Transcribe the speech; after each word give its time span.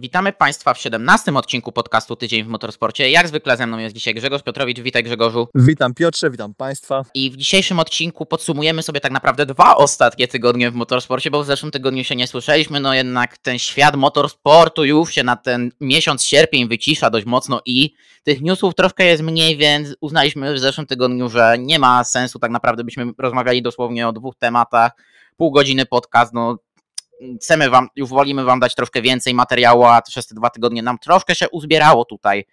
Witamy 0.00 0.32
Państwa 0.32 0.74
w 0.74 0.78
17 0.78 1.34
odcinku 1.34 1.72
podcastu 1.72 2.16
Tydzień 2.16 2.44
w 2.44 2.48
Motorsporcie. 2.48 3.10
Jak 3.10 3.28
zwykle 3.28 3.56
ze 3.56 3.66
mną 3.66 3.78
jest 3.78 3.94
dzisiaj 3.94 4.14
Grzegorz 4.14 4.42
Piotrowicz. 4.42 4.80
Witaj 4.80 5.02
Grzegorzu. 5.02 5.48
Witam 5.54 5.94
Piotrze, 5.94 6.30
witam 6.30 6.54
Państwa. 6.54 7.04
I 7.14 7.30
w 7.30 7.36
dzisiejszym 7.36 7.78
odcinku 7.78 8.26
podsumujemy 8.26 8.82
sobie 8.82 9.00
tak 9.00 9.12
naprawdę 9.12 9.46
dwa 9.46 9.76
ostatnie 9.76 10.28
tygodnie 10.28 10.70
w 10.70 10.74
motorsporcie, 10.74 11.30
bo 11.30 11.42
w 11.42 11.46
zeszłym 11.46 11.72
tygodniu 11.72 12.04
się 12.04 12.16
nie 12.16 12.26
słyszeliśmy, 12.26 12.80
no 12.80 12.94
jednak 12.94 13.38
ten 13.38 13.58
świat 13.58 13.96
motorsportu 13.96 14.84
już 14.84 15.10
się 15.10 15.22
na 15.24 15.36
ten 15.36 15.70
miesiąc 15.80 16.24
sierpień 16.24 16.68
wycisza 16.68 17.10
dość 17.10 17.26
mocno 17.26 17.60
i 17.66 17.94
tych 18.22 18.40
newsów 18.40 18.74
troszkę 18.74 19.04
jest 19.04 19.22
mniej, 19.22 19.56
więc 19.56 19.96
uznaliśmy 20.00 20.54
w 20.54 20.58
zeszłym 20.58 20.86
tygodniu, 20.86 21.28
że 21.28 21.56
nie 21.58 21.78
ma 21.78 22.04
sensu 22.04 22.38
tak 22.38 22.50
naprawdę, 22.50 22.84
byśmy 22.84 23.06
rozmawiali 23.18 23.62
dosłownie 23.62 24.08
o 24.08 24.12
dwóch 24.12 24.34
tematach, 24.38 24.92
pół 25.36 25.50
godziny 25.50 25.86
podcast, 25.86 26.34
no 26.34 26.58
chcemy 27.40 27.70
wam, 27.70 27.88
już 27.96 28.08
wolimy 28.08 28.44
wam 28.44 28.60
dać 28.60 28.74
troszkę 28.74 29.02
więcej 29.02 29.34
materiału, 29.34 29.84
a 29.84 30.02
przez 30.02 30.26
te 30.26 30.34
dwa 30.34 30.50
tygodnie 30.50 30.82
nam 30.82 30.98
troszkę 30.98 31.34
się 31.34 31.48
uzbierało 31.48 32.04
tutaj 32.04 32.44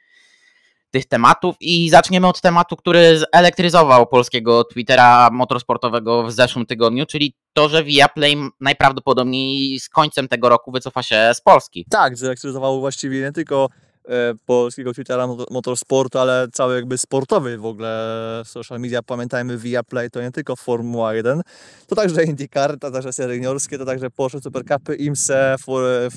tych 0.91 1.05
tematów 1.05 1.55
i 1.59 1.89
zaczniemy 1.89 2.27
od 2.27 2.41
tematu, 2.41 2.75
który 2.75 3.19
zelektryzował 3.33 4.07
polskiego 4.07 4.63
Twittera 4.63 5.29
motorsportowego 5.31 6.23
w 6.23 6.31
zeszłym 6.31 6.65
tygodniu, 6.65 7.05
czyli 7.05 7.35
to, 7.53 7.69
że 7.69 7.83
Viaplay 7.83 8.35
najprawdopodobniej 8.59 9.79
z 9.79 9.89
końcem 9.89 10.27
tego 10.27 10.49
roku 10.49 10.71
wycofa 10.71 11.03
się 11.03 11.31
z 11.33 11.41
Polski. 11.41 11.85
Tak, 11.89 12.17
zelektryzowało 12.17 12.79
właściwie 12.79 13.21
nie 13.21 13.31
tylko 13.31 13.69
polskiego 14.45 14.93
Twittera 14.93 15.27
motorsportu, 15.51 16.19
ale 16.19 16.47
cały 16.53 16.75
jakby 16.75 16.97
sportowy 16.97 17.57
w 17.57 17.65
ogóle 17.65 18.41
social 18.45 18.79
media. 18.79 19.03
Pamiętajmy, 19.03 19.57
Viaplay 19.57 20.09
to 20.09 20.21
nie 20.21 20.31
tylko 20.31 20.55
Formuła 20.55 21.13
1, 21.13 21.41
to 21.87 21.95
także 21.95 22.23
IndyCar, 22.23 22.79
to 22.79 22.91
także 22.91 23.13
serie 23.13 23.35
juniorskie, 23.35 23.77
to 23.77 23.85
także 23.85 24.09
Porsche 24.09 24.41
Supercupy, 24.41 24.95
IMSE, 24.95 25.55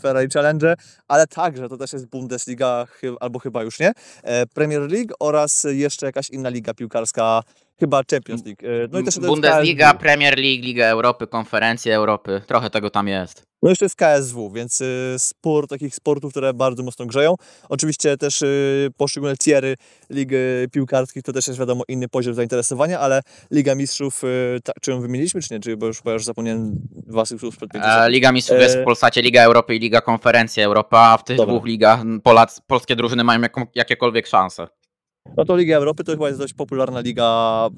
Ferrari 0.01 0.29
Challenge, 0.29 0.75
ale 1.09 1.27
także 1.27 1.69
to 1.69 1.77
też 1.77 1.93
jest 1.93 2.07
Bundesliga, 2.07 2.87
albo 3.21 3.39
chyba 3.39 3.63
już 3.63 3.81
nie, 3.81 3.93
e, 4.23 4.47
Premier 4.47 4.81
League 4.81 5.15
oraz 5.21 5.67
jeszcze 5.71 6.07
jakaś 6.07 6.31
inna 6.31 6.49
liga 6.49 6.75
piłkarska 6.75 7.43
Chyba 7.81 8.03
Champions 8.11 8.45
League. 8.45 8.63
E, 8.63 8.89
no 8.93 8.99
i 8.99 9.05
też 9.05 9.19
Bundesliga, 9.19 9.95
Premier 9.95 10.39
League, 10.39 10.63
Liga 10.63 10.87
Europy, 10.87 11.27
Konferencje 11.27 11.97
Europy. 11.97 12.43
Trochę 12.47 12.71
tego 12.71 12.91
tam 12.91 13.09
jest. 13.09 13.49
No 13.63 13.69
jeszcze 13.69 13.85
jest 13.85 13.97
KSW, 13.97 14.51
więc 14.51 14.81
y, 14.81 15.15
spór 15.19 15.69
takich 15.69 15.95
sportów, 15.95 16.31
które 16.31 16.55
bardzo 16.55 16.83
mocno 16.83 17.07
grzeją. 17.07 17.35
Oczywiście 17.69 18.17
też 18.17 18.43
y, 18.43 18.91
poszczególne 18.97 19.37
tiery 19.37 19.75
ligi 20.11 20.37
piłkarskich 20.73 21.23
to 21.23 21.33
też 21.33 21.47
jest 21.47 21.59
wiadomo 21.59 21.85
inny 21.89 22.09
poziom 22.09 22.35
zainteresowania, 22.35 23.01
ale 23.01 23.23
Liga 23.51 23.75
Mistrzów, 23.75 24.25
y, 24.25 24.59
ta, 24.65 24.73
czy 24.81 24.91
ją 24.91 25.01
wymieniliśmy, 25.01 25.43
czy 25.43 25.55
nie? 25.55 25.61
Czy 25.61 25.77
bo 25.77 25.87
już, 25.87 26.03
bo 26.03 26.13
już 26.13 26.25
zapomniałem 26.25 26.89
waszych 27.07 27.41
słów 27.41 27.57
przed 27.57 27.71
e, 27.75 28.11
Liga 28.11 28.33
Mistrzów 28.33 28.59
jest 28.59 28.77
w 28.77 28.81
e, 28.81 28.85
Polsacie, 28.85 29.23
Liga 29.23 29.43
Europy 29.43 29.75
i 29.75 29.79
Liga 29.79 30.01
Konferencji 30.01 30.63
Europa, 30.63 30.99
a 30.99 31.19
w 31.19 31.25
tych 31.25 31.37
Dobra. 31.37 31.55
dwóch 31.55 31.67
ligach 31.67 32.01
Polacy, 32.23 32.61
polskie 32.67 32.97
drużyny 32.97 33.25
mają 33.25 33.41
jaką, 33.41 33.67
jakiekolwiek 33.75 34.27
szanse. 34.27 34.69
No 35.37 35.45
to 35.45 35.57
Liga 35.57 35.77
Europy 35.77 36.05
to 36.05 36.13
chyba 36.13 36.29
jest 36.29 36.41
dość 36.41 36.55
popularna 36.55 37.01
liga 37.01 37.69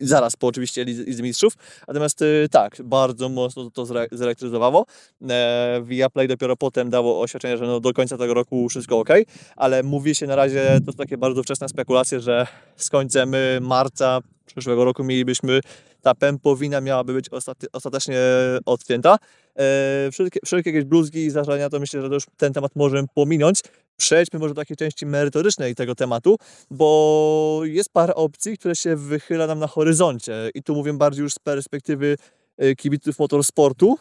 zaraz 0.00 0.36
po 0.36 0.46
oczywiście 0.46 0.84
Lidze 0.84 1.22
Mistrzów. 1.22 1.52
Natomiast 1.88 2.22
y, 2.22 2.46
tak, 2.50 2.76
bardzo 2.84 3.28
mocno 3.28 3.70
to 3.70 3.86
zelektryzowało. 4.12 4.86
E, 5.30 5.82
Viaplay 5.84 6.28
dopiero 6.28 6.56
potem 6.56 6.90
dało 6.90 7.20
oświadczenie, 7.20 7.56
że 7.56 7.66
no 7.66 7.80
do 7.80 7.92
końca 7.92 8.18
tego 8.18 8.34
roku 8.34 8.68
wszystko 8.68 8.98
ok, 8.98 9.08
ale 9.56 9.82
mówi 9.82 10.14
się 10.14 10.26
na 10.26 10.36
razie, 10.36 10.78
to 10.86 10.92
takie 10.92 11.18
bardzo 11.18 11.42
wczesne 11.42 11.68
spekulacje, 11.68 12.20
że 12.20 12.46
z 12.76 12.90
końcem 12.90 13.34
y, 13.34 13.58
marca 13.60 14.20
przyszłego 14.46 14.84
roku 14.84 15.04
mielibyśmy, 15.04 15.60
ta 16.02 16.14
pępowina 16.14 16.80
miałaby 16.80 17.12
być 17.12 17.26
ostatecznie 17.72 18.18
odcięta. 18.66 19.16
E, 19.56 20.08
wszelkie, 20.12 20.40
wszelkie 20.44 20.70
jakieś 20.70 20.84
bluzgi 20.84 21.24
i 21.24 21.30
zdarzenia, 21.30 21.70
to 21.70 21.80
myślę, 21.80 22.02
że 22.02 22.08
to 22.08 22.14
już 22.14 22.24
ten 22.36 22.52
temat 22.52 22.76
możemy 22.76 23.08
pominąć. 23.14 23.60
Przejdźmy 24.00 24.38
może 24.38 24.54
do 24.54 24.60
takiej 24.60 24.76
części 24.76 25.06
merytorycznej 25.06 25.74
tego 25.74 25.94
tematu, 25.94 26.36
bo 26.70 27.60
jest 27.64 27.92
parę 27.92 28.14
opcji, 28.14 28.58
które 28.58 28.76
się 28.76 28.96
wychyla 28.96 29.46
nam 29.46 29.58
na 29.58 29.66
horyzoncie 29.66 30.50
i 30.54 30.62
tu 30.62 30.74
mówię 30.74 30.92
bardziej 30.92 31.22
już 31.22 31.34
z 31.34 31.38
perspektywy 31.38 32.16
e, 32.56 32.74
kibiców 32.74 33.18
motorsportu, 33.18 33.98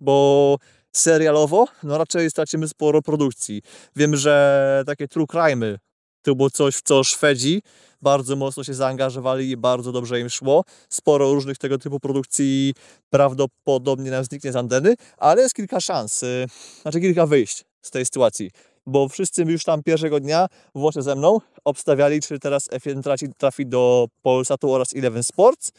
bo 0.00 0.56
serialowo, 0.92 1.66
no 1.82 1.98
raczej 1.98 2.30
stracimy 2.30 2.68
sporo 2.68 3.02
produkcji. 3.02 3.62
Wiem, 3.96 4.16
że 4.16 4.82
takie 4.86 5.08
true 5.08 5.26
crime'y 5.26 5.76
to 6.22 6.34
było 6.34 6.50
coś, 6.50 6.76
w 6.76 6.82
co 6.82 7.04
Szwedzi 7.04 7.62
bardzo 8.02 8.36
mocno 8.36 8.64
się 8.64 8.74
zaangażowali 8.74 9.50
i 9.50 9.56
bardzo 9.56 9.92
dobrze 9.92 10.20
im 10.20 10.30
szło. 10.30 10.64
Sporo 10.88 11.34
różnych 11.34 11.58
tego 11.58 11.78
typu 11.78 12.00
produkcji 12.00 12.74
prawdopodobnie 13.10 14.10
nam 14.10 14.24
zniknie 14.24 14.52
z 14.52 14.56
anteny, 14.56 14.94
ale 15.18 15.42
jest 15.42 15.54
kilka 15.54 15.80
szans, 15.80 16.22
y, 16.22 16.46
znaczy 16.82 17.00
kilka 17.00 17.26
wyjść 17.26 17.64
z 17.82 17.90
tej 17.90 18.04
sytuacji. 18.04 18.50
Bo 18.86 19.08
wszyscy 19.08 19.42
już 19.42 19.64
tam 19.64 19.82
pierwszego 19.82 20.20
dnia, 20.20 20.46
włącznie 20.74 21.02
ze 21.02 21.14
mną, 21.14 21.40
obstawiali, 21.64 22.20
czy 22.20 22.38
teraz 22.38 22.70
F1 22.70 23.02
traci, 23.02 23.26
trafi 23.38 23.66
do 23.66 24.08
Polsatu 24.22 24.72
oraz 24.72 24.96
Eleven 24.96 25.24
Sports, 25.24 25.72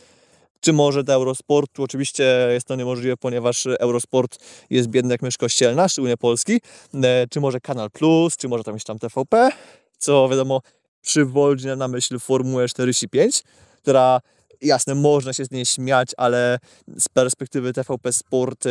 czy 0.59 0.73
może 0.73 1.03
do 1.03 1.13
Eurosportu. 1.13 1.83
Oczywiście 1.83 2.47
jest 2.51 2.67
to 2.67 2.75
niemożliwe, 2.75 3.17
ponieważ 3.17 3.65
Eurosport 3.79 4.37
jest 4.69 4.87
biedny 4.87 5.13
jak 5.13 5.21
mysz 5.21 5.37
kościelna, 5.37 5.89
szczególnie 5.89 6.17
polski. 6.17 6.61
E, 7.03 7.27
czy 7.27 7.39
może 7.39 7.59
Kanal 7.59 7.91
Plus, 7.91 8.37
czy 8.37 8.47
może 8.47 8.63
tam 8.63 8.73
jeszcze 8.73 8.87
tam 8.87 8.99
TVP, 8.99 9.49
co 9.97 10.29
wiadomo 10.29 10.61
przywodzi 11.01 11.67
na 11.67 11.87
myśl 11.87 12.19
Formułę 12.19 12.67
45, 12.67 13.43
która 13.81 14.21
jasne, 14.61 14.95
można 14.95 15.33
się 15.33 15.45
z 15.45 15.51
niej 15.51 15.65
śmiać, 15.65 16.11
ale 16.17 16.59
z 16.99 17.09
perspektywy 17.09 17.73
TVP 17.73 18.13
Sport 18.13 18.65
y, 18.65 18.69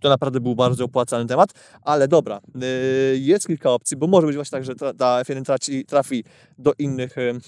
to 0.00 0.08
naprawdę 0.08 0.40
był 0.40 0.54
bardzo 0.54 0.84
opłacalny 0.84 1.28
temat, 1.28 1.50
ale 1.82 2.08
dobra, 2.08 2.40
y, 2.62 3.18
jest 3.18 3.46
kilka 3.46 3.70
opcji, 3.70 3.96
bo 3.96 4.06
może 4.06 4.26
być 4.26 4.36
właśnie 4.36 4.56
tak, 4.56 4.64
że 4.64 4.74
ta 4.74 5.22
F1 5.22 5.44
traci, 5.44 5.84
trafi 5.84 6.24
do 6.58 6.72
innych, 6.78 7.18
y, 7.18 7.40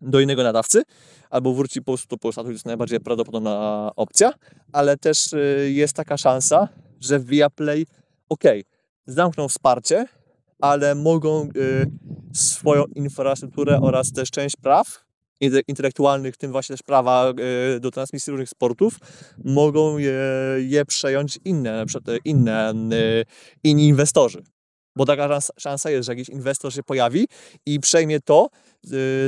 do 0.00 0.20
innego 0.20 0.42
nadawcy, 0.42 0.82
albo 1.30 1.54
wróci 1.54 1.80
po 1.80 1.84
prostu 1.84 2.08
do 2.08 2.18
Polsatu, 2.18 2.46
to 2.46 2.52
jest 2.52 2.66
najbardziej 2.66 3.00
prawdopodobna 3.00 3.90
opcja, 3.96 4.32
ale 4.72 4.96
też 4.96 5.34
jest 5.68 5.94
taka 5.96 6.16
szansa, 6.16 6.68
że 7.00 7.20
Viaplay, 7.20 7.86
ok, 8.28 8.44
zamkną 9.06 9.48
wsparcie, 9.48 10.06
ale 10.60 10.94
mogą 10.94 11.48
y, 11.56 11.90
swoją 12.32 12.84
infrastrukturę 12.84 13.80
oraz 13.80 14.12
też 14.12 14.30
część 14.30 14.56
praw 14.56 15.09
intelektualnych, 15.68 16.34
w 16.34 16.38
tym 16.38 16.52
właśnie 16.52 16.76
też 16.76 16.82
prawa 16.82 17.32
y, 17.76 17.80
do 17.80 17.90
transmisji 17.90 18.30
różnych 18.30 18.48
sportów, 18.48 18.98
mogą 19.44 19.98
je, 19.98 20.20
je 20.58 20.84
przejąć 20.84 21.38
inne, 21.44 21.86
przykład 21.86 22.18
inne, 22.24 22.72
y, 22.92 23.24
inni 23.64 23.88
inwestorzy. 23.88 24.42
Bo 24.96 25.06
taka 25.06 25.38
szansa 25.58 25.90
jest, 25.90 26.06
że 26.06 26.12
jakiś 26.12 26.28
inwestor 26.28 26.72
się 26.72 26.82
pojawi 26.82 27.28
i 27.66 27.80
przejmie 27.80 28.20
to, 28.20 28.48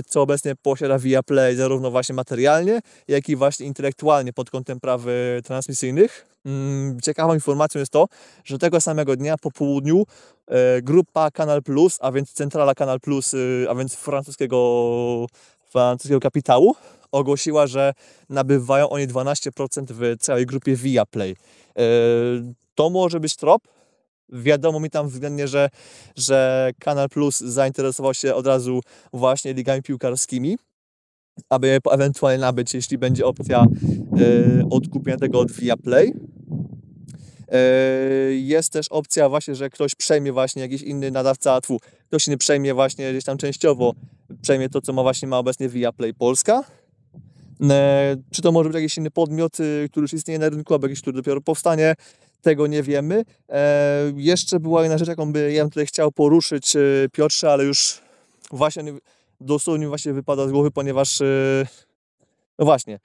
co 0.06 0.22
obecnie 0.22 0.54
posiada 0.62 0.98
Viaplay 0.98 1.56
zarówno 1.56 1.90
właśnie 1.90 2.14
materialnie, 2.14 2.80
jak 3.08 3.28
i 3.28 3.36
właśnie 3.36 3.66
intelektualnie 3.66 4.32
pod 4.32 4.50
kątem 4.50 4.80
praw 4.80 5.02
transmisyjnych. 5.44 6.26
Mm, 6.44 7.00
ciekawą 7.00 7.34
informacją 7.34 7.78
jest 7.78 7.92
to, 7.92 8.06
że 8.44 8.58
tego 8.58 8.80
samego 8.80 9.16
dnia 9.16 9.36
po 9.38 9.50
południu 9.50 10.04
e, 10.46 10.82
grupa 10.82 11.30
Kanal 11.30 11.62
Plus, 11.62 11.98
a 12.00 12.12
więc 12.12 12.32
centrala 12.32 12.74
Kanal 12.74 13.00
Plus, 13.00 13.34
a 13.68 13.74
więc 13.74 13.94
francuskiego, 13.94 15.26
francuskiego 15.72 16.20
kapitału, 16.20 16.74
ogłosiła, 17.12 17.66
że 17.66 17.92
nabywają 18.28 18.88
oni 18.88 19.08
12% 19.08 19.84
w 19.88 20.16
całej 20.20 20.46
grupie 20.46 20.76
Viaplay. 20.76 21.30
E, 21.30 21.82
to 22.74 22.90
może 22.90 23.20
być 23.20 23.36
trop, 23.36 23.62
wiadomo 24.28 24.80
mi 24.80 24.90
tam 24.90 25.08
względnie, 25.08 25.48
że, 25.48 25.68
że 26.16 26.70
Kanal 26.80 27.08
Plus 27.08 27.40
zainteresował 27.40 28.14
się 28.14 28.34
od 28.34 28.46
razu 28.46 28.80
właśnie 29.12 29.52
ligami 29.52 29.82
piłkarskimi, 29.82 30.58
aby 31.50 31.80
ewentualnie 31.90 32.38
nabyć, 32.38 32.74
jeśli 32.74 32.98
będzie 32.98 33.26
opcja 33.26 33.64
y, 34.20 34.62
odkupienia 34.70 35.18
tego 35.18 35.40
od 35.40 35.52
Viaplay. 35.52 36.12
Y, 37.54 38.34
jest 38.34 38.72
też 38.72 38.88
opcja 38.88 39.28
właśnie, 39.28 39.54
że 39.54 39.70
ktoś 39.70 39.94
przejmie 39.94 40.32
właśnie 40.32 40.62
jakiś 40.62 40.82
inny 40.82 41.10
nadawca, 41.10 41.60
tfu, 41.60 41.80
ktoś 42.08 42.26
inny 42.26 42.36
przejmie 42.36 42.74
właśnie 42.74 43.10
gdzieś 43.10 43.24
tam 43.24 43.38
częściowo, 43.38 43.92
przejmie 44.42 44.68
to, 44.68 44.80
co 44.80 44.92
ma 44.92 45.02
właśnie 45.02 45.28
ma 45.28 45.38
obecnie 45.38 45.68
Viaplay 45.68 46.14
Polska. 46.14 46.64
E, 47.70 48.16
czy 48.30 48.42
to 48.42 48.52
może 48.52 48.68
być 48.68 48.74
jakiś 48.74 48.98
inny 48.98 49.10
podmiot, 49.10 49.52
który 49.90 50.04
już 50.04 50.12
istnieje 50.12 50.38
na 50.38 50.48
rynku, 50.48 50.74
albo 50.74 50.86
jakiś, 50.86 51.00
który 51.00 51.16
dopiero 51.16 51.40
powstanie 51.40 51.94
tego 52.42 52.66
nie 52.66 52.82
wiemy. 52.82 53.24
Jeszcze 54.16 54.60
była 54.60 54.82
jedna 54.82 54.98
rzecz, 54.98 55.08
jaką 55.08 55.32
by 55.32 55.52
ja 55.52 55.64
tutaj 55.64 55.86
chciał 55.86 56.12
poruszyć, 56.12 56.72
Piotrze, 57.12 57.52
ale 57.52 57.64
już 57.64 58.00
właśnie 58.50 58.84
dosłownie 59.40 59.88
właśnie 59.88 60.12
wypada 60.12 60.48
z 60.48 60.50
głowy, 60.50 60.70
ponieważ 60.70 61.18
no 62.58 62.64
właśnie, 62.64 62.98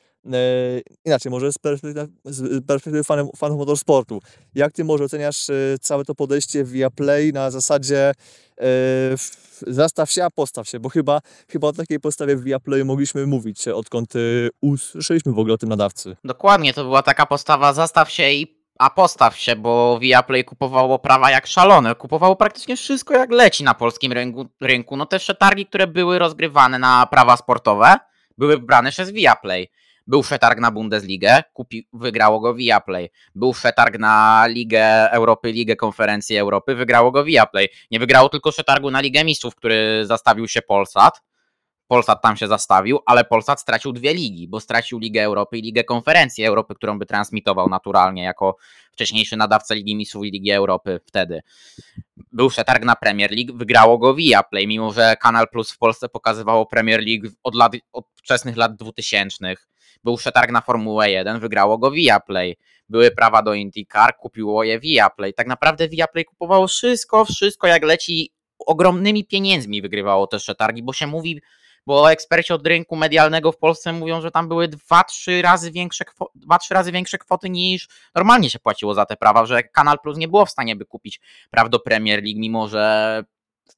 inaczej, 1.05 1.31
może 1.31 1.51
z 1.51 1.57
perspektywy, 1.57 2.07
z 2.25 2.65
perspektywy 2.65 3.03
fanów, 3.03 3.29
fanów 3.37 3.57
motorsportu. 3.57 4.19
Jak 4.55 4.73
Ty 4.73 4.83
może 4.83 5.03
oceniasz 5.03 5.49
e, 5.49 5.53
całe 5.81 6.05
to 6.05 6.15
podejście 6.15 6.63
via 6.63 6.89
Play 6.89 7.33
na 7.33 7.51
zasadzie 7.51 8.11
e, 8.61 8.63
zastaw 9.67 10.11
się, 10.11 10.23
a 10.23 10.29
postaw 10.29 10.67
się, 10.67 10.79
bo 10.79 10.89
chyba, 10.89 11.19
chyba 11.49 11.67
o 11.67 11.73
takiej 11.73 11.99
postawie 11.99 12.35
w 12.35 12.43
Viaplay 12.43 12.85
mogliśmy 12.85 13.27
mówić, 13.27 13.67
odkąd 13.67 14.13
usłyszeliśmy 14.61 15.31
w 15.31 15.39
ogóle 15.39 15.53
o 15.53 15.57
tym 15.57 15.69
nadawcy. 15.69 16.15
Dokładnie, 16.23 16.73
to 16.73 16.83
była 16.83 17.03
taka 17.03 17.25
postawa 17.25 17.73
zastaw 17.73 18.11
się 18.11 18.31
i 18.31 18.57
A 18.79 18.89
postaw 18.89 19.37
się, 19.37 19.55
bo 19.55 19.99
Viaplay 19.99 20.45
kupowało 20.45 20.99
prawa 20.99 21.31
jak 21.31 21.47
szalone. 21.47 21.95
Kupowało 21.95 22.35
praktycznie 22.35 22.75
wszystko 22.75 23.13
jak 23.13 23.31
leci 23.31 23.63
na 23.63 23.73
polskim 23.73 24.11
rynku. 24.11 24.45
rynku. 24.61 24.97
No 24.97 25.05
te 25.05 25.19
przetargi, 25.19 25.65
które 25.65 25.87
były 25.87 26.19
rozgrywane 26.19 26.79
na 26.79 27.05
prawa 27.05 27.37
sportowe, 27.37 27.97
były 28.37 28.59
brane 28.59 28.91
przez 28.91 29.11
Viaplay. 29.11 29.67
Był 30.07 30.21
przetarg 30.21 30.59
na 30.59 30.71
Bundesligę, 30.71 31.43
kupi, 31.53 31.87
wygrało 31.93 32.39
go 32.39 32.55
Viaplay. 32.55 33.09
Był 33.35 33.53
przetarg 33.53 33.99
na 33.99 34.45
Ligę 34.47 35.11
Europy, 35.11 35.51
Ligę 35.51 35.75
Konferencji 35.75 36.37
Europy, 36.37 36.75
wygrało 36.75 37.11
go 37.11 37.23
Viaplay. 37.23 37.69
Nie 37.91 37.99
wygrało 37.99 38.29
tylko 38.29 38.51
przetargu 38.51 38.91
na 38.91 39.01
Ligę 39.01 39.23
Mistrzów, 39.23 39.55
który 39.55 40.05
zastawił 40.05 40.47
się 40.47 40.61
Polsat. 40.61 41.21
Polsat 41.87 42.21
tam 42.21 42.37
się 42.37 42.47
zastawił, 42.47 42.99
ale 43.05 43.25
Polsat 43.25 43.61
stracił 43.61 43.93
dwie 43.93 44.13
ligi, 44.13 44.47
bo 44.47 44.59
stracił 44.59 44.99
Ligę 44.99 45.23
Europy 45.23 45.57
i 45.57 45.61
Ligę 45.61 45.83
Konferencji 45.83 46.45
Europy, 46.45 46.75
którą 46.75 46.99
by 46.99 47.05
transmitował 47.05 47.69
naturalnie 47.69 48.23
jako 48.23 48.55
wcześniejszy 48.91 49.37
nadawca 49.37 49.73
Ligi 49.73 49.95
Mistrzów 49.95 50.25
i 50.25 50.31
Ligi 50.31 50.51
Europy 50.51 50.99
wtedy. 51.05 51.41
Był 52.31 52.49
przetarg 52.49 52.83
na 52.83 52.95
Premier 52.95 53.31
League, 53.31 53.57
wygrało 53.57 53.97
go 53.97 54.15
Viaplay, 54.15 54.67
mimo 54.67 54.93
że 54.93 55.15
Kanal 55.21 55.47
Plus 55.49 55.71
w 55.71 55.77
Polsce 55.77 56.09
pokazywało 56.09 56.65
Premier 56.65 56.99
League 57.07 57.35
od, 57.43 57.55
lat, 57.55 57.71
od 57.93 58.05
wczesnych 58.15 58.57
lat 58.57 58.75
2000. 58.75 59.55
Był 60.07 60.17
przetarg 60.17 60.51
na 60.51 60.61
Formułę 60.61 61.11
1, 61.11 61.39
wygrało 61.39 61.77
go 61.77 61.91
Viaplay. 61.91 62.57
Były 62.89 63.11
prawa 63.11 63.41
do 63.41 63.53
IndyCar, 63.53 64.17
kupiło 64.17 64.63
je 64.63 64.79
Viaplay. 64.79 65.33
Tak 65.33 65.47
naprawdę 65.47 65.89
Viaplay 65.89 66.25
kupowało 66.25 66.67
wszystko, 66.67 67.25
wszystko 67.25 67.67
jak 67.67 67.83
leci 67.83 68.33
ogromnymi 68.59 69.25
pieniędzmi 69.25 69.81
wygrywało 69.81 70.27
te 70.27 70.37
przetargi, 70.37 70.83
bo 70.83 70.93
się 70.93 71.07
mówi, 71.07 71.41
bo 71.85 72.11
eksperci 72.11 72.53
od 72.53 72.67
rynku 72.67 72.95
medialnego 72.95 73.51
w 73.51 73.57
Polsce 73.57 73.93
mówią, 73.93 74.21
że 74.21 74.31
tam 74.31 74.47
były 74.47 74.67
2-3 74.67 75.41
razy 75.41 75.71
większe, 75.71 76.05
2-3 76.49 76.73
razy 76.73 76.91
większe 76.91 77.17
kwoty 77.17 77.49
niż 77.49 77.87
normalnie 78.15 78.49
się 78.49 78.59
płaciło 78.59 78.93
za 78.93 79.05
te 79.05 79.15
prawa, 79.15 79.45
że 79.45 79.63
Kanal 79.63 79.99
Plus 79.99 80.17
nie 80.17 80.27
było 80.27 80.45
w 80.45 80.49
stanie 80.49 80.75
by 80.75 80.85
kupić 80.85 81.19
praw 81.49 81.69
do 81.69 81.79
Premier 81.79 82.23
League, 82.23 82.39
mimo 82.39 82.67
że 82.67 83.23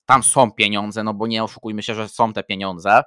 tam 0.06 0.24
są 0.24 0.52
pieniądze, 0.52 1.04
no 1.04 1.14
bo 1.14 1.28
nie 1.28 1.44
oszukujmy 1.44 1.84
się, 1.84 1.96
że 1.96 2.10
są 2.10 2.34
te 2.34 2.44
pieniądze, 2.44 3.02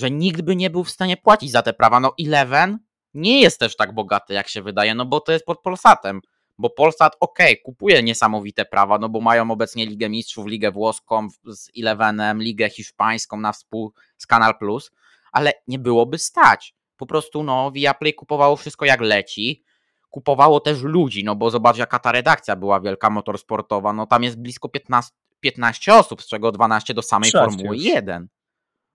że 0.00 0.10
nikt 0.10 0.42
by 0.42 0.56
nie 0.56 0.70
był 0.70 0.84
w 0.84 0.90
stanie 0.90 1.16
płacić 1.16 1.50
za 1.50 1.62
te 1.62 1.72
prawa. 1.72 2.00
No 2.00 2.14
Eleven 2.20 2.78
nie 3.14 3.40
jest 3.40 3.58
też 3.58 3.76
tak 3.76 3.94
bogaty, 3.94 4.34
jak 4.34 4.48
się 4.48 4.62
wydaje, 4.62 4.94
no 4.94 5.06
bo 5.06 5.20
to 5.20 5.32
jest 5.32 5.44
pod 5.44 5.62
Polsatem 5.62 6.20
bo 6.60 6.70
Polsat 6.70 7.16
ok, 7.20 7.38
kupuje 7.64 8.02
niesamowite 8.02 8.64
prawa, 8.64 8.98
no 8.98 9.08
bo 9.08 9.20
mają 9.20 9.50
obecnie 9.50 9.86
Ligę 9.86 10.08
Mistrzów, 10.08 10.46
Ligę 10.46 10.70
Włoską 10.70 11.28
z 11.44 11.70
Elevenem, 11.78 12.42
Ligę 12.42 12.68
Hiszpańską 12.68 13.36
na 13.36 13.52
współ 13.52 13.92
z 14.16 14.26
Kanal 14.26 14.58
Plus, 14.58 14.90
ale 15.32 15.52
nie 15.68 15.78
byłoby 15.78 16.18
stać. 16.18 16.74
Po 16.96 17.06
prostu 17.06 17.42
no 17.42 17.72
Viaplay 17.72 18.14
kupowało 18.14 18.56
wszystko 18.56 18.84
jak 18.84 19.00
leci, 19.00 19.64
kupowało 20.10 20.60
też 20.60 20.82
ludzi, 20.82 21.24
no 21.24 21.36
bo 21.36 21.50
zobacz 21.50 21.76
jaka 21.76 21.98
ta 21.98 22.12
redakcja 22.12 22.56
była 22.56 22.80
wielka 22.80 23.10
motorsportowa, 23.10 23.92
no 23.92 24.06
tam 24.06 24.22
jest 24.22 24.40
blisko 24.40 24.68
15, 24.68 25.12
15 25.40 25.94
osób, 25.94 26.22
z 26.22 26.26
czego 26.28 26.52
12 26.52 26.94
do 26.94 27.02
samej 27.02 27.30
Formuły 27.30 27.76
1. 27.76 28.28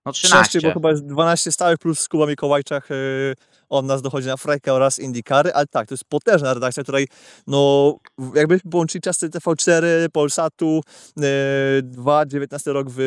No 0.05 0.11
13. 0.11 0.49
13, 0.49 0.67
bo 0.67 0.73
chyba 0.73 0.89
jest 0.89 1.05
12 1.05 1.51
stałych 1.51 1.77
plus 1.77 2.07
Kuba 2.07 2.27
Mikołajczak 2.27 2.89
yy, 2.89 3.35
od 3.69 3.85
nas 3.85 4.01
dochodzi 4.01 4.27
na 4.27 4.37
Frajkę 4.37 4.73
oraz 4.73 4.99
Indikary, 4.99 5.53
ale 5.53 5.67
tak, 5.67 5.87
to 5.87 5.93
jest 5.93 6.03
potężna 6.03 6.53
redakcja, 6.53 6.83
której 6.83 7.07
no 7.47 7.93
jakby 8.35 8.59
połączyli 8.71 9.01
czasy 9.01 9.29
TV4, 9.29 9.85
Polsatu, 10.13 10.81
yy, 11.17 11.23
2, 11.83 12.25
19 12.25 12.73
rok 12.73 12.87
w 12.89 12.99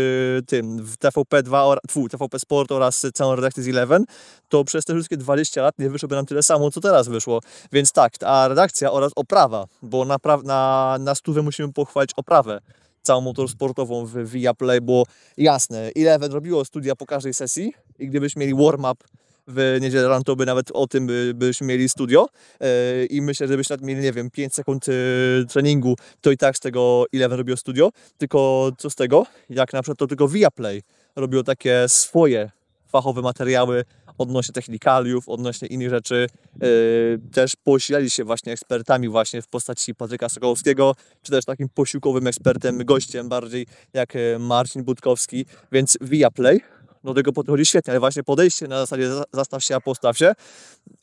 tym, 0.46 0.82
w 0.82 0.96
TVP2, 0.96 1.76
tfu, 1.88 2.08
TVP 2.08 2.38
Sport 2.38 2.72
oraz 2.72 3.06
całą 3.14 3.36
redakcję 3.36 3.62
z 3.62 3.68
Eleven, 3.68 4.04
to 4.48 4.64
przez 4.64 4.84
te 4.84 4.94
wszystkie 4.94 5.16
20 5.16 5.62
lat 5.62 5.78
nie 5.78 5.90
wyszłoby 5.90 6.14
nam 6.14 6.26
tyle 6.26 6.42
samo, 6.42 6.70
co 6.70 6.80
teraz 6.80 7.08
wyszło. 7.08 7.40
Więc 7.72 7.92
tak, 7.92 8.12
a 8.24 8.48
redakcja 8.48 8.92
oraz 8.92 9.12
oprawa, 9.16 9.66
bo 9.82 10.04
na, 10.04 10.16
na, 10.44 10.96
na 11.00 11.14
stówę 11.14 11.42
musimy 11.42 11.72
pochwalić 11.72 12.10
oprawę 12.16 12.60
całą 13.08 13.20
motorsportową 13.20 14.06
w 14.06 14.30
Viaplay, 14.30 14.80
bo 14.80 15.04
jasne, 15.36 15.90
Eleven 15.96 16.32
robiło 16.32 16.64
studia 16.64 16.96
po 16.96 17.06
każdej 17.06 17.34
sesji? 17.34 17.72
I 17.98 18.08
gdybyśmy 18.08 18.40
mieli 18.40 18.54
warm-up 18.64 19.04
w 19.46 19.78
niedzielę 19.80 20.08
rano, 20.08 20.24
to 20.24 20.36
by 20.36 20.46
nawet 20.46 20.70
o 20.70 20.86
tym 20.86 21.06
by, 21.06 21.32
byśmy 21.34 21.66
mieli 21.66 21.88
studio. 21.88 22.28
Yy, 22.60 23.06
i 23.06 23.22
myślę, 23.22 23.48
że 23.48 23.56
byśmy 23.56 23.76
mieli, 23.82 24.02
nie 24.02 24.12
wiem, 24.12 24.30
5 24.30 24.54
sekund 24.54 24.88
yy, 24.88 25.46
treningu, 25.48 25.96
to 26.20 26.30
i 26.30 26.36
tak 26.36 26.56
z 26.56 26.60
tego 26.60 27.04
Eleven 27.14 27.38
robiło 27.38 27.56
studio, 27.56 27.90
tylko 28.18 28.70
co 28.78 28.90
z 28.90 28.94
tego, 28.94 29.26
jak 29.50 29.72
na 29.72 29.82
przykład 29.82 29.98
to 29.98 30.06
tylko 30.06 30.28
Viaplay 30.28 30.82
robiło 31.16 31.42
takie 31.42 31.84
swoje 31.86 32.50
fachowe 32.88 33.22
materiały 33.22 33.84
odnośnie 34.18 34.52
technikaliów, 34.52 35.28
odnośnie 35.28 35.68
innych 35.68 35.90
rzeczy. 35.90 36.26
Yy, 36.62 37.20
też 37.32 37.56
posilali 37.56 38.10
się 38.10 38.24
właśnie 38.24 38.52
ekspertami 38.52 39.08
właśnie 39.08 39.42
w 39.42 39.48
postaci 39.48 39.94
Patryka 39.94 40.28
Sokołowskiego, 40.28 40.94
czy 41.22 41.32
też 41.32 41.44
takim 41.44 41.68
posiłkowym 41.68 42.26
ekspertem, 42.26 42.84
gościem 42.84 43.28
bardziej 43.28 43.66
jak 43.92 44.16
e, 44.16 44.38
Marcin 44.38 44.84
Budkowski, 44.84 45.46
więc 45.72 45.98
Viaplay 46.00 46.60
do 47.04 47.14
tego 47.14 47.32
podchodzi 47.32 47.66
świetnie, 47.66 47.90
ale 47.90 48.00
właśnie 48.00 48.22
podejście 48.22 48.68
na 48.68 48.78
zasadzie 48.78 49.10
zastaw 49.32 49.64
się, 49.64 49.76
a 49.76 49.80
postaw 49.80 50.18
się 50.18 50.32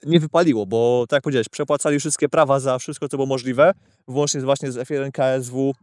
nie 0.03 0.19
wypaliło, 0.19 0.65
bo 0.65 1.05
tak 1.09 1.17
jak 1.17 1.23
powiedziałeś, 1.23 1.49
przepłacali 1.49 1.99
wszystkie 1.99 2.29
prawa 2.29 2.59
za 2.59 2.79
wszystko, 2.79 3.09
co 3.09 3.17
było 3.17 3.27
możliwe, 3.27 3.73
włącznie 4.07 4.41
właśnie 4.41 4.71
z 4.71 4.75
F1 4.75 5.11
KSW, 5.11 5.73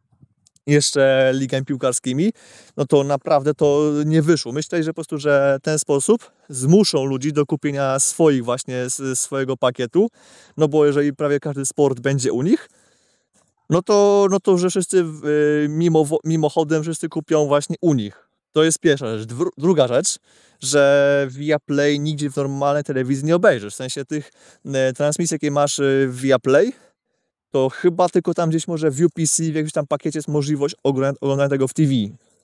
jeszcze 0.67 1.33
ligami 1.35 1.65
piłkarskimi, 1.65 2.33
no 2.77 2.87
to 2.87 3.05
naprawdę 3.05 3.55
to 3.55 3.91
nie 4.07 4.23
wyszło. 4.23 4.53
Myślę, 4.53 4.83
że 4.83 4.91
po 4.91 4.95
prostu, 4.95 5.19
że 5.19 5.59
ten 5.63 5.79
sposób 5.79 6.31
zmuszą 6.49 7.05
ludzi 7.05 7.33
do 7.33 7.47
kupienia 7.47 7.99
swoich 7.99 8.45
właśnie, 8.45 8.87
swojego 9.15 9.57
pakietu, 9.57 10.09
no 10.57 10.69
bo 10.69 10.87
jeżeli 10.87 11.13
prawie 11.13 11.41
każdy 11.41 11.67
sport 11.67 12.01
będzie 12.01 12.33
u 12.33 12.43
nich, 12.43 12.69
no 13.71 13.83
to, 13.83 14.27
no 14.31 14.41
to 14.41 14.59
że 14.59 14.71
wszyscy 14.71 15.05
mimo, 15.69 16.07
mimochodem 16.25 16.83
wszyscy 16.83 17.09
kupią 17.09 17.47
właśnie 17.47 17.77
u 17.81 17.95
nich. 17.95 18.29
To 18.53 18.65
jest 18.65 18.79
pierwsza 18.79 19.19
rzecz. 19.19 19.29
Druga 19.59 19.89
rzecz, 19.89 20.19
że 20.61 21.27
via 21.31 21.59
Play 21.59 22.01
nigdzie 22.01 22.31
w 22.31 22.37
normalnej 22.37 22.85
telewizji 22.85 23.25
nie 23.25 23.37
obejrzysz. 23.37 23.75
W 23.75 23.77
sensie 23.77 24.05
tych 24.05 24.33
e, 24.67 24.93
transmisji, 24.93 25.35
jakie 25.35 25.51
masz 25.51 25.79
e, 25.79 26.09
via 26.09 26.39
Play, 26.39 26.73
to 27.53 27.69
chyba 27.69 28.09
tylko 28.09 28.35
tam 28.35 28.51
gdzieś 28.51 28.69
może 28.69 28.91
w 28.91 29.01
UPC, 29.01 29.43
w 29.43 29.55
jakimś 29.55 29.73
tam 29.73 29.87
pakiecie 29.87 30.19
jest 30.19 30.29
możliwość 30.29 30.75
oglądania 31.21 31.49
tego 31.49 31.69
w 31.69 31.75
TV. 31.75 31.93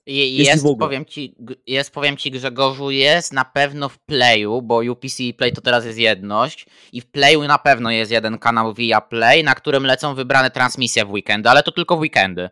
Jest, 0.07 0.65
powiem 0.79 1.05
ci, 1.05 1.35
jest, 1.67 1.91
powiem 1.91 2.17
ci, 2.17 2.31
Grzegorzu, 2.31 2.91
jest 2.91 3.33
na 3.33 3.45
pewno 3.45 3.89
w 3.89 3.99
Playu, 3.99 4.63
bo 4.63 4.81
UPC 4.93 5.21
i 5.21 5.35
Play 5.35 5.53
to 5.53 5.61
teraz 5.61 5.85
jest 5.85 5.99
jedność 5.99 6.67
i 6.93 7.01
w 7.01 7.07
Playu 7.07 7.45
na 7.45 7.59
pewno 7.59 7.91
jest 7.91 8.11
jeden 8.11 8.39
kanał 8.39 8.75
via 8.75 9.01
Play, 9.01 9.45
na 9.45 9.55
którym 9.55 9.87
lecą 9.87 10.15
wybrane 10.15 10.51
transmisje 10.51 11.05
w 11.05 11.11
weekendy, 11.11 11.49
ale 11.49 11.63
to 11.63 11.73
tylko 11.73 11.97
w 11.97 12.01
weekendy. 12.01 12.49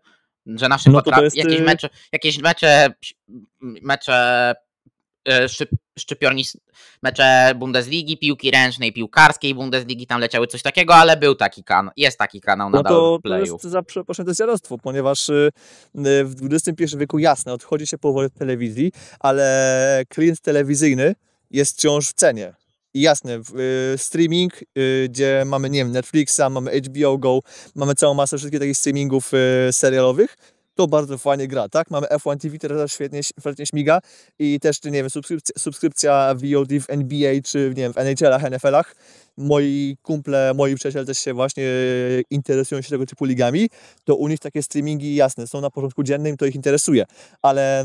Że 0.47 0.69
na 0.69 0.79
przykład 0.79 1.07
no 1.07 1.23
jest... 1.23 1.37
jakieś 1.37 1.61
y- 1.61 1.63
mecze, 1.63 1.89
jakieś 2.13 2.39
mecze, 2.39 2.95
mecze 3.61 4.55
E, 5.27 5.49
szczyp, 5.49 5.71
szczypiorni 5.99 6.45
mecze 7.03 7.53
Bundesligi, 7.57 8.19
piłki 8.19 8.51
ręcznej, 8.51 8.93
piłkarskiej 8.93 9.55
Bundesligi, 9.55 10.07
tam 10.07 10.21
leciały 10.21 10.47
coś 10.47 10.63
takiego, 10.63 10.95
ale 10.95 11.17
był 11.17 11.35
taki 11.35 11.65
kanał, 11.65 11.93
jest 11.97 12.19
taki 12.19 12.41
kanał 12.41 12.71
nadal 12.71 12.93
no 12.93 12.99
to, 12.99 13.19
w 13.19 13.23
playu. 13.23 13.47
To 13.47 13.53
jest 13.53 13.65
za 13.65 13.83
przepraszam, 13.83 14.27
to 14.27 14.31
jest 14.31 14.39
dziadostwo, 14.39 14.79
ponieważ 14.79 15.29
y, 15.29 15.51
y, 15.97 16.25
w 16.25 16.35
XXI 16.43 16.97
wieku 16.97 17.19
jasne, 17.19 17.53
odchodzi 17.53 17.87
się 17.87 17.99
powoli 17.99 18.27
od 18.27 18.35
telewizji, 18.35 18.93
ale 19.21 20.03
klient 20.09 20.41
telewizyjny 20.41 21.15
jest 21.51 21.77
wciąż 21.79 22.09
w 22.09 22.13
cenie. 22.13 22.55
I 22.95 23.01
jasne, 23.01 23.41
y, 23.95 23.99
streaming, 23.99 24.53
gdzie 25.09 25.43
mamy, 25.47 25.71
nie 25.71 25.79
wiem, 25.79 25.93
Netflixa, 25.93 26.41
mamy 26.51 26.81
HBO 26.81 27.19
Go, 27.19 27.41
mamy 27.75 27.95
całą 27.95 28.15
masę 28.15 28.39
wszystkich 28.39 28.61
takich 28.61 28.77
streamingów 28.77 29.31
serialowych, 29.71 30.37
to 30.77 30.87
bardzo 30.87 31.19
fajnie 31.19 31.49
gra, 31.49 31.69
tak? 31.69 31.91
Mamy 31.91 32.07
F1 32.07 32.39
TV, 32.39 32.59
też 32.59 32.93
świetnie, 32.93 33.21
świetnie 33.23 33.67
śmiga 33.67 34.01
i 34.39 34.61
też, 34.61 34.85
nie 34.85 34.91
wiem, 34.91 35.11
subskrypcja, 35.11 35.55
subskrypcja 35.59 36.35
VOD 36.35 36.69
w 36.69 36.91
NBA 36.91 37.33
czy, 37.45 37.73
nie 37.77 37.83
wiem, 37.83 37.93
w 37.93 37.97
NHL-ach, 37.97 38.43
NFL-ach. 38.43 38.97
Moi 39.37 39.97
kumple, 40.03 40.53
moi 40.55 40.75
przyjaciele 40.75 41.05
też 41.05 41.19
się 41.19 41.35
właśnie 41.35 41.65
interesują 42.31 42.83
się 42.83 42.91
tego 42.91 43.07
typu 43.07 43.25
ligami, 43.25 43.69
to 44.05 44.17
u 44.17 44.29
nich 44.29 44.39
takie 44.39 44.63
streamingi, 44.63 45.15
jasne, 45.15 45.47
są 45.47 45.61
na 45.61 45.71
porządku 45.71 46.03
dziennym, 46.03 46.37
to 46.37 46.47
ich 46.47 46.55
interesuje, 46.55 47.05
ale 47.43 47.85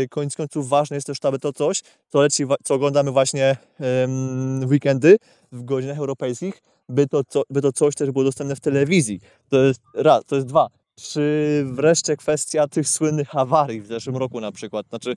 yy, 0.00 0.08
koniec 0.08 0.36
końców 0.36 0.68
ważne 0.68 0.96
jest 0.96 1.06
też, 1.06 1.18
aby 1.22 1.38
to 1.38 1.52
coś, 1.52 1.82
co, 2.08 2.20
leci, 2.20 2.44
co 2.64 2.74
oglądamy 2.74 3.10
właśnie 3.10 3.56
w 3.78 4.66
weekendy, 4.70 5.16
w 5.52 5.64
godzinach 5.64 5.98
europejskich, 5.98 6.62
by 6.88 7.06
to, 7.06 7.24
co, 7.24 7.42
by 7.50 7.62
to 7.62 7.72
coś 7.72 7.94
też 7.94 8.10
było 8.10 8.24
dostępne 8.24 8.56
w 8.56 8.60
telewizji. 8.60 9.20
To 9.48 9.62
jest 9.62 9.80
raz, 9.94 10.24
to 10.24 10.34
jest 10.36 10.46
dwa 10.46 10.68
czy 11.00 11.64
wreszcie 11.66 12.16
kwestia 12.16 12.68
tych 12.68 12.88
słynnych 12.88 13.36
awarii 13.36 13.80
w 13.80 13.86
zeszłym 13.86 14.16
roku 14.16 14.40
na 14.40 14.52
przykład. 14.52 14.86
Znaczy, 14.88 15.14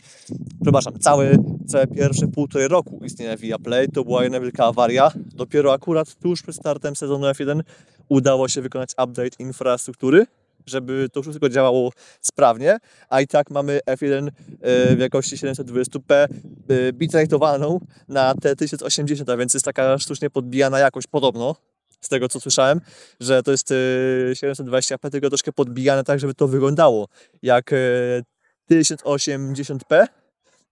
przepraszam, 0.61 0.99
całe, 0.99 1.37
całe 1.67 1.87
pierwsze 1.87 2.27
półtorej 2.27 2.67
roku 2.67 2.99
istnienia 3.05 3.37
Viaplay 3.37 3.87
to 3.87 4.03
była 4.03 4.23
jedna 4.23 4.39
wielka 4.39 4.65
awaria. 4.65 5.11
Dopiero 5.15 5.73
akurat 5.73 6.15
tuż 6.15 6.41
przed 6.41 6.55
startem 6.55 6.95
sezonu 6.95 7.27
F1 7.27 7.61
udało 8.09 8.47
się 8.47 8.61
wykonać 8.61 8.91
update 8.91 9.35
infrastruktury, 9.39 10.25
żeby 10.65 11.07
to 11.13 11.21
wszystko 11.21 11.49
działało 11.49 11.91
sprawnie, 12.21 12.77
a 13.09 13.21
i 13.21 13.27
tak 13.27 13.51
mamy 13.51 13.79
F1 13.85 14.27
e, 14.27 14.95
w 14.95 14.99
jakości 14.99 15.35
720p 15.35 16.13
e, 16.13 16.27
bitrate'owaną 16.93 17.79
na 18.07 18.33
T1080, 18.33 19.31
a 19.31 19.37
więc 19.37 19.53
jest 19.53 19.65
taka 19.65 19.97
sztucznie 19.97 20.29
podbijana 20.29 20.79
jakość 20.79 21.07
podobno, 21.07 21.55
z 22.01 22.09
tego 22.09 22.29
co 22.29 22.39
słyszałem, 22.39 22.81
że 23.19 23.43
to 23.43 23.51
jest 23.51 23.71
y, 23.71 24.31
720p, 24.33 25.09
tylko 25.09 25.29
troszkę 25.29 25.51
podbijane 25.51 26.03
tak, 26.03 26.19
żeby 26.19 26.33
to 26.33 26.47
wyglądało 26.47 27.07
jak 27.41 27.73
y, 27.73 28.23
1080p, 28.71 30.07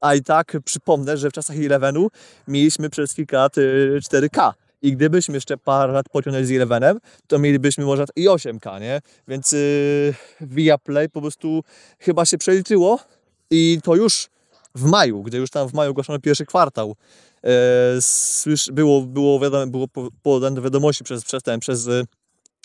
a 0.02 0.16
i 0.16 0.24
tak 0.24 0.58
przypomnę, 0.66 1.18
że 1.18 1.30
w 1.30 1.34
czasach 1.34 1.58
11 1.58 2.02
mieliśmy 2.48 2.90
przez 2.90 3.14
kilka 3.14 3.38
lat 3.38 3.58
y, 3.58 4.00
4K. 4.02 4.52
I 4.82 4.92
gdybyśmy 4.92 5.36
jeszcze 5.36 5.58
parę 5.58 5.94
lat 5.94 6.10
pociągnęli 6.10 6.46
z 6.46 6.50
11, 6.50 7.00
to 7.28 7.40
mielibyśmy 7.40 7.86
może 7.86 8.06
i 8.16 8.30
8K, 8.30 8.82
nie? 8.82 9.02
Więc 9.28 9.52
yy, 9.52 10.14
Viaplay 10.42 11.10
po 11.10 11.22
prostu 11.22 11.64
chyba 12.00 12.26
się 12.26 12.38
przeliczyło 12.38 13.00
i 13.52 13.80
to 13.84 13.96
już 13.96 14.30
w 14.78 14.84
maju, 14.84 15.24
gdy 15.24 15.38
już 15.38 15.50
tam 15.50 15.70
w 15.70 15.74
maju 15.74 15.92
ogłoszono 15.92 16.20
pierwszy 16.20 16.46
kwartał, 16.46 16.96
e, 17.44 17.50
słysz, 18.02 18.70
było, 18.72 19.02
było, 19.02 19.40
wiadomo, 19.40 19.68
było 19.68 19.88
po- 19.88 20.10
podane 20.22 20.56
do 20.56 20.62
wiadomości 20.62 21.04
przez, 21.04 21.24
przez, 21.24 21.44
ten, 21.44 21.60
przez 21.60 21.88
e, 21.88 22.04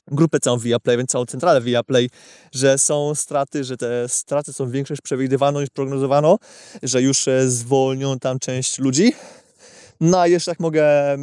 grupę 0.08 0.40
całą 0.40 0.58
Viaplay, 0.58 0.96
więc 0.96 1.10
całą 1.10 1.26
centralę 1.26 1.60
Viaplay, 1.60 2.10
że 2.52 2.78
są 2.78 3.14
straty, 3.14 3.64
że 3.64 3.76
te 3.76 4.08
straty 4.08 4.52
są 4.52 4.70
większe 4.70 4.94
niż 4.94 5.00
przewidywano, 5.00 5.60
niż 5.60 5.70
prognozowano, 5.70 6.38
że 6.82 7.02
już 7.02 7.28
e, 7.28 7.50
zwolnią 7.50 8.18
tam 8.18 8.38
część 8.38 8.78
ludzi. 8.78 9.12
No 10.00 10.20
a 10.20 10.26
jeszcze 10.26 10.50
tak 10.50 10.60
mogę 10.60 11.14
y, 11.14 11.18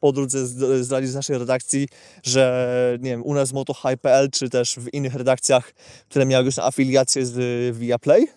po 0.00 0.12
drodze 0.12 0.46
zdradzić 0.84 1.10
z 1.10 1.14
naszej 1.14 1.38
redakcji, 1.38 1.88
że 2.22 2.98
nie 3.00 3.10
wiem, 3.10 3.22
u 3.22 3.34
nas 3.34 3.50
w 3.50 3.52
MotoHigh.pl, 3.52 4.30
czy 4.30 4.50
też 4.50 4.74
w 4.74 4.94
innych 4.94 5.14
redakcjach, 5.14 5.72
które 6.08 6.26
miały 6.26 6.44
już 6.44 6.58
afiliację 6.58 7.26
z 7.26 7.76
Viaplay, 7.76 8.28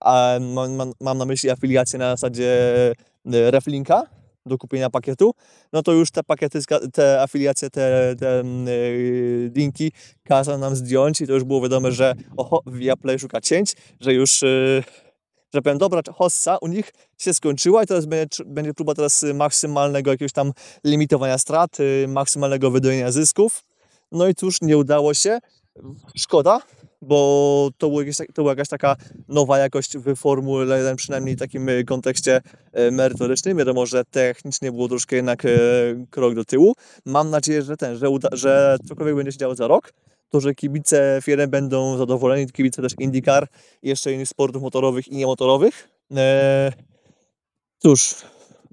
a 0.00 0.38
mam, 0.40 0.92
mam, 1.00 1.18
na 1.18 1.24
myśli 1.24 1.50
afiliację 1.50 1.98
na 1.98 2.10
zasadzie 2.10 2.46
y, 3.34 3.50
reflinka 3.50 4.02
do 4.46 4.58
kupienia 4.58 4.90
pakietu, 4.90 5.34
no 5.72 5.82
to 5.82 5.92
już 5.92 6.10
te 6.10 6.22
pakiety, 6.22 6.58
te 6.92 7.22
afiliacje, 7.22 7.70
te, 7.70 8.14
te 8.18 8.40
y, 8.68 9.52
linki 9.54 9.92
kazano 10.24 10.58
nam 10.58 10.76
zdjąć 10.76 11.20
i 11.20 11.26
to 11.26 11.32
już 11.32 11.44
było 11.44 11.60
wiadome, 11.60 11.92
że 11.92 12.14
oho, 12.36 12.62
Viaplay 12.66 13.18
szuka 13.18 13.40
cięć, 13.40 13.72
że 14.00 14.14
już, 14.14 14.42
y, 14.42 14.82
że 15.54 15.62
powiem, 15.62 15.78
dobra, 15.78 16.02
hossa 16.14 16.58
u 16.60 16.66
nich 16.66 16.92
się 17.18 17.34
skończyła 17.34 17.82
i 17.82 17.86
teraz 17.86 18.06
będzie, 18.06 18.44
będzie 18.46 18.74
próba 18.74 18.94
teraz 18.94 19.24
maksymalnego 19.34 20.10
jakiegoś 20.10 20.32
tam 20.32 20.52
limitowania 20.84 21.38
strat, 21.38 21.76
maksymalnego 22.08 22.70
wydojenia 22.70 23.12
zysków. 23.12 23.64
No 24.12 24.28
i 24.28 24.34
cóż, 24.34 24.60
nie 24.62 24.78
udało 24.78 25.14
się. 25.14 25.38
Szkoda, 26.16 26.60
bo 27.02 27.70
to, 27.78 27.88
był 27.88 28.00
jakieś, 28.00 28.16
tak- 28.16 28.32
to 28.32 28.42
była 28.42 28.52
jakaś 28.52 28.68
taka 28.68 28.96
nowa 29.28 29.58
jakość 29.58 29.98
w 29.98 30.16
Formule 30.16 30.78
1, 30.78 30.96
przynajmniej 30.96 31.36
w 31.36 31.38
takim 31.38 31.68
y, 31.68 31.84
kontekście 31.84 32.40
y, 32.78 32.90
merytorycznym. 32.90 33.58
Wiadomo, 33.58 33.86
że 33.86 34.04
technicznie 34.04 34.72
było 34.72 34.88
troszkę 34.88 35.16
jednak 35.16 35.44
y, 35.44 36.06
krok 36.10 36.34
do 36.34 36.44
tyłu. 36.44 36.74
Mam 37.04 37.30
nadzieję, 37.30 37.62
że 37.62 37.76
ten, 37.76 37.96
że, 37.96 38.10
uda, 38.10 38.28
że 38.32 38.76
cokolwiek 38.88 39.16
będzie 39.16 39.32
się 39.32 39.38
działo 39.38 39.54
za 39.54 39.66
rok, 39.66 39.92
to 40.28 40.40
że 40.40 40.54
kibice 40.54 41.20
F1 41.22 41.46
będą 41.46 41.96
zadowoleni, 41.96 42.46
kibice 42.46 42.82
też 42.82 42.92
IndyCar 42.98 43.48
jeszcze 43.82 44.12
innych 44.12 44.28
sportów 44.28 44.62
motorowych 44.62 45.08
i 45.08 45.16
niemotorowych. 45.16 45.88
E, 46.16 46.72
cóż, 47.78 48.14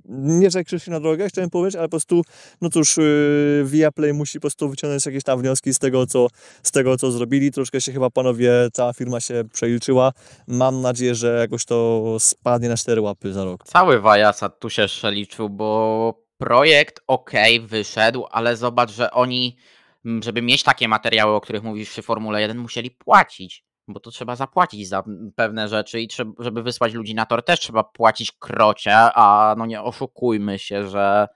nie 0.09 0.51
że 0.51 0.63
krzyż 0.63 0.83
się 0.83 0.91
na 0.91 0.99
drogę, 0.99 1.27
chciałem 1.27 1.49
powiedzieć, 1.49 1.75
ale 1.75 1.87
po 1.87 1.89
prostu, 1.89 2.21
no 2.61 2.69
cóż, 2.69 2.97
yy, 2.97 3.63
Viaplay 3.65 4.13
musi 4.13 4.39
po 4.39 4.41
prostu 4.41 4.69
wyciągnąć 4.69 5.05
jakieś 5.05 5.23
tam 5.23 5.41
wnioski 5.41 5.73
z 5.73 5.79
tego, 5.79 6.07
co, 6.07 6.27
z 6.63 6.71
tego, 6.71 6.97
co 6.97 7.11
zrobili. 7.11 7.51
Troszkę 7.51 7.81
się 7.81 7.91
chyba, 7.91 8.09
panowie, 8.09 8.51
cała 8.73 8.93
firma 8.93 9.19
się 9.19 9.43
przeliczyła. 9.53 10.11
Mam 10.47 10.81
nadzieję, 10.81 11.15
że 11.15 11.37
jakoś 11.39 11.65
to 11.65 12.03
spadnie 12.19 12.69
na 12.69 12.77
cztery 12.77 13.01
łapy 13.01 13.33
za 13.33 13.45
rok. 13.45 13.63
Cały 13.63 13.99
Wajasat 13.99 14.59
tu 14.59 14.69
się 14.69 14.85
przeliczył, 14.85 15.49
bo 15.49 16.25
projekt 16.37 16.99
ok, 17.07 17.31
wyszedł, 17.61 18.25
ale 18.31 18.57
zobacz, 18.57 18.91
że 18.91 19.11
oni, 19.11 19.57
żeby 20.23 20.41
mieć 20.41 20.63
takie 20.63 20.87
materiały, 20.87 21.33
o 21.33 21.41
których 21.41 21.63
mówisz 21.63 21.89
przy 21.89 22.01
Formule 22.01 22.41
1, 22.41 22.57
musieli 22.57 22.91
płacić. 22.91 23.65
Bo 23.87 23.99
to 23.99 24.11
trzeba 24.11 24.35
zapłacić 24.35 24.87
za 24.87 25.03
pewne 25.35 25.67
rzeczy 25.67 26.01
i 26.01 26.07
trzeba, 26.07 26.31
żeby 26.39 26.63
wysłać 26.63 26.93
ludzi 26.93 27.15
na 27.15 27.25
tor 27.25 27.45
też 27.45 27.59
trzeba 27.59 27.83
płacić 27.83 28.31
krocie, 28.31 28.95
a 28.95 29.55
no 29.57 29.65
nie 29.65 29.81
oszukujmy 29.81 30.59
się, 30.59 30.89
że 30.89 31.27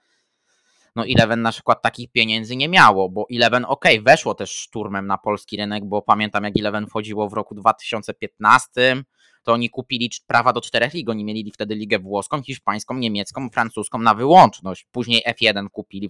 no 0.96 1.04
Eleven 1.06 1.42
na 1.42 1.52
przykład 1.52 1.82
takich 1.82 2.12
pieniędzy 2.12 2.56
nie 2.56 2.68
miało, 2.68 3.08
bo 3.08 3.26
Eleven 3.32 3.64
ok, 3.68 3.84
weszło 4.02 4.34
też 4.34 4.52
szturmem 4.52 5.06
na 5.06 5.18
polski 5.18 5.56
rynek, 5.56 5.84
bo 5.84 6.02
pamiętam 6.02 6.44
jak 6.44 6.54
Eleven 6.58 6.86
wchodziło 6.86 7.28
w 7.28 7.32
roku 7.32 7.54
2015, 7.54 9.04
to 9.42 9.52
oni 9.52 9.70
kupili 9.70 10.10
prawa 10.26 10.52
do 10.52 10.60
czterech 10.60 10.94
lig. 10.94 11.10
Oni 11.10 11.24
mieli 11.24 11.52
wtedy 11.52 11.74
ligę 11.74 11.98
włoską, 11.98 12.42
hiszpańską, 12.42 12.94
niemiecką, 12.94 13.48
francuską 13.50 13.98
na 13.98 14.14
wyłączność. 14.14 14.86
Później 14.92 15.22
F1 15.28 15.66
kupili 15.72 16.08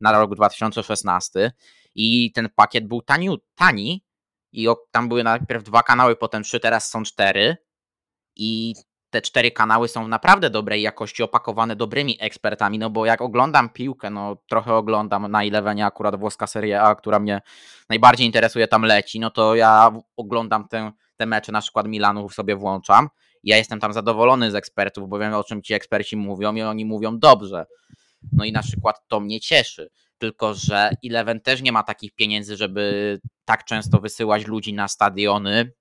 na 0.00 0.12
rok 0.12 0.34
2016 0.34 1.52
i 1.94 2.32
ten 2.32 2.48
pakiet 2.56 2.88
był 2.88 3.02
tani, 3.02 3.38
tani 3.54 4.02
i 4.54 4.68
tam 4.90 5.08
były 5.08 5.24
najpierw 5.24 5.62
dwa 5.62 5.82
kanały, 5.82 6.16
potem 6.16 6.42
trzy, 6.42 6.60
teraz 6.60 6.90
są 6.90 7.02
cztery 7.02 7.56
i 8.36 8.74
te 9.10 9.22
cztery 9.22 9.50
kanały 9.50 9.88
są 9.88 10.08
naprawdę 10.08 10.50
dobrej 10.50 10.82
jakości, 10.82 11.22
opakowane 11.22 11.76
dobrymi 11.76 12.16
ekspertami, 12.20 12.78
no 12.78 12.90
bo 12.90 13.06
jak 13.06 13.20
oglądam 13.20 13.68
piłkę, 13.68 14.10
no 14.10 14.36
trochę 14.48 14.74
oglądam 14.74 15.30
na 15.30 15.44
Elevenie 15.44 15.86
akurat 15.86 16.16
włoska 16.16 16.46
Serie 16.46 16.82
A, 16.82 16.94
która 16.94 17.18
mnie 17.18 17.40
najbardziej 17.88 18.26
interesuje, 18.26 18.68
tam 18.68 18.82
leci, 18.82 19.20
no 19.20 19.30
to 19.30 19.54
ja 19.54 19.92
oglądam 20.16 20.68
tę, 20.68 20.92
te 21.16 21.26
mecze, 21.26 21.52
na 21.52 21.60
przykład 21.60 21.88
Milanu 21.88 22.28
sobie 22.28 22.56
włączam. 22.56 23.08
Ja 23.42 23.56
jestem 23.56 23.80
tam 23.80 23.92
zadowolony 23.92 24.50
z 24.50 24.54
ekspertów, 24.54 25.08
bo 25.08 25.18
wiem 25.18 25.34
o 25.34 25.44
czym 25.44 25.62
ci 25.62 25.74
eksperci 25.74 26.16
mówią 26.16 26.54
i 26.54 26.62
oni 26.62 26.84
mówią 26.84 27.18
dobrze. 27.18 27.66
No 28.32 28.44
i 28.44 28.52
na 28.52 28.62
przykład 28.62 29.00
to 29.08 29.20
mnie 29.20 29.40
cieszy. 29.40 29.90
Tylko, 30.24 30.54
że 30.54 30.90
Eleven 31.04 31.40
też 31.40 31.62
nie 31.62 31.72
ma 31.72 31.82
takich 31.82 32.14
pieniędzy, 32.14 32.56
żeby 32.56 33.20
tak 33.44 33.64
często 33.64 33.98
wysyłać 34.00 34.46
ludzi 34.46 34.74
na 34.74 34.88
stadiony. 34.88 35.72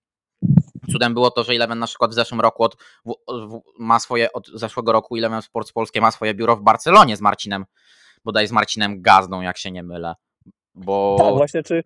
Cudem 0.91 1.13
było 1.13 1.31
to, 1.31 1.43
że 1.43 1.53
Eleven 1.53 1.79
na 1.79 1.87
przykład 1.87 2.11
w 2.11 2.13
zeszłym 2.13 2.41
roku 2.41 2.63
od, 2.63 2.75
w, 3.05 3.13
w, 3.27 3.61
ma 3.79 3.99
swoje, 3.99 4.33
od 4.33 4.47
zeszłego 4.47 4.91
roku 4.91 5.15
Eleven 5.15 5.41
Sports 5.41 5.71
Polskie 5.71 6.01
ma 6.01 6.11
swoje 6.11 6.33
biuro 6.33 6.55
w 6.55 6.61
Barcelonie 6.61 7.17
z 7.17 7.21
Marcinem, 7.21 7.65
bodaj 8.23 8.47
z 8.47 8.51
Marcinem 8.51 9.01
Gazdą, 9.01 9.41
jak 9.41 9.57
się 9.57 9.71
nie 9.71 9.83
mylę. 9.83 10.15
Bo 10.75 11.15
Tak, 11.19 11.33
właśnie, 11.33 11.63
czy 11.63 11.83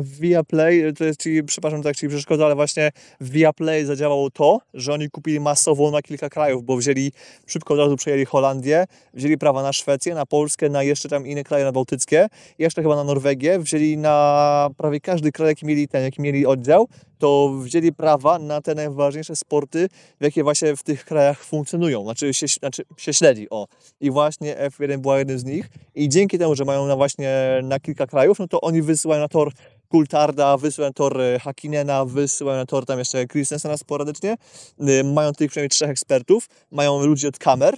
w 0.00 0.20
Viaplay, 0.20 0.92
to 0.94 1.04
jest, 1.04 1.20
czyli, 1.20 1.44
przepraszam, 1.44 1.82
tak 1.82 1.96
ci 1.96 2.08
przeszkodzę, 2.08 2.44
ale 2.44 2.54
właśnie 2.54 2.90
w 3.20 3.30
Viaplay 3.30 3.84
zadziałało 3.84 4.30
to, 4.30 4.60
że 4.74 4.92
oni 4.92 5.10
kupili 5.10 5.40
masowo 5.40 5.90
na 5.90 6.02
kilka 6.02 6.28
krajów, 6.28 6.64
bo 6.64 6.76
wzięli, 6.76 7.12
szybko 7.46 7.74
od 7.74 7.80
razu 7.80 7.96
przejęli 7.96 8.24
Holandię, 8.24 8.84
wzięli 9.14 9.38
prawa 9.38 9.62
na 9.62 9.72
Szwecję, 9.72 10.14
na 10.14 10.26
Polskę, 10.26 10.68
na 10.68 10.82
jeszcze 10.82 11.08
tam 11.08 11.26
inne 11.26 11.44
kraje 11.44 11.64
na 11.64 11.72
Bałtyckie, 11.72 12.28
jeszcze 12.58 12.82
chyba 12.82 12.96
na 12.96 13.04
Norwegię, 13.04 13.58
wzięli 13.58 13.96
na 13.96 14.70
prawie 14.76 15.00
każdy 15.00 15.32
kraj, 15.32 15.48
jaki 15.48 15.66
mieli 15.66 15.88
ten, 15.88 16.02
jaki 16.02 16.22
mieli 16.22 16.46
oddział, 16.46 16.88
to 17.18 17.52
wzięli 17.62 17.92
prawa 17.92 18.38
na 18.38 18.60
te 18.60 18.74
najważniejsze 18.74 19.36
sporty, 19.36 19.88
jakie 20.20 20.42
właśnie 20.42 20.76
w 20.76 20.82
tych 20.82 21.04
krajach 21.04 21.44
funkcjonują, 21.44 22.02
znaczy 22.02 22.34
się, 22.34 22.46
znaczy 22.46 22.82
się 22.96 23.12
śledzi, 23.12 23.50
o. 23.50 23.66
I 24.00 24.10
właśnie 24.10 24.56
F1 24.56 24.98
była 24.98 25.18
jednym 25.18 25.38
z 25.38 25.44
nich 25.44 25.68
i 25.94 26.08
dzięki 26.08 26.38
temu, 26.38 26.54
że 26.54 26.64
mają 26.64 26.86
na 26.86 26.96
właśnie 26.96 27.60
na 27.62 27.80
kilka 27.80 28.06
krajów, 28.06 28.38
no 28.38 28.48
to 28.48 28.60
oni 28.60 28.82
wysyłają 28.82 29.22
na 29.22 29.28
tor 29.38 29.52
Kultarda, 29.88 30.56
wysyłają 30.56 30.90
na 30.90 30.92
tor 30.92 31.20
e, 31.20 31.38
Hakinena, 31.38 32.04
wysyłają 32.04 32.58
na 32.58 32.66
tor 32.66 32.86
tam 32.86 32.98
jeszcze 32.98 33.26
Christensena 33.26 33.76
sporadycznie. 33.76 34.36
Y, 34.88 35.04
Mają 35.04 35.32
tych 35.32 35.50
przynajmniej 35.50 35.70
trzech 35.70 35.90
ekspertów, 35.90 36.48
mają 36.70 37.06
ludzi 37.06 37.26
od 37.26 37.38
kamer, 37.38 37.76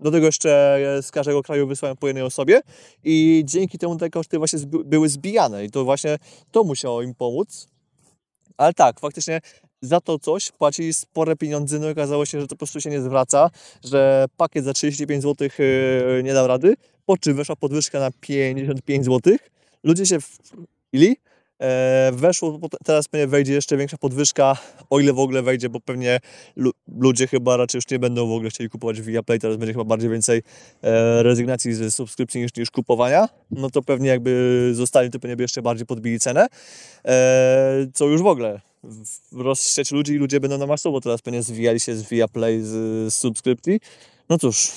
do 0.00 0.10
tego 0.10 0.26
jeszcze 0.26 0.78
e, 0.98 1.02
z 1.02 1.10
każdego 1.10 1.42
kraju 1.42 1.66
wysyłają 1.66 1.96
po 1.96 2.06
jednej 2.06 2.24
osobie 2.24 2.60
i 3.04 3.42
dzięki 3.44 3.78
temu 3.78 3.96
te 3.96 4.10
koszty 4.10 4.38
właśnie 4.38 4.58
były 4.84 5.08
zbijane 5.08 5.64
i 5.64 5.70
to 5.70 5.84
właśnie 5.84 6.18
to 6.50 6.64
musiało 6.64 7.02
im 7.02 7.14
pomóc. 7.14 7.68
Ale 8.56 8.74
tak, 8.74 9.00
faktycznie 9.00 9.40
za 9.80 10.00
to 10.00 10.18
coś 10.18 10.52
płacili 10.52 10.94
spore 10.94 11.36
pieniądze, 11.36 11.78
no 11.78 11.88
i 11.88 11.92
okazało 11.92 12.26
się, 12.26 12.40
że 12.40 12.46
to 12.46 12.54
po 12.54 12.58
prostu 12.58 12.80
się 12.80 12.90
nie 12.90 13.00
zwraca, 13.00 13.50
że 13.84 14.26
pakiet 14.36 14.64
za 14.64 14.72
35 14.72 15.22
zł 15.22 15.48
nie 16.22 16.34
dał 16.34 16.46
rady, 16.46 16.74
po 17.06 17.16
czym 17.16 17.36
weszła 17.36 17.56
podwyżka 17.56 18.00
na 18.00 18.10
55 18.20 19.04
zł. 19.04 19.36
Ludzie 19.84 20.06
się 20.06 20.18
wili, 20.92 21.16
e, 21.58 22.10
weszło, 22.14 22.58
teraz 22.84 23.08
pewnie 23.08 23.26
wejdzie 23.26 23.52
jeszcze 23.52 23.76
większa 23.76 23.96
podwyżka, 23.98 24.56
o 24.90 25.00
ile 25.00 25.12
w 25.12 25.18
ogóle 25.18 25.42
wejdzie, 25.42 25.68
bo 25.68 25.80
pewnie 25.80 26.20
lu- 26.56 26.72
ludzie 26.98 27.26
chyba 27.26 27.56
raczej 27.56 27.78
już 27.78 27.90
nie 27.90 27.98
będą 27.98 28.28
w 28.28 28.32
ogóle 28.32 28.50
chcieli 28.50 28.70
kupować 28.70 29.00
Viaplay, 29.02 29.38
teraz 29.38 29.56
będzie 29.56 29.72
chyba 29.72 29.84
bardziej 29.84 30.10
więcej 30.10 30.42
e, 30.82 31.22
rezygnacji 31.22 31.74
ze 31.74 31.90
subskrypcji 31.90 32.40
niż, 32.40 32.56
niż 32.56 32.70
kupowania, 32.70 33.28
no 33.50 33.70
to 33.70 33.82
pewnie 33.82 34.08
jakby 34.08 34.70
zostali, 34.74 35.10
to 35.10 35.20
pewnie 35.20 35.36
by 35.36 35.42
jeszcze 35.44 35.62
bardziej 35.62 35.86
podbili 35.86 36.20
cenę, 36.20 36.46
e, 37.04 37.86
co 37.94 38.06
już 38.06 38.22
w 38.22 38.26
ogóle 38.26 38.60
rozsiać 39.32 39.92
ludzi 39.92 40.12
i 40.12 40.16
ludzie 40.16 40.40
będą 40.40 40.58
na 40.58 40.66
masowo 40.66 41.00
teraz 41.00 41.22
pewnie 41.22 41.42
zwijali 41.42 41.80
się 41.80 41.96
z 41.96 42.08
Viaplay 42.08 42.60
z, 42.60 42.68
z 43.12 43.14
subskrypcji. 43.14 43.80
No 44.28 44.38
cóż, 44.38 44.72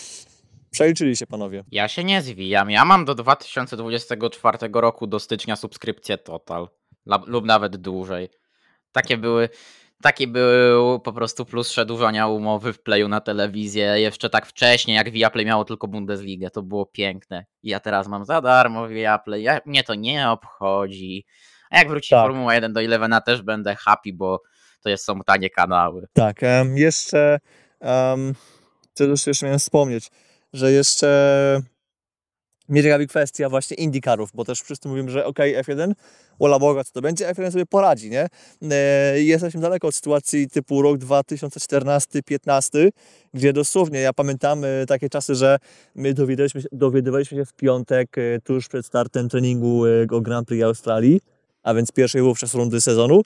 przeliczyli 0.75 1.15
się 1.15 1.27
panowie. 1.27 1.63
Ja 1.72 1.88
się 1.88 2.03
nie 2.03 2.22
zwijam. 2.22 2.72
Ja 2.72 2.86
mam 2.86 3.05
do 3.05 3.15
2024 3.15 4.58
roku 4.74 5.08
do 5.08 5.20
stycznia 5.20 5.55
subskrypcję 5.55 6.17
Total. 6.17 6.70
Lub 7.27 7.46
nawet 7.46 7.77
dłużej. 7.77 8.29
Takie 8.91 9.17
były. 9.17 9.50
Taki 10.01 10.27
był 10.27 11.00
po 11.00 11.13
prostu 11.13 11.46
plus 11.46 11.70
przedłużania 11.70 12.27
umowy 12.27 12.74
w 12.74 12.84
playu 12.84 13.08
na 13.08 13.22
telewizję. 13.22 13.84
Jeszcze 13.84 14.29
tak 14.29 14.46
wcześnie, 14.46 14.94
jak 14.94 15.12
Viaplay 15.12 15.46
miało 15.46 15.65
tylko 15.65 15.88
Bundesligę, 15.88 16.50
to 16.50 16.62
było 16.63 16.86
piękne. 16.86 17.46
I 17.63 17.70
ja 17.70 17.79
teraz 17.79 18.08
mam 18.08 18.25
za 18.25 18.41
darmo 18.41 18.88
Viaplay, 18.88 19.44
ja, 19.44 19.60
mnie 19.65 19.84
to 19.84 19.96
nie 19.96 20.29
obchodzi. 20.29 21.25
A 21.70 21.77
jak 21.77 21.89
wróci 21.89 22.10
Tak. 22.10 22.24
Formuła 22.24 22.55
1 22.55 22.74
do 22.74 22.82
Elevena 22.82 23.22
też 23.22 23.41
będę 23.41 23.75
happy, 23.75 24.13
bo 24.13 24.41
to 24.82 24.89
jest, 24.89 25.05
są 25.05 25.20
tanie 25.22 25.50
kanały. 25.50 26.08
Tak, 26.13 26.44
em, 26.44 26.77
jeszcze 26.77 27.39
um, 27.79 28.34
co 28.94 29.03
już 29.03 29.27
jeszcze 29.27 29.46
miałem 29.46 29.60
wspomnieć, 29.60 30.10
że 30.56 30.72
jeszcze 30.72 31.62
mnie 32.70 32.84
ciekawi 32.84 33.08
kwestia 33.08 33.50
właśnie 33.50 33.78
IndyCarów, 33.78 34.30
bo 34.34 34.46
też 34.46 34.62
wszyscy 34.62 34.88
mówimy, 34.88 35.12
że 35.12 35.26
ok, 35.26 35.40
F1, 35.40 35.92
wola 36.40 36.60
Boga, 36.60 36.84
co 36.84 36.92
to 36.92 37.02
będzie, 37.02 37.28
F1 37.28 37.52
sobie 37.52 37.66
poradzi, 37.66 38.10
nie? 38.10 38.28
E, 38.72 39.22
jesteśmy 39.22 39.62
daleko 39.62 39.88
od 39.88 39.96
sytuacji 39.96 40.50
typu 40.50 40.82
rok 40.82 40.98
2014-15, 40.98 42.90
gdzie 43.34 43.54
dosłownie, 43.54 44.00
ja 44.00 44.14
pamiętam 44.14 44.64
e, 44.64 44.86
takie 44.86 45.10
czasy, 45.10 45.36
że 45.36 45.58
my 45.96 46.14
dowiadywaliśmy 46.14 46.62
się, 46.62 46.68
dowiadywaliśmy 46.72 47.38
się 47.38 47.46
w 47.46 47.54
piątek, 47.54 48.18
e, 48.18 48.42
tuż 48.42 48.68
przed 48.68 48.86
startem 48.86 49.30
treningu 49.30 49.84
o 50.12 50.22
Grand 50.22 50.48
Prix 50.48 50.64
Australii, 50.64 51.22
a 51.64 51.74
więc 51.74 51.92
pierwszej 51.92 52.22
wówczas 52.22 52.54
rundy 52.54 52.82
sezonu, 52.82 53.22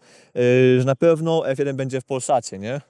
że 0.78 0.84
na 0.86 0.96
pewno 0.96 1.42
F1 1.42 1.74
będzie 1.74 2.02
w 2.02 2.06
Polsacie, 2.06 2.60
nie? 2.60 2.82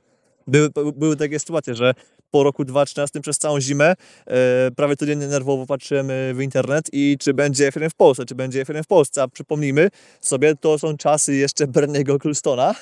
Były, 0.47 0.69
były 0.95 1.15
takie 1.15 1.39
sytuacje, 1.39 1.75
że 1.75 1.93
po 2.31 2.43
roku 2.43 2.65
2013 2.65 3.21
przez 3.21 3.37
całą 3.37 3.61
zimę 3.61 3.93
e, 4.27 4.71
prawie 4.75 4.95
codziennie 4.95 5.27
nerwowo 5.27 5.65
patrzyłem 5.65 6.11
e, 6.11 6.33
w 6.33 6.41
internet 6.41 6.89
i 6.91 7.17
czy 7.19 7.33
będzie 7.33 7.71
F1 7.71 7.89
w 7.89 7.95
Polsce, 7.95 8.25
czy 8.25 8.35
będzie 8.35 8.65
F1 8.65 8.83
w 8.83 8.87
Polsce, 8.87 9.23
a 9.23 9.27
przypomnijmy 9.27 9.89
sobie, 10.21 10.55
to 10.55 10.79
są 10.79 10.97
czasy 10.97 11.35
jeszcze 11.35 11.67
Berniego 11.67 12.13
Ecclestona 12.13 12.75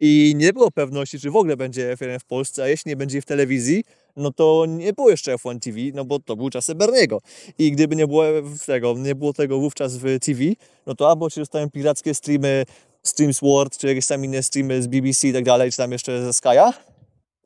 i 0.00 0.34
nie 0.36 0.52
było 0.52 0.70
pewności, 0.70 1.20
czy 1.20 1.30
w 1.30 1.36
ogóle 1.36 1.56
będzie 1.56 1.96
F1 1.96 2.18
w 2.18 2.24
Polsce, 2.24 2.62
a 2.62 2.68
jeśli 2.68 2.88
nie 2.88 2.96
będzie 2.96 3.22
w 3.22 3.24
telewizji, 3.24 3.84
no 4.16 4.32
to 4.32 4.64
nie 4.68 4.92
było 4.92 5.10
jeszcze 5.10 5.34
F1 5.34 5.58
TV, 5.58 5.78
no 5.94 6.04
bo 6.04 6.18
to 6.18 6.36
były 6.36 6.50
czasy 6.50 6.74
Berniego. 6.74 7.20
I 7.58 7.72
gdyby 7.72 7.96
nie 7.96 8.06
było 8.06 8.24
tego, 8.66 8.94
nie 8.98 9.14
było 9.14 9.32
tego 9.32 9.58
wówczas 9.58 9.96
w 9.96 10.18
TV, 10.20 10.40
no 10.86 10.94
to 10.94 11.10
albo 11.10 11.30
ci 11.30 11.40
dostają 11.40 11.70
pirackie 11.70 12.14
streamy 12.14 12.64
Streams 13.02 13.40
World, 13.40 13.78
czy 13.78 13.86
jakieś 13.86 14.06
tam 14.06 14.24
inne 14.24 14.42
streamy 14.42 14.82
z 14.82 14.86
BBC 14.86 15.28
i 15.28 15.32
tak 15.32 15.44
dalej, 15.44 15.70
czy 15.70 15.76
tam 15.76 15.92
jeszcze 15.92 16.24
ze 16.24 16.30
Sky'a 16.30 16.72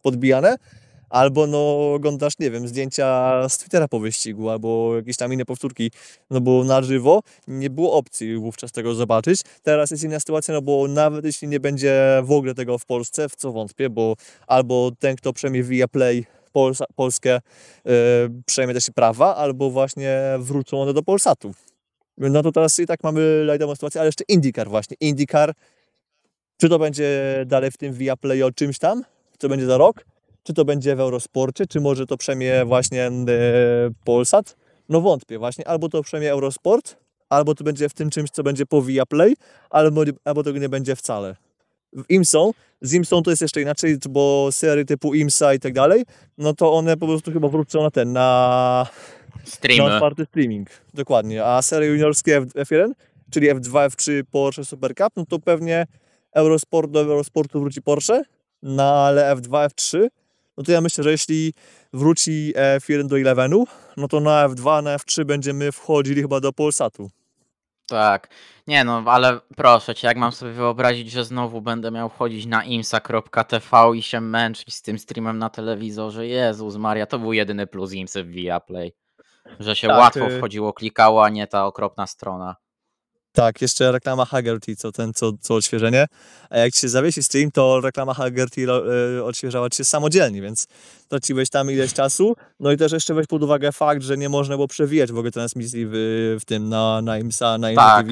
podbijane, 0.03 0.57
albo 1.11 1.47
no 1.47 1.93
oglądasz, 1.95 2.39
nie 2.39 2.51
wiem, 2.51 2.69
zdjęcia 2.69 3.49
z 3.49 3.59
Twittera 3.59 3.89
po 3.89 4.01
wyścigu, 4.01 4.51
albo 4.51 4.97
jakieś 4.97 5.17
tam 5.17 5.33
inne 5.33 5.45
powtórki, 5.45 5.91
no 6.31 6.41
bo 6.41 6.65
na 6.65 6.83
żywo 6.83 7.21
nie 7.49 7.71
było 7.71 7.93
opcji 7.93 8.37
wówczas 8.37 8.73
tego 8.73 8.95
zobaczyć. 8.95 9.41
Teraz 9.63 9.91
jest 9.91 10.05
inna 10.05 10.21
sytuacja, 10.21 10.55
no 10.55 10.63
bo 10.63 10.89
nawet 10.89 11.25
jeśli 11.25 11.49
nie 11.49 11.61
będzie 11.61 12.21
w 12.23 12.33
ogóle 12.33 12.55
tego 12.55 12.79
w 12.79 12.87
Polsce, 12.87 13.29
w 13.29 13.37
co 13.37 13.53
wątpię, 13.53 13.91
bo 13.91 14.15
albo 14.47 14.91
ten, 14.99 15.17
kto 15.17 15.33
przejmie 15.33 15.63
via 15.63 15.89
Play 15.89 16.27
Polsa, 16.53 16.85
Polskę, 16.97 17.41
yy, 17.85 17.93
przejmie 18.47 18.75
też 18.75 18.91
prawa, 18.95 19.37
albo 19.37 19.71
właśnie 19.71 20.21
wrócą 20.39 20.83
one 20.83 20.93
do 20.93 21.03
Polsatu. 21.03 21.55
No 22.19 22.43
to 22.43 22.53
teraz 22.53 22.79
i 22.79 22.87
tak 22.87 23.03
mamy 23.03 23.45
lajdową 23.45 23.75
sytuację, 23.75 24.01
ale 24.01 24.09
jeszcze 24.09 24.25
IndyCar 24.29 24.69
właśnie. 24.69 24.97
IndyCar, 25.01 25.53
czy 26.57 26.69
to 26.69 26.79
będzie 26.79 27.09
dalej 27.47 27.71
w 27.71 27.77
tym 27.77 27.93
via 27.93 28.17
Play 28.17 28.43
o 28.43 28.53
czymś 28.53 28.79
tam, 28.79 29.05
co 29.39 29.49
będzie 29.49 29.67
za 29.67 29.79
rok, 29.79 30.05
czy 30.43 30.55
to 30.55 30.65
będzie 30.65 30.97
w 30.97 31.01
Eurosporcie, 31.01 31.67
czy 31.67 31.81
może 31.81 32.07
to 32.07 32.17
przemie 32.17 32.65
właśnie 32.65 33.07
e, 33.07 33.13
Polsat? 34.05 34.57
No 34.89 35.01
wątpię 35.01 35.39
właśnie, 35.39 35.69
albo 35.69 35.89
to 35.89 36.03
przemie 36.03 36.31
Eurosport, 36.33 36.97
albo 37.29 37.55
to 37.55 37.65
będzie 37.65 37.89
w 37.89 37.95
tym 37.95 38.11
czymś, 38.11 38.31
co 38.31 38.43
będzie 38.43 38.67
po 38.67 38.83
Viaplay, 38.83 39.37
albo, 39.71 40.03
albo 40.25 40.43
tego 40.43 40.59
nie 40.59 40.69
będzie 40.69 40.97
wcale. 40.97 41.37
W 41.93 42.11
IMSą, 42.11 42.53
z 42.81 42.95
IMSą 42.95 43.23
to 43.23 43.31
jest 43.31 43.43
jeszcze 43.43 43.63
inaczej, 43.63 43.99
bo 44.11 44.49
serie 44.51 44.85
typu 44.85 45.15
IMSA 45.15 45.55
i 45.55 45.59
tak 45.61 45.73
dalej, 45.73 46.05
no 46.39 46.53
to 46.55 46.73
one 46.73 46.97
po 46.97 47.07
prostu 47.07 47.33
chyba 47.33 47.49
wrócą 47.49 47.83
na 47.83 47.91
ten, 47.91 48.13
na, 48.13 48.87
na 49.41 49.47
Streamy. 49.47 49.95
otwarty 49.95 50.25
streaming. 50.25 50.69
Dokładnie, 50.95 51.45
a 51.45 51.63
serie 51.63 51.89
juniorskie 51.89 52.37
F- 52.37 52.69
F1, 52.69 52.91
czyli 53.31 53.55
F2, 53.55 53.89
F3, 53.89 54.23
Porsche 54.31 54.65
Super 54.65 54.95
Cup, 54.95 55.09
no 55.17 55.27
to 55.27 55.39
pewnie 55.39 55.87
Eurosport 56.35 56.91
do 56.91 57.01
Eurosportu 57.01 57.61
wróci 57.61 57.83
Porsche, 57.83 58.23
no 58.63 58.83
ale 58.95 59.35
F2, 59.37 59.69
F3, 59.69 60.09
no 60.61 60.65
to 60.65 60.73
ja 60.73 60.81
myślę, 60.81 61.05
że 61.05 61.11
jeśli 61.11 61.55
wróci 61.93 62.53
F1 62.77 63.07
do 63.07 63.17
11, 63.17 63.57
no 63.97 64.09
to 64.09 64.21
na 64.21 64.49
F2, 64.49 64.83
na 64.83 64.97
F3 64.97 65.25
będziemy 65.25 65.73
wchodzili 65.73 66.23
chyba 66.23 66.41
do 66.41 66.53
Polsatu. 66.53 67.11
Tak. 67.87 68.29
Nie 68.67 68.85
no, 68.85 69.03
ale 69.07 69.41
proszę 69.57 69.95
cię, 69.95 70.07
jak 70.09 70.17
mam 70.17 70.33
sobie 70.33 70.53
wyobrazić, 70.53 71.11
że 71.11 71.25
znowu 71.25 71.61
będę 71.61 71.91
miał 71.91 72.09
wchodzić 72.09 72.47
na 72.47 72.65
imsa.tv 72.65 73.97
i 73.97 74.03
się 74.03 74.21
męczyć 74.21 74.75
z 74.75 74.83
tym 74.83 74.99
streamem 74.99 75.39
na 75.39 75.51
telewizorze. 75.51 76.27
Jezus 76.27 76.77
Maria, 76.77 77.07
to 77.07 77.19
był 77.19 77.33
jedyny 77.33 77.67
plus 77.67 77.93
Imsy 77.93 78.25
w 78.25 78.31
Viaplay. 78.31 78.93
Że 79.61 79.77
się 79.77 79.89
Tak, 79.89 79.99
łatwo 79.99 80.27
y- 80.31 80.39
wchodziło, 80.39 80.73
klikało, 80.73 81.25
a 81.25 81.29
nie 81.29 81.47
ta 81.47 81.67
okropna 81.67 82.07
strona. 82.07 82.57
Tak, 83.33 83.63
jeszcze 83.63 83.93
reklama 83.93 84.25
Haggerty, 84.25 84.77
co 84.77 84.93
ten, 84.93 85.15
co, 85.15 85.33
co 85.41 85.55
odświeżenie. 85.55 86.07
A 86.51 86.59
jak 86.59 86.73
ci 86.73 86.81
się 86.81 86.89
zawiesi 86.89 87.23
stream, 87.23 87.51
to 87.51 87.81
reklama 87.81 88.15
Haggerty 88.15 88.67
e, 88.71 89.25
odświeżała 89.25 89.71
ci 89.71 89.77
się 89.77 89.85
samodzielnie, 89.85 90.43
więc 90.43 90.67
traciłeś 91.09 91.51
tam 91.51 91.71
ileś 91.71 91.93
czasu. 91.93 92.37
No 92.61 92.73
i 92.73 92.77
też 92.77 92.93
jeszcze 92.93 93.15
weź 93.15 93.27
pod 93.27 93.43
uwagę 93.43 93.73
fakt, 93.73 94.03
że 94.03 94.17
nie 94.17 94.29
można 94.29 94.55
było 94.55 94.69
przewijać 94.69 95.13
w 95.13 95.17
ogóle 95.19 95.31
transmisji 95.31 95.87
w, 95.87 95.93
w 96.41 96.45
tym 96.45 96.69
na, 96.69 97.03
na 97.03 97.19
IMSA, 97.19 97.59
na 97.59 97.71
IMSA 97.71 97.83
Tak. 97.97 98.07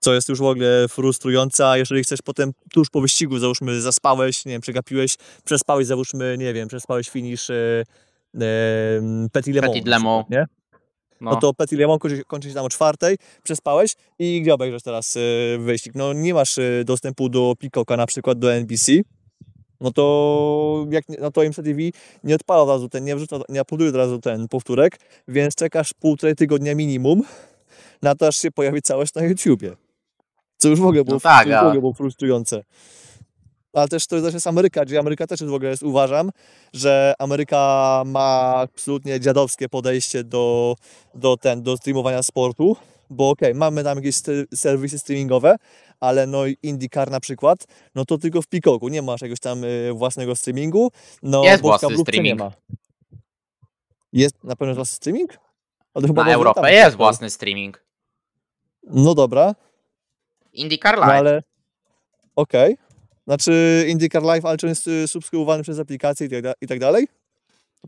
Co 0.00 0.14
jest 0.14 0.28
już 0.28 0.38
w 0.38 0.42
ogóle 0.42 0.88
frustrujące, 0.88 1.68
a 1.68 1.76
jeżeli 1.76 2.02
chcesz 2.02 2.22
potem 2.22 2.52
tuż 2.72 2.90
po 2.90 3.00
wyścigu, 3.00 3.38
załóżmy, 3.38 3.80
zaspałeś, 3.80 4.44
nie 4.44 4.52
wiem, 4.52 4.60
przegapiłeś, 4.60 5.16
przespałeś, 5.44 5.86
załóżmy, 5.86 6.36
nie 6.38 6.54
wiem, 6.54 6.68
przespałeś 6.68 7.08
finish 7.08 7.50
e, 7.50 7.54
e, 7.54 8.42
Petit 9.32 9.54
Le 9.54 9.60
Mans. 9.60 9.72
Petit 9.72 9.86
Le 9.86 9.98
Mans. 9.98 10.30
Nie? 10.30 10.46
No, 11.20 11.30
no 11.30 11.36
to 11.36 11.54
Petit 11.54 11.78
Le 11.78 11.86
Mans 11.86 12.00
kończy, 12.00 12.24
kończy 12.24 12.48
się 12.48 12.54
tam 12.54 12.64
o 12.64 12.68
czwartej, 12.68 13.16
przespałeś 13.42 13.94
i 14.18 14.42
gdzie 14.42 14.54
obejrzysz 14.54 14.82
teraz 14.82 15.16
y, 15.16 15.56
wyścig? 15.60 15.94
No 15.94 16.12
nie 16.12 16.34
masz 16.34 16.58
y, 16.58 16.82
dostępu 16.86 17.28
do 17.28 17.54
Peacocka 17.60 17.96
na 17.96 18.06
przykład 18.06 18.38
do 18.38 18.52
NBC, 18.54 18.92
no 19.80 19.90
to 19.92 20.86
jak 20.90 21.04
no 21.20 21.30
to 21.30 21.42
IMSA 21.42 21.62
TV 21.62 21.78
nie 22.24 22.34
odpala 22.34 22.62
od 22.62 22.68
razu 22.68 22.88
ten, 22.88 23.04
nie 23.04 23.16
wrzuca, 23.16 23.36
nie 23.48 23.62
uploaduje 23.62 23.90
od 23.90 23.96
razu 23.96 24.18
ten 24.18 24.48
powtórek, 24.48 24.98
więc 25.28 25.54
czekasz 25.54 25.92
półtorej 25.94 26.36
tygodnia 26.36 26.74
minimum 26.74 27.22
na 28.02 28.14
to, 28.14 28.26
aż 28.26 28.36
się 28.36 28.50
pojawi 28.50 28.82
całość 28.82 29.14
na 29.14 29.22
YouTubie. 29.22 29.76
Co 30.56 30.68
już 30.68 30.80
w 30.80 30.84
ogóle 30.86 31.04
było, 31.04 31.14
No 31.14 31.20
tak, 31.20 31.48
w 31.48 31.52
a- 31.52 31.60
ogóle 31.66 31.80
było 31.80 31.92
frustrujące. 31.94 32.62
Ale 33.72 33.88
też 33.88 34.06
to 34.06 34.22
też 34.22 34.34
jest 34.34 34.46
Ameryka, 34.46 34.84
gdzie 34.84 34.98
Ameryka 34.98 35.26
też 35.26 35.40
jest 35.40 35.50
w 35.50 35.54
ogóle, 35.54 35.70
jest, 35.70 35.82
uważam, 35.82 36.30
że 36.72 37.14
Ameryka 37.18 38.02
ma 38.06 38.54
absolutnie 38.56 39.20
dziadowskie 39.20 39.68
podejście 39.68 40.24
do, 40.24 40.76
do, 41.14 41.36
ten, 41.36 41.62
do 41.62 41.76
streamowania 41.76 42.22
sportu, 42.22 42.76
bo 43.10 43.30
okej, 43.30 43.54
mamy 43.54 43.84
tam 43.84 43.98
jakieś 43.98 44.16
serwisy 44.54 44.98
streamingowe, 44.98 45.56
ale 46.00 46.26
no 46.26 46.46
i 46.46 46.56
IndyCar 46.62 47.10
na 47.10 47.20
przykład, 47.20 47.66
no 47.94 48.04
to 48.04 48.18
tylko 48.18 48.42
w 48.42 48.46
Peacocku, 48.46 48.88
nie 48.88 49.02
masz 49.02 49.20
jakiegoś 49.20 49.40
tam 49.40 49.64
y, 49.64 49.92
własnego 49.94 50.36
streamingu, 50.36 50.90
no 51.22 51.44
Jest 51.44 51.62
własny 51.62 51.88
kablówce 51.88 52.12
nie 52.12 52.34
streaming. 52.34 52.38
ma. 52.38 52.52
Jest 54.12 54.44
na 54.44 54.56
pewno 54.56 54.74
własny 54.74 54.94
streaming? 54.96 55.38
Ale 55.94 56.06
chyba 56.06 56.24
na 56.24 56.32
Europę 56.32 56.60
tam 56.60 56.70
jest 56.70 56.84
tak, 56.84 56.96
własny 56.96 57.30
streaming. 57.30 57.84
No 58.82 59.14
dobra, 59.14 59.54
IndyCar 60.52 60.94
no 60.94 61.00
Live. 61.00 61.18
ale 61.18 61.42
okej. 62.36 62.76
Znaczy 63.30 63.84
IndyCar 63.88 64.22
Live, 64.22 64.44
ale 64.44 64.56
czy 64.58 64.66
on 64.66 64.68
jest 64.68 64.86
y, 64.86 65.08
subskrybowany 65.08 65.62
przez 65.62 65.78
aplikację 65.78 66.26
i 66.26 66.30
tak, 66.42 66.54
i 66.60 66.66
tak 66.66 66.78
dalej? 66.78 67.08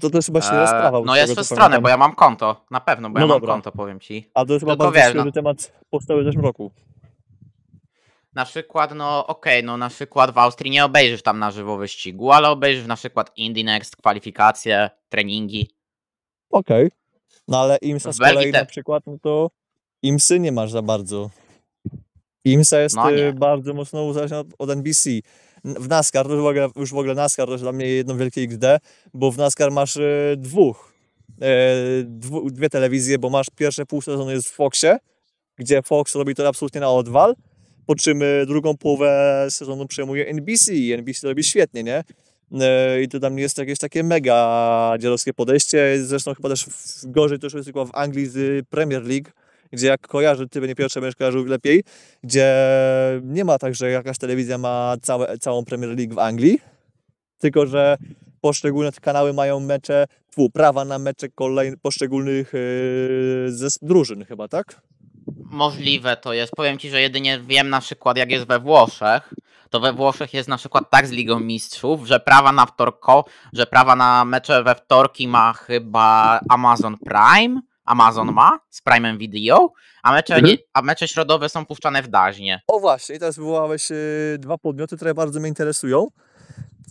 To 0.01 0.11
też 0.11 0.27
chyba 0.27 0.41
się 0.41 0.53
Eee, 0.53 0.69
sprawa. 0.69 1.01
no 1.05 1.15
z 1.15 1.17
jest 1.17 1.55
pamiętam. 1.55 1.83
bo 1.83 1.89
ja 1.89 1.97
mam 1.97 2.15
konto. 2.15 2.65
Na 2.71 2.81
pewno, 2.81 3.11
bo 3.11 3.15
No 3.15 3.21
ja 3.21 3.27
mam 3.27 3.37
dobra. 3.41 3.53
konto, 3.55 3.73
powiem 3.73 4.01
ci. 4.01 4.31
A 4.35 4.45
to 4.45 4.53
jest 4.53 4.63
chyba 4.63 4.73
Tylko 4.77 4.85
bardzo 4.93 5.01
wiesz, 5.15 5.25
no- 5.25 5.33
temat 5.33 5.73
powstały 5.91 6.23
w 6.23 6.25
zeszłym 6.25 6.45
roku. 6.45 6.73
Na 8.35 8.45
przykład, 8.45 8.95
no 8.95 9.27
okej, 9.27 9.65
no 9.65 9.77
na 9.77 9.89
przykład 9.89 10.31
w 10.31 10.39
Austrii 10.39 10.71
nie 10.71 10.85
obejrzysz 10.85 11.23
tam 11.23 11.39
na 11.39 11.51
żywo 11.51 11.77
wyścigu, 11.77 12.33
ale 12.33 12.49
obejrzysz 12.49 12.87
na 12.87 12.97
przykład 12.97 13.33
Indy 13.37 13.65
Next, 13.65 13.97
kwalifikacje, 13.97 14.91
treningi. 15.09 15.71
Okej. 16.51 16.91
No 17.49 17.61
ale 17.61 17.77
IMSA 17.77 18.13
z 18.13 18.19
kolei 18.19 18.53
te- 18.53 18.59
na 18.61 18.65
przykład, 18.67 19.03
no 19.07 19.17
to 19.23 19.51
IMSy 20.03 20.41
nie 20.41 20.53
masz 20.53 20.71
za 20.71 20.83
bardzo. 20.83 21.31
IMSA 22.45 22.81
jest 22.81 22.97
No 22.97 23.11
nie. 23.11 23.29
y, 23.29 23.33
bardzo 23.33 23.75
mocno 23.75 24.05
uzależniona 24.05 24.45
od, 24.59 24.71
NBC. 24.71 25.11
W 25.65 25.89
NASCAR, 25.89 26.27
to 26.27 26.33
już 26.33 26.43
w 26.43 26.47
ogóle, 26.47 26.69
już 26.77 26.91
w 26.91 26.97
ogóle 26.99 27.15
NASCAR 27.15 27.47
to 27.47 27.53
jest 27.53 27.65
dla 27.65 27.73
mnie 27.73 27.87
jedno 27.89 28.17
wielkie 28.17 28.41
XD, 28.41 28.65
bo 29.15 29.31
w 29.33 29.37
NASCAR 29.39 29.71
masz 29.71 29.97
y, 29.97 30.35
dwóch, 30.39 30.93
dwu, 32.05 32.51
dwie 32.51 32.71
telewizje, 32.71 33.19
bo 33.19 33.31
masz 33.31 33.47
pierwsze 33.57 33.87
pół 33.87 34.03
sezonu 34.03 34.31
jest 34.31 34.49
w 34.49 34.53
Foxie, 34.53 34.99
gdzie 35.57 35.83
Fox 35.83 36.15
robi 36.15 36.35
to 36.35 36.49
absolutnie 36.49 36.81
na 36.81 36.91
odwal, 36.91 37.35
po 37.87 37.95
czym 37.95 38.23
y, 38.23 38.47
drugą 38.47 38.77
połowę 38.77 39.47
sezonu 39.51 39.87
przejmuje 39.87 40.27
NBC 40.27 40.75
i 40.75 40.93
NBC 40.93 41.29
robi 41.29 41.45
świetnie, 41.45 41.83
nie? 41.83 42.05
I 43.03 43.09
to 43.09 43.21
tam 43.21 43.39
jest 43.39 43.59
jakieś 43.59 43.79
takie 43.79 44.03
mega 44.03 44.95
dziadowskie 44.99 45.35
podejście. 45.35 46.05
Zresztą 46.05 46.35
chyba 46.35 46.49
też 46.49 46.65
w- 46.65 47.07
gorzej 47.07 47.39
to 47.39 47.47
już 47.47 47.55
jest 47.55 47.65
tylko 47.65 47.87
w 47.87 47.91
Anglii 47.95 48.27
z 48.27 48.69
Premier 48.69 49.03
League, 49.07 49.31
gdzie 49.73 49.87
jak 49.87 50.09
kojarzy, 50.09 50.49
ty 50.49 50.61
nie 50.61 50.75
pierwsze 50.75 51.01
będziesz 51.01 51.17
kojarzył 51.17 51.45
lepiej, 51.45 51.85
gdzie 52.23 52.55
nie 53.23 53.45
ma 53.45 53.59
tak, 53.59 53.75
że 53.75 53.91
jakaś 53.91 54.19
telewizja 54.19 54.59
ma 54.59 54.97
całe, 55.03 55.39
całą 55.39 55.65
Premier 55.65 55.97
League 55.97 56.15
w 56.15 56.19
Anglii, 56.19 56.59
tylko 57.39 57.67
że 57.67 57.97
poszczególne 58.41 58.93
te 58.93 59.01
kanały 59.01 59.33
mają 59.33 59.61
mecze, 59.61 60.07
tfu, 60.31 60.51
prawa 60.51 60.85
na 60.85 60.99
mecze 60.99 61.29
kolej, 61.29 61.73
poszczególnych 61.83 62.53
yy, 62.53 63.69
drużyn 63.83 64.25
chyba, 64.25 64.49
tak? 64.49 64.81
Możliwe 65.45 66.17
to 66.17 66.33
jest. 66.33 66.53
Powiem 66.57 66.79
ci, 66.79 66.91
że 66.91 67.01
jedynie 67.01 67.41
wiem 67.41 67.69
na 67.69 67.81
przykład 67.81 68.17
jak 68.17 68.31
jest 68.31 68.47
we 68.47 68.59
Włoszech, 68.59 69.35
to 69.71 69.81
we 69.81 69.93
Włoszech 69.93 70.35
jest 70.35 70.49
na 70.49 70.57
przykład 70.57 70.91
tak 70.91 71.07
z 71.07 71.11
Ligą 71.11 71.41
Mistrzów, 71.41 72.07
że 72.07 72.21
prawa 72.21 72.53
na 72.53 72.67
wtorko, 72.67 73.25
że 73.53 73.67
prawa 73.67 73.97
na 73.97 74.25
mecze 74.25 74.63
we 74.63 74.75
wtorki 74.75 75.29
ma 75.29 75.53
chyba 75.53 76.41
Amazon 76.49 76.97
Prime, 76.99 77.61
Amazon 77.85 78.33
ma 78.33 78.59
z 78.71 78.83
Prime'em 78.83 79.19
Video, 79.19 79.73
a 80.03 80.13
mecze, 80.13 80.35
Mhm. 80.35 80.57
a 80.73 80.83
mecze 80.83 81.09
środowe 81.09 81.49
są 81.49 81.67
puszczane 81.67 82.03
w 82.03 82.09
Daźnie. 82.09 82.63
O 82.69 82.81
właśnie, 82.81 83.15
i 83.15 83.19
teraz 83.19 83.37
wywołałeś 83.37 83.91
yy, 83.91 83.97
dwa 84.39 84.59
podmioty, 84.59 84.97
które 84.97 85.15
bardzo 85.15 85.41
mnie 85.41 85.49
interesują. 85.49 86.07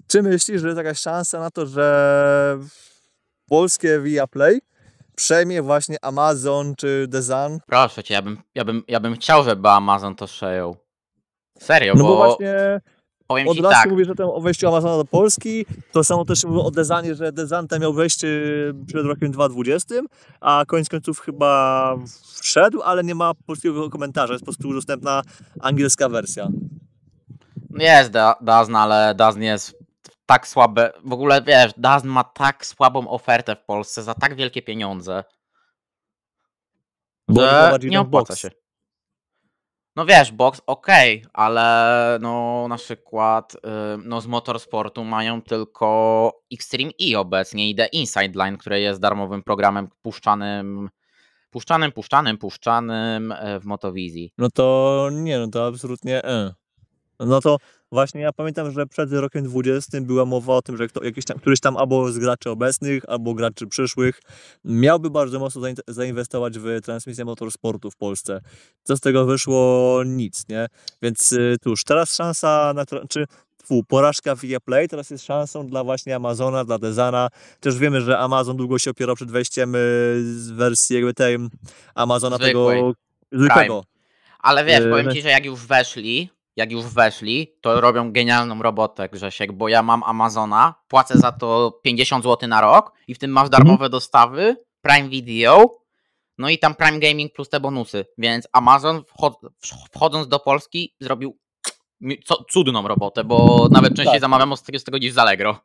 Czy 0.07 0.23
myślisz, 0.23 0.61
że 0.61 0.67
jest 0.67 0.77
jakaś 0.77 0.99
szansa 0.99 1.39
na 1.39 1.51
to, 1.51 1.65
że 1.65 2.57
polskie 3.49 3.99
Viaplay 3.99 4.61
przejmie 5.15 5.61
właśnie 5.61 5.97
Amazon 6.01 6.75
czy 6.75 7.07
Sun? 7.21 7.59
Proszę 7.67 8.03
cię, 8.03 8.13
ja 8.13 8.21
bym, 8.21 8.37
ja 8.55 8.65
bym, 8.65 8.83
ja 8.87 8.99
bym 8.99 9.15
chciał, 9.15 9.43
żeby 9.43 9.69
Amazon 9.69 10.15
to 10.15 10.25
przejął. 10.27 10.77
Serio, 11.59 11.93
No 11.95 12.03
bo 12.03 12.09
bo, 12.09 12.15
właśnie 12.15 12.81
powiem 13.31 13.47
od 13.47 13.57
razu 13.59 13.69
tak, 13.69 13.89
mówię, 13.89 14.05
że 14.05 14.13
o 14.25 14.41
wejściu 14.41 14.67
Amazona 14.67 14.97
do 14.97 15.05
Polski, 15.05 15.65
to 15.91 16.03
samo 16.03 16.25
też 16.25 16.43
mówią 16.43 16.61
o 16.61 16.71
Dezanie, 16.71 17.15
że 17.15 17.31
Dezan 17.31 17.67
tam 17.67 17.81
miał 17.81 17.93
wejść 17.93 18.23
yy, 18.23 18.75
przed 18.87 19.05
rokiem 19.05 19.31
2020, 19.31 19.95
a 20.41 20.63
koniec 20.67 20.89
końców 20.89 21.19
chyba 21.19 21.95
wszedł, 22.41 22.81
ale 22.81 23.03
nie 23.03 23.15
ma 23.15 23.33
polskiego 23.33 23.89
komentarza, 23.89 24.33
jest 24.33 24.45
po 24.45 24.51
prostu 24.51 24.73
dostępna 24.73 25.21
angielska 25.59 26.09
wersja. 26.09 26.47
jest 27.79 28.11
Da- 28.11 28.35
Dazn, 28.41 28.75
ale 28.75 29.15
Dazn 29.15 29.41
jest 29.41 29.77
tak 30.25 30.47
słabe, 30.47 30.91
w 31.05 31.13
ogóle 31.13 31.41
wiesz, 31.41 31.71
Dazn 31.77 32.07
ma 32.07 32.23
tak 32.23 32.65
słabą 32.65 33.09
ofertę 33.09 33.55
w 33.55 33.63
Polsce 33.65 34.03
za 34.03 34.13
tak 34.13 34.35
wielkie 34.35 34.61
pieniądze, 34.61 35.23
Bo 37.27 37.41
nie 37.83 38.01
opłaca 38.01 38.35
się. 38.35 38.51
No 39.95 40.05
wiesz, 40.05 40.31
box 40.31 40.61
okej, 40.67 41.25
ale 41.33 42.17
no 42.21 42.65
na 42.69 42.77
przykład 42.77 43.55
y, 43.55 43.59
no 44.03 44.21
z 44.21 44.27
motorsportu 44.27 45.03
mają 45.03 45.41
tylko 45.41 46.33
Extreme 46.53 46.91
E 47.01 47.19
obecnie 47.19 47.69
i 47.69 47.75
The 47.75 47.85
Inside 47.85 48.33
Line, 48.35 48.57
które 48.57 48.79
jest 48.79 48.99
darmowym 48.99 49.43
programem 49.43 49.87
puszczanym, 50.01 50.89
puszczanym, 51.49 51.91
puszczanym, 51.91 52.37
puszczanym 52.37 53.31
e, 53.31 53.59
w 53.59 53.65
Motowizji. 53.65 54.33
No 54.37 54.49
to 54.49 55.09
nie, 55.13 55.39
no 55.39 55.47
to 55.47 55.67
absolutnie 55.67 56.23
e. 56.23 56.53
No 57.19 57.41
to 57.41 57.57
właśnie 57.91 58.21
ja 58.21 58.33
pamiętam, 58.33 58.71
że 58.71 58.85
przed 58.87 59.13
rokiem 59.13 59.43
20 59.43 60.01
była 60.01 60.25
mowa 60.25 60.53
o 60.55 60.61
tym, 60.61 60.77
że 60.77 60.87
kto, 60.87 61.03
jakiś 61.03 61.25
tam, 61.25 61.39
któryś 61.39 61.59
tam 61.59 61.77
albo 61.77 62.11
z 62.11 62.17
graczy 62.19 62.49
obecnych, 62.49 63.03
albo 63.07 63.33
graczy 63.33 63.67
przyszłych 63.67 64.21
miałby 64.65 65.09
bardzo 65.09 65.39
mocno 65.39 65.61
zain- 65.61 65.81
zainwestować 65.87 66.59
w 66.59 66.81
transmisję 66.83 67.25
motorsportu 67.25 67.91
w 67.91 67.95
Polsce. 67.95 68.41
Co 68.83 68.97
z 68.97 68.99
tego 68.99 69.25
wyszło? 69.25 70.01
Nic, 70.05 70.47
nie? 70.49 70.67
Więc 71.01 71.31
y, 71.31 71.55
cóż, 71.63 71.83
teraz 71.83 72.15
szansa 72.15 72.73
na, 72.75 72.85
czy 73.09 73.25
fu, 73.65 73.83
porażka 73.83 74.35
Viaplay 74.35 74.87
teraz 74.87 75.09
jest 75.09 75.25
szansą 75.25 75.67
dla 75.67 75.83
właśnie 75.83 76.15
Amazona, 76.15 76.63
dla 76.65 76.77
Dezana. 76.77 77.27
Też 77.59 77.77
wiemy, 77.77 78.01
że 78.01 78.17
Amazon 78.19 78.57
długo 78.57 78.79
się 78.79 78.91
opierał 78.91 79.15
przed 79.15 79.31
wejściem 79.31 79.75
y, 79.75 79.77
z 80.23 80.51
wersji 80.51 80.95
jakby 80.95 81.13
tej 81.13 81.37
Amazona 81.95 82.35
Zwykłej. 82.37 82.77
tego 82.77 82.93
zwykłego. 83.31 83.83
Ale 84.39 84.65
wiesz, 84.65 84.83
Yy, 84.83 84.89
powiem 84.89 85.05
no- 85.05 85.13
ci, 85.13 85.21
że 85.21 85.29
jak 85.29 85.45
już 85.45 85.59
weszli, 85.65 86.29
jak 86.61 86.71
już 86.71 86.85
weszli, 86.85 87.47
to 87.61 87.81
robią 87.81 88.11
genialną 88.11 88.61
robotę, 88.61 89.09
Grzesiek, 89.09 89.51
bo 89.51 89.67
ja 89.67 89.83
mam 89.83 90.03
Amazona, 90.03 90.75
płacę 90.87 91.17
za 91.17 91.31
to 91.31 91.79
50 91.83 92.23
zł 92.23 92.49
na 92.49 92.61
rok 92.61 92.93
i 93.07 93.15
w 93.15 93.19
tym 93.19 93.31
masz 93.31 93.45
Mhm. 93.47 93.63
darmowe 93.63 93.89
dostawy, 93.89 94.55
Prime 94.81 95.09
Video, 95.09 95.65
no 96.37 96.49
i 96.49 96.57
tam 96.59 96.75
Prime 96.75 96.99
Gaming 96.99 97.33
plus 97.33 97.49
te 97.49 97.59
bonusy, 97.59 98.05
więc 98.17 98.47
Amazon 98.51 99.01
wchod- 99.01 99.49
wchodząc 99.91 100.27
do 100.27 100.39
Polski 100.39 100.95
zrobił 100.99 101.37
cudną 102.51 102.87
robotę, 102.87 103.23
bo 103.23 103.67
nawet 103.71 103.89
częściej 103.95 104.13
Tak. 104.13 104.21
zamawiam 104.21 104.57
z 104.57 104.63
tego, 104.63 104.79
z 104.79 104.83
tego 104.83 104.97
niż 104.97 105.13
z 105.13 105.17
Allegro. 105.17 105.59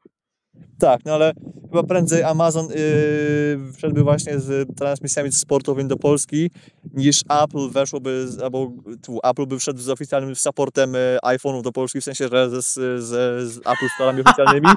Tak, 0.79 1.01
no 1.05 1.15
ale 1.15 1.33
chyba 1.71 1.83
prędzej 1.83 2.23
Amazon 2.23 2.69
yy, 2.69 3.73
wszedłby 3.73 4.03
właśnie 4.03 4.39
z 4.39 4.77
transmisjami 4.77 5.33
sportowymi 5.33 5.89
do 5.89 5.97
Polski 5.97 6.51
niż 6.95 7.23
Apple 7.45 7.71
weszłoby, 7.71 8.29
z, 8.29 8.43
albo 8.43 8.73
tu, 9.03 9.19
Apple 9.25 9.47
by 9.47 9.59
wszedł 9.59 9.81
z 9.81 9.89
oficjalnym 9.89 10.35
supportem 10.35 10.95
yy, 10.95 11.19
iPhone'ów 11.23 11.63
do 11.63 11.73
Polski, 11.73 12.01
w 12.01 12.05
sensie, 12.05 12.29
że 12.29 12.63
z, 12.63 12.75
z, 13.05 13.05
z 13.51 13.59
Apple 13.59 13.87
Store'ami 13.99 14.21
oficjalnymi. 14.27 14.69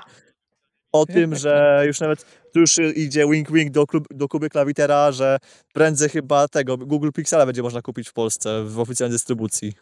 O 0.92 1.06
tym, 1.06 1.36
że 1.36 1.84
już 1.88 2.00
nawet 2.00 2.26
tu 2.54 2.60
już 2.60 2.78
idzie 2.96 3.28
wink 3.28 3.52
wink 3.52 3.72
do, 3.72 3.88
klub, 3.88 4.08
do 4.14 4.28
Kuby 4.28 4.50
Klawitera, 4.50 5.12
że 5.12 5.38
prędzej 5.74 6.10
chyba 6.10 6.48
tego 6.48 6.78
Google 6.78 7.10
Pixela 7.16 7.46
będzie 7.46 7.62
można 7.62 7.82
kupić 7.82 8.10
w 8.10 8.14
Polsce 8.14 8.64
w 8.64 8.80
oficjalnej 8.80 9.16
dystrybucji. 9.16 9.74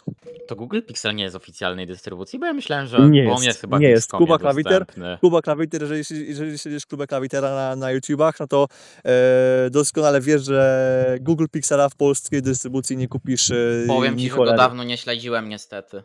To 0.48 0.56
Google 0.56 0.82
Pixel 0.88 1.16
nie 1.16 1.24
jest 1.24 1.36
oficjalnej 1.36 1.88
dystrybucji, 1.88 2.40
bo 2.40 2.46
ja 2.46 2.54
myślałem, 2.54 2.88
że 2.88 3.10
Nie 3.10 3.24
bo 3.24 3.30
jest, 3.30 3.40
on 3.40 3.44
jest 3.44 3.62
chyba 3.62 3.80
nie 3.80 3.90
jest. 3.90 4.12
Kuba 4.12 4.38
Klawiter. 4.38 4.86
Kuba 5.22 5.42
Klawiter, 5.42 5.82
jeżeli, 5.82 6.28
jeżeli 6.28 6.58
śledzisz 6.58 6.86
Kubę 6.86 7.08
Klawitera 7.08 7.56
na, 7.56 7.76
na 7.76 7.92
YouTubach, 7.92 8.40
no 8.40 8.48
to 8.48 8.68
e, 9.06 9.70
doskonale 9.70 10.22
wiesz, 10.22 10.44
że 10.44 11.18
Google 11.22 11.46
Pixela 11.52 11.90
w 11.90 11.96
polskiej 11.96 12.42
dystrybucji 12.42 12.98
nie 12.98 13.08
kupisz. 13.08 13.52
E, 13.52 13.56
Powiem 13.88 14.18
ci, 14.20 14.30
że 14.30 14.36
go 14.36 14.54
dawno 14.54 14.84
nie 14.84 14.98
śledziłem 14.98 15.50
niestety. 15.50 16.04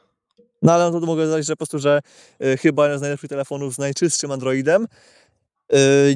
No 0.63 0.73
ale 0.73 0.91
no 0.91 1.01
to 1.01 1.07
mogę 1.07 1.27
dodać, 1.27 1.47
że 1.47 1.53
po 1.53 1.57
prostu, 1.57 1.79
że 1.79 2.01
e, 2.41 2.57
chyba 2.57 2.83
jeden 2.83 2.99
z 2.99 3.03
najlepszych 3.03 3.31
telefonów 3.31 3.75
z 3.75 3.79
najczystszym 3.79 4.31
Androidem 4.31 4.87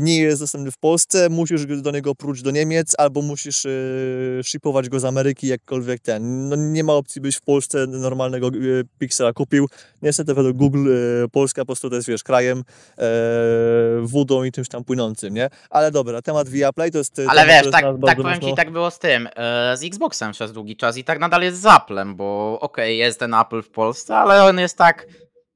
nie 0.01 0.19
jest 0.19 0.43
dostępny 0.43 0.71
w 0.71 0.79
Polsce, 0.79 1.29
musisz 1.29 1.67
do 1.67 1.91
niego 1.91 2.15
próć 2.15 2.43
do 2.43 2.51
Niemiec, 2.51 2.95
albo 2.99 3.23
musisz 3.23 3.67
e, 3.67 3.71
shipować 4.43 4.89
go 4.89 5.01
z 5.01 5.05
Ameryki, 5.05 5.47
jakkolwiek 5.47 6.01
ten. 6.01 6.49
No 6.49 6.57
nie 6.57 6.85
ma 6.85 6.93
opcji, 6.93 7.21
byś 7.21 7.37
w 7.37 7.43
Polsce 7.43 7.87
normalnego 7.87 8.49
e, 8.49 8.51
Pixela 8.99 9.33
kupił. 9.33 9.69
Niestety 10.03 10.35
według 10.35 10.57
Google 10.57 10.89
Polska 11.33 11.63
po 11.63 11.67
prostu 11.67 11.91
to 11.91 11.97
jest, 11.97 12.09
wiesz, 12.09 12.23
krajem 12.23 12.63
wodą 14.03 14.45
i 14.45 14.53
czymś 14.53 14.69
tam 14.69 14.85
płynącym, 14.85 15.35
nie? 15.35 15.49
Ale 15.71 15.91
dobra, 15.91 16.23
temat 16.23 16.49
Viaplay 16.49 16.91
to 16.91 16.99
jest... 16.99 17.21
Ale 17.29 17.47
wiesz, 17.47 17.71
tak, 17.73 17.85
tak 18.07 18.17
powiem 18.17 18.41
ci, 18.41 18.47
mocno- 18.47 18.57
tak 18.57 18.71
było 18.71 18.91
z 18.91 18.99
tym, 18.99 19.29
z 19.75 19.85
Xboxem 19.85 20.33
przez 20.33 20.53
długi 20.53 20.77
czas 20.77 20.97
i 20.97 21.05
tak 21.05 21.21
nadal 21.21 21.43
jest 21.43 21.61
z 21.61 21.67
Applem, 21.67 22.17
bo 22.17 22.59
okej, 22.61 22.99
jest 22.99 23.19
ten 23.19 23.35
Apple 23.35 23.63
w 23.63 23.71
Polsce, 23.71 24.17
ale 24.17 24.45
on 24.45 24.59
jest 24.59 24.79
tak, 24.79 25.07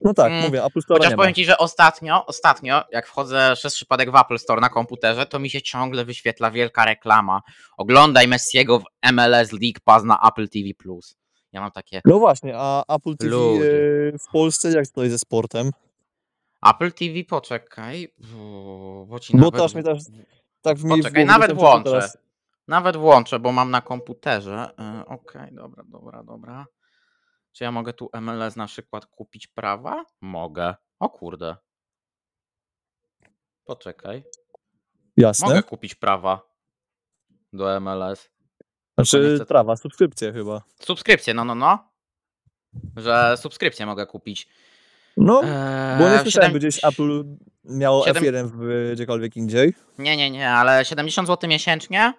No 0.01 0.15
tak, 0.15 0.33
Mm, 0.33 0.43
mówię, 0.45 0.65
Apple 0.65 0.81
Store 0.81 0.99
chociaż 0.99 1.11
nie 1.11 1.17
ma. 1.17 1.23
powiem 1.23 1.35
ci, 1.35 1.45
że 1.45 1.59
ostatnio, 1.59 2.27
ostatnio, 2.27 2.83
jak 2.93 3.07
wchodzę 3.07 3.53
przez 3.57 3.75
przypadek 3.75 4.11
w 4.11 4.17
Apple 4.17 4.39
Store 4.39 4.61
na 4.61 4.69
komputerze, 4.69 5.27
to 5.27 5.39
mi 5.39 5.51
się 5.51 5.63
ciągle 5.63 6.05
wyświetla 6.05 6.51
wielka 6.51 6.85
reklama. 6.85 7.41
Oglądaj 7.77 8.29
Messiego 8.29 8.79
w 8.79 8.85
MLS 9.13 9.53
League 9.53 9.81
Pass 9.85 10.05
na 10.05 10.19
Apple 10.29 10.49
TV+. 10.49 10.71
Ja 11.53 11.61
mam 11.61 11.71
takie, 11.71 12.01
No 12.05 12.19
właśnie, 12.19 12.55
a 12.57 12.83
Apple 12.95 13.17
TV 13.17 13.31
Ludzie. 13.31 13.71
e, 14.15 14.19
w 14.19 14.33
Polsce 14.33 14.71
jak 14.73 14.87
to 14.89 15.03
jest 15.03 15.13
ze 15.13 15.19
sportem? 15.19 15.71
Apple 16.67 16.93
TV, 16.93 17.25
poczekaj, 17.29 18.09
bo, 18.19 19.07
bo 19.09 19.21
ci 19.21 19.33
Bo 19.33 19.39
nawet... 19.39 19.55
to 19.59 19.65
aż 19.65 19.75
mnie 19.75 19.83
też 19.83 19.99
tak 20.63 20.77
w 20.79 20.85
mi 20.85 20.97
Poczekaj, 20.97 21.27
nawet 21.27 21.53
włączę. 21.53 21.91
teraz- 21.91 22.19
Nawet 22.69 22.97
włączę, 22.97 23.39
bo 23.39 23.53
mam 23.53 23.71
na 23.71 23.81
komputerze. 23.81 24.71
E, 24.79 25.05
Okej, 25.07 25.49
dobra, 25.55 25.85
dobra, 25.89 26.23
dobra. 26.23 26.67
Czy 27.53 27.65
ja 27.65 27.73
mogę 27.73 27.93
tu 27.93 28.11
MLS 28.21 28.57
na 28.57 28.67
przykład 28.67 29.07
kupić 29.07 29.47
prawa? 29.47 30.05
Mogę. 30.21 30.75
O 31.01 31.09
kurde. 31.11 31.57
Poczekaj. 33.65 34.25
Jasne. 35.17 35.49
Mogę 35.49 35.63
kupić 35.63 35.95
prawa 35.95 36.41
do 37.53 37.81
MLS. 37.81 38.31
Znaczy 38.99 39.35
chcę- 39.37 39.47
prawa, 39.47 39.77
subskrypcje 39.77 40.33
chyba. 40.33 40.63
Subskrypcję, 40.83 41.35
no, 41.35 41.45
no, 41.45 41.55
no. 41.55 41.91
Że 42.97 43.37
subskrypcję 43.37 43.87
mogę 43.87 44.07
kupić. 44.07 44.49
No, 45.17 45.43
Eee, 45.45 45.99
bo 45.99 46.11
nie 46.11 46.19
słyszałem, 46.19 46.31
siedem- 46.49 46.53
by 46.53 46.59
gdzieś 46.59 46.85
Apple 46.85 47.25
miało 47.65 48.05
siedem- 48.05 48.23
F1 48.25 48.47
w 48.53 48.93
gdziekolwiek 48.95 49.37
indziej. 49.37 49.75
Nie, 49.99 50.17
nie, 50.17 50.31
nie, 50.31 50.51
ale 50.51 50.85
70 50.85 51.29
zł 51.29 51.51
miesięcznie, 51.51 52.15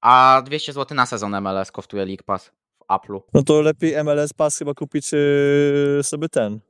a 0.00 0.42
200 0.44 0.72
zł 0.72 0.96
na 0.96 1.06
sezon 1.06 1.34
MLS 1.34 1.72
kosztuje 1.72 2.04
League 2.06 2.22
Pass 2.26 2.52
Apple'u. 2.88 3.20
No 3.34 3.42
to 3.42 3.60
lepiej 3.62 4.04
MLS 4.04 4.32
Pass 4.32 4.58
chyba 4.58 4.74
kupić 4.74 5.12
yy, 5.12 6.00
sobie 6.02 6.28
ten. 6.28 6.60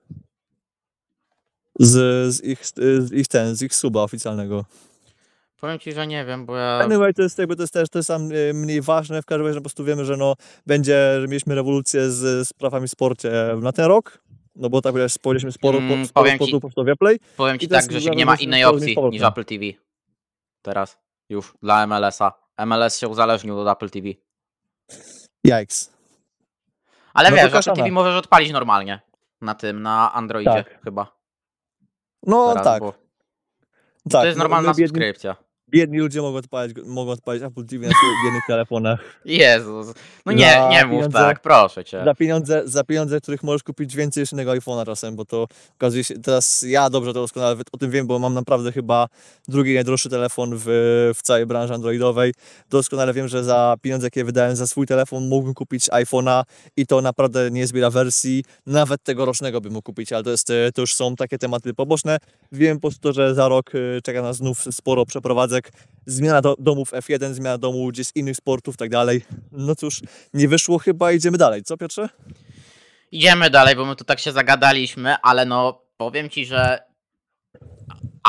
Z, 1.81 2.35
z, 2.35 2.45
ich, 2.45 2.67
z 2.67 3.13
ich 3.13 3.29
ten, 3.29 3.57
z 3.57 3.63
ich 3.63 3.75
suba 3.75 4.03
oficjalnego. 4.03 4.65
Powiem 5.61 5.79
ci, 5.79 5.93
że 5.93 6.07
nie 6.07 6.25
wiem, 6.25 6.47
bo 6.47 6.57
ja... 6.57 6.79
Anyway, 6.79 7.15
to 7.15 7.23
jest 7.23 7.39
jakby 7.39 7.57
to 7.57 7.63
jest 7.63 7.73
też 7.73 7.89
to 7.89 7.99
jest 7.99 8.09
tam 8.09 8.33
y, 8.33 8.55
mniej 8.55 8.81
ważne. 8.83 9.23
W 9.23 9.27
każdym 9.27 9.47
razie 9.47 9.59
po 9.59 9.63
prostu 9.63 9.85
wiemy, 9.85 10.05
że 10.05 10.17
no 10.17 10.35
będzie, 10.67 11.21
że 11.21 11.29
mieliśmy 11.29 11.55
rewolucję 11.55 12.11
z, 12.11 12.49
z 12.49 12.53
prawami 12.53 12.89
w 12.89 12.91
sporcie 12.91 13.31
na 13.63 13.73
ten 13.73 13.85
rok. 13.85 14.19
No 14.57 14.71
bo 14.71 14.83
tak 14.83 14.95
jak 14.95 15.11
powiedzieliśmy 15.23 15.53
sporo, 15.53 15.79
Mm, 15.79 16.01
po, 16.03 16.09
sporo 16.09 16.25
powiem 16.25 16.39
ci- 16.39 16.47
sportów 16.47 16.75
po 16.75 16.85
Viaplay. 16.85 17.19
Powiem 17.37 17.59
ci 17.59 17.69
tak, 17.69 17.93
że 17.93 18.11
nie 18.11 18.27
ma 18.27 18.37
innej 18.37 18.65
opcji 18.65 18.97
niż 19.11 19.23
Apple 19.23 19.45
TV. 19.45 19.65
Teraz. 20.63 20.99
Już. 21.29 21.55
Dla 21.63 21.87
MLS-a. 21.87 22.33
MLS 22.67 22.99
się 22.99 23.09
uzależnił 23.09 23.61
od 23.61 23.69
Apple 23.69 23.91
TV. 23.91 24.09
Yikes. 25.47 25.96
Ale 27.17 27.31
No 27.31 27.37
wiesz, 27.37 27.55
Apple. 27.55 27.75
TV 27.75 27.91
możesz 27.91 28.15
odpalić 28.17 28.53
normalnie 28.53 29.01
na 29.41 29.55
tym, 29.55 29.83
na 29.83 30.13
Androidzie 30.13 30.65
Tak. 30.65 30.83
chyba. 30.85 31.17
No 32.23 32.49
Teraz, 32.49 32.65
tak, 32.65 32.83
tak. 32.83 32.95
To 34.11 34.27
jest 34.27 34.39
no, 34.39 34.45
normalna 34.45 34.69
my 34.69 34.75
biedni, 34.75 34.89
subskrypcja. 34.89 35.37
Biedni 35.71 35.99
ludzie 35.99 36.23
mogą 36.23 36.39
odpalić, 36.39 36.77
mogą 36.87 37.11
odpalić 37.11 37.43
Apple 37.43 37.67
TV 37.67 37.87
na 37.87 37.93
swoich 37.95 38.15
biednych 38.25 38.43
telefonach. 38.53 39.01
Jezus. 39.25 39.87
No 40.27 40.33
nie, 40.33 40.61
nie 40.71 40.87
mów 40.87 41.05
pieniądze- 41.05 41.13
tak, 41.13 41.41
proszę 41.41 41.85
cię. 41.85 42.03
Za 42.05 42.15
pieniądze, 42.15 42.63
za 42.65 42.85
pieniądze, 42.85 43.21
których 43.21 43.43
możesz 43.43 43.63
kupić 43.63 43.97
więcej 43.97 44.21
jeszcze 44.23 44.37
innego 44.37 44.51
iPhone'a 44.53 44.87
czasem, 44.87 45.17
bo 45.17 45.25
to 45.25 45.47
okazuje 45.79 46.05
się, 46.05 46.19
teraz 46.19 46.63
ja 46.69 46.91
dobrze 46.91 47.13
to 47.15 47.21
doskonale 47.21 47.57
o 47.73 47.79
tym 47.79 47.91
wiem, 47.91 48.07
bo 48.07 48.19
mam 48.19 48.35
naprawdę 48.35 48.73
chyba 48.73 49.09
drugi 49.49 49.75
najdroższy 49.75 50.09
telefon 50.11 50.51
w, 50.55 50.65
w 51.17 51.23
całej 51.23 51.47
branży 51.47 51.75
androidowej. 51.75 52.35
Doskonale 52.71 53.13
wiem, 53.13 53.29
że 53.29 53.45
za 53.45 53.77
pieniądze, 53.83 54.07
jakie 54.07 54.25
wydałem 54.25 54.57
za 54.57 54.67
swój 54.67 54.87
telefon, 54.87 55.29
mógłbym 55.29 55.55
kupić 55.55 55.89
iPhone'a 55.89 56.43
i 56.77 56.87
to 56.87 57.01
naprawdę 57.01 57.51
nie 57.51 57.67
zbiera 57.67 57.91
wersji, 57.91 58.45
nawet 58.67 59.03
tegorocznego 59.03 59.61
bym 59.61 59.73
mógł 59.73 59.83
kupić, 59.87 60.13
ale 60.13 60.25
to, 60.25 60.31
jest, 60.31 60.51
e, 60.51 60.73
to 60.75 60.81
już 60.81 60.95
są 60.95 61.17
takie 61.17 61.39
tematy 61.39 61.75
poboczne. 61.75 62.19
Wiem 62.53 62.77
po 62.77 62.81
prostu, 62.81 63.13
że 63.13 63.35
za 63.35 63.49
rok 63.49 63.71
e, 63.75 64.01
czeka 64.03 64.23
nas 64.23 64.37
znów 64.37 64.65
sporo 64.71 65.07
zmiana 66.07 66.41
do, 66.41 66.57
domów 66.59 66.93
F1, 66.93 67.35
zmiana 67.35 67.59
domu 67.59 67.89
gdzieś 67.89 68.09
innych 68.15 68.37
sportów 68.37 68.77
tak 68.77 68.91
dalej. 68.91 69.25
No 69.53 69.75
cóż, 69.75 70.01
nie 70.35 70.49
wyszło 70.49 70.79
chyba, 70.79 71.13
idziemy 71.13 71.39
dalej. 71.39 71.63
Co 71.63 71.77
Piotrze? 71.77 72.09
Idziemy 73.13 73.51
dalej, 73.51 73.77
bo 73.77 73.85
my 73.85 73.97
tu 73.97 74.05
tak 74.05 74.21
się 74.21 74.33
zagadaliśmy, 74.33 75.17
ale 75.23 75.45
no 75.45 75.83
powiem 75.97 76.31
ci, 76.31 76.47
że 76.47 76.86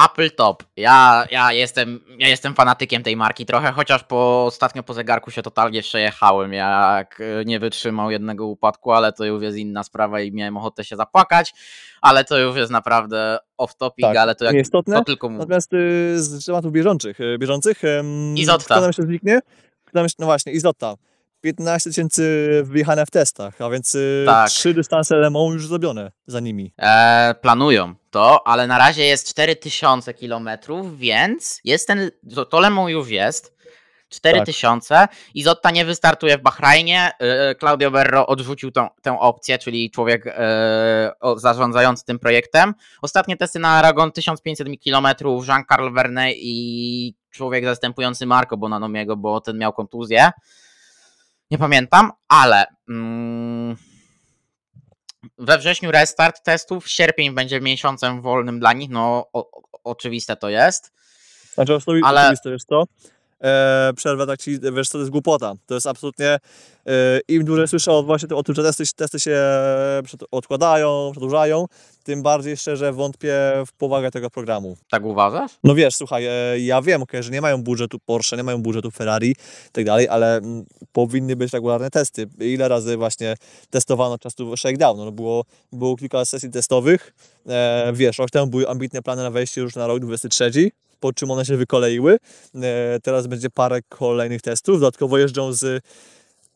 Apple 0.06 0.32
Top. 0.32 0.64
Ja, 0.76 1.26
ja, 1.32 1.54
jestem, 1.54 2.00
ja 2.20 2.28
jestem 2.28 2.56
fanatykiem 2.56 3.04
tej 3.04 3.16
marki 3.16 3.46
trochę, 3.46 3.72
chociaż 3.72 4.04
po 4.04 4.46
ostatnio 4.46 4.84
po 4.84 4.94
zegarku 4.94 5.32
się 5.32 5.42
totalnie 5.42 5.82
przejechałem, 5.82 6.54
jak 6.54 7.22
e, 7.22 7.46
nie 7.46 7.60
wytrzymał 7.60 8.12
jednego 8.12 8.48
upadku, 8.48 8.92
ale 8.92 9.14
to 9.14 9.26
już 9.26 9.44
jest 9.44 9.58
inna 9.58 9.84
sprawa 9.84 10.22
i 10.22 10.32
miałem 10.32 10.58
ochotę 10.58 10.84
się 10.84 10.96
zapłakać, 10.96 11.54
ale 12.02 12.24
to 12.24 12.38
już 12.38 12.58
jest 12.58 12.72
naprawdę 12.72 13.38
off 13.58 13.76
topic, 13.76 14.06
Tak, 14.06 14.18
ale 14.18 14.36
to 14.36 14.46
jak 14.46 14.56
to 14.86 15.04
tylko 15.04 15.30
mówię. 15.30 15.40
Natomiast 15.40 15.74
y, 15.74 16.24
z 16.24 16.46
tematów 16.46 16.72
bieżących, 16.72 17.20
y, 17.20 17.38
bieżących 17.40 17.84
em, 17.84 18.38
Izotta. 18.38 18.76
kto 18.76 18.82
nam 18.82 18.94
się 18.94 19.04
zniknie? 19.04 19.40
Kto 19.86 20.00
nam 20.00 20.10
się, 20.10 20.16
no 20.20 20.26
właśnie, 20.26 20.54
Izotta. 20.54 20.96
15 21.42 21.90
tysięcy 21.90 22.48
wyjechane 22.66 23.06
w 23.06 23.12
testach, 23.12 23.62
a 23.62 23.70
więc 23.70 23.96
y, 23.96 24.24
Tak. 24.26 24.50
trzy 24.50 24.74
dystanse 24.74 25.16
Le 25.16 25.30
Mans 25.30 25.54
już 25.54 25.68
zrobione 25.68 26.12
za 26.28 26.40
nimi. 26.40 26.74
E, 26.78 27.36
planują 27.42 27.96
to, 28.12 28.48
ale 28.48 28.68
na 28.68 28.78
razie 28.78 29.04
jest 29.04 29.30
4000 29.30 30.14
km, 30.14 30.50
więc 30.96 31.60
jest 31.64 31.88
ten, 31.88 32.12
to, 32.36 32.46
to 32.46 32.60
Le 32.60 32.70
Mans 32.70 32.92
już 32.92 33.10
jest. 33.10 33.58
4000 34.10 35.08
i 35.34 35.44
Zotta 35.44 35.72
nie 35.72 35.86
wystartuje 35.86 36.38
w 36.38 36.42
Bahrajnie. 36.42 37.12
E, 37.20 37.56
Claudio 37.56 37.92
Berro 37.92 38.28
odrzucił 38.28 38.72
tą, 38.72 38.88
tę 39.02 39.20
opcję, 39.20 39.58
czyli 39.58 39.92
człowiek 39.92 40.28
e, 40.28 41.12
zarządzający 41.36 42.06
tym 42.06 42.20
projektem. 42.20 42.74
Ostatnie 43.02 43.38
testy 43.38 43.60
na 43.60 43.70
Aragon 43.70 44.12
1500 44.12 44.68
km, 44.84 45.08
Jean-Carl 45.48 45.94
Verne 45.94 46.32
i 46.34 47.16
człowiek 47.32 47.66
zastępujący 47.66 48.26
Marco 48.26 48.58
Bonanomiego, 48.58 49.18
bo 49.18 49.42
ten 49.42 49.58
miał 49.58 49.74
kontuzję. 49.74 50.32
Nie 51.52 51.58
pamiętam, 51.58 52.12
ale 52.28 52.66
mm, 52.90 53.76
we 55.38 55.58
wrześniu 55.58 55.92
restart 55.92 56.44
testów, 56.44 56.90
sierpień 56.90 57.36
będzie 57.36 57.62
miesiącem 57.62 58.22
wolnym 58.22 58.60
dla 58.60 58.74
nich, 58.74 58.90
no 58.90 59.30
o, 59.34 59.52
o, 59.52 59.62
oczywiste 59.84 60.36
to 60.36 60.50
jest. 60.50 60.92
Znaczy, 61.54 61.74
Ale- 62.04 62.22
osobiste 62.22 62.52
wiesz 62.52 62.64
co? 62.64 62.84
E, 63.44 63.92
przerwę 63.96 64.28
tak 64.28 64.40
ci, 64.40 64.60
wiesz 64.74 64.90
co, 64.90 64.92
to 64.92 65.00
jest 65.00 65.12
głupota. 65.12 65.54
To 65.66 65.74
jest 65.74 65.88
absolutnie, 65.88 66.28
e, 66.28 66.40
im 67.28 67.46
dłużej 67.46 67.68
słyszę 67.68 67.92
o, 67.92 68.04
właśnie 68.04 68.36
o 68.36 68.44
tym, 68.44 68.56
że 68.56 68.64
testy, 68.64 68.84
testy 68.96 69.20
się 69.20 69.42
przed, 70.04 70.22
odkładają, 70.32 71.10
przedłużają, 71.12 71.66
tym 72.04 72.24
bardziej 72.24 72.58
szczerze 72.58 72.94
wątpię 72.94 73.34
w 73.68 73.74
powagę 73.74 74.12
tego 74.12 74.30
programu. 74.30 74.78
Tak 74.90 75.06
uważasz? 75.06 75.52
No 75.64 75.76
wiesz, 75.76 75.96
słuchaj, 75.96 76.26
e, 76.26 76.60
ja 76.60 76.82
wiem, 76.82 77.02
okay, 77.04 77.24
że 77.24 77.32
nie 77.32 77.42
mają 77.42 77.64
budżetu 77.64 78.00
Porsche, 78.06 78.38
nie 78.38 78.44
mają 78.44 78.62
budżetu 78.62 78.92
Ferrari 78.92 79.32
i 79.32 79.72
tak 79.72 79.86
dalej, 79.86 80.08
ale 80.10 80.38
mm, 80.38 80.66
powinny 80.92 81.36
być 81.36 81.54
regularne 81.54 81.90
testy. 81.90 82.30
Ile 82.40 82.68
razy 82.68 82.98
właśnie 82.98 83.36
testowano 83.70 84.18
czasów 84.18 84.60
shakedownu? 84.60 85.06
No 85.06 85.12
było, 85.12 85.44
było 85.72 85.96
kilka 85.96 86.26
sesji 86.26 86.50
testowych. 86.50 87.14
E, 87.48 87.92
wiesz, 87.94 88.18
rok 88.18 88.30
temu 88.30 88.48
były 88.48 88.70
ambitne 88.70 89.02
plany 89.02 89.24
na 89.24 89.32
wejście 89.32 89.62
już 89.62 89.76
na 89.76 89.88
rok 89.88 90.00
23, 90.00 90.72
po 91.00 91.14
czym 91.14 91.32
one 91.32 91.46
się 91.46 91.58
wykoleiły. 91.58 92.18
E, 92.56 93.00
teraz 93.04 93.28
będzie 93.28 93.50
parę 93.50 93.82
kolejnych 93.90 94.42
testów. 94.42 94.80
Dodatkowo 94.80 95.18
jeżdżą 95.18 95.54
z 95.54 95.84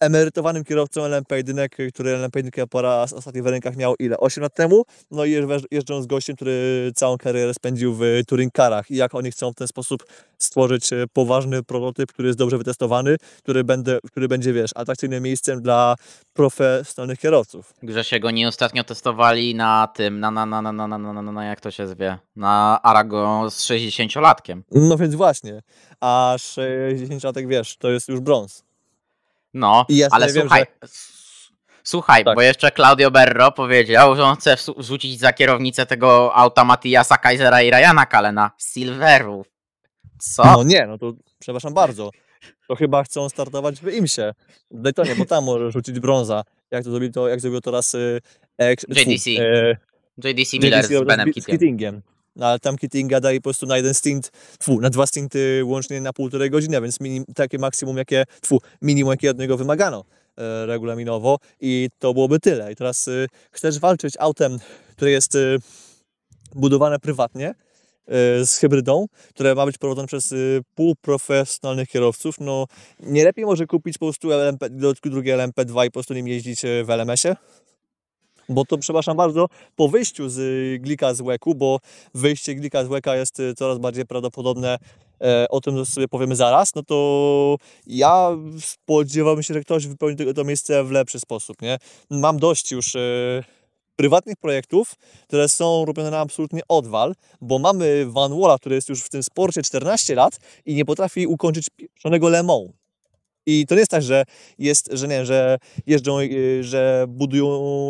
emerytowanym 0.01 0.63
kierowcą 0.63 1.01
LMP1, 1.01 1.69
który 1.93 2.17
LMP1 2.17 2.67
po 2.67 2.81
raz 2.81 3.13
ostatni 3.13 3.41
w 3.41 3.47
rękach 3.47 3.75
miał 3.77 3.95
ile? 3.99 4.17
8 4.17 4.41
lat 4.41 4.53
temu. 4.53 4.83
No 5.11 5.25
i 5.25 5.31
jeżdż- 5.31 5.65
jeżdżą 5.71 6.01
z 6.01 6.07
gościem, 6.07 6.35
który 6.35 6.91
całą 6.95 7.17
karierę 7.17 7.53
spędził 7.53 7.93
w 7.93 8.01
touring 8.27 8.53
carach 8.53 8.91
i 8.91 8.95
jak 8.95 9.15
oni 9.15 9.31
chcą 9.31 9.51
w 9.51 9.55
ten 9.55 9.67
sposób 9.67 10.05
stworzyć 10.37 10.93
e, 10.93 11.05
poważny 11.13 11.63
prototyp, 11.63 12.11
który 12.13 12.27
jest 12.27 12.39
dobrze 12.39 12.57
wytestowany, 12.57 13.15
który, 13.43 13.63
będę, 13.63 13.99
który 14.07 14.27
będzie, 14.27 14.53
wiesz, 14.53 14.71
atrakcyjnym 14.75 15.23
miejscem 15.23 15.61
dla 15.61 15.95
profesjonalnych 16.33 17.19
kierowców. 17.19 17.73
Grzesiego 17.83 18.27
oni 18.27 18.45
ostatnio 18.45 18.83
testowali 18.83 19.55
na 19.55 19.87
tym, 19.95 20.19
na, 20.19 20.31
na, 20.31 20.45
na, 20.45 20.61
na, 20.61 20.71
na, 20.71 20.87
na, 20.87 20.97
na, 20.97 21.21
na, 21.21 21.31
na 21.31 21.45
jak 21.45 21.61
to 21.61 21.71
się 21.71 21.87
zwie, 21.87 22.17
na 22.35 22.79
Arago 22.83 23.47
z 23.49 23.65
60-latkiem. 23.69 24.61
No 24.71 24.97
więc 24.97 25.15
właśnie, 25.15 25.61
a 25.99 26.35
60-latek, 26.37 27.47
wiesz, 27.47 27.77
to 27.77 27.89
jest 27.89 28.09
już 28.09 28.19
brąz. 28.19 28.63
No, 29.53 29.85
ale 30.11 30.25
wiem, 30.33 30.41
słuchaj, 30.41 30.65
s- 30.83 31.49
słuchaj, 31.83 32.25
Tak. 32.25 32.35
bo 32.35 32.41
jeszcze 32.41 32.71
Claudio 32.71 33.11
Berro 33.11 33.51
powiedział, 33.51 34.15
że 34.15 34.23
on 34.23 34.35
chce 34.35 34.55
wrzucić 34.77 35.19
za 35.19 35.33
kierownicę 35.33 35.85
tego 35.85 36.35
auta 36.35 36.63
Matiasa 36.63 37.17
Kaisera 37.17 37.61
i 37.61 37.71
Ryana 37.71 38.05
Kalena 38.05 38.51
Silverów. 38.73 39.47
Co? 40.19 40.43
No 40.43 40.63
nie, 40.63 40.85
no 40.87 40.97
to 40.97 41.13
przepraszam 41.39 41.73
bardzo. 41.73 42.11
To 42.67 42.75
chyba 42.75 43.03
chcą 43.03 43.29
startować 43.29 43.79
w 43.79 43.87
IMSie. 43.93 44.33
W 44.71 44.81
Daytonie, 44.81 45.15
bo 45.15 45.25
tam 45.25 45.43
może 45.43 45.71
rzucić 45.71 45.99
brąza. 45.99 46.43
Jak 46.71 46.83
to 46.83 46.91
zrobił 46.91 47.11
to, 47.11 47.27
jak 47.27 47.39
zrobił 47.41 47.61
to 47.61 47.71
raz 47.71 47.95
y, 47.95 48.21
ex, 48.57 48.85
JDC. 48.89 49.29
fu, 49.35 49.41
e, 49.41 49.77
JDC 50.29 50.57
Miller 50.59 50.83
JDC 50.83 50.97
z 50.97 51.03
Benem. 51.07 51.31
No 51.47 52.01
ale 52.39 52.59
tam 52.59 52.77
Keatinga 52.77 53.19
dali 53.19 53.37
po 53.37 53.43
prostu 53.43 53.65
na 53.65 53.77
jeden 53.77 53.93
stint, 53.93 54.31
tfu, 54.59 54.81
na 54.81 54.89
dwa 54.89 55.07
stinty 55.07 55.61
łącznie 55.65 56.01
na 56.01 56.13
półtorej 56.13 56.49
godziny, 56.49 56.81
więc 56.81 56.99
minim, 56.99 57.25
takie 57.35 57.57
maksimum, 57.57 57.97
jakie, 57.97 58.25
tfu, 58.41 58.59
minimum, 58.81 59.11
jakie 59.11 59.31
od 59.31 59.39
niego 59.39 59.57
wymagano 59.57 60.03
e, 60.37 60.65
regulaminowo 60.65 61.37
i 61.59 61.89
to 61.99 62.13
byłoby 62.13 62.39
tyle. 62.39 62.71
I 62.71 62.75
teraz 62.75 63.07
y, 63.07 63.27
chcesz 63.51 63.79
walczyć 63.79 64.13
autem, 64.19 64.57
które 64.91 65.11
jest 65.11 65.35
y, 65.35 65.57
budowane 66.55 66.99
prywatnie, 66.99 67.49
y, 67.51 68.45
z 68.45 68.57
hybrydą, 68.57 69.05
które 69.29 69.55
ma 69.55 69.65
być 69.65 69.77
prowadzone 69.77 70.07
przez 70.07 70.33
półprofesjonalnych 70.75 71.89
kierowców, 71.89 72.35
no 72.39 72.65
nie 72.99 73.23
lepiej 73.23 73.45
może 73.45 73.67
kupić 73.67 73.97
po 73.97 74.05
prostu 74.05 74.31
LMP, 74.31 74.69
drugie 75.03 75.37
LMP2 75.37 75.85
i 75.85 75.87
po 75.87 75.91
prostu 75.91 76.13
nim 76.13 76.27
jeździć 76.27 76.61
w 76.83 76.89
LMS-ie? 76.89 77.35
Bo 78.51 78.65
to, 78.65 78.77
przepraszam 78.77 79.17
bardzo, 79.17 79.47
po 79.75 79.87
wyjściu 79.87 80.29
z 80.29 80.37
y, 80.39 80.79
Glika 80.79 81.13
z 81.13 81.21
łeku, 81.21 81.55
bo 81.55 81.79
wyjście 82.13 82.55
Glika 82.55 82.85
z 82.85 82.87
łeka 82.87 83.15
jest 83.15 83.39
y, 83.39 83.53
coraz 83.55 83.77
bardziej 83.77 84.05
prawdopodobne, 84.05 84.77
e, 85.21 85.45
o 85.49 85.61
tym 85.61 85.85
sobie 85.85 86.07
powiemy 86.07 86.35
zaraz, 86.35 86.75
no 86.75 86.83
to 86.83 87.57
ja 87.87 88.29
spodziewałbym 88.59 89.43
się, 89.43 89.53
że 89.53 89.61
ktoś 89.61 89.87
wypełni 89.87 90.15
to, 90.15 90.33
to 90.33 90.43
miejsce 90.43 90.83
w 90.83 90.91
lepszy 90.91 91.19
sposób, 91.19 91.61
nie? 91.61 91.77
Mam 92.09 92.39
dość 92.39 92.71
już 92.71 92.95
e, 92.95 92.99
prywatnych 93.95 94.35
projektów, 94.37 94.95
które 95.27 95.49
są 95.49 95.85
robione 95.85 96.11
na 96.11 96.19
absolutnie 96.19 96.61
odwal, 96.67 97.15
bo 97.41 97.59
mamy 97.59 98.05
Van 98.05 98.39
Walla, 98.39 98.57
który 98.57 98.75
jest 98.75 98.89
już 98.89 99.03
w 99.03 99.09
tym 99.09 99.23
sporcie 99.23 99.61
14 99.61 100.15
lat 100.15 100.39
i 100.65 100.75
nie 100.75 100.85
potrafi 100.85 101.27
ukończyć 101.27 101.69
pieprzonego 101.75 102.29
Le 102.29 102.43
Mans. 102.43 102.80
I 103.45 103.65
to 103.67 103.75
nie 103.75 103.79
jest 103.79 103.91
tak, 103.91 104.03
że 104.03 104.23
jest, 104.59 104.89
że 104.91 105.07
nie, 105.07 105.25
że 105.25 105.57
jeżdżą, 105.87 106.19
y, 106.19 106.63
że 106.63 107.05
budują 107.07 107.89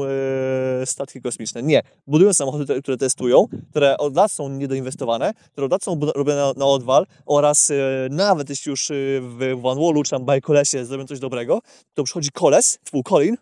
e, 0.81 0.85
statki 0.85 1.21
kosmiczne. 1.21 1.63
Nie. 1.63 1.81
Budują 2.07 2.33
samochody, 2.33 2.81
które- 2.81 2.97
testują, 2.97 3.45
które 3.69 3.97
od 3.97 4.15
lat 4.15 4.31
są 4.31 4.49
niedoinwestowane, 4.49 5.33
które 5.51 5.65
od 5.65 5.71
lat 5.71 5.83
są 5.83 5.99
robione 6.15 6.53
na, 6.57 6.65
odwal 6.65 7.05
oraz 7.25 7.71
e, 7.71 7.75
nawet 8.09 8.49
jeśli 8.49 8.69
już 8.69 8.91
w 9.21 9.57
Van 9.61 9.77
Wallu 9.79 10.03
czy 10.03 10.11
tam 10.11 10.25
Bajkolesie 10.25 10.85
zrobią 10.85 11.05
coś 11.05 11.19
dobrego, 11.19 11.59
to 11.93 12.03
przychodzi 12.03 12.29
koles, 12.31 12.79
twój 12.83 13.03
Colin, 13.03 13.37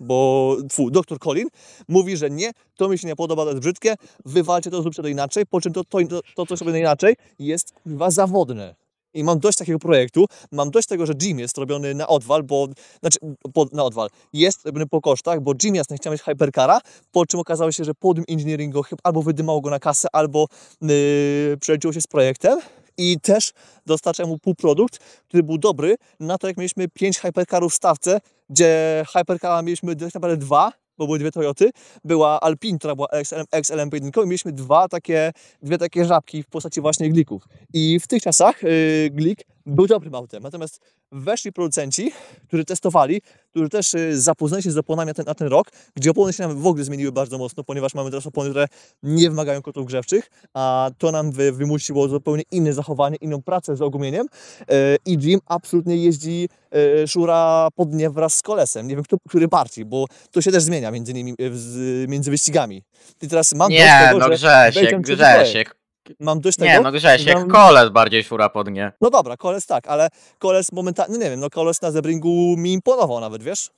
bo 0.00 0.56
twój 0.68 0.92
doktor 0.92 1.18
Colin 1.18 1.48
mówi, 1.88 2.16
że 2.16 2.30
nie, 2.30 2.50
to 2.76 2.88
mi 2.88 2.98
się 2.98 3.08
nie 3.08 3.16
podoba, 3.16 3.44
to 3.44 3.50
jest 3.50 3.62
brzydkie, 3.62 3.94
wywalcie 4.24 4.70
to, 4.70 4.82
zróbcie 4.82 5.02
to 5.02 5.08
inaczej, 5.08 5.46
po 5.46 5.60
czym 5.60 5.72
to, 5.72 5.84
to, 5.84 5.98
to, 6.08 6.20
to 6.34 6.46
co 6.46 6.56
sobie 6.56 6.78
inaczej 6.78 7.16
jest 7.38 7.74
chyba 7.84 8.10
zawodne. 8.10 8.81
I 9.14 9.24
mam 9.24 9.38
dość 9.38 9.58
takiego 9.58 9.78
projektu, 9.78 10.26
mam 10.52 10.70
dość 10.70 10.88
tego, 10.88 11.06
że 11.06 11.12
Jim 11.22 11.38
jest 11.38 11.58
robiony 11.58 11.94
na 11.94 12.08
odwal, 12.08 12.42
bo, 12.42 12.68
znaczy 13.00 13.18
po, 13.54 13.66
na 13.72 13.84
odwal, 13.84 14.08
jest 14.32 14.66
robiony 14.66 14.86
po 14.86 15.00
kosztach, 15.00 15.40
bo 15.40 15.52
Jim 15.62 15.74
jasne 15.74 15.96
chciał 15.96 16.12
mieć 16.12 16.22
Hypercara, 16.22 16.80
po 17.12 17.26
czym 17.26 17.40
okazało 17.40 17.72
się, 17.72 17.84
że 17.84 17.94
Podium 17.94 18.24
Engineering 18.28 18.74
go 18.74 18.82
chyba 18.82 19.00
albo 19.04 19.22
wydymało 19.22 19.60
go 19.60 19.70
na 19.70 19.78
kasę, 19.78 20.08
albo 20.12 20.46
yy, 20.82 21.92
się 21.92 22.00
z 22.00 22.06
projektem. 22.06 22.58
I 22.98 23.20
też 23.20 23.52
dostarcza 23.86 24.26
mu 24.26 24.38
półprodukt, 24.38 24.98
który 25.28 25.42
był 25.42 25.58
dobry 25.58 25.96
na 26.20 26.38
to, 26.38 26.46
jak 26.46 26.56
mieliśmy 26.56 26.88
5 26.88 27.18
hypercarów 27.18 27.72
w 27.72 27.76
stawce, 27.76 28.20
gdzie 28.50 29.04
hypercara 29.12 29.62
mieliśmy 29.62 29.96
tak 29.96 30.14
naprawdę 30.14 30.36
dwa, 30.36 30.72
bo 30.98 31.06
były 31.06 31.18
dwie 31.18 31.30
Toyoty, 31.30 31.70
była 32.04 32.40
Alpine, 32.40 32.78
która 32.78 32.94
była 32.94 33.08
XLM, 33.08 33.44
XLM1 33.44 34.24
i 34.24 34.26
mieliśmy 34.26 34.52
dwa 34.52 34.88
takie, 34.88 35.32
dwie 35.62 35.78
takie 35.78 36.04
żabki 36.04 36.42
w 36.42 36.46
postaci 36.46 36.80
właśnie 36.80 37.10
glików. 37.10 37.48
I 37.72 38.00
w 38.00 38.06
tych 38.06 38.22
czasach 38.22 38.62
yy, 38.62 39.10
glik 39.10 39.44
był 39.66 39.86
dobrym 39.86 40.14
autem. 40.14 40.42
Natomiast 40.42 40.80
weszli 41.12 41.52
producenci, 41.52 42.12
którzy 42.48 42.64
testowali, 42.64 43.22
którzy 43.52 43.68
też 43.68 43.92
yy, 43.92 44.20
zapoznali 44.20 44.62
się 44.62 44.70
z 44.70 44.78
oponami 44.78 45.06
na 45.06 45.14
ten, 45.14 45.24
na 45.26 45.34
ten 45.34 45.48
rok, 45.48 45.68
gdzie 45.96 46.10
opony 46.10 46.32
się 46.32 46.42
nam 46.42 46.62
w 46.62 46.66
ogóle 46.66 46.84
zmieniły 46.84 47.12
bardzo 47.12 47.38
mocno, 47.38 47.64
ponieważ 47.64 47.94
mamy 47.94 48.10
teraz 48.10 48.26
opony, 48.26 48.50
które 48.50 48.66
nie 49.02 49.30
wymagają 49.30 49.62
kotów 49.62 49.86
grzewczych, 49.86 50.30
a 50.54 50.90
to 50.98 51.12
nam 51.12 51.32
wy, 51.32 51.52
wymusiło 51.52 52.08
zupełnie 52.08 52.42
inne 52.50 52.72
zachowanie, 52.72 53.16
inną 53.16 53.42
pracę 53.42 53.76
z 53.76 53.82
ogumieniem 53.82 54.26
yy, 54.60 54.76
i 55.06 55.12
Jim 55.12 55.40
absolutnie 55.46 55.96
jeździ 55.96 56.48
yy, 56.72 57.08
szura 57.08 57.68
pod 57.74 57.92
nie 57.92 58.10
wraz 58.10 58.34
z 58.34 58.42
kolesem. 58.42 58.88
Nie 58.88 58.94
wiem, 58.94 59.04
kto, 59.04 59.16
który 59.28 59.48
bardziej, 59.48 59.84
bo 59.84 60.06
to 60.30 60.42
się 60.42 60.52
też 60.52 60.62
zmienia 60.62 60.90
między, 60.90 61.14
nimi, 61.14 61.34
z, 61.52 62.10
między 62.10 62.30
wyścigami. 62.30 62.82
I 63.22 63.28
teraz 63.28 63.54
mam 63.54 63.70
Nie, 63.70 64.00
tego, 64.06 64.18
no 64.18 64.28
Grzesiek. 64.28 65.00
Grzesiek. 65.00 65.81
Mam 66.20 66.40
dość 66.40 66.58
Nie, 66.58 66.70
tego, 66.70 66.82
no 66.82 66.92
Grzesiek, 66.92 67.38
że- 67.38 67.46
koles 67.46 67.90
bardziej 67.90 68.24
szura 68.24 68.48
pod 68.48 68.70
nie. 68.70 68.92
no 69.00 69.10
dobra, 69.10 69.36
koles 69.36 69.66
tak, 69.66 69.86
ale 69.88 70.08
koles 70.38 70.72
momentalnie, 70.72 71.18
no 71.18 71.24
nie 71.24 71.30
wiem, 71.30 71.40
no 71.40 71.50
koles 71.50 71.82
na 71.82 71.90
Zebringu 71.90 72.54
mi 72.58 72.72
imponował 72.72 73.20
nawet, 73.20 73.42
wiesz? 73.42 73.70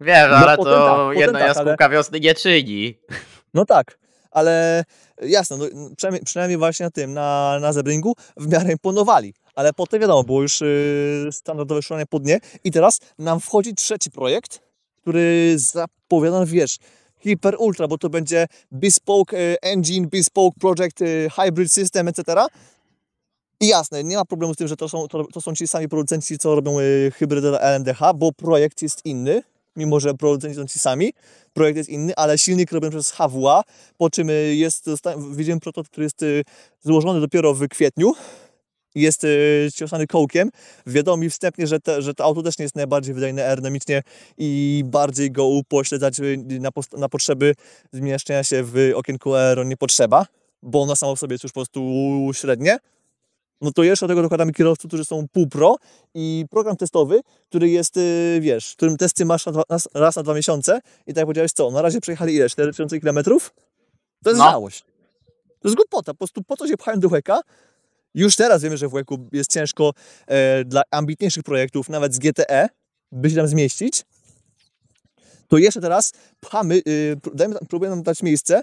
Wiesz, 0.00 0.30
No 0.30 0.36
ale 0.36 0.56
to 0.56 0.64
tak, 1.08 1.18
jedna 1.18 1.38
tak, 1.38 1.48
jaskółka 1.48 1.88
wiosny 1.88 2.20
nie 2.20 2.34
czyni. 2.34 2.98
No 3.54 3.64
tak, 3.64 3.98
ale 4.30 4.84
jasne, 5.22 5.56
no, 5.56 5.64
przynajmniej, 5.96 6.24
przynajmniej 6.24 6.58
właśnie 6.58 6.84
na 6.86 6.90
tym, 6.90 7.12
na, 7.14 7.58
na 7.60 7.72
Zebringu 7.72 8.14
w 8.36 8.52
miarę 8.52 8.72
imponowali. 8.72 9.34
Ale 9.54 9.72
potem 9.72 10.00
wiadomo, 10.00 10.24
było 10.24 10.42
już 10.42 10.60
yy, 10.60 11.28
standardowe 11.32 11.82
szkolenie 11.82 12.06
po 12.06 12.18
dnie 12.18 12.38
i 12.64 12.70
teraz 12.70 12.98
nam 13.18 13.40
wchodzi 13.40 13.74
trzeci 13.74 14.10
projekt, 14.10 14.60
który 14.96 15.54
zapowiadano, 15.58 16.46
wiesz, 16.46 16.76
Hyper 17.20 17.56
Ultra, 17.58 17.88
bo 17.88 17.98
to 17.98 18.10
będzie 18.10 18.46
Bespoke 18.72 19.36
y, 19.36 19.56
Engine, 19.62 20.08
Bespoke 20.08 20.60
Project, 20.60 21.02
y, 21.02 21.28
Hybrid 21.36 21.72
System, 21.72 22.08
etc. 22.08 22.46
I 23.60 23.66
jasne, 23.66 24.04
nie 24.04 24.16
ma 24.16 24.24
problemu 24.24 24.54
z 24.54 24.56
tym, 24.56 24.68
że 24.68 24.76
to 24.76 24.88
są, 24.88 25.08
to, 25.08 25.24
to 25.24 25.40
są 25.40 25.54
ci 25.54 25.68
sami 25.68 25.88
producenci, 25.88 26.38
co 26.38 26.54
robią 26.54 26.80
y, 26.80 27.12
hybrydy 27.14 27.48
dla 27.48 27.58
LMDH, 27.60 28.00
bo 28.14 28.32
projekt 28.32 28.82
jest 28.82 29.06
inny, 29.06 29.42
mimo 29.76 30.00
że 30.00 30.14
producenci 30.14 30.56
są 30.56 30.66
ci 30.66 30.78
sami. 30.78 31.12
Projekt 31.52 31.76
jest 31.76 31.90
inny, 31.90 32.12
ale 32.16 32.38
silnik 32.38 32.72
robiony 32.72 32.90
przez 32.90 33.10
HWA, 33.10 33.62
po 33.96 34.10
czym 34.10 34.28
jest, 34.54 34.86
widziałem 35.30 35.60
prototyp, 35.60 35.92
który 35.92 36.04
jest 36.04 36.24
złożony 36.80 37.20
dopiero 37.20 37.54
w 37.54 37.68
kwietniu. 37.68 38.12
Jest 38.94 39.24
y, 39.24 39.68
ciosany 39.74 40.06
kołkiem. 40.06 40.50
Wiadomo 40.86 41.16
mi 41.16 41.30
wstępnie, 41.30 41.66
że, 41.66 41.80
te, 41.80 42.02
że 42.02 42.14
to 42.14 42.24
auto 42.24 42.42
też 42.42 42.58
nie 42.58 42.62
jest 42.62 42.76
najbardziej 42.76 43.14
wydajne 43.14 43.44
aerodynamicznie 43.46 44.02
i 44.38 44.82
bardziej 44.86 45.32
go 45.32 45.44
upośledzać 45.46 46.20
y, 46.20 46.38
na, 46.60 46.70
na 46.96 47.08
potrzeby 47.08 47.54
zmieszczenia 47.92 48.44
się 48.44 48.62
w 48.64 48.92
okienku 48.94 49.34
aero 49.34 49.64
nie 49.64 49.76
potrzeba, 49.76 50.26
bo 50.62 50.82
ono 50.82 50.96
samo 50.96 51.16
w 51.16 51.18
sobie 51.18 51.34
jest 51.34 51.44
już 51.44 51.52
po 51.52 51.60
prostu 51.60 52.30
średnie. 52.32 52.78
No 53.60 53.72
to 53.72 53.82
jeszcze 53.82 54.06
do 54.06 54.08
tego 54.08 54.22
dokładamy 54.22 54.52
kierowców, 54.52 54.88
którzy 54.88 55.04
są 55.04 55.26
półpro 55.32 55.76
i 56.14 56.44
program 56.50 56.76
testowy, 56.76 57.20
który 57.48 57.68
jest, 57.68 57.96
y, 57.96 58.38
wiesz, 58.40 58.74
którym 58.76 58.96
testy 58.96 59.24
masz 59.24 59.46
na 59.46 59.52
dwa, 59.52 59.62
raz, 59.94 60.16
na 60.16 60.22
dwa 60.22 60.34
miesiące 60.34 60.80
i 61.06 61.10
tak 61.10 61.16
jak 61.16 61.26
powiedziałeś 61.26 61.52
co, 61.52 61.70
na 61.70 61.82
razie 61.82 62.00
przejechali 62.00 62.34
ile? 62.34 62.48
4000 62.48 63.00
km? 63.00 63.18
To 64.24 64.30
jest 64.30 64.38
No. 64.38 64.50
żałość. 64.50 64.84
To 65.60 65.68
jest 65.68 65.76
głupota, 65.76 66.12
po 66.12 66.18
prostu 66.18 66.42
po 66.42 66.56
co 66.56 66.68
się 66.68 66.76
pchają 66.76 67.00
do 67.00 67.08
łeka? 67.08 67.40
Już 68.14 68.36
teraz 68.36 68.62
wiemy, 68.62 68.76
że 68.76 68.88
w 68.88 68.92
łeku 68.92 69.28
jest 69.32 69.52
ciężko 69.52 69.92
e, 70.26 70.64
dla 70.64 70.82
ambitniejszych 70.90 71.42
projektów, 71.42 71.88
nawet 71.88 72.14
z 72.14 72.18
GTE, 72.18 72.68
by 73.12 73.30
się 73.30 73.36
tam 73.36 73.48
zmieścić. 73.48 74.04
To 75.48 75.58
jeszcze 75.58 75.80
teraz 75.80 76.12
pchamy, 76.40 76.74
y, 76.88 77.16
dajmy, 77.34 77.56
próbujemy 77.68 78.02
dać 78.02 78.22
miejsce 78.22 78.62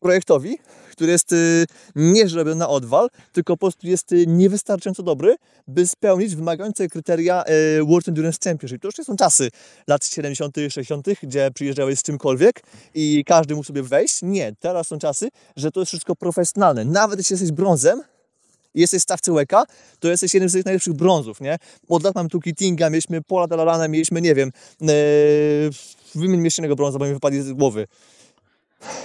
projektowi, 0.00 0.58
który 0.90 1.12
jest 1.12 1.32
y, 1.32 1.66
nie 1.96 2.28
zrobiony 2.28 2.56
na 2.56 2.68
odwal, 2.68 3.08
tylko 3.32 3.56
po 3.56 3.58
prostu 3.58 3.86
jest 3.86 4.12
y, 4.12 4.26
niewystarczająco 4.26 5.02
dobry, 5.02 5.36
by 5.68 5.86
spełnić 5.86 6.36
wymagające 6.36 6.88
kryteria 6.88 7.44
y, 7.78 7.84
World 7.84 8.08
Endurance 8.08 8.38
Championship. 8.44 8.82
To 8.82 8.88
już 8.88 8.98
nie 8.98 9.04
są 9.04 9.16
czasy 9.16 9.48
lat 9.88 10.06
70., 10.06 10.56
60., 10.70 11.06
gdzie 11.22 11.50
przyjeżdżałeś 11.54 11.98
z 11.98 12.02
czymkolwiek 12.02 12.62
i 12.94 13.24
każdy 13.26 13.54
mógł 13.54 13.66
sobie 13.66 13.82
wejść. 13.82 14.18
Nie, 14.22 14.52
teraz 14.60 14.86
są 14.86 14.98
czasy, 14.98 15.28
że 15.56 15.70
to 15.70 15.80
jest 15.80 15.90
wszystko 15.90 16.16
profesjonalne. 16.16 16.84
Nawet 16.84 17.18
jeśli 17.18 17.34
jesteś 17.34 17.52
brązem, 17.52 18.02
i 18.74 18.80
jesteś 18.80 19.00
w 19.00 19.02
stawce 19.02 19.32
łeka, 19.32 19.64
to 20.00 20.08
jesteś 20.08 20.34
jednym 20.34 20.48
z 20.48 20.52
tych 20.52 20.64
najlepszych 20.64 20.94
brązów, 20.94 21.40
nie? 21.40 21.56
Od 21.88 22.04
lat 22.04 22.14
mamy 22.14 22.28
tu 22.28 22.40
Kittinga, 22.40 22.90
mieliśmy 22.90 23.22
Pola 23.22 23.46
Dalalana, 23.46 23.88
mieliśmy, 23.88 24.20
nie 24.20 24.34
wiem, 24.34 24.50
yy, 24.80 24.90
wymień 26.14 26.40
mieszczanego 26.40 26.76
brąza, 26.76 26.98
bo 26.98 27.06
mi 27.06 27.12
wypadli 27.12 27.42
z 27.42 27.52
głowy. 27.52 27.86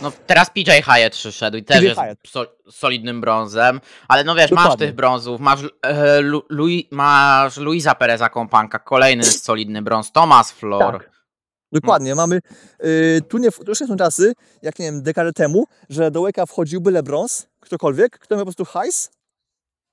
No 0.02 0.12
teraz 0.28 0.50
PJ 0.50 0.72
Hyatt 0.84 1.14
przyszedł 1.14 1.58
i 1.58 1.64
też 1.64 1.78
PJ 1.78 1.86
jest 1.86 2.00
so, 2.28 2.46
solidnym 2.72 3.22
brązem, 3.22 3.82
ale 4.08 4.24
no 4.24 4.36
wiesz, 4.36 4.52
masz 4.52 4.64
Dokładnie. 4.64 4.88
tych 4.88 4.96
brązów, 4.96 5.42
masz, 5.42 5.60
e, 5.82 6.22
Lu, 6.22 6.44
Lui, 6.50 6.88
masz 6.92 7.58
Luisa 7.58 7.96
Pereza 7.96 8.30
Kompanka, 8.30 8.80
kolejny 8.80 9.24
solidny 9.24 9.82
brąz, 9.82 10.12
Thomas 10.12 10.52
Flor. 10.52 11.00
Tak. 11.00 11.16
Dokładnie, 11.72 12.16
mamy, 12.16 12.40
yy, 12.84 13.22
tu, 13.30 13.38
nie, 13.38 13.52
tu 13.52 13.64
już 13.68 13.82
nie 13.82 13.88
są 13.88 13.98
czasy, 13.98 14.34
jak 14.62 14.80
nie 14.80 14.86
wiem, 14.86 15.04
dekadę 15.04 15.34
temu, 15.34 15.66
że 15.90 16.12
do 16.12 16.22
łeka 16.22 16.46
wchodził 16.46 16.82
byle 16.82 17.04
brąz, 17.04 17.48
ktokolwiek, 17.60 18.20
kto 18.20 18.36
miał 18.36 18.46
po 18.46 18.46
prostu 18.46 18.66
hajs 18.66 19.10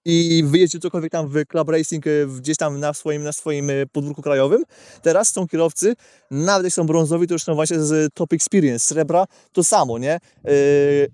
i 0.04 0.44
wyjeździł 0.46 0.80
cokolwiek 0.80 1.12
tam 1.12 1.28
w 1.28 1.46
club 1.46 1.68
racing 1.68 2.06
y, 2.06 2.26
gdzieś 2.40 2.56
tam 2.56 2.80
na 2.80 2.92
swoim, 2.92 3.22
na 3.22 3.32
swoim 3.32 3.70
y, 3.70 3.86
podwórku 3.92 4.22
krajowym. 4.22 4.62
Teraz 5.02 5.32
są 5.32 5.48
kierowcy, 5.48 5.94
nawet 6.30 6.64
jeśli 6.64 6.74
są 6.74 6.86
brązowi, 6.86 7.26
to 7.26 7.34
już 7.34 7.42
są 7.42 7.54
właśnie 7.54 7.80
z 7.80 8.14
Top 8.14 8.32
Experience, 8.32 8.86
srebra, 8.86 9.24
to 9.52 9.64
samo, 9.64 9.98
nie? 9.98 10.20
Yy, 10.44 10.52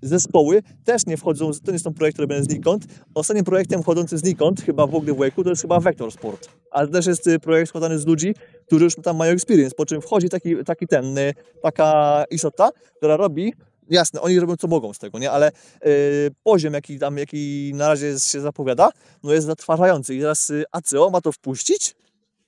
zespoły 0.01 0.61
też 0.85 1.05
nie 1.05 1.17
wchodzą, 1.17 1.51
to 1.65 1.71
nie 1.71 1.79
są 1.79 1.93
projekty 1.93 2.21
robione 2.21 2.43
znikąd. 2.43 2.85
Ostatnim 3.13 3.45
projektem 3.45 3.83
wchodzącym 3.83 4.17
znikąd, 4.17 4.61
chyba 4.61 4.87
w 4.87 4.95
ogóle 4.95 5.13
w 5.13 5.19
łeku, 5.19 5.43
to 5.43 5.49
jest 5.49 5.61
chyba 5.61 5.79
Vector 5.79 6.11
Sport. 6.11 6.49
Ale 6.71 6.87
też 6.87 7.05
jest 7.05 7.29
projekt 7.41 7.69
składany 7.69 7.99
z 7.99 8.05
ludzi, 8.05 8.35
którzy 8.67 8.85
już 8.85 8.95
tam 8.95 9.17
mają 9.17 9.33
experience, 9.33 9.75
po 9.75 9.85
czym 9.85 10.01
wchodzi 10.01 10.29
taki, 10.29 10.63
taki 10.65 10.87
ten, 10.87 11.15
taka 11.61 12.23
istota, 12.31 12.69
która 12.97 13.17
robi, 13.17 13.53
jasne, 13.89 14.21
oni 14.21 14.39
robią 14.39 14.55
co 14.57 14.67
mogą 14.67 14.93
z 14.93 14.99
tego, 14.99 15.19
nie? 15.19 15.31
Ale 15.31 15.51
y, 15.85 16.31
poziom, 16.43 16.73
jaki 16.73 16.99
tam, 16.99 17.17
jaki 17.17 17.71
na 17.75 17.87
razie 17.87 18.05
jest, 18.05 18.31
się 18.31 18.41
zapowiada, 18.41 18.89
no 19.23 19.33
jest 19.33 19.47
zatrważający. 19.47 20.15
I 20.15 20.19
teraz 20.19 20.49
y, 20.49 20.63
ACO 20.71 21.09
ma 21.09 21.21
to 21.21 21.31
wpuścić, 21.31 21.95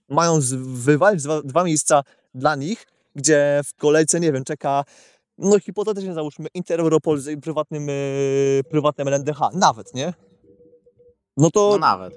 mają 0.10 0.42
z- 0.42 0.54
wywalić 0.84 1.24
dwa, 1.24 1.42
dwa 1.42 1.64
miejsca 1.64 2.04
dla 2.34 2.56
nich, 2.56 2.88
gdzie 3.16 3.62
w 3.66 3.74
kolejce, 3.74 4.20
nie 4.20 4.32
wiem, 4.32 4.44
czeka, 4.44 4.84
no 5.38 5.60
hipotetycznie 5.60 6.14
załóżmy, 6.14 6.48
Inter 6.54 6.80
Europol 6.82 7.20
z 7.20 7.42
prywatnym, 7.42 7.90
y, 7.90 8.62
prywatnym 8.70 9.08
LNDH, 9.08 9.40
nawet, 9.54 9.94
nie? 9.94 10.14
No 11.38 11.52
to 11.52 11.70
No 11.72 11.78
nawet. 11.78 12.14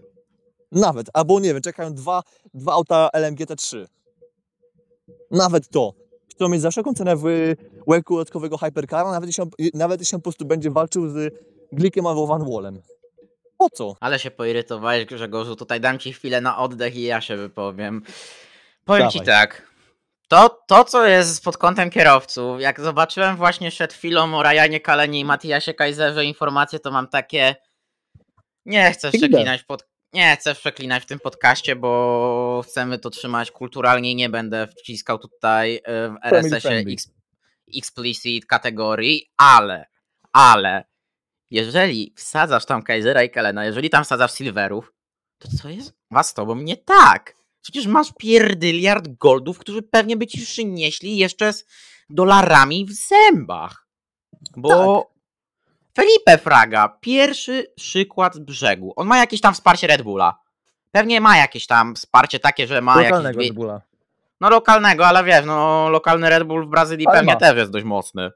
nawet, 0.73 1.07
albo 1.13 1.41
nie 1.41 1.53
wiem, 1.55 1.63
czekają 1.63 1.95
dwa, 1.95 2.23
dwa 2.55 2.73
auta 2.73 3.09
LMGT3. 3.15 3.87
Nawet 5.31 5.69
to. 5.69 5.93
Chcą 6.35 6.49
mieć 6.49 6.61
za 6.61 6.71
wszelką 6.71 6.95
cenę 6.95 7.17
w 7.17 7.25
łeku 7.87 8.15
dodatkowego 8.15 8.59
Hypercara, 8.59 9.13
nawet 9.13 9.27
jeśli, 9.29 9.43
on, 9.43 9.51
nawet 9.75 10.01
jeśli 10.01 10.15
on 10.15 10.21
po 10.21 10.25
prostu 10.25 10.45
będzie 10.45 10.71
walczył 10.71 11.09
z 11.09 11.35
Glickiem 11.73 12.07
albo 12.07 12.27
Van 12.27 12.51
Wallem. 12.53 12.83
Po 13.59 13.71
co? 13.71 13.97
Ale 14.01 14.19
się 14.19 14.31
poirytowałeś, 14.31 15.05
Grzegorzu, 15.05 15.57
tutaj 15.57 15.81
dam 15.81 15.99
ci 15.99 16.13
chwilę 16.13 16.41
na 16.41 16.59
oddech 16.59 16.97
i 16.97 17.03
ja 17.03 17.21
się 17.21 17.37
wypowiem. 17.37 18.03
Powiem 18.85 19.11
ci 19.11 19.19
Dawaj. 19.19 19.35
tak. 19.49 19.75
To, 20.29 20.63
to, 20.67 20.85
co 20.85 21.07
jest 21.07 21.45
pod 21.45 21.57
kątem 21.57 21.91
kierowców, 21.91 22.61
jak 22.61 22.81
zobaczyłem 22.81 23.37
właśnie 23.37 23.71
przed 23.71 23.93
chwilą 23.93 24.35
o 24.35 24.43
Ryanie 24.43 24.81
Kalenie 24.81 25.21
i 25.21 25.25
Matiasie 25.25 25.75
Kaiserze 25.75 26.25
informacje, 26.25 26.79
to 26.79 26.91
mam 26.91 27.09
takie... 27.09 27.57
Nie 28.67 28.93
chcę 28.93 29.09
Idę. 29.09 29.19
przeklinać 29.19 29.63
pod... 29.63 29.87
Nie 30.15 30.37
chcę 30.37 30.55
przeklinać 30.55 31.03
w 31.03 31.07
tym 31.07 31.21
podcaście, 31.21 31.77
bo 31.77 32.63
chcemy 32.67 32.99
to 32.99 33.11
trzymać 33.11 33.51
kulturalnie 33.51 34.13
i 34.13 34.17
nie 34.17 34.29
będę 34.29 34.67
wciskał 34.67 35.19
tutaj 35.19 35.81
e, 35.85 36.09
w 36.09 36.17
RSS-ie 36.23 36.85
explicit 37.79 38.47
kategorii, 38.47 39.33
ale, 39.37 39.87
ale 40.33 40.85
jeżeli 41.51 42.15
wsadzasz 42.17 42.67
tam 42.67 42.83
Kaisera 42.83 43.23
i 43.23 43.31
Kalena, 43.31 43.65
jeżeli 43.65 43.91
tam 43.91 44.05
wsadzasz 44.05 44.35
Silverów, 44.35 44.93
to 45.39 45.49
co 45.63 45.69
jest 45.69 45.95
was 46.11 46.29
z 46.29 46.35
tobą 46.35 46.55
nie 46.55 46.77
tak? 46.77 47.37
Przecież 47.63 47.87
masz 47.87 48.13
pierdyliard 48.19 49.09
goldów, 49.09 49.59
którzy 49.59 49.83
pewnie 49.83 50.17
by 50.17 50.27
ci 50.27 50.41
przynieśli 50.41 51.17
jeszcze 51.17 51.53
z 51.53 51.65
dolarami 52.11 52.87
w 52.87 52.93
zębach. 52.93 53.89
Bo 54.57 55.14
Felipe 55.97 56.39
Fraga, 56.39 56.89
pierwszy 57.01 57.67
przykład 57.77 58.35
z 58.35 58.39
brzegu. 58.39 58.93
On 58.97 59.07
ma 59.07 59.19
jakieś 59.19 59.41
tam 59.41 59.55
wsparcie 59.55 59.87
Red 59.87 60.03
Bulla. 60.03 60.39
Pewnie 60.93 61.21
ma 61.21 61.37
jakieś 61.37 61.67
tam 61.67 61.95
wsparcie 61.95 62.39
takie, 62.41 62.67
że 62.67 62.81
ma 62.81 62.93
jakieś... 62.93 63.11
Lokalnego 63.11 63.41
wie- 63.41 63.47
Red 63.47 63.55
Bulla. 63.55 63.81
No 64.41 64.51
lokalnego, 64.51 65.07
ale 65.07 65.25
wiesz, 65.25 65.45
no 65.47 65.89
lokalny 65.91 66.31
Red 66.31 66.45
Bull 66.45 66.67
w 66.67 66.69
Brazylii 66.69 67.07
Ale 67.07 67.17
pewnie 67.19 67.33
ma. 67.35 67.39
też 67.41 67.57
jest 67.57 67.71
dość 67.71 67.85
mocny. 67.85 68.31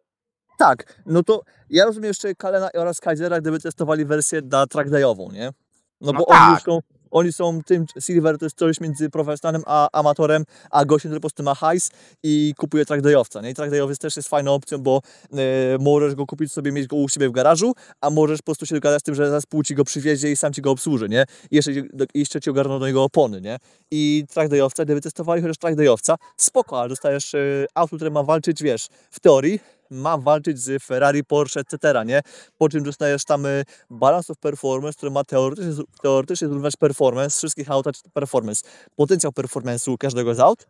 Tak, 0.58 1.00
no 1.06 1.22
to 1.22 1.40
ja 1.70 1.84
rozumiem 1.84 2.08
jeszcze 2.08 2.34
Kalena 2.34 2.68
oraz 2.74 3.00
Kaisera, 3.00 3.40
gdyby 3.40 3.60
testowali 3.60 4.04
wersję 4.04 4.40
na 4.52 4.66
trackdayową, 4.66 5.30
nie? 5.32 5.52
No, 6.00 6.12
No 6.12 6.18
bo 6.18 6.26
oni 6.26 6.50
już 6.50 6.62
tak. 6.62 6.74
Oni 7.10 7.32
są 7.32 7.62
tym, 7.62 7.86
Silver 8.00 8.38
to 8.38 8.46
jest 8.46 8.58
coś 8.58 8.80
między 8.80 9.10
profesjonalnym 9.10 9.62
a 9.66 9.88
amatorem, 9.92 10.44
a 10.70 10.84
gościem, 10.84 11.10
który 11.10 11.20
po 11.20 11.22
prostu 11.22 11.42
ma 11.42 11.54
hajs 11.54 11.90
i 12.22 12.54
kupuje 12.56 12.84
trackdayowca, 12.84 13.40
nie? 13.40 13.50
I 13.50 13.54
też 14.00 14.16
jest 14.16 14.28
fajną 14.28 14.54
opcją, 14.54 14.78
bo 14.78 15.00
e, 15.32 15.36
możesz 15.80 16.14
go 16.14 16.26
kupić 16.26 16.52
sobie, 16.52 16.72
mieć 16.72 16.86
go 16.86 16.96
u 16.96 17.08
siebie 17.08 17.28
w 17.28 17.32
garażu, 17.32 17.74
a 18.00 18.10
możesz 18.10 18.38
po 18.38 18.44
prostu 18.44 18.66
się 18.66 18.74
dogadać 18.74 19.00
z 19.00 19.04
tym, 19.04 19.14
że 19.14 19.30
zespół 19.30 19.62
ci 19.62 19.74
go 19.74 19.84
przywiezie 19.84 20.30
i 20.30 20.36
sam 20.36 20.52
ci 20.52 20.62
go 20.62 20.70
obsłuży, 20.70 21.08
nie? 21.08 21.24
I 21.50 21.56
jeszcze, 21.56 21.72
jeszcze 22.14 22.40
ci 22.40 22.50
ogarną 22.50 22.78
do 22.78 22.86
niego 22.86 23.04
opony, 23.04 23.40
nie? 23.40 23.56
I 23.90 24.24
trackdayowca, 24.30 24.84
gdyby 24.84 25.00
testowali 25.00 25.42
chociaż 25.42 25.58
trackdayowca, 25.58 26.16
spoko, 26.36 26.80
ale 26.80 26.88
dostajesz 26.88 27.34
e, 27.34 27.66
auto, 27.74 27.96
które 27.96 28.10
ma 28.10 28.22
walczyć, 28.22 28.62
wiesz, 28.62 28.86
w 29.10 29.20
teorii, 29.20 29.60
ma 29.90 30.18
walczyć 30.18 30.58
z 30.58 30.82
Ferrari, 30.82 31.24
Porsche, 31.24 31.60
etc., 31.60 32.04
nie? 32.06 32.22
Po 32.58 32.68
czym 32.68 32.82
dostajesz 32.82 33.24
tam 33.24 33.46
y, 33.46 33.64
Balance 33.90 34.32
of 34.32 34.38
Performance, 34.38 34.96
który 34.96 35.10
ma 35.10 35.24
teoretycznie, 35.24 35.84
teoretycznie 36.02 36.48
zrównać 36.48 36.76
performance 36.76 37.38
wszystkich 37.38 37.70
aut, 37.70 37.86
performance, 38.12 38.62
potencjał 38.96 39.32
performance'u 39.32 39.98
każdego 39.98 40.34
z 40.34 40.40
aut. 40.40 40.66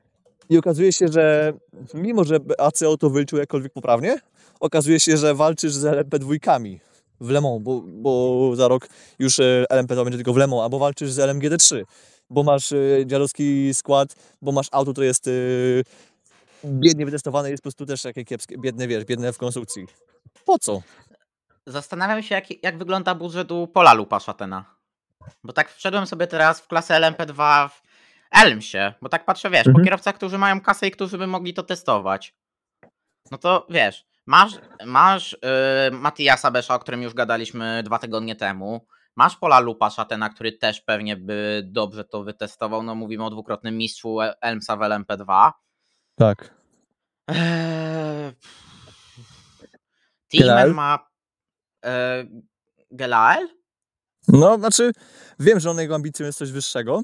I 0.50 0.58
okazuje 0.58 0.92
się, 0.92 1.08
że 1.08 1.52
mimo, 1.94 2.24
że 2.24 2.38
ACO 2.58 2.96
to 2.96 3.10
wyliczył 3.10 3.38
jakkolwiek 3.38 3.72
poprawnie, 3.72 4.20
okazuje 4.60 5.00
się, 5.00 5.16
że 5.16 5.34
walczysz 5.34 5.72
z 5.72 5.84
LMP2 5.84 6.78
w 7.20 7.30
Le 7.30 7.40
Mans, 7.40 7.62
bo, 7.62 7.82
bo 7.86 8.52
za 8.56 8.68
rok 8.68 8.88
już 9.18 9.38
y, 9.38 9.64
LMP2 9.70 10.04
będzie 10.04 10.18
tylko 10.18 10.32
w 10.32 10.36
Le 10.36 10.46
Mans, 10.46 10.62
albo 10.62 10.78
walczysz 10.78 11.12
z 11.12 11.18
LMGD3, 11.18 11.82
bo 12.30 12.42
masz 12.42 12.72
y, 12.72 13.04
dziadowski 13.06 13.74
skład, 13.74 14.14
bo 14.42 14.52
masz 14.52 14.68
auto, 14.72 14.92
które 14.92 15.06
jest 15.06 15.30
biednie 16.64 17.04
wytestowane, 17.04 17.50
jest 17.50 17.62
po 17.62 17.64
prostu 17.64 17.86
też 17.86 18.02
takie 18.02 18.24
kiepskie, 18.24 18.58
biedne, 18.58 18.88
wiesz, 18.88 19.04
biedne 19.04 19.32
w 19.32 19.38
konstrukcji. 19.38 19.86
Po 20.44 20.58
co? 20.58 20.82
Zastanawiam 21.66 22.22
się, 22.22 22.34
jak, 22.34 22.62
jak 22.64 22.78
wygląda 22.78 23.14
budżet 23.14 23.52
u 23.52 23.66
Pola 23.66 23.92
Lupa 23.94 24.20
Szatena. 24.20 24.64
Bo 25.44 25.52
tak 25.52 25.72
wszedłem 25.72 26.06
sobie 26.06 26.26
teraz 26.26 26.60
w 26.60 26.66
klasę 26.68 26.94
LMP2 26.94 27.68
w 27.68 27.82
Elmsie, 28.30 28.78
bo 29.02 29.08
tak 29.08 29.24
patrzę, 29.24 29.50
wiesz, 29.50 29.64
po 29.64 29.68
Mhm. 29.70 29.84
kierowcach, 29.84 30.14
którzy 30.14 30.38
mają 30.38 30.60
kasę 30.60 30.86
i 30.86 30.90
którzy 30.90 31.18
by 31.18 31.26
mogli 31.26 31.54
to 31.54 31.62
testować. 31.62 32.34
No 33.30 33.38
to 33.38 33.66
wiesz, 33.70 34.06
masz, 34.26 34.52
masz 34.86 35.36
yy, 35.90 35.98
Matiasa 35.98 36.50
Besza, 36.50 36.74
o 36.74 36.78
którym 36.78 37.02
już 37.02 37.14
gadaliśmy 37.14 37.82
dwa 37.84 37.98
tygodnie 37.98 38.36
temu. 38.36 38.86
Masz 39.16 39.36
Pola 39.36 39.60
Lupa 39.60 39.90
Szatena, 39.90 40.28
który 40.28 40.52
też 40.52 40.80
pewnie 40.80 41.16
by 41.16 41.62
dobrze 41.66 42.04
to 42.04 42.24
wytestował. 42.24 42.82
No 42.82 42.94
mówimy 42.94 43.24
o 43.24 43.30
dwukrotnym 43.30 43.76
mistrzu 43.76 44.18
Elmsa 44.40 44.76
w 44.76 44.80
LMP2. 44.80 45.50
Tak. 46.18 46.50
Eee, 47.28 48.32
Gelael? 50.32 50.68
Tillman 50.68 50.74
ma 50.74 50.98
e, 51.84 52.24
Gelael? 52.90 53.48
No, 54.28 54.58
znaczy, 54.58 54.92
wiem, 55.40 55.60
że 55.60 55.70
on 55.70 55.78
jego 55.78 55.94
ambicją 55.94 56.26
jest 56.26 56.38
coś 56.38 56.52
wyższego, 56.52 57.02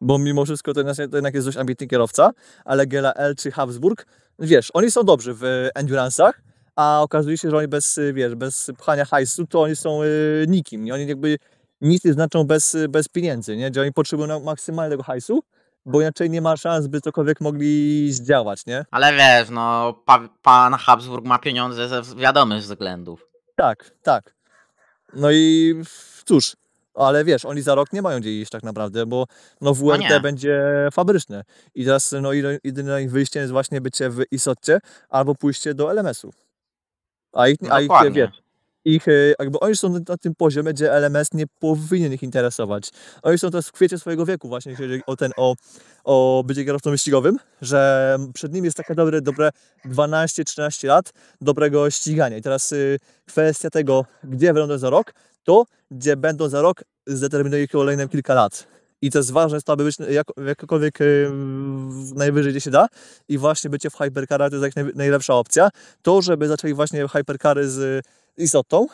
bo 0.00 0.18
mimo 0.18 0.44
wszystko 0.44 0.72
to 0.72 0.80
jednak, 0.80 0.96
to 0.96 1.16
jednak 1.16 1.34
jest 1.34 1.46
dość 1.46 1.58
ambitny 1.58 1.86
kierowca, 1.86 2.30
ale 2.64 2.86
Gela 2.86 3.12
L 3.14 3.34
czy 3.36 3.50
Habsburg, 3.50 4.06
wiesz, 4.38 4.70
oni 4.74 4.90
są 4.90 5.02
dobrzy 5.02 5.34
w 5.34 5.68
endurance'ach, 5.78 6.32
a 6.76 7.02
okazuje 7.02 7.38
się, 7.38 7.50
że 7.50 7.56
oni 7.56 7.68
bez, 7.68 8.00
wiesz, 8.12 8.34
bez 8.34 8.70
pchania 8.78 9.04
hajsu, 9.04 9.46
to 9.46 9.62
oni 9.62 9.76
są 9.76 10.02
y, 10.02 10.44
nikim, 10.48 10.84
nie? 10.84 10.94
Oni 10.94 11.06
jakby 11.06 11.38
nic 11.80 12.04
nie 12.04 12.12
znaczą 12.12 12.44
bez, 12.44 12.76
bez 12.88 13.08
pieniędzy, 13.08 13.56
nie? 13.56 13.70
Gdzie 13.70 13.82
oni 13.82 13.92
potrzebują 13.92 14.44
tego 14.90 15.02
hajsu, 15.02 15.42
bo 15.86 16.00
inaczej 16.00 16.30
nie 16.30 16.40
ma 16.40 16.56
szans, 16.56 16.86
by 16.86 17.00
cokolwiek 17.00 17.40
mogli 17.40 18.12
zdziałać, 18.12 18.66
nie? 18.66 18.84
Ale 18.90 19.12
wiesz, 19.12 19.50
no, 19.50 19.92
pa, 20.04 20.28
pan 20.42 20.74
Habsburg 20.74 21.26
ma 21.26 21.38
pieniądze 21.38 21.88
ze 21.88 22.16
wiadomych 22.16 22.62
względów. 22.62 23.26
Tak, 23.56 23.90
tak. 24.02 24.34
No 25.14 25.30
i 25.32 25.74
cóż, 26.24 26.56
ale 26.94 27.24
wiesz, 27.24 27.44
oni 27.44 27.62
za 27.62 27.74
rok 27.74 27.92
nie 27.92 28.02
mają 28.02 28.20
gdzie 28.20 28.40
iść 28.40 28.50
tak 28.50 28.62
naprawdę, 28.62 29.06
bo 29.06 29.26
no 29.60 29.74
WRT 29.74 30.00
nie. 30.00 30.20
będzie 30.20 30.62
fabryczne. 30.92 31.44
I 31.74 31.84
teraz 31.84 32.14
no 32.22 32.32
jedyne 32.64 33.02
ich 33.02 33.10
wyjście 33.10 33.40
jest 33.40 33.52
właśnie 33.52 33.80
bycie 33.80 34.10
w 34.10 34.22
Isotcie 34.30 34.80
albo 35.08 35.34
pójście 35.34 35.74
do 35.74 35.92
LMS-u. 35.92 36.32
A 37.32 37.48
ich, 37.48 37.58
a 37.70 37.80
ich 37.80 37.90
wiesz, 38.12 38.42
ich, 38.86 39.08
e, 39.08 39.12
jakby 39.38 39.60
oni 39.60 39.76
są 39.76 39.88
na- 39.88 40.16
tym 40.20 40.34
poziomie, 40.34 40.72
gdzie 40.72 40.92
LMS 40.92 41.28
nie 41.32 41.44
powinien 41.60 42.12
ich 42.12 42.22
interesować. 42.22 42.90
Oni 43.22 43.38
są 43.38 43.50
teraz 43.50 43.68
w 43.68 43.72
kwiecie 43.72 43.98
swojego 43.98 44.26
wieku 44.26 44.48
właśnie, 44.48 44.70
jeśli 44.72 44.86
chodzi 44.88 45.02
o 45.06 45.16
ten, 45.16 45.32
o, 45.36 45.54
o 46.04 46.44
bycie 46.46 46.64
kierowcą 46.64 46.90
wyścigowym, 46.90 47.38
że 47.62 48.16
przed 48.34 48.52
nim 48.52 48.64
jest 48.64 48.76
takie 48.76 48.94
dobre, 48.94 49.20
dobre 49.20 49.50
12-13 49.84 50.86
lat 50.88 51.12
dobrego 51.40 51.90
ścigania. 51.90 52.36
I 52.36 52.42
teraz 52.42 52.72
y, 52.72 52.98
kwestia 53.26 53.70
tego, 53.70 54.04
gdzie 54.24 54.54
będą 54.54 54.78
za 54.78 54.90
rok, 54.90 55.12
to 55.44 55.64
gdzie 55.90 56.16
będą 56.16 56.48
za 56.48 56.62
rok 56.62 56.84
zdeterminuje 57.06 57.68
kolejne 57.68 58.08
kilka 58.08 58.34
lat. 58.34 58.66
I 59.02 59.10
to 59.10 59.18
jest 59.18 59.30
ważne, 59.32 59.62
to 59.62 59.72
aby 59.72 59.84
być 59.84 59.96
jak, 60.10 60.26
jakokolwiek 60.46 61.00
y, 61.00 61.26
w- 61.88 62.12
najwyżej 62.14 62.52
gdzie 62.52 62.60
się 62.60 62.70
da 62.70 62.86
i 63.28 63.38
właśnie 63.38 63.70
bycie 63.70 63.90
w 63.90 63.96
hypercarach 63.96 64.50
to 64.50 64.56
jest 64.56 64.76
jak 64.76 64.84
naj, 64.84 64.94
najlepsza 64.94 65.34
opcja. 65.34 65.68
To, 66.02 66.22
żeby 66.22 66.48
zaczęli 66.48 66.74
właśnie 66.74 67.08
hypercary 67.08 67.70
z 67.70 68.06
Isotą, 68.36 68.86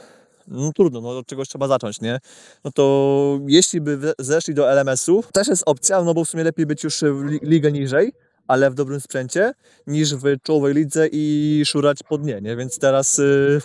no 0.49 0.73
trudno, 0.73 1.01
no 1.01 1.19
od 1.19 1.27
czegoś 1.27 1.49
trzeba 1.49 1.69
zacząć, 1.69 2.01
nie? 2.01 2.19
No 2.65 2.71
to 2.71 3.39
jeśli 3.47 3.81
by 3.81 4.13
zeszli 4.19 4.55
do 4.55 4.71
LMS-u, 4.71 5.23
też 5.33 5.49
jest 5.49 5.63
opcja, 5.67 6.03
no 6.03 6.15
bo 6.15 6.25
w 6.25 6.29
sumie 6.29 6.45
lepiej 6.45 6.67
być 6.67 6.85
już 6.85 7.01
w 7.01 7.25
li- 7.25 7.41
ligę 7.43 7.73
niżej, 7.73 8.13
ale 8.49 8.71
w 8.71 8.75
dobrym 8.75 9.01
sprzęcie, 9.01 9.53
niż 9.87 10.15
w 10.15 10.25
czołowej 10.43 10.75
lidze 10.75 11.09
i 11.13 11.63
szurać 11.67 11.99
pod 12.09 12.25
nie, 12.25 12.41
nie? 12.41 12.57
Więc 12.57 12.79
teraz, 12.79 13.19
y, 13.19 13.61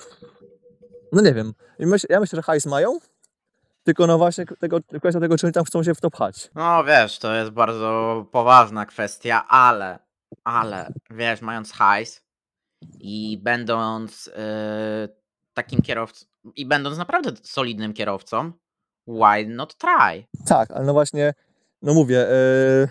no 1.12 1.22
nie 1.22 1.34
wiem, 1.34 1.54
ja 2.10 2.20
myślę, 2.20 2.36
że 2.38 2.42
hajs 2.42 2.66
mają, 2.66 3.00
tylko 3.84 4.08
no 4.08 4.18
właśnie 4.18 4.46
tego, 4.60 4.80
kwestia 5.00 5.20
tego, 5.20 5.38
czy 5.38 5.46
oni 5.48 5.54
tam 5.54 5.66
chcą 5.66 5.84
się 5.84 5.96
w 5.96 6.02
to 6.02 6.10
pchać. 6.12 6.50
No 6.56 6.84
wiesz, 6.84 7.20
to 7.20 7.36
jest 7.36 7.52
bardzo 7.52 8.26
poważna 8.32 8.86
kwestia, 8.86 9.48
ale, 9.48 10.00
ale, 10.44 10.94
wiesz, 11.10 11.42
mając 11.42 11.72
hajs 11.72 12.22
i 13.00 13.38
będąc 13.44 14.30
e, 14.36 15.10
takim 15.58 15.82
kierowcą, 15.82 16.26
i 16.56 16.66
będąc 16.66 16.98
naprawdę 16.98 17.32
solidnym 17.44 17.94
kierowcą, 17.94 18.52
why 19.08 19.48
not 19.48 19.76
try? 19.78 20.26
Tak, 20.46 20.72
ale 20.72 20.86
no 20.86 20.94
właśnie, 20.94 21.34
no 21.82 21.94
mówię, 21.94 22.28
y, 22.32 22.88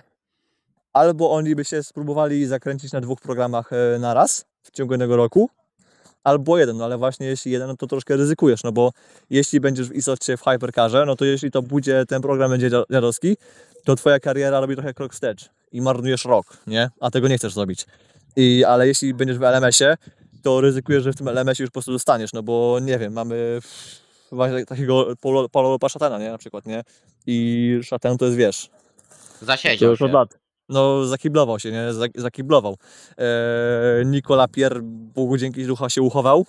albo 0.93 1.31
oni 1.31 1.55
by 1.57 1.65
się 1.65 1.83
spróbowali 1.83 2.47
zakręcić 2.47 2.93
na 2.93 3.01
dwóch 3.01 3.21
programach 3.21 3.73
y, 3.73 3.99
na 3.99 4.15
raz 4.15 4.45
w 4.63 4.71
ciągu 4.71 4.93
jednego 4.93 5.17
roku, 5.17 5.51
albo 6.25 6.59
jeden, 6.59 6.77
no 6.77 6.85
ale 6.85 6.99
właśnie 6.99 7.27
jeśli 7.27 7.53
jeden, 7.53 7.69
no 7.69 7.77
to 7.77 7.87
troszkę 7.87 8.17
ryzykujesz, 8.17 8.65
no 8.65 8.73
bo 8.73 8.93
jeśli 9.31 9.61
będziesz 9.61 9.89
w 9.89 9.93
istocie 9.93 10.37
w 10.37 10.43
Hypercarze, 10.43 11.05
no 11.07 11.17
to 11.17 11.25
jeśli 11.25 11.51
to 11.51 11.63
będzie, 11.63 12.07
ten 12.07 12.23
program 12.23 12.51
będzie 12.51 12.71
dzia- 12.71 12.85
dziadowski, 12.91 13.37
to 13.85 13.97
twoja 13.97 14.21
kariera 14.21 14.61
robi 14.61 14.75
trochę 14.75 14.95
krok 14.95 15.13
wstecz 15.13 15.51
i 15.73 15.81
marnujesz 15.81 16.25
rok, 16.25 16.47
nie? 16.67 16.91
A 17.01 17.11
tego 17.11 17.29
nie 17.29 17.39
chcesz 17.39 17.55
zrobić. 17.55 17.87
I, 18.37 18.65
ale 18.65 18.89
jeśli 18.89 19.15
będziesz 19.15 19.39
w 19.39 19.43
LMS-ie, 19.43 19.97
to 20.47 20.61
ryzykujesz, 20.61 21.05
że 21.05 21.13
w 21.13 21.17
tym 21.17 21.29
LMS-ie 21.29 21.65
już 21.65 21.71
po 21.71 21.73
prostu 21.73 21.93
dostaniesz, 21.93 22.33
no 22.33 22.43
bo 22.43 22.79
nie 22.83 22.99
wiem, 22.99 23.13
mamy 23.13 23.59
właśnie 24.33 24.67
takiego 24.67 25.07
Paulo, 25.21 25.49
Paulo 25.49 25.79
Szatana, 25.89 26.19
nie? 26.19 26.31
Na 26.31 26.39
przykład, 26.39 26.67
nie? 26.67 26.83
I 27.27 27.81
Szatan 27.83 28.19
to 28.19 28.25
jest, 28.25 28.37
wiesz, 28.37 28.69
to 29.41 29.47
Zasiedział 29.47 29.91
już 29.91 30.03
od 30.03 30.13
lat. 30.13 30.39
No, 30.69 31.05
zakiblował 31.05 31.59
się, 31.61 31.73
nie? 31.73 31.93
Zak- 31.93 32.21
Zakiblował. 32.21 32.77
Eee, 33.19 34.07
Nikola 34.07 34.49
Pier, 34.49 34.81
Bogu 34.83 35.37
dzięki 35.37 35.67
ducha 35.67 35.89
się 35.91 36.03
uchował. 36.03 36.47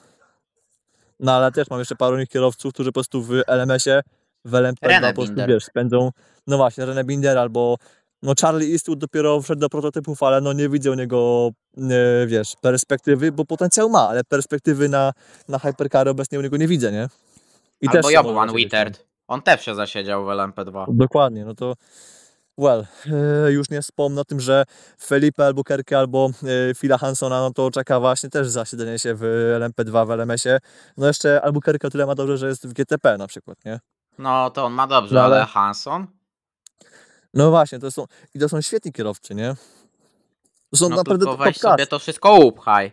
No, 1.20 1.32
ale 1.34 1.52
też 1.52 1.70
mam 1.70 1.80
jeszcze 1.80 1.96
paru 1.96 2.16
innych 2.16 2.30
kierowców, 2.30 2.74
którzy 2.74 2.90
po 2.90 2.94
prostu 2.94 3.22
w 3.24 3.32
LMS-ie, 3.48 4.02
w 4.46 4.52
LMP2 4.52 4.88
René 4.88 5.08
po 5.10 5.14
prostu, 5.14 5.32
Binder. 5.36 5.50
wiesz, 5.50 5.66
spędzą, 5.66 6.12
no 6.48 6.58
właśnie, 6.58 6.84
René 6.86 7.06
Binder 7.06 7.38
albo 7.38 7.78
no 8.22 8.34
Charlie 8.42 8.72
Eastwood 8.74 9.00
dopiero 9.00 9.42
wszedł 9.42 9.60
do 9.62 9.70
prototypów, 9.70 10.24
ale 10.24 10.42
no 10.42 10.54
nie 10.54 10.70
widzę 10.70 10.92
u 10.92 10.94
niego, 10.94 11.50
e, 11.78 12.28
wiesz, 12.28 12.54
perspektywy, 12.62 13.32
bo 13.32 13.46
potencjał 13.46 13.90
ma, 13.90 14.08
ale 14.10 14.24
perspektywy 14.24 14.90
na, 14.90 15.14
na 15.48 15.60
hypercary 15.60 16.10
obecnie 16.12 16.40
u 16.40 16.42
niego 16.42 16.58
nie 16.58 16.68
widzę, 16.68 16.92
nie? 16.92 17.08
I 17.82 17.88
Albo 17.88 18.02
może 18.02 18.24
Van 18.34 18.48
zasiedzieć. 18.50 18.66
Wittert. 18.66 19.06
On 19.28 19.42
też 19.42 19.66
się 19.66 19.76
zasiedział 19.76 20.26
w 20.26 20.28
LMP2. 20.28 20.86
Dokładnie, 20.90 21.46
no 21.46 21.54
to 21.56 21.74
well, 22.58 22.86
e, 23.46 23.52
już 23.52 23.70
nie 23.70 23.82
wspomnę 23.82 24.22
o 24.22 24.26
tym, 24.26 24.40
że 24.40 24.64
Felipe 25.02 25.46
Albuquerque 25.46 25.94
albo 26.00 26.30
e, 26.72 26.76
Phila 26.76 26.98
Hansona, 26.98 27.40
no 27.42 27.52
to 27.54 27.72
czeka 27.72 28.00
właśnie 28.00 28.30
też 28.30 28.48
zasiedzenie 28.50 29.00
się 29.00 29.16
w 29.16 29.22
LMP2, 29.60 30.08
w 30.08 30.12
LMS-ie. 30.12 30.58
No 30.98 31.08
jeszcze 31.08 31.42
Albuquerque 31.42 31.88
o 31.88 31.90
tyle 31.90 32.06
ma 32.06 32.16
dobrze, 32.16 32.38
że 32.38 32.48
jest 32.48 32.68
w 32.68 32.74
GTP 32.74 33.18
na 33.18 33.28
przykład, 33.28 33.58
nie? 33.66 33.80
No 34.18 34.50
to 34.50 34.66
on 34.66 34.74
ma 34.74 34.88
dobrze, 34.88 35.16
No, 35.16 35.22
ale- 35.22 35.36
ale 35.36 35.46
Hanson? 35.46 36.08
No 37.38 37.50
właśnie, 37.50 37.80
to 37.80 37.92
są, 37.92 38.06
i 38.34 38.40
to 38.40 38.50
są 38.50 38.62
świetni 38.62 38.92
kierowcy, 38.94 39.36
nie? 39.36 39.56
To 40.72 40.78
są 40.78 40.90
No 40.90 40.96
naprawdę 40.96 41.26
top 41.26 41.40
weź 41.40 41.58
class, 41.58 41.74
sobie 41.74 41.88
to 41.88 42.00
wszystko 42.00 42.34
upchaj. 42.36 42.92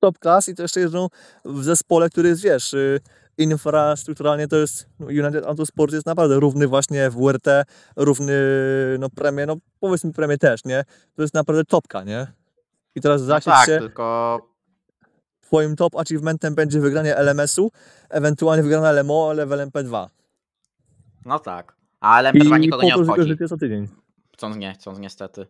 top 0.00 0.18
class 0.18 0.48
i 0.48 0.54
to 0.54 0.62
jeszcze 0.62 0.80
jeżdżą 0.80 1.08
w 1.44 1.64
zespole, 1.64 2.10
który 2.10 2.28
jest, 2.28 2.42
wiesz, 2.42 2.74
y, 2.74 3.00
infrastrukturalnie 3.38 4.48
to 4.48 4.56
jest, 4.56 4.86
no, 4.98 5.06
United 5.06 5.44
Autosport 5.46 5.92
jest 5.92 6.06
naprawdę 6.06 6.40
równy 6.40 6.66
właśnie 6.68 7.10
w 7.10 7.16
WRT, 7.16 7.64
równy, 7.96 8.32
no 8.98 9.10
premie, 9.10 9.46
no 9.46 9.56
powiedzmy 9.80 10.12
premie 10.12 10.38
też, 10.38 10.64
nie? 10.64 10.84
To 11.16 11.22
jest 11.22 11.34
naprawdę 11.34 11.64
topka, 11.64 12.04
nie? 12.04 12.26
I 12.94 13.00
teraz 13.00 13.20
No 13.20 13.26
zasiedź 13.26 13.54
tak, 13.54 13.66
się 13.66 13.78
tylko 13.78 14.38
twoim 15.40 15.76
top 15.76 15.96
achievementem 15.96 16.54
będzie 16.54 16.80
wygranie 16.80 17.16
LMS-u, 17.16 17.70
ewentualnie 18.10 18.62
wygrana 18.62 18.92
LMO, 18.92 19.30
ale 19.30 19.46
w 19.46 19.50
LMP2. 19.50 20.06
No 21.24 21.38
tak. 21.38 21.81
A 22.02 22.22
LMP2 22.22 22.60
nikogo 22.60 22.82
nie 22.82 22.94
obchodzi. 22.94 23.28
życie 23.28 23.48
co 23.48 23.56
tydzień. 23.56 23.88
Chcąc 24.34 24.56
nie, 24.56 24.72
chcąc 24.72 24.98
niestety. 24.98 25.46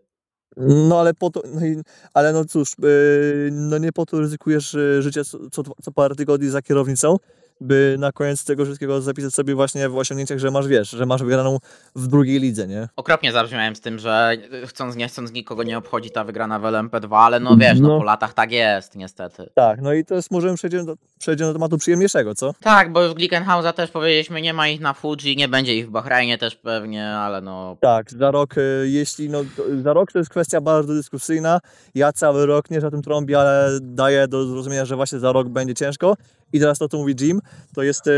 No 0.57 1.01
ale 1.01 1.15
po 1.15 1.31
to, 1.31 1.43
no 1.55 1.67
i, 1.67 1.77
ale 2.15 2.33
no 2.33 2.45
cóż, 2.45 2.73
yy, 2.79 3.51
no 3.53 3.79
nie 3.79 3.93
po 3.93 4.07
to 4.07 4.21
ryzykujesz 4.21 4.75
yy, 4.75 5.03
życie 5.03 5.25
co, 5.25 5.51
co, 5.51 5.63
co 5.83 5.93
parę 5.93 6.15
tygodni 6.15 6.49
za 6.49 6.63
kierownicą, 6.63 7.17
by 7.63 7.97
na 7.99 8.13
koniec 8.13 8.45
tego 8.45 8.65
wszystkiego 8.65 9.01
zapisać 9.01 9.35
sobie 9.35 9.55
właśnie 9.55 9.89
w 9.89 9.97
osiągnięciach, 9.97 10.39
że 10.39 10.51
masz, 10.51 10.69
wiesz, 10.69 10.91
że 10.91 11.07
masz 11.07 11.23
wygraną 11.23 11.59
w 11.97 12.07
drugiej 12.07 12.41
lidze, 12.41 12.67
nie? 12.69 12.89
Okropnie 12.97 13.33
zabrzmiałem 13.33 13.77
z 13.77 13.81
tym, 13.81 13.99
że 13.99 14.37
chcąc 14.67 14.97
nie 14.97 15.09
chcąc 15.09 15.33
nikogo 15.33 15.63
nie 15.63 15.79
obchodzi 15.79 16.11
ta 16.11 16.25
wygrana 16.25 16.59
w 16.59 16.63
LMP2, 16.63 17.09
ale 17.19 17.41
no 17.41 17.57
wiesz, 17.57 17.81
no, 17.81 17.89
No. 17.89 17.99
po 17.99 18.05
latach 18.05 18.35
tak 18.35 18.53
jest 18.53 18.97
niestety. 18.97 19.51
Tak, 19.55 19.81
no 19.83 19.93
i 19.93 20.05
teraz 20.05 20.31
możemy 20.31 20.55
przejdziemy 20.57 20.85
do, 20.85 20.97
przejdziemy 21.19 21.51
do 21.51 21.55
tematu 21.55 21.79
przyjemniejszego, 21.79 22.35
co? 22.35 22.53
Tak, 22.61 22.93
bo 22.93 23.03
już 23.03 23.15
Glickenhausa 23.15 23.73
też 23.73 23.91
powiedzieliśmy, 23.91 24.43
nie 24.43 24.53
ma 24.55 24.69
ich 24.69 24.81
na 24.81 24.93
Fuji, 24.95 25.37
nie 25.37 25.49
będzie 25.49 25.77
ich 25.77 25.87
w 25.89 25.91
Bahrajnie 25.91 26.39
też 26.39 26.57
pewnie, 26.57 27.09
ale 27.09 27.41
no... 27.41 27.77
Tak, 27.81 28.11
za 28.11 28.31
rok, 28.31 28.59
y, 28.59 28.89
jeśli, 28.89 29.29
no, 29.31 29.45
to, 29.57 29.63
za 29.83 29.93
rok 29.93 30.13
to 30.13 30.19
jest 30.19 30.31
kwestia 30.31 30.61
bardzo 30.61 30.95
dyskusyjna. 30.95 31.61
Ja 31.95 32.13
cały 32.13 32.47
rok 32.47 32.71
nie 32.71 32.81
za 32.81 32.91
tym 32.91 33.03
trąbię, 33.03 33.41
ale 33.41 33.69
daję 33.83 34.29
do 34.29 34.47
zrozumienia, 34.47 34.85
że 34.85 34.97
właśnie 34.97 35.19
za 35.19 35.33
rok 35.33 35.49
będzie 35.49 35.75
ciężko. 35.75 36.17
I 36.53 36.61
teraz 36.61 36.79
to, 36.79 36.89
co 36.89 36.99
mówi 36.99 37.15
Jim, 37.21 37.41
to 37.75 37.83
jest 37.83 38.07
y, 38.07 38.11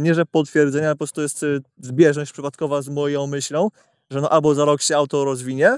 nie, 0.00 0.14
że 0.14 0.26
potwierdzenie, 0.26 0.86
ale 0.86 0.94
po 0.94 0.98
prostu 0.98 1.20
jest 1.20 1.42
y, 1.42 1.60
zbieżność 1.80 2.32
przypadkowa 2.32 2.82
z 2.82 2.88
moją 2.88 3.26
myślą, 3.26 3.68
że 4.10 4.20
no 4.20 4.30
albo 4.30 4.54
za 4.54 4.64
rok 4.64 4.82
się 4.82 4.96
auto 4.96 5.24
rozwinie, 5.24 5.76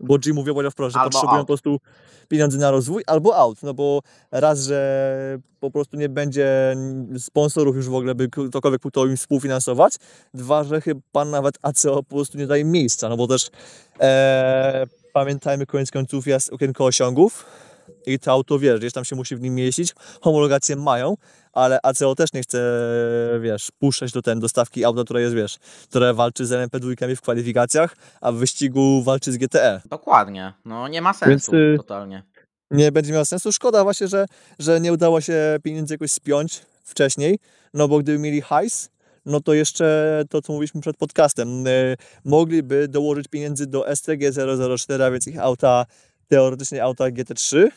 bo 0.00 0.18
Jim 0.26 0.34
mówił 0.34 0.54
powiedział 0.54 0.70
wprost, 0.70 0.94
że 0.94 1.00
Albo 1.00 1.10
potrzebują 1.10 1.38
out. 1.38 1.46
po 1.46 1.46
prostu 1.46 1.80
pieniędzy 2.28 2.58
na 2.58 2.70
rozwój, 2.70 3.02
albo 3.06 3.36
out, 3.36 3.62
no 3.62 3.74
bo 3.74 4.00
raz, 4.30 4.60
że 4.60 5.38
po 5.60 5.70
prostu 5.70 5.96
nie 5.96 6.08
będzie 6.08 6.76
sponsorów 7.18 7.76
już 7.76 7.88
w 7.88 7.94
ogóle, 7.94 8.14
by 8.14 8.28
ktokolwiek 8.28 8.82
to 8.92 9.06
im 9.06 9.16
współfinansować, 9.16 9.94
Dwa, 10.34 10.64
że 10.64 10.80
chyba 10.80 11.24
nawet 11.24 11.58
ACO 11.62 12.02
po 12.02 12.16
prostu 12.16 12.38
nie 12.38 12.46
daje 12.46 12.64
miejsca, 12.64 13.08
no 13.08 13.16
bo 13.16 13.26
też 13.26 13.50
e, 14.00 14.86
pamiętajmy, 15.12 15.66
koniec 15.66 15.90
końców 15.90 16.26
jest 16.26 16.52
okienko 16.52 16.84
osiągów 16.84 17.46
i 18.06 18.18
to 18.18 18.32
auto, 18.32 18.58
wiesz, 18.58 18.78
gdzieś 18.78 18.92
tam 18.92 19.04
się 19.04 19.16
musi 19.16 19.36
w 19.36 19.40
nim 19.40 19.54
mieścić, 19.54 19.94
homologację 20.20 20.76
mają, 20.76 21.16
ale 21.52 21.78
ACO 21.82 22.14
też 22.14 22.32
nie 22.32 22.42
chce, 22.42 22.58
wiesz, 23.40 23.68
puszczać 23.78 24.12
do 24.12 24.22
ten 24.22 24.40
dostawki 24.40 24.84
auta, 24.84 25.04
które 25.04 25.20
jest, 25.20 25.34
wiesz, 25.34 25.56
które 25.88 26.14
walczy 26.14 26.46
z 26.46 26.50
LMP2 26.50 27.16
w 27.16 27.20
kwalifikacjach, 27.20 27.96
a 28.20 28.32
w 28.32 28.34
wyścigu 28.34 29.02
walczy 29.02 29.32
z 29.32 29.36
GTE. 29.36 29.80
Dokładnie, 29.84 30.52
no 30.64 30.88
nie 30.88 31.02
ma 31.02 31.12
sensu 31.12 31.52
Więc, 31.52 31.74
y, 31.74 31.76
totalnie. 31.76 32.22
nie 32.70 32.92
będzie 32.92 33.12
miało 33.12 33.24
sensu. 33.24 33.52
Szkoda 33.52 33.84
właśnie, 33.84 34.08
że, 34.08 34.26
że 34.58 34.80
nie 34.80 34.92
udało 34.92 35.20
się 35.20 35.58
pieniędzy 35.62 35.94
jakoś 35.94 36.10
spiąć 36.10 36.62
wcześniej, 36.84 37.38
no 37.74 37.88
bo 37.88 37.98
gdyby 37.98 38.18
mieli 38.18 38.40
hajs, 38.40 38.90
no 39.26 39.40
to 39.40 39.54
jeszcze 39.54 40.24
to, 40.30 40.42
co 40.42 40.52
mówiliśmy 40.52 40.80
przed 40.80 40.96
podcastem, 40.96 41.66
y, 41.66 41.96
mogliby 42.24 42.88
dołożyć 42.88 43.28
pieniędzy 43.28 43.66
do 43.66 43.96
STG 43.96 44.32
004, 44.78 45.04
a 45.04 45.10
więc 45.10 45.26
ich 45.26 45.38
auta, 45.38 45.86
teoretycznie 46.28 46.82
auta 46.84 47.04
GT3 47.04 47.68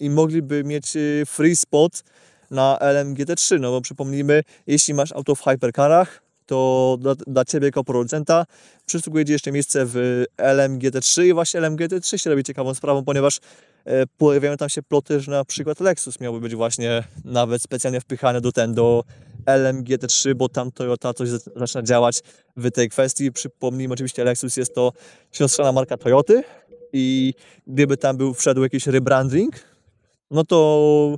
i 0.00 0.10
mogliby 0.10 0.64
mieć 0.64 0.96
y, 0.96 1.22
free 1.26 1.56
spot 1.56 2.02
na 2.50 2.78
LM 2.80 3.14
GT3, 3.14 3.60
no 3.60 3.70
bo 3.70 3.80
przypomnijmy, 3.80 4.42
jeśli 4.66 4.94
masz 4.94 5.12
auto 5.12 5.34
w 5.34 5.42
hypercarach, 5.42 6.22
to 6.46 6.96
dla, 7.00 7.14
dla 7.14 7.44
Ciebie 7.44 7.66
jako 7.66 7.84
producenta 7.84 8.46
przysługuje 8.86 9.24
Ci 9.24 9.32
jeszcze 9.32 9.52
miejsce 9.52 9.86
w 9.86 10.24
LM 10.36 10.78
GT3 10.78 11.24
i 11.24 11.32
właśnie 11.32 11.60
LM 11.60 11.76
GT3 11.76 12.16
się 12.16 12.30
robi 12.30 12.44
ciekawą 12.44 12.74
sprawą, 12.74 13.04
ponieważ 13.04 13.38
e, 13.84 14.06
pojawiają 14.06 14.56
tam 14.56 14.68
się 14.68 14.82
ploty, 14.82 15.20
że 15.20 15.30
na 15.30 15.44
przykład 15.44 15.80
Lexus 15.80 16.20
miałby 16.20 16.40
być 16.40 16.54
właśnie 16.54 17.04
nawet 17.24 17.62
specjalnie 17.62 18.00
wpychany 18.00 18.40
do 18.40 18.52
ten, 18.52 18.74
do 18.74 19.04
LM 19.46 19.84
GT3, 19.84 20.34
bo 20.34 20.48
tam 20.48 20.72
Toyota 20.72 21.14
coś 21.14 21.28
za- 21.28 21.50
zaczyna 21.56 21.82
działać 21.82 22.20
w 22.56 22.70
tej 22.70 22.88
kwestii. 22.88 23.32
Przypomnijmy, 23.32 23.94
oczywiście 23.94 24.24
Lexus 24.24 24.56
jest 24.56 24.74
to 24.74 24.92
siostrzana 25.32 25.72
marka 25.72 25.96
Toyoty 25.96 26.44
i 26.92 27.34
gdyby 27.66 27.96
tam 27.96 28.16
był 28.16 28.34
wszedł 28.34 28.62
jakiś 28.62 28.86
rebranding, 28.86 29.54
no 30.30 30.44
to 30.44 31.16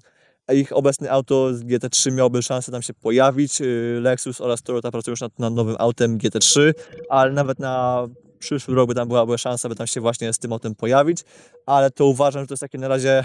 ich 0.55 0.77
obecne 0.77 1.11
auto 1.11 1.55
z 1.55 1.63
GT3 1.63 2.13
miałoby 2.13 2.43
szansę 2.43 2.73
tam 2.73 2.83
się 2.83 2.95
pojawić. 2.95 3.61
Yy, 3.61 4.01
Lexus 4.01 4.41
oraz 4.41 4.63
Toyota 4.63 4.91
pracują 4.91 5.13
już 5.13 5.21
nad, 5.21 5.39
nad 5.39 5.55
nowym 5.55 5.77
autem 5.79 6.19
GT3, 6.19 6.73
ale 7.09 7.33
nawet 7.33 7.59
na 7.59 8.07
przyszły 8.39 8.75
rok 8.75 8.89
by 8.89 8.95
tam 8.95 9.09
byłaby 9.09 9.39
szansa, 9.39 9.69
by 9.69 9.75
tam 9.75 9.87
się 9.87 10.01
właśnie 10.01 10.33
z 10.33 10.39
tym 10.39 10.53
autem 10.53 10.75
pojawić, 10.75 11.25
ale 11.67 11.91
to 11.91 12.07
uważam, 12.07 12.43
że 12.43 12.47
to 12.47 12.55
jest 12.55 12.61
takie 12.61 12.79
na 12.79 12.89
razie 12.89 13.25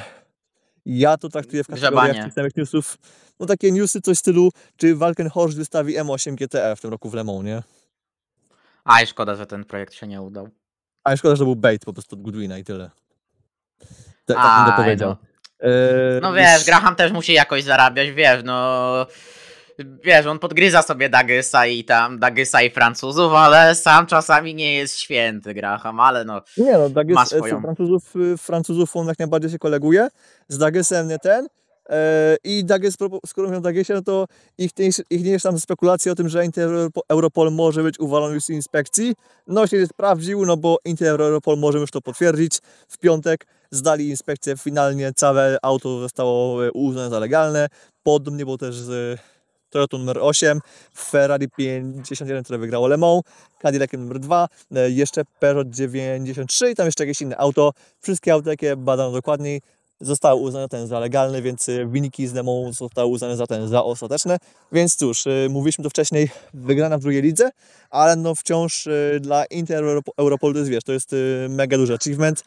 ja 0.86 1.18
to 1.18 1.30
traktuję 1.30 1.64
w 1.64 1.68
kategoriach 1.68 2.26
tych 2.26 2.34
samych 2.34 2.56
newsów, 2.56 2.98
no 3.40 3.46
takie 3.46 3.72
newsy 3.72 4.02
coś 4.02 4.18
w 4.18 4.20
stylu, 4.20 4.50
czy 4.78 4.96
Walkenhorst 4.96 5.58
wystawi 5.58 5.98
M8 5.98 6.36
GTE 6.36 6.76
w 6.76 6.82
tym 6.82 6.92
roku 6.92 7.10
w 7.10 7.14
Le 7.14 7.24
Mans, 7.24 7.44
nie? 7.44 7.64
A 8.84 9.02
i 9.02 9.08
szkoda, 9.08 9.36
że 9.36 9.46
ten 9.46 9.66
projekt 9.66 9.94
się 9.94 10.08
nie 10.08 10.22
udał. 10.22 10.50
A 11.06 11.18
szkoda, 11.18 11.36
że 11.36 11.40
to 11.40 11.46
był 11.46 11.56
bait 11.56 11.86
po 11.86 11.94
prostu 11.94 12.16
od 12.16 12.22
Goodwina 12.22 12.58
i 12.58 12.64
tyle. 12.64 12.90
Tak, 14.26 14.38
tak 14.38 14.38
bym 14.38 14.66
to 14.66 14.72
Aj, 14.72 14.84
powiedział. 14.84 15.10
no. 15.10 15.18
Eee, 15.60 16.22
No 16.22 16.34
wiesz, 16.34 16.66
Graham 16.66 16.96
też 16.96 17.12
musi 17.12 17.34
jakoś 17.34 17.64
zarabiać, 17.64 18.12
wiesz, 18.12 18.42
no... 18.44 19.08
Wiesz, 20.04 20.26
on 20.26 20.40
podgryza 20.40 20.82
sobie 20.82 21.10
Dagysa 21.10 21.66
i 21.66 21.84
tam, 21.84 22.20
Dagysa 22.20 22.62
i 22.62 22.70
Francuzów, 22.70 23.34
ale 23.34 23.76
sam 23.76 24.08
czasami 24.08 24.56
nie 24.56 24.74
jest 24.76 25.00
święty 25.00 25.54
Graham, 25.54 26.00
ale 26.00 26.26
no... 26.26 26.42
Nie 26.58 26.74
no, 26.78 26.90
Dages, 26.90 27.16
ma 27.16 27.24
e, 27.24 27.26
swoją. 27.26 27.62
Francuzów, 27.62 28.14
Francuzów 28.38 28.96
on 28.96 29.08
jak 29.08 29.20
najbardziej 29.20 29.52
się 29.52 29.60
koleguje, 29.60 30.08
z 30.48 30.58
Dagesem 30.58 31.08
nie 31.08 31.20
ten 31.20 31.46
e, 31.46 31.50
i 32.44 32.66
Dages, 32.66 32.98
propo- 32.98 33.20
skoro 33.26 33.48
mówią 33.48 33.58
o 33.58 33.62
Dagesie, 33.62 33.94
no 33.94 34.02
to 34.02 34.26
ich, 34.58 34.72
ich 35.10 35.24
nie 35.24 35.32
jest 35.32 35.44
tam 35.44 35.60
spekulacje 35.60 36.12
o 36.12 36.16
tym, 36.16 36.30
że 36.30 36.46
Inter 36.46 36.70
Europol 37.10 37.52
może 37.52 37.84
być 37.84 38.00
uwalony 38.00 38.42
z 38.42 38.50
inspekcji, 38.50 39.16
no 39.48 39.68
się 39.68 39.88
sprawdził, 39.88 40.46
no 40.46 40.58
bo 40.58 40.78
Europol 41.02 41.58
może 41.58 41.80
już 41.80 41.92
to 41.92 42.02
potwierdzić, 42.02 42.60
w 42.88 42.98
piątek 42.98 43.48
zdali 43.72 44.10
inspekcję, 44.10 44.58
finalnie 44.58 45.14
całe 45.14 45.58
auto 45.62 46.00
zostało 46.00 46.66
e, 46.66 46.72
uznane 46.72 47.10
za 47.10 47.20
legalne, 47.20 47.68
podobnie 48.04 48.46
było 48.46 48.58
też 48.58 48.76
z 48.76 49.20
Toyota 49.70 49.98
numer 49.98 50.18
8, 50.22 50.60
Ferrari 50.98 51.50
51, 51.50 52.44
które 52.44 52.60
wygrało 52.60 52.88
Le 52.88 52.98
Mans, 52.98 53.22
Cadillaciem 53.60 54.02
numer 54.02 54.20
2, 54.20 54.48
e, 54.76 54.90
jeszcze 54.90 55.22
Peugeot 55.40 55.70
93 55.70 56.72
i 56.72 56.76
tam 56.76 56.86
jeszcze 56.86 57.04
jakieś 57.04 57.22
inne 57.22 57.38
auto. 57.38 57.72
Wszystkie 58.02 58.34
auta, 58.34 58.50
jakie 58.50 58.76
badano 58.76 59.12
dokładniej, 59.12 59.62
zostały 60.02 60.42
uznane 60.42 60.70
ten 60.70 60.88
za 60.88 61.00
legalne, 61.00 61.42
więc 61.42 61.70
e, 61.70 61.86
wyniki 61.86 62.28
z 62.28 62.34
Mans 62.34 62.78
zostały 62.78 63.08
uznane 63.08 63.36
za 63.36 63.48
ten 63.48 63.68
za 63.68 63.84
ostateczne. 63.84 64.38
Więc 64.72 64.96
cóż, 64.96 65.28
e, 65.28 65.48
mówiliśmy 65.50 65.84
to 65.84 65.90
wcześniej, 65.90 66.30
wygrana 66.54 66.98
w 66.98 67.02
drugiej 67.02 67.22
lidze, 67.22 67.50
ale 67.90 68.16
no 68.16 68.36
wciąż 68.36 68.88
e, 68.88 69.20
dla 69.20 69.46
Inter 69.46 69.84
Europo- 69.84 70.14
Europol 70.18 70.54
to 70.54 70.60
jest, 70.60 70.72
wiesz, 70.72 70.84
to 70.84 70.94
jest 70.94 71.16
mega 71.50 71.78
duży 71.78 71.94
achievement. 71.94 72.44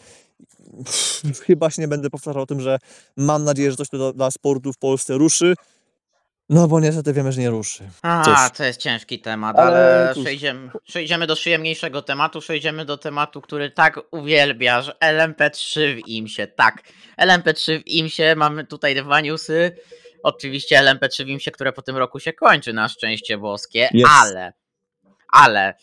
Chyba 1.46 1.70
się 1.70 1.82
nie 1.82 1.88
będę 1.88 2.10
powtarzał 2.10 2.42
o 2.42 2.46
tym, 2.46 2.60
że 2.60 2.78
mam 3.16 3.44
nadzieję, 3.44 3.70
że 3.70 3.76
coś 3.76 3.88
to 3.88 4.12
dla 4.12 4.30
sportu 4.30 4.72
w 4.72 4.78
Polsce 4.78 5.14
ruszy. 5.14 5.54
No 6.48 6.68
bo 6.68 6.80
niestety 6.80 7.12
wiemy, 7.12 7.32
że 7.32 7.40
nie 7.40 7.50
ruszy. 7.50 7.88
A, 8.02 8.22
Cóż. 8.24 8.58
to 8.58 8.64
jest 8.64 8.80
ciężki 8.80 9.20
temat, 9.20 9.58
Ale 9.58 9.66
ale 9.66 10.14
przejdziemy, 10.24 10.70
przejdziemy 10.86 11.26
do 11.26 11.36
przyjemniejszego 11.36 12.02
tematu, 12.02 12.40
przejdziemy 12.40 12.84
do 12.84 12.98
tematu, 12.98 13.40
który 13.40 13.70
tak 13.70 14.00
uwielbiasz, 14.10 14.92
LMP3 15.00 15.94
w 15.94 16.08
IMSie, 16.08 16.46
tak. 16.46 16.82
LMP3 17.20 17.82
w 17.82 17.86
IMSie, 17.86 18.34
mamy 18.36 18.66
tutaj 18.66 18.94
dwa 18.94 19.20
newsy, 19.20 19.76
oczywiście 20.22 20.80
LMP3 20.80 21.24
w 21.24 21.28
IMSie, 21.28 21.50
które 21.50 21.72
po 21.72 21.82
tym 21.82 21.96
roku 21.96 22.20
się 22.20 22.32
kończy, 22.32 22.72
na 22.72 22.88
szczęście 22.88 23.38
boskie, 23.38 23.88
Yes. 23.94 24.04
ale, 24.10 24.52
ale, 25.32 25.74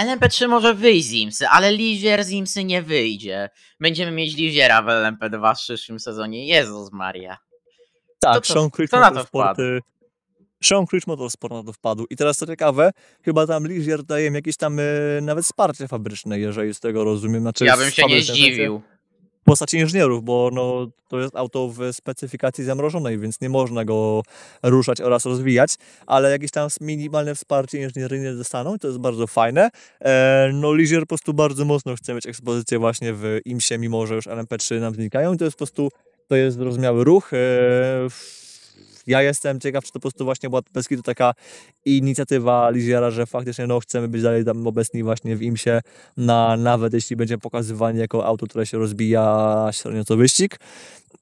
LMP3 0.00 0.48
może 0.48 0.74
wyjść 0.74 1.08
z 1.08 1.12
IMSy, 1.12 1.48
ale 1.48 1.72
Ligier 1.72 2.24
z 2.24 2.30
IMSy 2.30 2.64
nie 2.64 2.82
wyjdzie. 2.82 3.50
Będziemy 3.80 4.12
mieć 4.12 4.36
Ligiera 4.36 4.82
w 4.82 4.86
LMP2 4.86 5.54
w 5.54 5.58
przyszłym 5.58 6.00
sezonie, 6.00 6.46
Jezus 6.46 6.92
Maria. 6.92 7.38
Tak, 8.18 8.46
to- 8.46 8.52
Sean 8.54 8.70
Creech 8.70 8.90
kto 8.90 9.00
na 9.00 9.08
to 9.08 9.14
Motorsport. 9.14 9.44
wpadł? 9.56 9.62
y, 9.62 9.80
Sean 10.64 10.86
Creech 10.86 11.06
Motorsport 11.06 11.54
na 11.54 11.62
to 11.64 11.72
wpadł. 11.72 12.06
I 12.10 12.16
teraz 12.16 12.36
co 12.36 12.46
ciekawe, 12.46 12.90
chyba 13.24 13.46
tam 13.46 13.66
Ligier 13.66 14.02
daje 14.02 14.26
im 14.26 14.34
jakieś 14.34 14.56
tam 14.56 14.78
y, 14.78 15.18
nawet 15.22 15.44
wsparcie 15.44 15.88
fabryczne, 15.88 16.38
jeżeli 16.38 16.74
z 16.74 16.80
tego 16.80 17.04
rozumiem. 17.04 17.40
Znaczy 17.42 17.64
Ja 17.64 17.76
bym 17.76 17.90
się 17.90 18.02
nie 18.06 18.08
sensie 18.08 18.32
zdziwił. 18.32 18.82
W 19.40 19.50
postaci 19.50 19.76
inżynierów, 19.78 20.24
bo 20.24 20.50
no, 20.52 20.86
to 21.08 21.20
jest 21.20 21.36
auto 21.36 21.68
w 21.68 21.78
specyfikacji 21.92 22.64
zamrożonej, 22.64 23.18
więc 23.18 23.40
nie 23.40 23.48
można 23.48 23.84
go 23.84 24.22
ruszać 24.62 25.00
oraz 25.00 25.24
rozwijać, 25.24 25.74
ale 26.06 26.30
jakieś 26.30 26.50
tam 26.50 26.68
minimalne 26.80 27.34
wsparcie 27.34 27.82
inżynieryjne 27.82 28.34
dostaną 28.34 28.74
i 28.74 28.78
to 28.78 28.86
jest 28.86 28.98
bardzo 29.00 29.26
fajne. 29.26 29.70
E, 30.00 30.50
no 30.54 30.74
Ligier 30.74 31.00
po 31.00 31.06
prostu 31.06 31.34
bardzo 31.34 31.64
mocno 31.64 31.96
chce 31.96 32.14
mieć 32.14 32.26
ekspozycję 32.26 32.78
właśnie 32.78 33.12
w 33.14 33.38
IMSie, 33.44 33.78
mimo 33.78 34.06
że 34.06 34.14
już 34.14 34.26
LMP3 34.26 34.80
nam 34.80 34.94
znikają 34.94 35.34
i 35.34 35.36
to 35.36 35.44
jest 35.44 35.56
po 35.56 35.58
prostu, 35.58 35.88
to 36.28 36.36
jest 36.36 36.56
zrozumiały 36.56 37.04
ruch. 37.04 37.32
E, 37.32 37.36
ja 39.06 39.22
jestem 39.22 39.60
ciekaw, 39.60 39.84
czy 39.84 39.92
to 39.92 39.98
po 39.98 40.00
prostu 40.00 40.24
właśnie 40.24 40.48
była 40.48 40.62
bez 40.72 40.88
kitu 40.88 41.02
taka 41.02 41.34
inicjatywa 41.84 42.70
Ligiera, 42.70 43.10
że 43.10 43.26
faktycznie 43.26 43.66
no, 43.66 43.80
chcemy 43.80 44.08
być 44.08 44.22
dalej 44.22 44.44
tam 44.44 44.66
obecni 44.66 45.02
właśnie 45.02 45.36
w 45.36 45.42
IMSie, 45.42 45.80
na, 46.16 46.56
nawet 46.56 46.92
jeśli 46.92 47.16
będzie 47.16 47.38
pokazywanie 47.38 48.00
jako 48.00 48.26
auto, 48.26 48.46
które 48.46 48.66
się 48.66 48.78
rozbija 48.78 49.68
średnio 49.72 50.04
co 50.04 50.16
wyścig. 50.16 50.60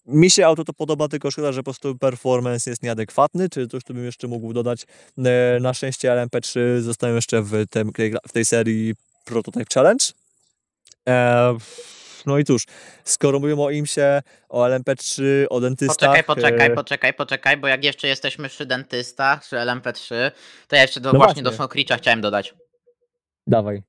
mi 0.06 0.30
się 0.30 0.46
auto 0.46 0.64
to 0.64 0.72
podoba, 0.72 1.08
tylko 1.08 1.30
szkoda, 1.30 1.52
że 1.52 1.60
po 1.60 1.64
prostu 1.64 1.98
performance 1.98 2.70
jest 2.70 2.82
nieadekwatny, 2.82 3.48
czy 3.48 3.68
coś 3.68 3.84
tu 3.84 3.94
bym 3.94 4.04
jeszcze 4.04 4.28
mógł 4.28 4.52
dodać. 4.52 4.86
E, 5.18 5.58
Na 5.60 5.74
szczęście 5.74 6.10
LMP3 6.10 6.80
zostają 6.80 7.14
jeszcze 7.14 7.42
w, 7.42 7.66
tem, 7.70 7.92
w 8.28 8.32
tej 8.32 8.44
serii 8.44 8.94
Prototype 9.24 9.74
Challenge. 9.74 10.04
E, 11.08 11.56
No 12.26 12.38
i 12.38 12.44
cóż, 12.44 12.64
skoro 13.04 13.40
mówimy 13.40 13.62
o 13.62 13.70
IMSie, 13.70 14.22
o 14.48 14.64
LMP3, 14.64 15.22
o 15.50 15.60
dentystach... 15.60 15.96
Poczekaj, 15.96 16.24
poczekaj, 16.24 16.66
e, 16.66 16.74
poczekaj, 16.74 17.14
poczekaj, 17.14 17.56
bo 17.56 17.68
jak 17.68 17.84
jeszcze 17.84 18.08
jesteśmy 18.08 18.48
przy 18.48 18.66
dentystach, 18.66 19.40
przy 19.40 19.56
LMP3, 19.56 20.30
to 20.68 20.76
ja 20.76 20.82
jeszcze 20.82 21.00
do, 21.00 21.12
No 21.12 21.18
właśnie 21.18 21.42
do. 21.42 21.52
Sąkricza 21.52 21.96
chciałem 21.96 22.20
dodać. 22.20 22.54
Dawaj. 23.46 23.82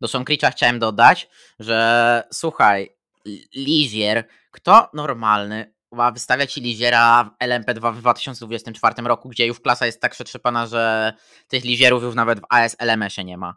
Do 0.00 0.08
Sąkricza 0.08 0.50
chciałem 0.50 0.78
dodać, 0.78 1.28
że 1.58 2.22
słuchaj, 2.32 2.96
Li- 3.26 3.44
Lizier, 3.54 4.24
kto 4.50 4.90
normalny 4.94 5.72
ma 5.92 6.12
wystawiać 6.12 6.56
Liziera 6.56 7.30
w 7.40 7.44
LMP2 7.44 7.94
w 7.94 7.98
2024 7.98 8.94
roku, 9.02 9.28
gdzie 9.28 9.46
już 9.46 9.60
klasa 9.60 9.86
jest 9.86 10.00
tak 10.00 10.12
przetrzepana, 10.12 10.66
że 10.66 11.12
tych 11.48 11.64
Lizierów 11.64 12.02
już 12.02 12.14
nawet 12.14 12.40
w 12.40 12.44
AS 12.48 12.76
LMS-ie 12.78 13.24
nie 13.24 13.36
ma. 13.36 13.56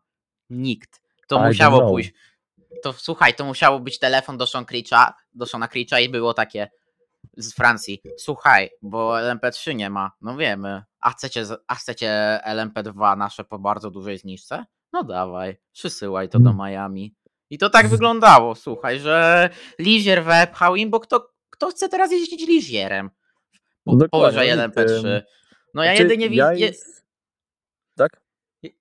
Nikt. 0.49 1.01
To 1.28 1.43
I 1.43 1.47
musiało 1.47 1.89
pójść. 1.89 2.12
To 2.84 2.93
słuchaj, 2.93 3.34
to 3.34 3.45
musiało 3.45 3.80
być 3.80 3.99
telefon 3.99 4.38
do 4.38 4.47
Sean 4.47 4.65
Creecha, 4.65 5.13
do 5.34 5.45
Shona 5.45 5.67
Creecha 5.67 5.99
i 5.99 6.09
było 6.09 6.34
takie 6.34 6.70
z 7.38 7.53
Francji. 7.53 8.01
Słuchaj, 8.17 8.70
bo 8.82 9.11
LMP3 9.13 9.76
nie 9.76 9.89
ma. 9.89 10.11
No 10.22 10.38
wiemy. 10.38 10.84
A 10.99 11.09
chcecie, 11.11 11.43
a 11.67 11.76
chcecie 11.76 12.39
LMP2 12.45 13.17
nasze 13.17 13.43
po 13.43 13.59
bardzo 13.59 13.91
dużej 13.91 14.17
zniżce? 14.17 14.65
No 14.93 15.03
dawaj, 15.03 15.57
przysyłaj 15.74 16.30
to 16.30 16.39
do 16.39 16.49
Mm. 16.49 16.65
Miami. 16.67 17.15
I 17.49 17.57
to 17.57 17.70
tak 17.70 17.88
wyglądało, 17.88 18.55
słuchaj, 18.55 18.99
że 18.99 19.49
Lizier 19.80 20.24
wepchał 20.24 20.76
im, 20.76 20.89
bo 20.89 20.99
kto, 20.99 21.30
kto 21.49 21.67
chce 21.67 21.89
teraz 21.89 22.11
jeździć 22.11 22.47
Lizierem? 22.47 23.09
Po, 23.86 23.97
powyżej 24.11 24.47
nikt, 24.49 24.59
LMP3. 24.59 25.07
em, 25.07 25.22
No 25.74 25.84
ja 25.84 25.89
Znaczy, 25.91 26.03
jedynie, 26.03 26.30
wi- 26.30 26.36
ja 26.36 26.53
je, 26.53 26.59
jest-? 26.59 26.99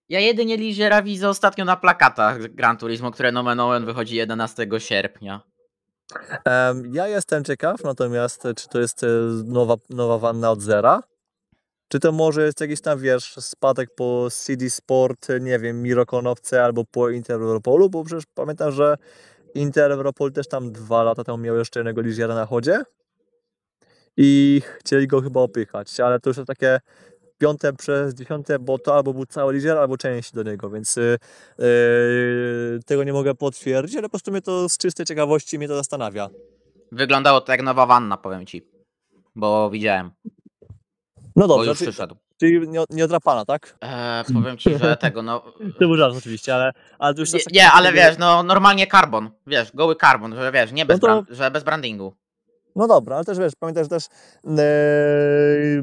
Ja 0.09 0.21
jedynie 0.21 0.57
Liziera 0.57 1.03
widzę 1.03 1.29
ostatnio 1.29 1.65
na 1.65 1.77
plakatach 1.77 2.39
Gran 2.39 2.77
Turismo, 2.77 3.11
które 3.11 3.33
nomen 3.33 3.61
omen 3.61 3.85
wychodzi 3.85 4.17
11 4.17 4.67
sierpnia. 4.79 5.41
Em, 6.45 6.95
Ja 6.95 7.09
jestem 7.09 7.45
ciekaw, 7.45 7.85
natomiast 7.85 8.43
czy 8.57 8.69
to 8.69 8.81
jest 8.81 9.05
e, 9.05 9.07
nowa, 9.45 9.75
nowa 9.91 10.19
wanna 10.19 10.51
od 10.51 10.63
zera? 10.63 11.03
Czy 11.89 12.01
to 12.01 12.13
może 12.13 12.45
jest 12.47 12.61
jakiś 12.61 12.81
tam, 12.81 12.99
wiesz, 12.99 13.35
spadek 13.39 13.95
po 13.95 14.29
CD 14.31 14.71
Sport, 14.71 15.29
nie 15.41 15.59
wiem, 15.59 15.83
Mirokonowce 15.83 16.65
albo 16.65 16.85
po 16.85 17.11
Inter 17.11 17.37
Europolu? 17.37 17.91
Bo 17.91 18.05
przecież 18.05 18.25
pamiętam, 18.35 18.73
że 18.73 18.97
Inter 19.55 19.93
Europol 19.93 20.33
też 20.33 20.49
tam 20.49 20.73
dwa 20.73 21.03
lata 21.03 21.25
temu 21.25 21.39
miał 21.39 21.57
jeszcze 21.57 21.81
jednego 21.81 22.01
liziera 22.01 22.35
na 22.35 22.47
chodzie 22.47 22.83
i 24.17 24.63
chcieli 24.79 25.07
go 25.07 25.21
chyba 25.21 25.41
opychać, 25.41 26.01
ale 26.01 26.21
to 26.21 26.31
już 26.31 26.39
takie 26.47 26.81
piąte 27.39 27.73
przez 27.73 28.15
dziesiąte, 28.15 28.59
bo 28.59 28.79
to 28.79 28.95
albo 28.95 29.15
był 29.15 29.27
cały 29.27 29.53
lizier, 29.55 29.79
albo 29.79 29.97
część 29.97 30.33
do 30.33 30.43
niego, 30.43 30.71
więc 30.71 30.99
e, 30.99 31.17
tego 32.87 33.05
nie 33.05 33.13
mogę 33.13 33.35
potwierdzić, 33.35 33.97
ale 33.97 34.03
po 34.03 34.09
prostu 34.11 34.31
mnie 34.31 34.43
to 34.43 34.69
z 34.69 34.79
czystej 34.79 35.07
ciekawości 35.07 35.59
mnie 35.59 35.69
to 35.69 35.77
zastanawia. 35.77 36.29
Wyglądało 36.93 37.41
to 37.41 37.53
jak 37.53 37.63
nowa 37.63 37.87
wanna, 37.87 38.17
powiem 38.17 38.47
ci. 38.47 38.63
Bo 39.37 39.71
widziałem, 39.71 40.11
No 41.37 41.49
bo 41.49 41.57
dobrze, 41.57 41.71
już 41.71 41.79
czyli, 41.79 41.91
przyszedł. 41.91 42.17
czyli 42.41 42.69
nie, 42.69 42.85
nie 42.91 43.05
odrapana, 43.05 43.45
tak? 43.45 43.79
Eee, 43.81 44.25
powiem 44.35 44.59
ci, 44.59 44.79
że 44.79 44.97
tego, 44.97 45.23
no... 45.23 45.41
To 45.79 45.79
był 45.79 45.97
żart 45.97 46.15
oczywiście, 46.19 46.55
ale, 46.55 46.73
ale 46.99 47.15
już 47.19 47.33
Nie, 47.33 47.41
tak- 47.41 47.53
nie, 47.55 47.71
ale 47.73 47.93
wiesz, 47.93 48.19
no 48.19 48.43
normalnie 48.43 48.87
karbon, 48.87 49.31
wiesz, 49.47 49.73
goły 49.75 49.97
karbon, 49.97 50.35
że 50.35 50.53
wiesz, 50.53 50.73
nie 50.73 50.87
bez, 50.87 51.01
No 51.03 51.23
to- 51.25 51.35
że 51.35 51.51
bez 51.51 51.65
brandingu. 51.65 52.15
No 52.79 52.87
dobra, 52.87 53.17
ale 53.17 53.25
też 53.25 53.39
wiesz, 53.39 53.53
pamiętaj, 53.59 53.85
że 53.85 53.89
też 53.89 54.05
e, 54.05 54.63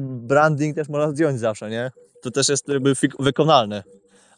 branding 0.00 0.76
też 0.76 0.88
można 0.88 1.10
zdjąć 1.10 1.40
zawsze, 1.40 1.70
nie? 1.70 1.90
To 2.22 2.30
też 2.30 2.48
jest 2.48 2.68
jakby 2.68 2.92
wykonalne. 3.18 3.82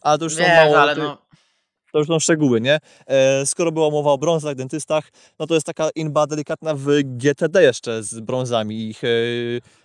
Ale 0.00 0.18
to 0.18 0.24
już 0.24 0.34
są 0.34 0.42
mało, 0.42 0.80
ale 0.80 0.96
no... 0.96 1.18
to 1.92 1.98
już 1.98 2.08
są 2.08 2.18
szczegóły, 2.18 2.60
nie? 2.60 2.78
E, 3.06 3.46
skoro 3.46 3.72
była 3.72 3.90
mowa 3.90 4.10
o 4.10 4.18
brązach, 4.18 4.54
dentystach, 4.54 5.04
no 5.38 5.46
to 5.46 5.54
jest 5.54 5.66
taka 5.66 5.90
inba 5.94 6.26
delikatna 6.26 6.74
w 6.74 6.86
GTD 7.02 7.62
jeszcze 7.62 8.02
z 8.02 8.20
brązami. 8.20 8.88
Ich 8.88 9.04
e, 9.04 9.08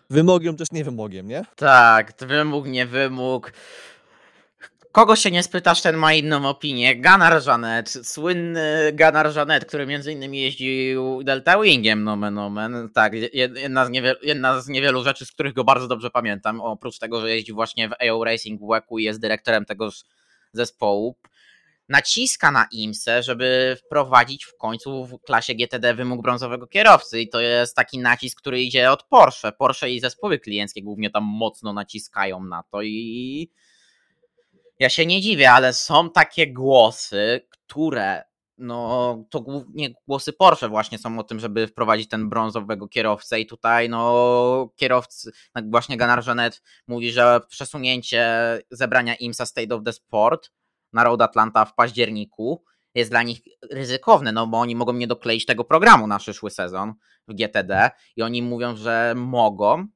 wymogiem 0.09 0.57
też 0.57 0.71
nie 0.71 0.83
wymogiem, 0.83 1.27
nie? 1.27 1.45
Tak, 1.55 2.13
wymóg, 2.19 2.67
nie 2.67 2.85
wymóg. 2.85 3.53
Kogo 4.93 5.15
się 5.15 5.31
nie 5.31 5.43
spytasz, 5.43 5.81
ten 5.81 5.97
ma 5.97 6.13
inną 6.13 6.49
opinię. 6.49 6.95
Gunnar 6.95 7.45
Janet, 7.47 7.89
słynny 7.89 8.91
Gunnar 8.91 9.35
Janet, 9.35 9.65
który 9.65 9.85
między 9.85 10.11
innymi 10.11 10.41
jeździł 10.41 11.23
Delta 11.23 11.61
Wingiem, 11.61 12.03
nomen 12.03 12.37
omen. 12.37 12.89
Tak, 12.93 13.13
jed- 13.13 13.57
jedna 13.57 13.85
z, 13.85 13.89
niewielu, 13.89 14.19
jedna 14.23 14.61
z 14.61 14.67
niewielu 14.67 15.03
rzeczy, 15.03 15.25
z 15.25 15.31
których 15.31 15.53
go 15.53 15.63
bardzo 15.63 15.87
dobrze 15.87 16.09
pamiętam. 16.09 16.61
Oprócz 16.61 16.99
tego, 16.99 17.21
że 17.21 17.29
jeździł 17.29 17.55
właśnie 17.55 17.89
w 17.89 17.93
AO 17.93 18.23
Racing 18.23 18.61
WEC-u 18.61 18.99
i 18.99 19.03
jest 19.03 19.21
dyrektorem 19.21 19.65
tegoż 19.65 20.03
zespołu. 20.51 21.15
Naciska 21.89 22.51
na 22.51 22.67
IMSę, 22.71 23.23
żeby 23.23 23.77
wprowadzić 23.85 24.45
w 24.45 24.57
końcu 24.57 25.05
w 25.05 25.21
klasie 25.21 25.55
GTD 25.55 25.93
wymóg 25.93 26.21
brązowego 26.21 26.67
kierowcy 26.67 27.21
i 27.21 27.29
to 27.29 27.41
jest 27.41 27.75
taki 27.75 27.99
nacisk, 27.99 28.37
który 28.37 28.61
idzie 28.61 28.91
od 28.91 29.03
Porsche. 29.03 29.51
Porsche 29.51 29.89
i 29.89 29.99
zespoły 29.99 30.39
klienckie 30.39 30.83
głównie 30.83 31.09
tam 31.09 31.23
mocno 31.23 31.73
naciskają 31.73 32.43
na 32.43 32.63
to 32.71 32.81
i 32.81 33.49
ja 34.79 34.89
się 34.89 35.05
nie 35.05 35.21
dziwię, 35.21 35.51
ale 35.51 35.73
są 35.73 36.09
takie 36.09 36.53
głosy, 36.53 37.47
które 37.49 38.23
no 38.57 39.25
to 39.29 39.41
głównie 39.41 39.93
głosy 40.07 40.33
Porsche 40.33 40.69
właśnie 40.69 40.97
są 40.97 41.19
o 41.19 41.23
tym, 41.23 41.39
żeby 41.39 41.67
wprowadzić 41.67 42.09
ten 42.09 42.29
brązowego 42.29 42.87
kierowcę 42.87 43.39
i 43.39 43.45
tutaj 43.45 43.89
no 43.89 44.69
kierowcy, 44.75 45.31
tak 45.53 45.71
właśnie 45.71 45.97
Janet 46.27 46.61
mówi, 46.87 47.11
że 47.11 47.39
przesunięcie 47.49 48.33
zebrania 48.71 49.15
IMSA 49.15 49.45
State 49.45 49.75
of 49.75 49.83
the 49.83 49.93
Sport 49.93 50.51
na 50.93 51.03
Road 51.03 51.21
Atlanta 51.21 51.65
w 51.65 51.75
październiku 51.75 52.63
jest 52.95 53.11
dla 53.11 53.23
nich 53.23 53.41
ryzykowne, 53.71 54.31
no 54.31 54.47
bo 54.47 54.59
oni 54.59 54.75
mogą 54.75 54.93
nie 54.93 55.07
dokleić 55.07 55.45
tego 55.45 55.63
programu 55.63 56.07
na 56.07 56.19
przyszły 56.19 56.49
sezon 56.49 56.93
w 57.27 57.33
GTD 57.33 57.91
i 58.15 58.21
oni 58.21 58.41
mówią, 58.41 58.75
że 58.75 59.13
mogą 59.15 59.87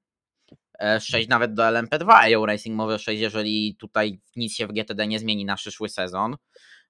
e, 0.78 1.00
przejść 1.00 1.30
nawet 1.30 1.54
do 1.54 1.64
LMP2 1.64 2.36
AO 2.36 2.46
Racing 2.46 2.76
może 2.76 2.98
przejść, 2.98 3.22
jeżeli 3.22 3.76
tutaj 3.80 4.20
nic 4.36 4.54
się 4.54 4.68
w 4.68 4.72
GTD 4.72 5.08
nie 5.08 5.20
zmieni 5.20 5.46
na 5.46 5.56
przyszły 5.56 5.90
sezon, 5.90 6.36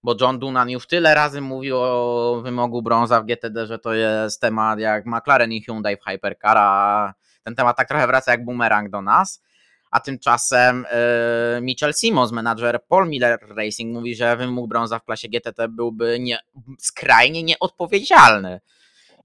bo 0.04 0.16
John 0.22 0.40
Dunan 0.40 0.70
już 0.70 0.88
tyle 0.88 1.16
razy 1.16 1.42
mówił 1.42 1.78
o 1.80 2.42
wymogu 2.44 2.82
brąza 2.82 3.22
w 3.22 3.26
GTD, 3.26 3.68
że 3.68 3.80
to 3.80 3.94
jest 3.94 4.42
temat 4.42 4.80
jak 4.80 5.06
McLaren 5.06 5.52
i 5.52 5.62
Hyundai 5.62 5.98
w 5.98 6.04
Hypercar, 6.04 6.58
a 6.58 7.14
ten 7.44 7.56
temat 7.56 7.78
tak 7.78 7.88
trochę 7.88 8.08
wraca 8.08 8.32
jak 8.32 8.46
bumerang 8.46 8.90
do 8.90 9.02
nas. 9.02 9.44
A 9.92 10.00
tymczasem 10.00 10.86
e, 10.90 11.62
Mitchell 11.62 11.94
Simons, 11.94 12.32
menadżer 12.32 12.80
Paul 12.88 13.10
Miller 13.10 13.40
Racing, 13.58 13.94
mówi, 13.94 14.16
że 14.16 14.38
wymóg 14.38 14.70
brąza 14.70 15.00
w 15.00 15.04
klasie 15.04 15.30
GTT 15.30 15.68
byłby 15.70 16.18
nie, 16.20 16.40
skrajnie 16.80 17.44
nieodpowiedzialny. 17.44 18.60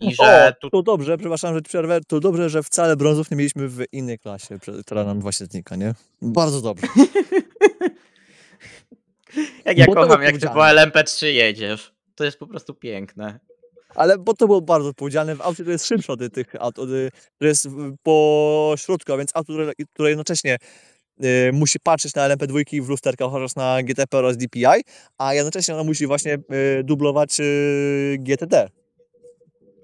I 0.03 0.14
że 0.14 0.53
o, 0.57 0.61
tu, 0.61 0.70
to 0.70 0.82
dobrze, 0.82 1.18
przepraszam, 1.18 1.55
że 1.55 1.62
przerwę, 1.62 2.00
to 2.09 2.20
dobrze, 2.20 2.50
że 2.50 2.62
wcale 2.62 2.96
brązów 2.96 3.30
nie 3.30 3.36
mieliśmy 3.36 3.68
w 3.68 3.84
innej 3.92 4.18
klasie, 4.18 4.59
która 4.82 5.05
nam 5.05 5.20
właśnie 5.20 5.46
znika, 5.46 5.76
nie? 5.76 5.94
Bardzo 6.22 6.61
dobrze. 6.61 6.86
jak 9.64 9.78
ja 9.78 9.86
bo 9.86 9.94
kocham, 9.94 10.22
jak 10.22 10.34
ty 10.34 10.40
po 10.40 10.46
odpowiedzialne. 10.46 10.90
LMP3 10.90 11.26
jedziesz. 11.26 11.92
To 12.14 12.24
jest 12.24 12.38
po 12.38 12.46
prostu 12.46 12.74
piękne. 12.74 13.40
Ale 13.94 14.18
bo 14.18 14.34
to 14.34 14.46
było 14.46 14.61
bardzo 14.61 14.88
odpowiedzialne. 14.88 15.36
W 15.36 15.40
aucie 15.40 15.64
to 15.64 15.70
jest 15.70 15.86
szybsze 15.86 16.12
od 16.12 16.20
tych 16.32 16.55
aut, 16.59 16.78
od, 16.78 16.88
to 17.38 17.46
jest 17.46 17.68
po 18.03 18.74
środku, 18.76 19.12
a 19.12 19.16
więc 19.16 19.30
auto, 19.34 19.53
które, 19.53 19.72
które 19.94 20.09
jednocześnie 20.09 20.57
y, 21.24 21.50
musi 21.53 21.80
patrzeć 21.80 22.14
na 22.14 22.28
LMP2 22.28 22.82
w 22.82 22.88
lusterkach 22.88 23.30
chociaż 23.30 23.57
na 23.57 23.82
GTP 23.82 24.18
oraz 24.18 24.36
DPI, 24.36 24.82
a 25.18 25.34
jednocześnie 25.34 25.74
ona 25.74 25.84
musi 25.84 26.07
właśnie 26.07 26.34
y, 26.34 26.84
dublować 26.84 27.40
y, 27.40 28.16
GTD. 28.20 28.68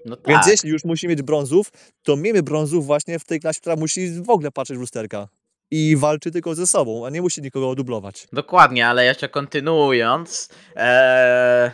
No 0.09 0.15
tak. 0.15 0.27
Więc 0.27 0.47
jeśli 0.47 0.69
już 0.69 0.83
musi 0.83 1.07
mieć 1.07 1.21
brązów, 1.21 1.71
to 2.03 2.15
miejmy 2.15 2.43
brązów 2.43 2.85
właśnie 2.85 3.19
w 3.19 3.25
tej 3.25 3.39
klasie, 3.39 3.59
która 3.59 3.75
musi 3.75 4.21
w 4.21 4.29
ogóle 4.29 4.51
patrzeć 4.51 4.77
w 4.77 4.79
lusterka. 4.79 5.27
I 5.71 5.95
walczy 5.97 6.31
tylko 6.31 6.55
ze 6.55 6.67
sobą, 6.67 7.05
a 7.05 7.09
nie 7.09 7.21
musi 7.21 7.41
nikogo 7.41 7.75
dublować. 7.75 8.27
Dokładnie, 8.33 8.87
ale 8.87 9.05
jeszcze 9.05 9.29
kontynuując, 9.29 10.49
e, 10.75 11.71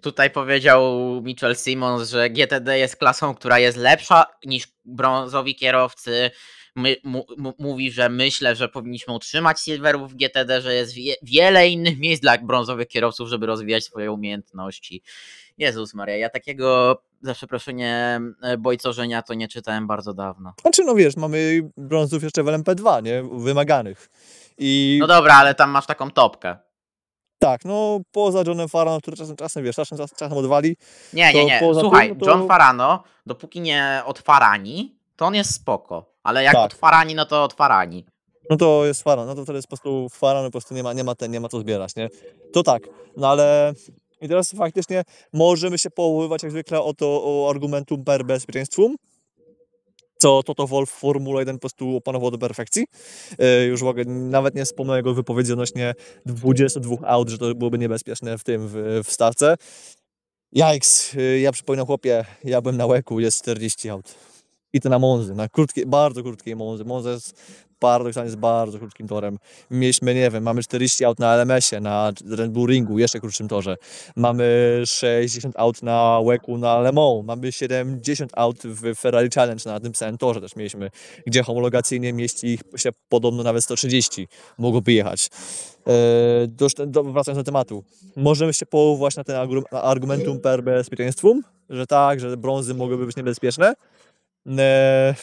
tutaj 0.00 0.30
powiedział 0.30 0.82
Mitchell 1.22 1.56
Simons, 1.56 2.10
że 2.10 2.30
GTD 2.30 2.78
jest 2.78 2.96
klasą, 2.96 3.34
która 3.34 3.58
jest 3.58 3.78
lepsza 3.78 4.26
niż 4.44 4.68
brązowi 4.84 5.54
kierowcy. 5.54 6.30
My, 6.76 6.96
mówi, 7.58 7.92
że 7.92 8.08
myślę, 8.08 8.56
że 8.56 8.68
powinniśmy 8.68 9.14
utrzymać 9.14 9.60
silverów 9.60 10.12
w 10.12 10.16
GTD, 10.16 10.60
że 10.60 10.74
jest 10.74 10.94
wie, 10.94 11.14
wiele 11.22 11.68
innych 11.68 11.98
miejsc 11.98 12.22
dla 12.22 12.38
brązowych 12.38 12.88
kierowców, 12.88 13.28
żeby 13.28 13.46
rozwijać 13.46 13.84
swoje 13.84 14.12
umiejętności. 14.12 15.02
Jezus 15.58 15.94
Maria, 15.94 16.16
ja 16.16 16.30
takiego, 16.30 17.02
za 17.26 17.34
przeproszeniem, 17.34 18.34
e, 18.42 18.58
bojcorzenia 18.58 19.22
to 19.22 19.34
nie 19.34 19.48
czytałem 19.48 19.86
bardzo 19.86 20.14
dawno. 20.14 20.52
Znaczy, 20.60 20.84
no 20.84 20.94
wiesz, 20.94 21.16
mamy 21.16 21.60
brązów 21.76 22.22
jeszcze 22.22 22.42
w 22.42 22.46
LMP2, 22.46 23.02
nie? 23.02 23.22
Wymaganych. 23.32 24.08
I 24.58 24.98
No 25.00 25.06
dobra, 25.06 25.34
ale 25.34 25.54
tam 25.54 25.70
masz 25.70 25.86
taką 25.86 26.10
topkę. 26.10 26.56
Tak, 27.38 27.64
no 27.64 28.00
poza 28.12 28.42
Johnem 28.46 28.68
Farano, 28.68 29.00
który 29.00 29.16
czasem, 29.16 29.36
czasem 29.36 29.64
wiesz, 29.64 29.76
czasem, 29.76 29.98
czasem 30.16 30.38
odwali. 30.38 30.76
Nie, 31.12 31.32
nie, 31.34 31.44
nie. 31.44 31.60
Słuchaj, 31.80 32.08
tym, 32.08 32.18
to- 32.18 32.26
John 32.30 32.48
Farano, 32.48 33.02
dopóki 33.26 33.60
nie 33.60 34.02
otwarani, 34.04 34.98
to 35.16 35.26
on 35.26 35.34
jest 35.34 35.54
spoko. 35.54 36.12
Ale 36.22 36.42
jak 36.42 36.54
Tak. 36.54 36.64
otwarani, 36.64 37.14
no 37.14 37.26
to 37.26 37.44
otwarani. 37.44 38.06
No 38.50 38.56
to 38.56 38.86
jest 38.86 39.02
Faran, 39.02 39.26
no 39.26 39.34
to 39.34 39.42
wtedy 39.42 39.56
jest 39.58 39.68
po 39.68 39.76
prostu 39.76 40.08
Faran, 40.08 40.44
po 40.44 40.50
prostu 40.50 40.74
nie 40.74 40.82
ma, 40.82 40.92
nie 40.92 41.04
ma 41.04 41.14
ten, 41.14 41.30
nie 41.30 41.40
ma 41.40 41.48
co 41.48 41.60
zbierać, 41.60 41.96
nie? 41.96 42.08
To 42.52 42.62
tak, 42.62 42.82
no 43.16 43.28
ale 43.28 43.72
i 44.20 44.28
teraz 44.28 44.52
faktycznie 44.52 45.02
możemy 45.32 45.78
się 45.78 45.90
powoływać 45.90 46.42
jak 46.42 46.52
zwykle 46.52 46.82
o 46.82 46.94
to 46.94 47.06
o 47.24 47.50
argumentum 47.50 48.04
per 48.04 48.24
bezpieczeństwum, 48.24 48.96
co 50.18 50.42
Toto 50.42 50.66
Wolf 50.66 50.90
w 50.90 50.94
Formule 50.94 51.40
1 51.40 51.56
po 51.56 51.60
prostu 51.60 51.96
opanował 51.96 52.30
do 52.30 52.38
perfekcji. 52.38 52.86
E, 53.38 53.64
Już 53.64 53.82
mogę, 53.82 54.04
nawet 54.04 54.54
nie 54.54 54.64
wspomnę 54.64 54.96
jego 54.96 55.14
wypowiedzi 55.14 55.52
odnośnie 55.52 55.94
22 56.26 56.96
aut, 57.06 57.28
że 57.28 57.38
to 57.38 57.54
byłoby 57.54 57.78
niebezpieczne 57.78 58.38
w 58.38 58.44
tym, 58.44 58.68
w, 58.68 59.00
w 59.04 59.12
stawce. 59.12 59.56
Jajks, 60.52 61.14
e, 61.16 61.40
ja 61.40 61.52
przypominam 61.52 61.86
chłopie, 61.86 62.24
ja 62.44 62.60
byłem 62.60 62.76
na 62.76 62.86
łeku, 62.86 63.20
jest 63.20 63.42
40 63.42 63.90
aut. 63.90 64.14
I 64.72 64.80
to 64.80 64.88
na 64.88 64.98
Monzy, 64.98 65.34
na 65.34 65.48
krótkiej, 65.48 65.86
bardzo 65.86 66.22
krótkiej 66.22 66.56
Monzy. 66.56 66.84
Monza 66.84 67.10
jest 67.10 67.34
paradoksalnie 67.78 68.30
z 68.30 68.36
bardzo 68.36 68.78
krótkim 68.78 69.08
torem. 69.08 69.38
Mieliśmy, 69.70 70.14
nie 70.14 70.30
wiem, 70.30 70.42
mamy 70.42 70.62
40 70.62 71.04
aut 71.04 71.18
na 71.18 71.34
LMS-ie, 71.34 71.80
na 71.80 72.12
Red 72.30 72.50
Bull 72.50 72.68
Ringu, 72.68 72.98
jeszcze 72.98 73.20
krótszym 73.20 73.48
torze. 73.48 73.76
Mamy 74.16 74.82
60 74.86 75.54
aut 75.58 75.82
na 75.82 76.20
Łeku 76.22 76.58
na 76.58 76.80
Le 76.80 76.92
Mans. 76.92 77.24
Mamy 77.24 77.52
70 77.52 78.32
aut 78.34 78.62
w 78.64 78.94
Ferrari 78.94 79.28
Challenge 79.34 79.62
na 79.66 79.80
tym 79.80 79.94
samym 79.94 80.18
torze 80.18 80.40
też 80.40 80.56
mieliśmy, 80.56 80.90
gdzie 81.26 81.42
homologacyjnie 81.42 82.12
mieści 82.12 82.46
ich 82.46 82.60
się 82.76 82.90
podobno 83.08 83.42
nawet 83.42 83.64
130 83.64 84.28
mogłoby 84.58 84.92
jechać. 84.92 85.28
Eee, 85.86 86.48
do, 86.48 86.66
do, 86.86 87.04
wracając 87.04 87.38
do 87.38 87.44
tematu. 87.44 87.84
Możemy 88.16 88.54
się 88.54 88.66
powoływać 88.66 89.16
na 89.16 89.24
ten 89.24 89.36
argumentum 89.70 90.40
per 90.40 90.62
bezpieczeństwum, 90.64 91.42
że 91.70 91.86
tak, 91.86 92.20
że 92.20 92.36
brązy 92.36 92.74
mogłyby 92.74 93.06
być 93.06 93.16
niebezpieczne, 93.16 93.74
Eee, 94.46 95.14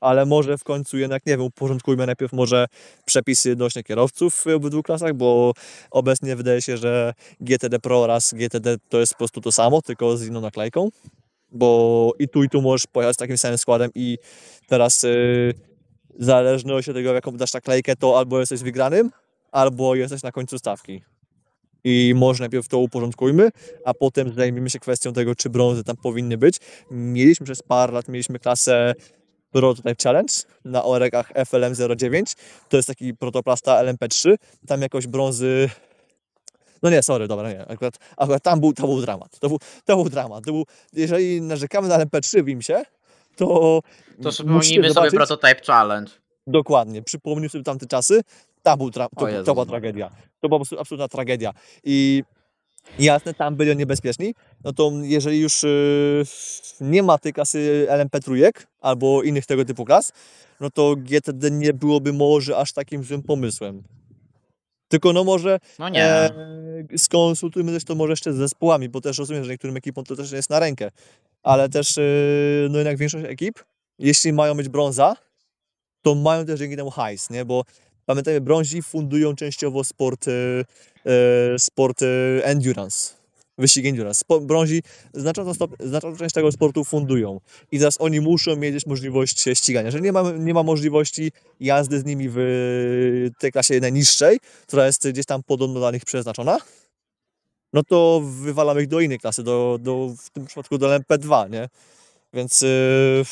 ale 0.00 0.26
może 0.26 0.58
w 0.58 0.64
końcu 0.64 0.98
jednak, 0.98 1.26
nie 1.26 1.32
wiem, 1.32 1.40
uporządkujmy 1.40 2.06
najpierw 2.06 2.32
może 2.32 2.66
przepisy 3.04 3.52
odnośnie 3.52 3.82
kierowców 3.82 4.34
w 4.34 4.46
obydwu 4.46 4.82
klasach, 4.82 5.14
bo 5.14 5.52
obecnie 5.90 6.36
wydaje 6.36 6.62
się, 6.62 6.76
że 6.76 7.14
GTD 7.40 7.78
Pro 7.78 8.02
oraz 8.02 8.34
GTD 8.34 8.76
to 8.88 9.00
jest 9.00 9.12
po 9.12 9.18
prostu 9.18 9.40
to 9.40 9.52
samo, 9.52 9.82
tylko 9.82 10.16
z 10.16 10.26
inną 10.26 10.40
naklejką, 10.40 10.88
bo 11.52 12.12
i 12.18 12.28
tu 12.28 12.42
i 12.42 12.48
tu 12.48 12.62
możesz 12.62 12.86
pojechać 12.86 13.16
takim 13.16 13.38
samym 13.38 13.58
składem 13.58 13.90
i 13.94 14.18
teraz 14.66 15.02
yy, 15.02 15.54
w 16.18 16.24
zależności 16.24 16.90
od 16.90 16.96
tego, 16.96 17.14
jaką 17.14 17.32
dasz 17.32 17.52
naklejkę, 17.52 17.96
to 17.96 18.18
albo 18.18 18.40
jesteś 18.40 18.62
wygranym, 18.62 19.10
albo 19.52 19.94
jesteś 19.94 20.22
na 20.22 20.32
końcu 20.32 20.58
stawki. 20.58 21.02
I 21.84 22.14
może 22.16 22.42
najpierw 22.42 22.68
to 22.68 22.78
uporządkujmy, 22.78 23.50
a 23.84 23.94
potem 23.94 24.32
zajmiemy 24.34 24.70
się 24.70 24.78
kwestią 24.78 25.12
tego, 25.12 25.34
czy 25.34 25.50
brązy 25.50 25.84
tam 25.84 25.96
powinny 25.96 26.38
być. 26.38 26.56
Mieliśmy 26.90 27.46
przez 27.46 27.62
parę 27.62 27.92
lat, 27.92 28.08
mieliśmy 28.08 28.38
klasę 28.38 28.94
Prototype 29.60 29.94
Challenge 30.02 30.32
na 30.64 30.84
orekach 30.84 31.32
FLM 31.46 31.74
09. 31.96 32.32
To 32.68 32.76
jest 32.76 32.88
taki 32.88 33.14
protoplasta 33.14 33.82
LMP3. 33.82 34.34
Tam 34.66 34.82
jakoś 34.82 35.06
brązy. 35.06 35.70
No 36.82 36.90
nie, 36.90 37.02
sorry, 37.02 37.28
dobra, 37.28 37.52
nie. 37.52 37.66
Akurat, 37.68 37.94
akurat 38.16 38.42
tam 38.42 38.60
był, 38.60 38.72
to 38.72 38.86
był 38.86 39.00
dramat. 39.00 39.38
To 39.38 39.48
był, 39.48 39.58
to 39.84 39.96
był 39.96 40.08
dramat. 40.08 40.44
To 40.44 40.52
był, 40.52 40.64
jeżeli 40.92 41.42
narzekamy 41.42 41.88
na 41.88 41.98
LMP3 41.98 42.44
w 42.44 42.48
IMSie, 42.48 42.84
to. 43.36 43.80
To 44.22 44.30
przypomnijmy 44.30 44.94
sobie 44.94 45.10
Prototype 45.10 45.60
Challenge. 45.66 46.12
Dokładnie. 46.46 47.02
Przypomnij 47.02 47.48
sobie 47.48 47.64
tamte 47.64 47.86
czasy. 47.86 48.20
Tam 48.62 48.78
był 48.78 48.90
to, 48.90 49.08
to 49.44 49.54
była 49.54 49.66
tragedia. 49.66 50.10
To 50.40 50.48
była 50.48 50.60
absolutna 50.78 51.08
tragedia. 51.08 51.52
I 51.84 52.22
jasne, 52.98 53.34
tam 53.34 53.56
byli 53.56 53.70
oni 53.70 53.78
niebezpieczni. 53.78 54.34
No 54.64 54.72
to 54.72 54.92
jeżeli 55.02 55.40
już 55.40 55.62
yy, 55.62 56.24
nie 56.80 57.02
ma 57.02 57.18
tej 57.18 57.32
klasy 57.32 57.86
LMP 57.88 58.20
trójek 58.20 58.66
albo 58.80 59.22
innych 59.22 59.46
tego 59.46 59.64
typu 59.64 59.84
klas, 59.84 60.12
no 60.60 60.70
to 60.70 60.96
GTD 60.96 61.50
nie 61.50 61.72
byłoby 61.72 62.12
może 62.12 62.56
aż 62.56 62.72
takim 62.72 63.04
złym 63.04 63.22
pomysłem. 63.22 63.82
Tylko 64.88 65.12
no 65.12 65.24
może 65.24 65.58
No 65.78 65.88
nie. 65.88 66.04
e, 66.04 66.30
skonsultujmy 66.96 67.72
też 67.72 67.84
to 67.84 67.94
może 67.94 68.12
jeszcze 68.12 68.32
z 68.32 68.36
zespołami, 68.36 68.88
bo 68.88 69.00
też 69.00 69.18
rozumiem, 69.18 69.44
że 69.44 69.50
niektórym 69.50 69.76
ekipom 69.76 70.04
to 70.04 70.16
też 70.16 70.32
jest 70.32 70.50
na 70.50 70.60
rękę. 70.60 70.90
Ale 71.42 71.68
też, 71.68 71.98
e, 71.98 72.02
no 72.70 72.78
jednak 72.78 72.96
większość 72.96 73.24
ekip, 73.28 73.58
jeśli 73.98 74.32
mają 74.32 74.54
mieć 74.54 74.68
brąza, 74.68 75.16
to 76.02 76.14
mają 76.14 76.46
też 76.46 76.58
dzięki 76.60 76.76
temu 76.76 76.90
hajs, 76.90 77.30
nie? 77.30 77.44
Bo 77.44 77.64
pamiętajmy, 78.06 78.40
brązi 78.40 78.82
fundują 78.82 79.34
częściowo 79.34 79.84
sport, 79.84 80.28
e, 80.28 80.32
sport 81.58 82.02
e, 82.02 82.06
endurance, 82.44 83.14
wyścig 83.58 83.86
endurance. 83.86 84.24
Brązi 84.40 84.82
znaczącą, 85.14 85.66
część 86.18 86.34
tego 86.34 86.52
sportu 86.52 86.84
fundują 86.84 87.40
i 87.72 87.78
teraz 87.78 87.96
oni 88.00 88.20
muszą 88.20 88.56
mieć 88.56 88.86
możliwość 88.86 89.44
ścigania. 89.54 89.86
Jeżeli 89.86 90.04
nie 90.04 90.12
ma, 90.12 90.32
nie 90.32 90.54
ma 90.54 90.62
możliwości 90.62 91.32
jazdy 91.60 92.00
z 92.00 92.04
nimi 92.04 92.28
w 92.28 93.30
tej 93.38 93.52
klasie 93.52 93.80
najniższej, 93.80 94.38
która 94.66 94.86
jest 94.86 95.08
gdzieś 95.08 95.26
tam 95.26 95.42
podobno 95.42 95.80
dla 95.80 95.90
nich 95.90 96.04
przeznaczona, 96.04 96.58
no 97.72 97.82
to 97.82 98.22
wywalamy 98.24 98.82
ich 98.82 98.88
do 98.88 99.00
innej 99.00 99.18
klasy, 99.18 99.42
do, 99.42 99.78
do, 99.80 100.14
w 100.18 100.30
tym 100.30 100.46
przypadku 100.46 100.78
do 100.78 100.86
LMP2, 100.88 101.50
nie? 101.50 101.68
Więc 102.34 102.60
yy, 102.60 103.24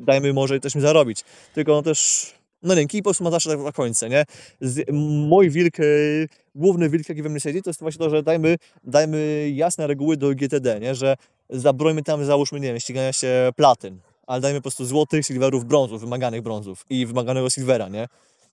dajmy 0.00 0.32
może 0.32 0.60
też 0.60 0.74
mi 0.74 0.80
zarobić. 0.80 1.24
Tylko 1.54 1.72
no 1.72 1.82
też, 1.82 2.26
no 2.62 2.74
nie, 2.74 2.86
po 2.88 3.02
prostu 3.02 3.24
ma 3.24 3.30
zawsze 3.30 3.50
tak 3.50 3.60
na 3.60 3.72
końcu, 3.72 4.06
nie? 4.06 4.24
Z, 4.60 4.86
mój 5.28 5.50
wilk, 5.50 5.78
yy, 5.78 6.28
główny 6.54 6.90
wilk, 6.90 7.08
jaki 7.08 7.22
we 7.22 7.28
mnie 7.28 7.40
siedzi, 7.40 7.62
to 7.62 7.70
jest 7.70 7.80
właśnie 7.80 7.98
to, 7.98 8.10
że 8.10 8.22
dajmy, 8.22 8.56
dajmy 8.84 9.50
jasne 9.54 9.86
reguły 9.86 10.16
do 10.16 10.34
GTD, 10.34 10.80
nie? 10.80 10.94
Że 10.94 11.16
zabrońmy 11.50 12.02
tam, 12.02 12.24
załóżmy, 12.24 12.60
nie 12.60 12.68
wiem, 12.68 12.80
ścigania 12.80 13.12
się 13.12 13.50
platyn, 13.56 14.00
ale 14.26 14.40
dajmy 14.40 14.58
po 14.58 14.62
prostu 14.62 14.84
złotych, 14.84 15.26
silverów, 15.26 15.64
brązów, 15.64 16.00
wymaganych 16.00 16.42
brązów 16.42 16.86
i 16.90 17.06
wymaganego 17.06 17.50
silvera, 17.50 17.88
nie? 17.88 18.08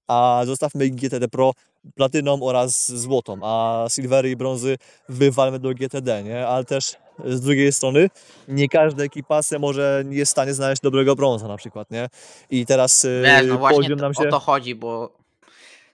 A 0.07 0.41
zostawmy 0.45 0.89
GTD 0.89 1.27
Pro 1.27 1.51
platyną 1.95 2.43
oraz 2.43 2.91
złotą, 2.91 3.39
a 3.43 3.85
silvery 3.89 4.29
i 4.29 4.35
brązy 4.35 4.77
wywalmy 5.09 5.59
do 5.59 5.73
GTD, 5.73 6.23
nie? 6.23 6.47
Ale 6.47 6.65
też 6.65 6.95
z 7.25 7.41
drugiej 7.41 7.73
strony 7.73 8.09
nie 8.47 8.69
każda 8.69 9.03
ekipa 9.03 9.43
se 9.43 9.59
może 9.59 10.03
nie 10.05 10.17
jest 10.17 10.29
w 10.29 10.31
stanie 10.31 10.53
znaleźć 10.53 10.81
dobrego 10.81 11.15
brąza 11.15 11.47
na 11.47 11.57
przykład, 11.57 11.91
nie? 11.91 12.09
I 12.49 12.65
teraz 12.65 13.03
yy, 13.03 13.21
Wiesz, 13.25 13.45
no 13.47 13.57
właśnie 13.57 13.95
nam 13.95 14.13
się... 14.13 14.27
o 14.27 14.31
to 14.31 14.39
chodzi, 14.39 14.75
bo 14.75 15.17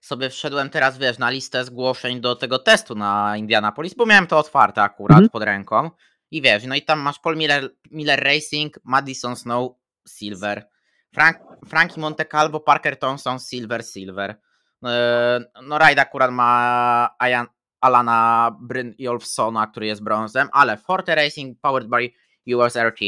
sobie 0.01 0.29
wszedłem 0.29 0.69
teraz, 0.69 0.97
wiesz, 0.97 1.17
na 1.17 1.29
listę 1.29 1.65
zgłoszeń 1.65 2.21
do 2.21 2.35
tego 2.35 2.59
testu 2.59 2.95
na 2.95 3.37
Indianapolis, 3.37 3.93
bo 3.93 4.05
miałem 4.05 4.27
to 4.27 4.37
otwarte 4.39 4.81
akurat 4.81 5.17
Mhm. 5.17 5.29
pod 5.29 5.43
ręką. 5.43 5.89
I 6.31 6.41
wiesz, 6.41 6.63
no 6.67 6.75
i 6.75 6.81
tam 6.81 6.99
masz 6.99 7.19
Paul 7.19 7.37
Miller, 7.37 7.69
Miller 7.91 8.23
Racing, 8.23 8.79
Madison 8.83 9.35
Snow, 9.35 9.71
Silver, 10.07 10.67
Frank, 11.11 11.37
Frankie 11.67 11.99
Monte 11.99 12.25
Calvo, 12.25 12.59
Parker 12.59 12.95
Thompson, 12.97 13.39
Silver, 13.39 13.83
Silver. 13.83 14.39
E, 14.81 15.39
No 15.61 15.77
Ride 15.77 16.01
akurat 16.01 16.31
ma 16.31 17.15
Ian, 17.21 17.47
Alana 17.81 18.51
Brynjolfsona, 18.61 19.67
który 19.67 19.87
jest 19.87 20.03
brązem, 20.03 20.49
ale 20.51 20.77
Forte 20.77 21.15
Racing, 21.15 21.57
powered 21.61 21.87
by 21.89 22.13
USRT, 22.55 22.99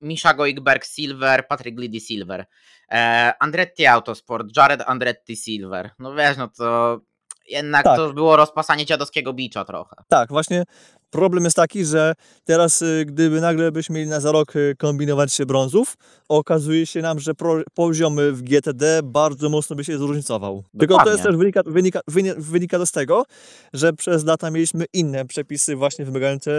Misha 0.00 0.34
Goikberg 0.34 0.86
Silver, 0.86 1.46
Patrick 1.48 1.78
Liddy 1.78 2.00
Silver. 2.00 2.46
E, 2.88 3.32
Andretti 3.40 3.86
Autosport, 3.86 4.46
Jared 4.56 4.82
Andretti 4.86 5.36
Silver. 5.36 5.90
No 5.98 6.14
wiesz, 6.14 6.36
no 6.36 6.48
to 6.48 7.00
jednak 7.48 7.84
Tak. 7.84 7.96
to 7.96 8.12
było 8.12 8.36
rozpasanie 8.36 8.86
dziadowskiego 8.86 9.32
bicza 9.32 9.64
trochę. 9.64 9.96
Tak, 10.08 10.28
właśnie 10.28 10.64
problem 11.12 11.44
jest 11.44 11.56
taki, 11.56 11.84
że 11.84 12.14
teraz 12.44 12.82
y, 12.82 13.04
gdyby 13.06 13.40
nagle 13.40 13.72
byśmy 13.72 13.94
mieli 13.94 14.10
na 14.10 14.20
za 14.20 14.32
rok 14.32 14.56
y, 14.56 14.74
kombinować 14.78 15.32
się 15.32 15.46
brązów, 15.46 15.94
okazuje 16.28 16.86
się 16.86 17.02
nam, 17.02 17.20
że 17.20 17.34
pro, 17.34 17.62
poziom 17.74 18.16
w 18.32 18.42
GTD 18.42 19.00
bardzo 19.04 19.48
mocno 19.48 19.76
by 19.76 19.84
się 19.84 19.98
zróżnicował. 19.98 20.62
Tylko 20.62 20.78
to 20.80 20.86
Dokładnie. 20.86 21.12
jest 21.12 21.22
też 21.22 21.36
wynika, 21.36 21.60
wynika, 21.66 22.00
wynika, 22.38 22.86
z 22.86 22.92
tego, 22.92 23.24
że 23.72 23.92
przez 23.92 24.24
lata 24.24 24.50
mieliśmy 24.50 24.84
inne 24.92 25.24
przepisy 25.24 25.76
właśnie 25.76 26.04
wymagające, 26.04 26.50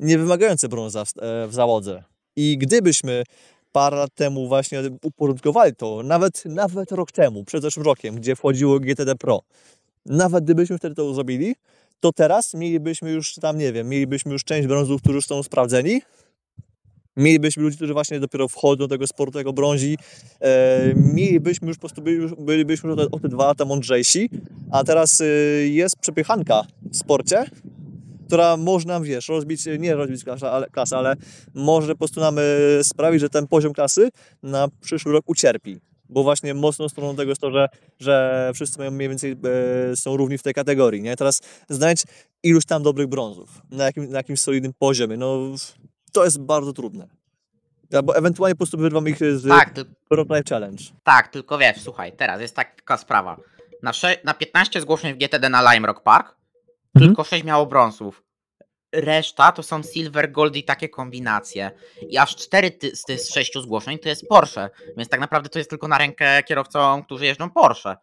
nie 0.00 0.18
wymagające 0.18 0.68
brąza 0.68 1.04
w, 1.04 1.08
e, 1.22 1.48
w 1.48 1.54
załodze. 1.54 2.04
I 2.36 2.58
gdybyśmy 2.58 3.24
parę 3.72 3.96
lat 3.96 4.14
temu 4.14 4.48
właśnie 4.48 4.82
uporządkowali 5.02 5.74
to, 5.74 6.02
nawet, 6.02 6.44
nawet 6.44 6.92
rok 6.92 7.12
temu, 7.12 7.44
przed 7.44 7.62
zeszłym 7.62 7.86
rokiem, 7.86 8.14
gdzie 8.16 8.36
wchodziło 8.36 8.80
GTD 8.80 9.14
Pro, 9.14 9.40
nawet 10.08 10.44
gdybyśmy 10.44 10.78
wtedy 10.78 10.94
to 10.94 11.14
zrobili, 11.14 11.54
to 12.00 12.12
teraz 12.12 12.54
mielibyśmy 12.54 13.10
już 13.10 13.34
tam, 13.34 13.58
nie 13.58 13.72
wiem, 13.72 13.88
mielibyśmy 13.88 14.32
już 14.32 14.44
część 14.44 14.68
brązów, 14.68 15.02
którzy 15.02 15.16
już 15.16 15.26
są 15.26 15.42
sprawdzeni. 15.42 16.02
Mielibyśmy 17.16 17.62
ludzi, 17.62 17.76
którzy 17.76 17.92
właśnie 17.92 18.20
dopiero 18.20 18.48
wchodzą 18.48 18.78
do 18.78 18.88
tego 18.88 19.06
sportu 19.06 19.38
jako 19.38 19.52
brązi. 19.52 19.98
E, 20.40 20.92
mielibyśmy 21.14 21.68
już 21.68 21.76
po 21.76 21.80
prostu, 21.80 22.02
byli 22.02 22.28
bylibyśmy 22.38 22.90
już 22.90 22.98
o 22.98 23.02
te, 23.02 23.10
o 23.10 23.20
te 23.20 23.28
dwa 23.28 23.46
lata 23.46 23.64
mądrzejsi. 23.64 24.30
A 24.70 24.84
teraz 24.84 25.20
y, 25.20 25.68
jest 25.72 25.96
przepychanka 26.00 26.62
w 26.92 26.96
sporcie, 26.96 27.44
która 28.26 28.56
może 28.56 28.88
nam, 28.88 29.02
wiesz, 29.02 29.28
rozbić, 29.28 29.64
nie 29.78 29.94
rozbić 29.94 30.24
ale, 30.42 30.66
klasę, 30.66 30.96
ale 30.96 31.16
może 31.54 31.92
po 31.92 31.98
prostu 31.98 32.20
nam 32.20 32.38
y, 32.38 32.42
sprawić, 32.82 33.20
że 33.20 33.28
ten 33.28 33.46
poziom 33.46 33.72
klasy 33.72 34.08
na 34.42 34.68
przyszły 34.80 35.12
rok 35.12 35.24
ucierpi. 35.26 35.80
Bo 36.08 36.22
właśnie 36.22 36.54
mocną 36.54 36.88
stroną 36.88 37.16
tego 37.16 37.30
jest 37.30 37.40
to, 37.40 37.50
że, 37.50 37.68
że 38.00 38.50
wszyscy 38.54 38.78
mają 38.78 38.90
mniej 38.90 39.08
więcej 39.08 39.36
e, 39.92 39.96
są 39.96 40.16
równi 40.16 40.38
w 40.38 40.42
tej 40.42 40.54
kategorii, 40.54 41.02
nie? 41.02 41.16
Teraz 41.16 41.40
znaleźć 41.68 42.04
iluś 42.42 42.64
tam 42.64 42.82
dobrych 42.82 43.06
brązów 43.06 43.62
na, 43.70 43.84
jakim, 43.84 44.10
na 44.10 44.16
jakimś 44.18 44.40
solidnym 44.40 44.72
poziomie, 44.78 45.16
no 45.16 45.38
to 46.12 46.24
jest 46.24 46.40
bardzo 46.40 46.72
trudne. 46.72 47.06
Albo 47.94 48.16
ewentualnie 48.16 48.54
po 48.54 48.58
prostu 48.58 48.78
wyrwam 48.78 49.08
ich 49.08 49.18
z 49.18 49.48
Tak, 49.48 49.70
ty, 49.70 49.84
Pro 50.08 50.22
Life 50.22 50.42
Challenge. 50.48 50.84
tak, 51.04 51.28
tylko 51.28 51.58
wiesz, 51.58 51.80
słuchaj, 51.82 52.12
teraz 52.12 52.40
jest 52.40 52.54
taka 52.56 52.96
sprawa. 52.96 53.36
Na, 53.82 53.92
sze- 53.92 54.16
na 54.24 54.34
15 54.34 54.80
zgłoszeń 54.80 55.14
w 55.14 55.18
GTD 55.18 55.48
na 55.48 55.72
Lime 55.72 55.86
Rock 55.86 56.00
Park 56.02 56.36
Mhm. 56.94 57.10
tylko 57.10 57.24
6 57.24 57.44
miało 57.44 57.66
brązów. 57.66 58.22
Reszta 58.92 59.52
to 59.52 59.62
są 59.62 59.82
silver, 59.82 60.32
gold 60.32 60.56
i 60.56 60.64
takie 60.64 60.88
kombinacje. 60.88 61.70
I 62.08 62.18
aż 62.18 62.36
4 62.36 62.70
ty- 62.70 62.96
z 62.96 63.02
tych 63.04 63.20
6 63.20 63.52
zgłoszeń 63.62 63.98
to 63.98 64.08
jest 64.08 64.28
Porsche. 64.28 64.70
Więc 64.96 65.08
tak 65.08 65.20
naprawdę 65.20 65.48
to 65.48 65.58
jest 65.58 65.70
tylko 65.70 65.88
na 65.88 65.98
rękę 65.98 66.42
kierowcom, 66.42 67.02
którzy 67.04 67.26
jeżdżą 67.26 67.50
Porsche. 67.50 67.96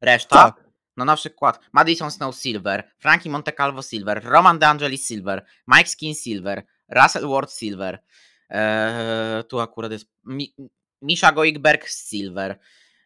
Reszta, 0.00 0.36
Tak. 0.36 0.64
no 0.96 1.04
na 1.04 1.16
przykład 1.16 1.60
Madison 1.72 2.10
Snow 2.10 2.36
Silver, 2.36 2.90
Frankie 2.98 3.30
Montecalvo 3.30 3.82
Silver, 3.82 4.24
Roman 4.24 4.58
De 4.58 4.68
Angelis 4.68 5.06
Silver, 5.06 5.44
Mike 5.66 5.88
Skin 5.88 6.14
Silver, 6.14 6.62
Russell 6.88 7.28
Ward 7.28 7.50
Silver. 7.50 7.98
Eee, 8.50 9.44
tu 9.44 9.60
akurat 9.60 9.92
jest 9.92 10.06
Mi- 10.24 10.54
Misha 11.02 11.32
Goikberg 11.32 11.88
Silver, 11.88 12.58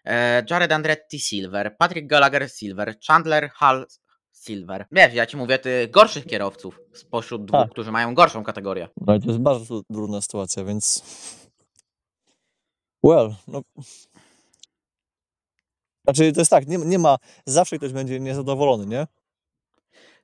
eee, 0.05 0.43
Jared 0.51 0.73
Andretti 0.73 1.19
Silver, 1.21 1.77
Patrick 1.79 2.07
Gallagher 2.07 2.51
Silver, 2.51 2.95
Chandler 3.07 3.51
Hall 3.55 3.87
Silver. 4.47 4.87
Wiesz, 4.93 5.15
ja 5.15 5.27
ci 5.27 5.37
mówię 5.37 5.59
tych 5.59 5.91
gorszych 5.91 6.27
kierowców 6.27 6.81
spośród 6.95 7.45
dwóch, 7.45 7.61
Tak. 7.61 7.71
którzy 7.71 7.93
mają 7.93 8.15
gorszą 8.15 8.45
kategorię. 8.45 8.89
No 9.07 9.15
i 9.15 9.21
to 9.21 9.27
jest 9.27 9.41
bardzo 9.41 9.83
trudna 9.93 10.21
sytuacja, 10.21 10.65
więc. 10.65 11.03
Well, 13.05 13.35
no. 13.49 13.63
Znaczy, 16.05 16.33
to 16.33 16.41
jest 16.41 16.51
tak, 16.51 16.67
nie, 16.69 16.79
nie 16.79 16.99
ma. 16.99 17.17
Zawsze 17.47 17.79
ktoś 17.79 17.93
będzie 17.93 18.21
niezadowolony, 18.21 18.87
nie? 18.87 19.07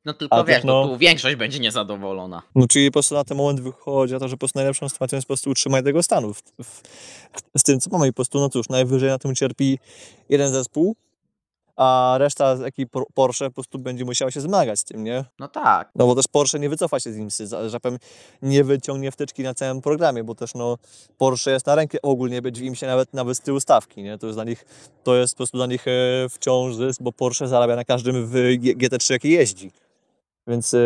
No 0.05 0.15
tylko 0.15 0.37
A 0.37 0.45
wiesz, 0.45 0.57
też, 0.57 0.65
no, 0.65 0.85
no- 0.87 0.89
tu 0.93 0.99
większość 0.99 1.37
będzie 1.37 1.61
niezadowolona. 1.61 2.43
No, 2.55 2.67
czyli 2.67 2.89
po 2.89 2.93
prostu 2.93 3.15
na 3.15 3.25
ten 3.25 3.37
moment 3.37 3.61
wychodzi 3.61 4.13
na 4.13 4.21
to, 4.21 4.29
że 4.29 4.35
po 4.35 4.39
prostu 4.39 4.59
najlepszą 4.59 4.89
sytuacją 4.89 5.17
jest 5.17 5.27
po 5.27 5.29
prostu 5.35 5.51
utrzymanie 5.51 5.83
tego 5.83 6.03
stanu. 6.03 6.35
W, 6.35 6.43
w, 6.63 6.83
z 7.59 7.63
tym, 7.63 7.81
co 7.81 7.91
mamy, 7.91 8.07
i 8.07 8.11
po 8.11 8.15
prostu, 8.17 8.41
no 8.41 8.49
cóż, 8.49 8.69
najwyżej 8.69 9.09
na 9.09 9.19
tym 9.19 9.35
cierpi 9.35 9.79
jeden 10.29 10.53
zespół, 10.53 10.97
a 11.79 12.15
reszta 12.19 12.53
ekip 12.65 12.91
Por- 12.91 13.07
Porsche 13.15 13.45
po 13.45 13.51
prostu 13.55 13.79
będzie 13.79 14.05
musiała 14.05 14.31
się 14.31 14.41
zmagać 14.41 14.81
z 14.81 14.85
tym, 14.85 15.05
nie? 15.05 15.25
No 15.39 15.49
tak. 15.49 15.91
No 15.95 16.07
bo 16.07 16.15
też 16.15 16.29
Porsche 16.29 16.59
nie 16.59 16.69
wycofa 16.69 17.01
się 17.01 17.13
z 17.13 17.17
nim, 17.17 17.31
z 17.31 17.71
żapem 17.71 17.99
nie 18.43 18.65
wyciągnie 18.65 19.11
wtyczki 19.13 19.43
na 19.43 19.55
całym 19.55 19.81
programie, 19.83 20.25
bo 20.25 20.35
też 20.35 20.55
no 20.55 20.77
Porsche 21.19 21.51
jest 21.51 21.67
na 21.67 21.75
rękę 21.75 21.99
ogólnie 22.03 22.43
być 22.43 22.61
w 22.61 22.63
im 22.63 22.75
się 22.75 22.87
nawet 22.87 23.15
nawet 23.15 23.37
z 23.37 23.41
tyłu 23.41 23.61
stawki, 23.61 24.03
nie? 24.03 24.19
To 24.19 24.27
jest 24.27 24.37
dla 24.37 24.45
nich, 24.45 24.65
to 25.05 25.17
jest 25.17 25.35
po 25.35 25.37
prostu 25.37 25.57
dla 25.57 25.67
nich 25.67 25.85
e, 25.89 26.29
wciąż 26.31 26.75
zysk, 26.75 27.03
bo 27.03 27.13
Porsche 27.13 27.49
zarabia 27.49 27.77
na 27.77 27.85
każdym 27.85 28.27
w 28.27 28.33
G- 28.33 28.75
GT3 28.77 29.13
jaki 29.13 29.31
jeździ. 29.31 29.73
Więc 30.47 30.75
e, 30.75 30.79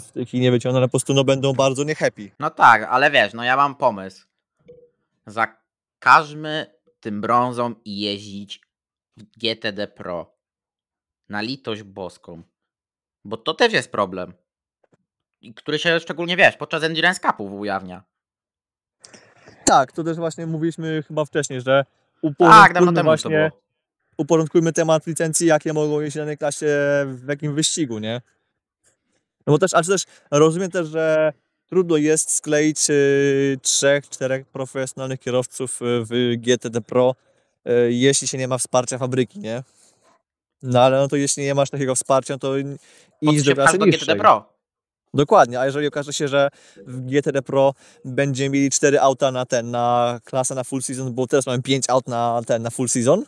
wtyki 0.00 0.40
nie 0.40 0.50
wyciągną, 0.50 0.78
ale 0.78 0.86
po 0.88 0.90
prostu 0.90 1.14
no 1.14 1.24
będą 1.24 1.52
bardzo 1.52 1.84
niehappy. 1.84 2.30
No 2.38 2.50
tak, 2.50 2.82
ale 2.90 3.10
wiesz, 3.10 3.32
no 3.34 3.44
ja 3.44 3.56
mam 3.56 3.74
pomysł. 3.74 4.26
Zakażmy 5.26 6.66
tym 7.00 7.20
brązom 7.20 7.76
jeździć 7.84 8.60
w 8.66 8.69
GTD 9.22 9.86
Pro. 9.86 10.36
Na 11.28 11.40
litość 11.40 11.82
boską. 11.82 12.42
Bo 13.24 13.36
to 13.36 13.54
też 13.54 13.72
jest 13.72 13.92
problem. 13.92 14.32
Który 15.56 15.78
się 15.78 16.00
szczególnie, 16.00 16.36
wiesz, 16.36 16.56
podczas 16.56 16.82
Endurance 16.82 17.20
Cupów 17.20 17.52
ujawnia. 17.52 18.04
Tak, 19.64 19.92
to 19.92 20.04
też 20.04 20.16
właśnie 20.16 20.46
mówiliśmy 20.46 21.02
chyba 21.08 21.24
wcześniej, 21.24 21.60
że 21.60 21.84
Tak, 21.84 22.22
uporządkujmy 22.22 22.92
to 22.92 23.02
właśnie, 23.02 23.50
uporządkujmy 24.16 24.72
temat 24.72 25.06
licencji, 25.06 25.46
jakie 25.46 25.72
mogą 25.72 26.00
jeździć 26.00 26.14
w 26.14 26.18
danej 26.18 26.38
klasie 26.38 26.66
w 27.06 27.28
jakim 27.28 27.54
wyścigu, 27.54 27.98
nie? 27.98 28.20
No 29.46 29.52
bo 29.52 29.58
też, 29.58 29.74
ale 29.74 29.84
też 29.84 30.04
rozumiem 30.30 30.70
też, 30.70 30.88
że 30.88 31.32
trudno 31.66 31.96
jest 31.96 32.30
skleić 32.30 32.90
y, 32.90 33.58
trzech, 33.62 34.08
czterech 34.08 34.46
profesjonalnych 34.46 35.20
kierowców 35.20 35.82
y, 35.82 35.84
w 35.84 36.36
GTD 36.36 36.80
Pro, 36.80 37.14
jeśli 37.88 38.28
się 38.28 38.38
nie 38.38 38.48
ma 38.48 38.58
wsparcia 38.58 38.98
fabryki, 38.98 39.38
nie? 39.38 39.62
No 40.62 40.80
ale 40.80 40.98
no 40.98 41.08
to 41.08 41.16
jeśli 41.16 41.44
nie 41.44 41.54
masz 41.54 41.70
takiego 41.70 41.94
wsparcia, 41.94 42.38
to 42.38 42.58
idź 43.20 43.42
do 43.42 43.54
klasy 43.54 43.78
do 43.78 43.86
GTD. 43.86 44.16
Pro? 44.16 44.52
Dokładnie, 45.14 45.60
a 45.60 45.66
jeżeli 45.66 45.86
okaże 45.86 46.12
się, 46.12 46.28
że 46.28 46.48
w 46.86 47.00
GTD 47.00 47.42
Pro 47.42 47.74
będziemy 48.04 48.48
mieli 48.50 48.70
4 48.70 49.00
auta 49.00 49.30
na 49.30 49.46
ten, 49.46 49.70
na 49.70 50.18
klasę 50.24 50.54
na 50.54 50.64
full 50.64 50.82
season, 50.82 51.14
bo 51.14 51.26
teraz 51.26 51.46
mamy 51.46 51.62
5 51.62 51.84
aut 51.90 52.08
na 52.08 52.40
ten, 52.46 52.62
na 52.62 52.70
full 52.70 52.88
season, 52.88 53.24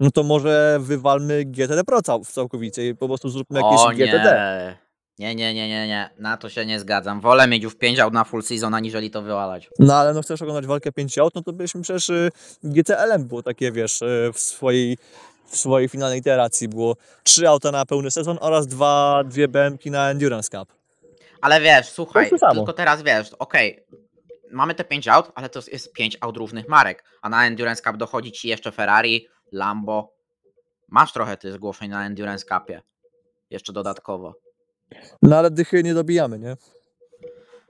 no 0.00 0.10
to 0.10 0.22
może 0.22 0.78
wywalmy 0.80 1.44
GTD 1.44 1.84
Pro 1.84 2.02
cał, 2.02 2.24
całkowicie 2.24 2.88
i 2.88 2.94
po 2.94 3.08
prostu 3.08 3.28
zróbmy 3.28 3.60
jakieś 3.60 3.80
O 3.80 3.88
GTD. 3.90 4.24
nie. 4.24 4.83
Nie, 5.18 5.34
nie, 5.34 5.54
nie, 5.54 5.68
nie, 5.68 5.86
nie. 5.88 6.10
Na 6.18 6.36
to 6.36 6.48
się 6.48 6.66
nie 6.66 6.80
zgadzam. 6.80 7.20
Wolę 7.20 7.48
mieć 7.48 7.62
już 7.62 7.74
5 7.74 7.98
aut 7.98 8.14
na 8.14 8.24
full 8.24 8.42
season, 8.42 8.74
aniżeli 8.74 9.10
to 9.10 9.22
wywalać. 9.22 9.70
No 9.78 9.94
ale 9.94 10.14
no 10.14 10.22
chcesz 10.22 10.42
oglądać 10.42 10.66
walkę 10.66 10.92
5 10.92 11.18
aut, 11.18 11.34
no 11.34 11.42
to 11.42 11.52
byśmy 11.52 11.82
przecież 11.82 12.08
y, 12.08 12.30
GTLM 12.64 13.24
było 13.24 13.42
takie, 13.42 13.72
wiesz, 13.72 14.02
y, 14.02 14.30
w 14.34 14.38
swojej, 14.38 14.98
w 15.46 15.56
swojej 15.56 15.88
finalnej 15.88 16.18
iteracji 16.18 16.68
było 16.68 16.96
3 17.22 17.48
auta 17.48 17.70
na 17.70 17.86
pełny 17.86 18.10
sezon 18.10 18.38
oraz 18.40 18.66
dwa, 18.66 19.22
dwie 19.24 19.48
BMki 19.48 19.90
na 19.90 20.10
Endurance 20.10 20.58
Cup. 20.58 20.72
Ale 21.40 21.60
wiesz, 21.60 21.88
słuchaj, 21.88 22.30
to 22.30 22.38
samo. 22.38 22.54
tylko 22.54 22.72
teraz 22.72 23.02
wiesz, 23.02 23.34
okej, 23.38 23.86
mamy 24.50 24.74
te 24.74 24.84
5 24.84 25.08
aut, 25.08 25.32
ale 25.34 25.48
to 25.48 25.60
jest 25.72 25.92
5 25.92 26.16
aut 26.20 26.36
różnych 26.36 26.68
marek, 26.68 27.04
a 27.22 27.28
na 27.28 27.46
Endurance 27.46 27.82
Cup 27.82 27.96
dochodzi 27.96 28.32
ci 28.32 28.48
jeszcze 28.48 28.72
Ferrari, 28.72 29.26
Lambo. 29.52 30.14
Masz 30.88 31.12
trochę 31.12 31.36
tych 31.36 31.52
zgłoszeń 31.52 31.90
na 31.90 32.06
Endurance 32.06 32.44
Cupie. 32.44 32.82
Jeszcze 33.50 33.72
dodatkowo. 33.72 34.43
No 35.22 35.36
ale 35.36 35.50
dychy 35.50 35.82
nie 35.82 35.94
dobijamy, 35.94 36.38
nie? 36.38 36.56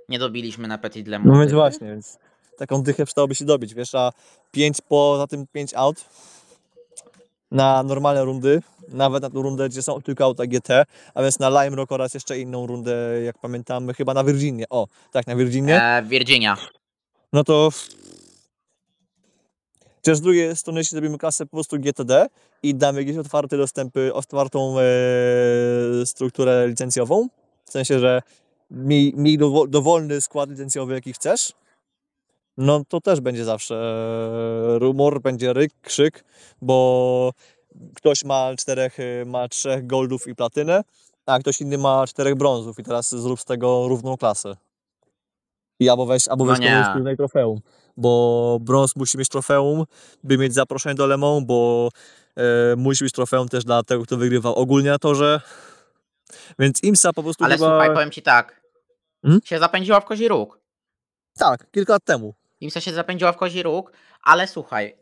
Nie 0.08 0.18
dobiliśmy 0.18 0.68
na 0.68 0.78
Petit 0.78 1.08
Le 1.08 1.18
No 1.18 1.24
Mans. 1.24 1.38
więc 1.40 1.52
właśnie, 1.52 1.86
więc 1.88 2.18
taką 2.58 2.82
dychę 2.82 3.06
przydałoby 3.06 3.34
się 3.34 3.44
dobić, 3.44 3.74
wiesz, 3.74 3.94
a 3.94 4.12
5 4.50 4.78
poza 4.88 5.26
tym 5.26 5.46
5 5.52 5.74
aut 5.74 6.04
na 7.50 7.82
normalne 7.82 8.24
rundy, 8.24 8.62
nawet 8.88 9.22
na 9.22 9.30
tą 9.30 9.42
rundę, 9.42 9.68
gdzie 9.68 9.82
są 9.82 10.02
tylko 10.02 10.24
auta 10.24 10.46
GT, 10.46 10.84
a 11.14 11.22
więc 11.22 11.38
na 11.38 11.48
Lime 11.64 11.76
Rock 11.76 11.92
oraz 11.92 12.14
jeszcze 12.14 12.38
inną 12.38 12.66
rundę, 12.66 13.22
jak 13.24 13.38
pamiętamy, 13.38 13.94
chyba 13.94 14.14
na 14.14 14.24
Virginie. 14.24 14.64
O, 14.70 14.86
tak, 15.12 15.26
na 15.26 15.36
Virginie. 15.36 15.82
E, 15.82 16.02
Virginia. 16.02 16.56
No 17.32 17.44
to 17.44 17.68
Chociaż 20.04 20.18
z 20.18 20.20
drugiej 20.20 20.56
strony, 20.56 20.80
jeśli 20.80 20.90
zrobimy 20.94 21.18
klasę 21.18 21.46
po 21.46 21.50
prostu 21.50 21.78
GTD 21.78 22.26
i 22.62 22.74
damy 22.74 23.00
jakieś 23.00 23.16
otwarte 23.16 23.56
dostępy, 23.56 24.14
otwartą 24.14 24.76
e, 24.78 24.82
strukturę 26.06 26.68
licencjową, 26.68 27.28
w 27.64 27.70
sensie, 27.70 27.98
że 27.98 28.22
miej, 28.70 29.12
miej 29.16 29.38
dowo- 29.38 29.68
dowolny 29.68 30.20
skład 30.20 30.50
licencjowy, 30.50 30.94
jaki 30.94 31.12
chcesz, 31.12 31.52
no 32.56 32.82
to 32.88 33.00
też 33.00 33.20
będzie 33.20 33.44
zawsze 33.44 33.74
e, 34.74 34.78
rumor, 34.78 35.20
będzie 35.20 35.52
ryk, 35.52 35.72
krzyk, 35.82 36.24
bo 36.62 37.32
ktoś 37.94 38.24
ma 38.24 38.50
czterech, 38.58 39.00
e, 39.00 39.24
ma 39.24 39.48
trzech 39.48 39.86
goldów 39.86 40.26
i 40.28 40.34
platynę, 40.34 40.84
a 41.26 41.38
ktoś 41.38 41.60
inny 41.60 41.78
ma 41.78 42.06
czterech 42.06 42.34
brązów 42.34 42.78
i 42.78 42.82
teraz 42.82 43.10
zrób 43.14 43.40
z 43.40 43.44
tego 43.44 43.88
równą 43.88 44.16
klasę. 44.16 44.56
I 45.80 45.88
albo 45.88 46.06
weź, 46.06 46.28
albo 46.28 46.44
No 46.44 46.50
weź 46.50 46.60
nie. 46.60 46.84
komuś 46.94 47.16
trofeum, 47.16 47.60
bo 47.96 48.58
brąz 48.60 48.96
musi 48.96 49.18
mieć 49.18 49.28
trofeum, 49.28 49.84
by 50.22 50.38
mieć 50.38 50.54
zaproszenie 50.54 50.94
do 50.94 51.06
Le 51.06 51.16
Mans, 51.16 51.44
bo 51.46 51.88
e, 52.36 52.76
musi 52.76 53.04
być 53.04 53.12
trofeum 53.12 53.48
też 53.48 53.64
dla 53.64 53.82
tego, 53.82 54.02
kto 54.02 54.16
wygrywał 54.16 54.54
ogólnie 54.54 54.90
na 54.90 54.98
torze. 54.98 55.40
Więc 56.58 56.82
IMSA 56.82 57.12
po 57.12 57.22
prostu 57.22 57.44
Ale 57.44 57.54
chyba... 57.54 57.68
słuchaj, 57.68 57.94
powiem 57.94 58.10
ci 58.10 58.22
tak. 58.22 58.60
Mhm. 59.24 59.40
Się 59.44 59.58
zapędziła 59.58 60.00
w 60.00 60.04
kozi 60.04 60.28
róg. 60.28 60.60
Tak, 61.38 61.70
kilka 61.70 61.92
lat 61.92 62.04
temu. 62.04 62.34
Imsa 62.60 62.80
się 62.80 62.92
zapędziła 62.92 63.32
w 63.32 63.36
kozi 63.36 63.62
róg, 63.62 63.92
ale 64.22 64.48
słuchaj, 64.48 64.96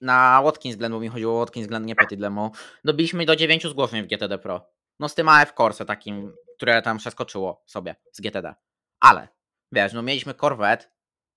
na 0.00 0.42
Watkins 0.42 0.76
Glen, 0.76 0.92
bo 0.92 1.00
mi 1.00 1.08
chodziło 1.08 1.36
o 1.36 1.38
Watkins 1.38 1.66
Glen, 1.66 1.86
nie 1.86 1.94
Petit 1.94 2.20
Le 2.20 2.30
Mans, 2.30 2.52
dobiliśmy 2.84 3.26
do 3.26 3.36
9 3.36 3.66
zgłoszeń 3.66 4.02
w 4.02 4.06
GTD 4.06 4.38
Pro. 4.38 4.70
No 5.00 5.08
z 5.08 5.14
tym 5.14 5.28
AF 5.28 5.52
Corse 5.52 5.84
takim, 5.84 6.32
które 6.56 6.82
tam 6.82 6.98
przeskoczyło 6.98 7.62
sobie 7.66 7.96
z 8.12 8.20
GTD. 8.20 8.54
Ale, 9.00 9.28
wiesz, 9.72 9.92
no 9.92 10.02
mieliśmy 10.02 10.34
Corvette, 10.34 10.86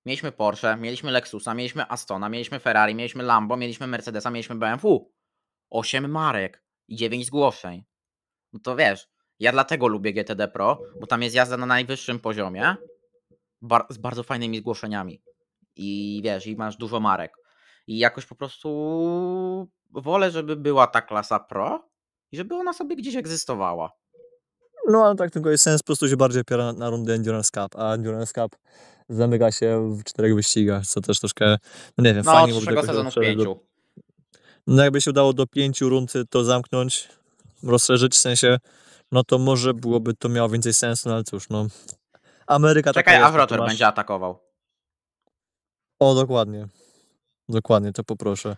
mieliśmy 0.05 0.31
Porsche, 0.31 0.77
mieliśmy 0.77 1.11
Lexusa, 1.11 1.53
mieliśmy 1.53 1.89
Astona, 1.89 2.29
mieliśmy 2.29 2.59
Ferrari, 2.59 2.95
mieliśmy 2.95 3.23
Lambo, 3.23 3.57
mieliśmy 3.57 3.87
Mercedesa, 3.87 4.31
mieliśmy 4.31 4.55
BMW. 4.55 5.11
8 5.69 6.11
marek 6.11 6.63
i 6.87 6.95
9 6.95 7.25
zgłoszeń. 7.25 7.83
No 8.53 8.59
to 8.63 8.75
wiesz, 8.75 9.07
ja 9.39 9.51
dlatego 9.51 9.87
lubię 9.87 10.13
GTD 10.13 10.47
Pro, 10.47 10.79
bo 10.99 11.07
tam 11.07 11.21
jest 11.23 11.35
jazda 11.35 11.57
na 11.57 11.65
najwyższym 11.65 12.19
poziomie, 12.19 12.75
bar- 13.61 13.85
z 13.89 13.97
bardzo 13.97 14.23
fajnymi 14.23 14.57
zgłoszeniami. 14.57 15.21
I 15.75 16.21
wiesz, 16.23 16.47
i 16.47 16.55
masz 16.55 16.77
dużo 16.77 16.99
marek. 16.99 17.33
I 17.87 17.97
jakoś 17.97 18.25
po 18.25 18.35
prostu 18.35 19.71
wolę, 19.91 20.31
żeby 20.31 20.55
była 20.55 20.87
ta 20.87 21.01
klasa 21.01 21.39
pro 21.39 21.89
i 22.31 22.37
żeby 22.37 22.55
ona 22.55 22.73
sobie 22.73 22.95
gdzieś 22.95 23.15
egzystowała. 23.15 23.91
No 24.91 25.05
ale 25.05 25.15
tak 25.15 25.31
tylko 25.31 25.49
jest 25.49 25.63
sens, 25.63 25.81
po 25.81 25.85
prostu 25.85 26.09
się 26.09 26.17
bardziej 26.17 26.41
opiera 26.41 26.65
na, 26.65 26.73
na 26.73 26.89
rundę 26.89 27.13
Endurance 27.13 27.49
Cup, 27.51 27.75
a 27.79 27.93
Endurance 27.93 28.33
Cup 28.33 28.55
zamyka 29.09 29.51
się 29.51 29.95
w 29.97 30.03
czterech 30.03 30.35
wyścigach, 30.35 30.87
co 30.87 31.01
też 31.01 31.19
troszkę, 31.19 31.57
no 31.97 32.03
nie 32.03 32.13
wiem, 32.13 32.23
No, 32.25 32.31
fajnie 32.31 32.47
byłoby 32.47 32.81
sezonu 32.87 33.01
w 33.01 33.05
rozszerzyć 33.05 33.37
do- 33.37 33.43
pięciu. 33.45 33.59
No 34.67 34.83
jakby 34.83 35.01
się 35.01 35.11
udało 35.11 35.33
do 35.33 35.47
pięciu 35.47 35.89
rund 35.89 36.13
to 36.29 36.43
zamknąć, 36.43 37.09
rozszerzyć, 37.63 38.13
w 38.13 38.17
sensie, 38.17 38.57
no 39.11 39.23
to 39.23 39.37
może 39.37 39.73
byłoby 39.73 40.13
to 40.13 40.29
miało 40.29 40.49
więcej 40.49 40.73
sensu, 40.73 41.09
no 41.09 41.15
ale 41.15 41.23
cóż, 41.23 41.49
no. 41.49 41.67
Ameryka 42.47 42.93
Czekaj, 42.93 43.19
jest, 43.19 43.31
to 43.31 43.37
Rotor 43.37 43.59
masz- 43.59 43.67
będzie 43.69 43.87
atakował. 43.87 44.39
O, 45.99 46.15
dokładnie. 46.15 46.67
Dokładnie, 47.49 47.93
to 47.93 48.03
poproszę. 48.03 48.57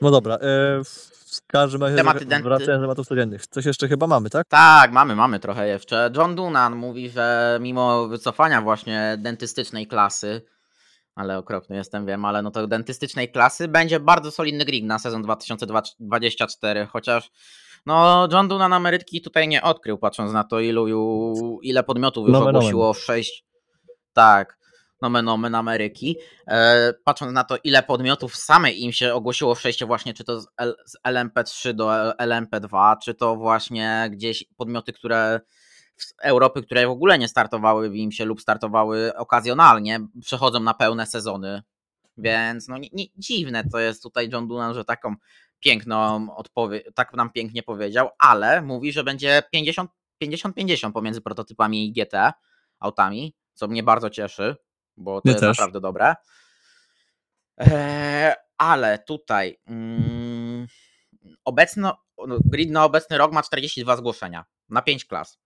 No 0.00 0.10
dobra, 0.10 0.34
e, 0.34 0.38
w 0.84 1.46
każdym 1.46 1.82
razie 1.82 1.96
Tematy 1.96 2.26
denty- 2.26 2.42
wracając 2.42 2.80
do 2.80 2.84
tematów 2.84 3.06
codziennych. 3.06 3.46
Coś 3.46 3.64
jeszcze 3.64 3.88
chyba 3.88 4.06
mamy, 4.06 4.30
tak? 4.30 4.46
Tak, 4.48 4.92
mamy, 4.92 5.16
mamy 5.16 5.38
trochę 5.40 5.68
jeszcze. 5.68 6.10
John 6.16 6.34
Dunan 6.34 6.76
mówi, 6.76 7.10
że 7.10 7.58
mimo 7.60 8.08
wycofania 8.08 8.62
właśnie 8.62 9.16
dentystycznej 9.18 9.86
klasy, 9.86 10.42
ale 11.14 11.38
okropny 11.38 11.76
jestem, 11.76 12.06
wiem, 12.06 12.24
ale 12.24 12.42
no 12.42 12.50
to 12.50 12.66
dentystycznej 12.66 13.32
klasy 13.32 13.68
będzie 13.68 14.00
bardzo 14.00 14.30
solidny 14.30 14.64
grid 14.64 14.84
na 14.84 14.98
sezon 14.98 15.22
2024, 15.22 16.86
chociaż 16.86 17.30
no 17.86 18.28
John 18.32 18.48
Dunan 18.48 18.72
Ameryki 18.72 19.20
tutaj 19.20 19.48
nie 19.48 19.62
odkrył, 19.62 19.98
patrząc 19.98 20.32
na 20.32 20.44
to 20.44 20.60
ilu, 20.60 20.86
ile 21.62 21.82
podmiotów 21.82 22.28
już 22.28 22.32
Nomen 22.32 22.56
ogłosiło 22.56 22.94
sześć, 22.94 23.44
tak, 24.12 24.55
nomen 25.02 25.28
omen 25.28 25.54
Ameryki, 25.54 26.16
e, 26.46 26.92
patrząc 27.04 27.32
na 27.32 27.44
to 27.44 27.56
ile 27.64 27.82
podmiotów 27.82 28.36
samej 28.36 28.82
im 28.82 28.92
się 28.92 29.14
ogłosiło 29.14 29.54
przejście 29.54 29.86
właśnie 29.86 30.14
czy 30.14 30.24
to 30.24 30.40
z, 30.40 30.46
L, 30.56 30.74
z 30.86 30.96
LMP3 31.08 31.72
do 31.72 31.88
LMP2, 32.10 32.96
czy 33.02 33.14
to 33.14 33.36
właśnie 33.36 34.08
gdzieś 34.10 34.44
podmioty, 34.56 34.92
które 34.92 35.40
z 35.96 36.14
Europy, 36.22 36.62
które 36.62 36.86
w 36.86 36.90
ogóle 36.90 37.18
nie 37.18 37.28
startowały 37.28 37.90
w 37.90 37.94
IMSie 37.94 38.24
lub 38.24 38.40
startowały 38.40 39.16
okazjonalnie, 39.16 40.00
przechodzą 40.20 40.60
na 40.60 40.74
pełne 40.74 41.06
sezony. 41.06 41.62
Więc 42.18 42.68
no 42.68 42.78
nie, 42.78 42.88
nie, 42.92 43.04
dziwne 43.16 43.64
to 43.64 43.78
jest 43.78 44.02
tutaj 44.02 44.28
John 44.32 44.48
Dunan, 44.48 44.74
że 44.74 44.84
taką 44.84 45.14
piękną 45.60 46.26
odpowiedź, 46.36 46.84
tak 46.94 47.14
nam 47.14 47.30
pięknie 47.30 47.62
powiedział, 47.62 48.08
ale 48.18 48.62
mówi, 48.62 48.92
że 48.92 49.04
będzie 49.04 49.42
50 49.52 49.90
50-50 50.24 50.92
pomiędzy 50.92 51.20
prototypami 51.20 51.86
i 51.86 51.92
GT 51.92 52.32
autami, 52.78 53.34
co 53.54 53.68
mnie 53.68 53.82
bardzo 53.82 54.10
cieszy, 54.10 54.56
bo 54.96 55.20
to 55.20 55.22
Mnie 55.24 55.32
jest 55.32 55.40
też. 55.40 55.58
naprawdę 55.58 55.80
dobre. 55.80 56.14
Eee, 57.58 58.34
ale 58.58 58.98
tutaj 58.98 59.56
mm, 59.66 60.66
obecno, 61.44 61.96
no, 62.26 62.38
grid 62.44 62.70
na 62.70 62.84
obecny 62.84 63.18
rok 63.18 63.32
ma 63.32 63.42
42 63.42 63.96
zgłoszenia 63.96 64.44
na 64.68 64.82
5 64.82 65.04
klas. 65.04 65.38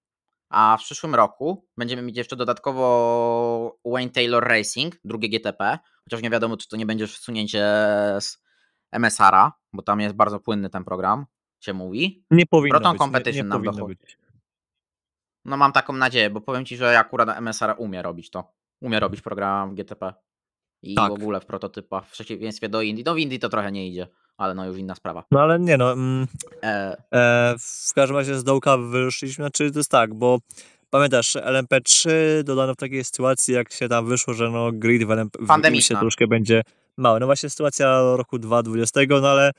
A 0.49 0.77
w 0.81 0.85
przyszłym 0.85 1.15
roku 1.15 1.67
będziemy 1.77 2.03
mieć 2.03 2.17
jeszcze 2.17 2.37
dodatkowo 2.37 3.79
Wayne 3.85 4.11
Taylor 4.11 4.45
Racing, 4.49 4.97
drugie 5.05 5.29
GTP, 5.29 5.79
chociaż 6.05 6.23
nie 6.23 6.31
wiadomo, 6.31 6.57
czy 6.57 6.69
to 6.69 6.77
nie 6.77 6.87
będzie 6.87 7.07
wsunięcie 7.07 7.65
z 8.21 8.43
MSR-a, 8.93 9.53
bo 9.73 9.83
tam 9.83 10.01
jest 10.01 10.15
bardzo 10.15 10.41
płynny 10.41 10.71
ten 10.71 10.85
program, 10.85 11.27
się 11.61 11.73
mówi. 11.73 12.25
Nie 12.31 12.47
powinno 12.47 12.79
Proton 12.79 12.93
być. 12.93 12.99
Competition 12.99 13.35
nie, 13.37 13.43
nie 13.43 13.49
nam 13.49 13.63
dochodzi. 13.63 13.97
być. 14.01 14.19
No 15.45 15.57
mam 15.57 15.73
taką 15.73 15.93
nadzieję, 15.93 16.31
bo 16.31 16.41
powiem 16.41 16.65
Ci, 16.65 16.77
że 16.77 16.99
akurat 16.99 17.29
MSR 17.41 17.75
umie 17.79 18.03
robić 18.03 18.31
to. 18.31 18.53
Umie 18.81 19.01
robić 19.01 19.21
program 19.21 19.71
w 19.71 19.75
GTP. 19.75 20.15
I 20.83 20.95
Tak. 20.95 21.11
w 21.11 21.15
ogóle 21.15 21.41
w 21.41 21.47
prototypach, 21.47 22.07
w 22.07 22.11
przeciwieństwie 22.11 22.69
do 22.69 22.83
Indii. 22.83 23.05
No 23.05 23.15
w 23.15 23.19
Indii 23.19 23.39
to 23.39 23.49
trochę 23.49 23.73
nie 23.73 23.89
idzie, 23.89 24.07
ale 24.37 24.55
no 24.55 24.67
już 24.67 24.79
inna 24.79 24.95
sprawa. 24.95 25.25
No 25.31 25.41
ale 25.41 25.59
nie 25.59 25.77
no, 25.77 25.93
mm, 25.93 26.27
E, 26.63 26.97
e, 27.13 27.55
w 27.89 27.95
każdym 27.95 28.17
razie 28.17 28.39
z 28.39 28.45
dołka 28.45 28.77
wyszliśmy, 28.77 29.45
znaczy 29.45 29.73
to 29.73 29.79
jest 29.79 29.91
tak, 29.91 30.15
bo 30.15 30.39
pamiętasz, 30.91 31.37
LMP3 31.37 32.11
dodano 32.45 32.75
w 32.75 32.77
takiej 32.77 33.05
sytuacji, 33.05 33.55
jak 33.55 33.73
się 33.73 33.89
tam 33.89 34.07
wyszło, 34.07 34.35
że 34.35 34.51
no 34.51 34.71
grid 34.73 35.05
w 35.05 35.11
LMP 35.11 35.39
w. 35.41 35.69
IMSie 35.69 35.97
troszkę 35.97 36.27
będzie 36.27 36.63
mały. 36.97 37.21
No 37.21 37.27
właśnie 37.27 37.51
sytuacja 37.51 38.01
roku 38.17 38.39
2020, 38.39 39.01
no 39.23 39.29
ale 39.29 39.51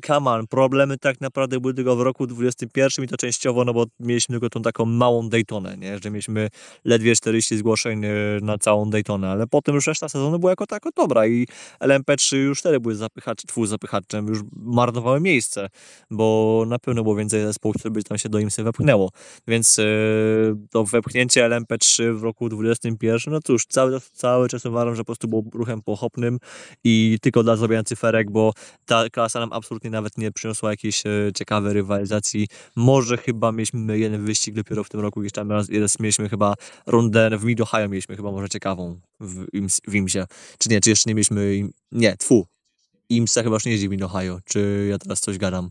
come 0.00 0.30
on, 0.30 0.46
problemy 0.46 0.98
tak 0.98 1.20
naprawdę 1.20 1.60
były 1.60 1.74
tylko 1.74 1.96
w 1.96 2.00
roku 2.00 2.26
2021 2.26 3.04
i 3.04 3.08
to 3.08 3.16
częściowo, 3.16 3.64
no 3.64 3.74
bo 3.74 3.86
mieliśmy 4.00 4.32
tylko 4.32 4.48
tą 4.48 4.62
taką 4.62 4.84
małą 4.84 5.28
Daytonę, 5.28 5.76
nie? 5.76 5.98
że 5.98 6.10
mieliśmy 6.10 6.48
ledwie 6.84 7.16
40 7.16 7.56
zgłoszeń 7.56 8.04
e, 8.04 8.10
na 8.42 8.58
całą 8.58 8.90
Daytonę, 8.90 9.30
ale 9.30 9.46
potem 9.46 9.74
już 9.74 9.86
reszta 9.86 10.08
sezonu 10.08 10.38
była 10.38 10.52
jako 10.52 10.66
tako 10.66 10.90
dobra 10.96 11.26
i 11.26 11.46
LMP3 11.80 12.36
już 12.36 12.58
wtedy 12.58 12.80
były 12.80 12.94
zapychacz, 12.94 13.42
twój 13.46 13.66
zapychaczem, 13.66 14.26
już 14.26 14.38
marnowały 14.56 15.20
miejsce, 15.20 15.68
bo 16.10 16.64
na 16.66 16.78
pewno 16.78 17.02
było 17.02 17.16
więcej 17.16 17.42
zespołów, 17.42 17.76
które 17.76 17.90
by 17.90 18.02
tam 18.02 18.18
się 18.18 18.28
do 18.28 18.38
IMSy 18.38 18.62
wepchnęło, 18.62 19.10
więc 19.48 19.78
e, 19.78 19.84
to 20.70 20.84
wepchnięcie 20.84 21.48
LMP3 21.48 22.14
w 22.18 22.22
roku 22.22 22.48
2021, 22.48 23.34
no 23.34 23.40
cóż, 23.40 23.66
cały, 23.66 24.00
cały 24.12 24.48
czas 24.48 24.66
uważam, 24.66 24.94
że 24.94 25.02
po 25.02 25.06
prostu 25.06 25.28
było 25.28 25.42
ruchem 25.54 25.82
pochopnym 25.82 26.38
i 26.84 27.18
tylko 27.22 27.42
dla 27.42 27.56
zrobienia 27.56 27.82
cyferek, 27.84 28.30
bo 28.30 28.52
ta 28.86 29.10
klasa 29.10 29.40
nam 29.40 29.52
absolutnie 29.52 29.81
nawet 29.90 30.18
nie 30.18 30.32
przyniosła 30.32 30.70
jakiejś 30.70 31.06
e, 31.06 31.32
ciekawej 31.34 31.72
rywalizacji. 31.72 32.48
Może 32.76 33.16
chyba 33.16 33.52
mieliśmy 33.52 33.98
jeden 33.98 34.24
wyścig 34.24 34.54
dopiero 34.54 34.84
w 34.84 34.88
tym 34.88 35.00
roku, 35.00 35.22
tam 35.32 35.50
raz, 35.50 35.70
raz 35.70 36.00
mieliśmy 36.00 36.28
chyba 36.28 36.54
rundę 36.86 37.30
w 37.38 37.44
Mid-Ohio 37.44 37.88
mieliśmy 37.88 38.16
chyba 38.16 38.32
może 38.32 38.48
ciekawą 38.48 39.00
w, 39.20 39.46
Ims, 39.52 39.80
w 39.88 39.94
Imsie. 39.94 40.24
Czy 40.58 40.68
nie, 40.68 40.80
czy 40.80 40.90
jeszcze 40.90 41.10
nie 41.10 41.14
mieliśmy, 41.14 41.56
im, 41.56 41.72
nie, 41.92 42.16
tfu. 42.16 42.46
Imsa 43.08 43.42
chyba 43.42 43.56
już 43.56 43.64
nie 43.64 43.72
jeździ 43.72 43.88
w 43.88 43.92
Mid-Ohio, 43.92 44.38
czy 44.44 44.86
ja 44.90 44.98
teraz 44.98 45.20
coś 45.20 45.38
gadam. 45.38 45.70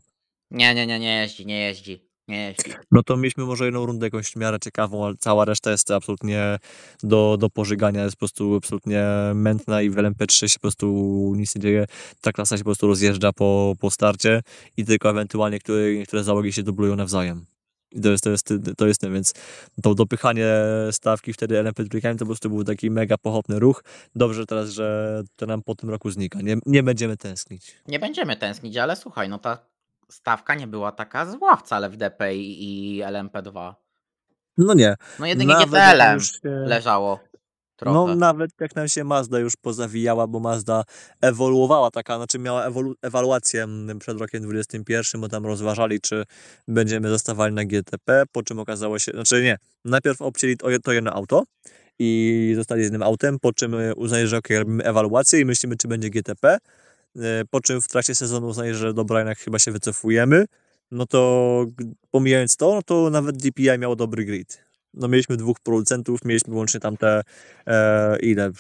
nie, 0.51 0.75
nie, 0.75 0.87
nie, 0.87 0.99
nie 0.99 1.17
jeździ, 1.17 1.45
nie 1.45 1.59
jeździ. 1.59 2.10
Nie. 2.27 2.55
No 2.91 3.03
to 3.03 3.17
mieliśmy 3.17 3.45
może 3.45 3.65
jedną 3.65 3.85
rundę 3.85 4.07
jakąś 4.07 4.31
w 4.31 4.35
miarę 4.35 4.59
ciekawą, 4.59 5.05
ale 5.05 5.15
cała 5.19 5.45
reszta 5.45 5.71
jest 5.71 5.91
absolutnie 5.91 6.57
do, 7.03 7.37
do 7.39 7.49
pożygania, 7.49 8.03
jest 8.03 8.15
po 8.15 8.19
prostu 8.19 8.55
absolutnie 8.55 9.05
mętna 9.35 9.81
i 9.81 9.89
w 9.89 9.95
LMP3 9.95 10.47
się 10.47 10.53
po 10.53 10.61
prostu 10.61 10.87
nic 11.37 11.55
nie 11.55 11.61
dzieje. 11.61 11.85
Ta 12.21 12.31
klasa 12.31 12.57
się 12.57 12.63
po 12.63 12.67
prostu 12.67 12.87
rozjeżdża 12.87 13.33
po, 13.33 13.75
po 13.79 13.91
starcie 13.91 14.41
i 14.77 14.85
tylko 14.85 15.09
ewentualnie 15.09 15.55
niektóre, 15.55 15.93
niektóre 15.93 16.23
załogi 16.23 16.53
się 16.53 16.63
dublują 16.63 16.95
nawzajem. 16.95 17.45
I 17.91 18.01
to 18.01 18.09
jest, 18.09 18.23
to 18.23 18.29
jest, 18.29 18.53
to 18.77 18.87
jest 18.87 19.01
ten, 19.01 19.13
więc 19.13 19.33
to 19.83 19.95
dopychanie 19.95 20.47
stawki 20.91 21.33
wtedy 21.33 21.59
LMP 21.59 21.83
trójkami 21.89 22.15
to 22.15 22.25
po 22.25 22.29
prostu 22.29 22.49
był 22.49 22.63
taki 22.63 22.91
mega 22.91 23.17
pochopny 23.17 23.59
ruch. 23.59 23.83
Dobrze 24.15 24.45
teraz, 24.45 24.69
że 24.69 25.21
to 25.35 25.45
nam 25.45 25.63
po 25.63 25.75
tym 25.75 25.89
roku 25.89 26.11
znika. 26.11 26.41
Nie, 26.41 26.57
nie 26.65 26.83
będziemy 26.83 27.17
tęsknić. 27.17 27.75
Nie 27.87 27.99
będziemy 27.99 28.37
tęsknić, 28.37 28.77
ale 28.77 28.95
słuchaj, 28.95 29.29
no 29.29 29.39
ta 29.39 29.70
stawka 30.11 30.55
nie 30.55 30.67
była 30.67 30.91
taka 30.91 31.25
zła 31.25 31.55
wcale 31.55 31.89
w 31.89 31.97
DP 31.97 32.35
i 32.35 32.97
i 32.97 33.03
LMP2. 33.03 33.73
No 34.57 34.73
nie. 34.73 34.95
No 35.19 35.25
jedynie 35.25 35.53
już 36.13 36.31
się- 36.31 36.39
leżało 36.43 37.19
trochę. 37.75 37.93
No 37.93 38.15
nawet 38.15 38.51
jak 38.61 38.75
nam 38.75 38.87
się 38.87 39.03
Mazda 39.03 39.39
już 39.39 39.53
pozawijała, 39.55 40.27
bo 40.27 40.39
Mazda 40.39 40.83
ewoluowała 41.21 41.91
taka, 41.91 42.17
znaczy 42.17 42.39
miała 42.39 42.69
ewolu- 42.69 42.93
ewaluację 43.01 43.63
mm, 43.63 43.99
przed 43.99 44.19
rokiem 44.19 44.43
21, 44.43 45.21
bo 45.21 45.29
tam 45.29 45.45
rozważali, 45.45 46.01
czy 46.01 46.23
będziemy 46.67 47.09
zostawali 47.09 47.53
na 47.53 47.65
GTP, 47.65 48.23
po 48.31 48.43
czym 48.43 48.59
okazało 48.59 48.99
się, 48.99 49.11
znaczy 49.11 49.43
nie, 49.43 49.57
najpierw 49.85 50.21
obcięli 50.21 50.57
to, 50.83 50.91
jedno 50.91 51.13
auto 51.13 51.43
i 51.99 52.53
zostali 52.55 52.81
z 52.81 52.83
jednym 52.83 53.03
autem, 53.03 53.39
po 53.39 53.53
czym 53.53 53.75
uznali, 53.95 54.27
że 54.27 54.37
ok, 54.37 54.47
robimy 54.49 54.83
ewaluację 54.83 55.39
i 55.39 55.45
myślimy, 55.45 55.77
czy 55.77 55.87
będzie 55.87 56.09
GTP, 56.09 56.57
po 57.49 57.61
czym 57.61 57.81
w 57.81 57.87
trakcie 57.87 58.15
sezonu 58.15 58.47
uznali, 58.47 58.73
że 58.73 58.93
dobra, 58.93 59.19
jednak 59.19 59.39
chyba 59.39 59.59
się 59.59 59.71
wycofujemy, 59.71 60.45
no 60.91 61.05
to 61.05 61.65
pomijając 62.11 62.55
to, 62.55 62.75
no 62.75 62.81
to 62.81 63.09
nawet 63.09 63.37
DPI 63.37 63.79
miało 63.79 63.95
dobry 63.95 64.25
grid. 64.25 64.65
No 64.93 65.07
mieliśmy 65.07 65.37
dwóch 65.37 65.59
producentów, 65.59 66.25
mieliśmy 66.25 66.55
łącznie 66.55 66.79
tam 66.79 66.97
te 66.97 67.21
e, 67.67 68.19
ile? 68.19 68.51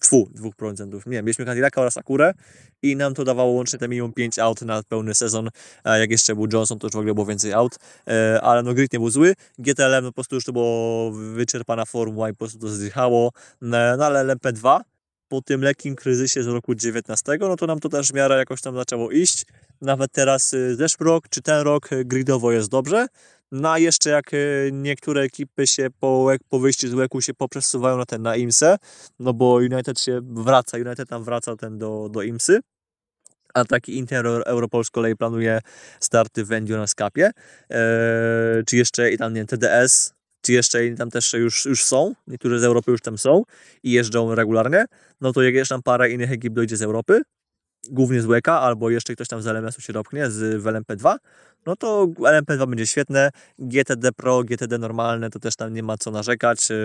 Tfu, 0.00 0.28
dwóch 0.34 0.56
producentów. 0.56 1.06
Nie, 1.06 1.22
mieliśmy 1.22 1.44
Cadillaca 1.44 1.80
oraz 1.80 1.96
Acurę 1.96 2.34
i 2.82 2.96
nam 2.96 3.14
to 3.14 3.24
dawało 3.24 3.52
łącznie 3.52 3.78
te 3.78 3.88
minimum 3.88 4.12
5 4.12 4.38
aut 4.38 4.62
na 4.62 4.82
pełny 4.82 5.14
sezon. 5.14 5.48
A 5.84 5.98
jak 5.98 6.10
jeszcze 6.10 6.34
był 6.34 6.46
Johnson, 6.52 6.78
to 6.78 6.86
już 6.86 6.94
w 6.94 6.96
ogóle 6.96 7.14
było 7.14 7.26
więcej 7.26 7.52
aut, 7.52 7.76
e, 8.08 8.40
ale 8.42 8.62
no 8.62 8.74
grid 8.74 8.92
nie 8.92 8.98
był 8.98 9.10
zły. 9.10 9.34
GTLM 9.58 10.04
no 10.04 10.10
po 10.10 10.14
prostu 10.14 10.34
już 10.34 10.44
to 10.44 10.52
było 10.52 11.10
wyczerpana 11.10 11.84
formuła 11.84 12.28
i 12.30 12.32
po 12.32 12.38
prostu 12.38 12.58
to 12.58 12.68
zdychało. 12.68 13.32
No, 13.60 13.96
no 13.96 14.06
ale 14.06 14.34
LMP2 14.34 14.80
po 15.28 15.42
tym 15.42 15.62
lekkim 15.62 15.96
kryzysie 15.96 16.42
z 16.42 16.46
roku 16.46 16.74
19, 16.74 17.38
no 17.40 17.56
to 17.56 17.66
nam 17.66 17.80
to 17.80 17.88
też 17.88 18.08
w 18.08 18.14
miarę 18.14 18.36
jakoś 18.36 18.60
tam 18.60 18.76
zaczęło 18.76 19.10
iść. 19.10 19.46
Nawet 19.80 20.12
teraz 20.12 20.54
y, 20.54 20.76
zeszły 20.76 21.06
rok, 21.06 21.28
czy 21.28 21.42
ten 21.42 21.60
rok 21.60 21.92
y, 21.92 22.04
gridowo 22.04 22.52
jest 22.52 22.70
dobrze. 22.70 23.06
No 23.52 23.72
a 23.72 23.78
jeszcze 23.78 24.10
jak 24.10 24.34
y, 24.34 24.70
niektóre 24.72 25.22
ekipy 25.22 25.66
się 25.66 25.88
po, 26.00 26.30
po 26.48 26.58
wyjściu 26.58 26.88
z 26.88 26.94
łeku 26.94 27.20
się 27.20 27.34
poprzesuwają 27.34 27.96
na 27.96 28.06
ten 28.06 28.22
na 28.22 28.36
IMSę, 28.36 28.76
no 29.18 29.32
bo 29.34 29.54
United 29.54 30.00
się 30.00 30.20
wraca, 30.22 30.78
United 30.78 31.08
tam 31.08 31.24
wraca 31.24 31.56
ten 31.56 31.78
do, 31.78 32.08
do 32.10 32.22
IMSy, 32.22 32.60
a 33.54 33.64
taki 33.64 33.96
Inter 33.96 34.26
Europol 34.26 34.84
z 34.84 34.90
kolei 34.90 35.16
planuje 35.16 35.60
starty 36.00 36.44
w 36.44 36.52
Endurance 36.52 36.94
Cupie, 36.98 37.30
eee, 37.70 38.64
czy 38.66 38.76
jeszcze 38.76 39.12
i 39.12 39.18
tam 39.18 39.34
nie 39.34 39.44
TDS, 39.44 40.17
czy 40.48 40.52
jeszcze 40.52 40.86
inni 40.86 40.96
tam 40.96 41.10
też 41.10 41.32
już, 41.32 41.64
już 41.64 41.84
są, 41.84 42.14
niektórzy 42.26 42.58
z 42.58 42.64
Europy 42.64 42.90
już 42.90 43.00
tam 43.00 43.18
są 43.18 43.42
i 43.82 43.92
jeżdżą 43.92 44.34
regularnie, 44.34 44.84
no 45.20 45.32
to 45.32 45.42
jak 45.42 45.54
jeszcze 45.54 45.74
tam 45.74 45.82
parę 45.82 46.10
innych 46.10 46.32
ekip 46.32 46.54
dojdzie 46.54 46.76
z 46.76 46.82
Europy, 46.82 47.22
głównie 47.90 48.22
z 48.22 48.26
łeka, 48.26 48.60
albo 48.60 48.90
jeszcze 48.90 49.14
ktoś 49.14 49.28
tam 49.28 49.42
z 49.42 49.46
LMS-u 49.46 49.80
się 49.80 49.92
dopchnie 49.92 50.30
z 50.30 50.62
w 50.62 50.64
LMP2, 50.64 51.16
no 51.66 51.76
to 51.76 52.06
LMP2 52.06 52.68
będzie 52.68 52.86
świetne. 52.86 53.30
GTD 53.58 54.12
Pro, 54.12 54.44
GTD 54.44 54.78
normalne, 54.78 55.30
to 55.30 55.38
też 55.38 55.56
tam 55.56 55.74
nie 55.74 55.82
ma 55.82 55.96
co 55.98 56.10
narzekać, 56.10 56.70
yy, 56.70 56.76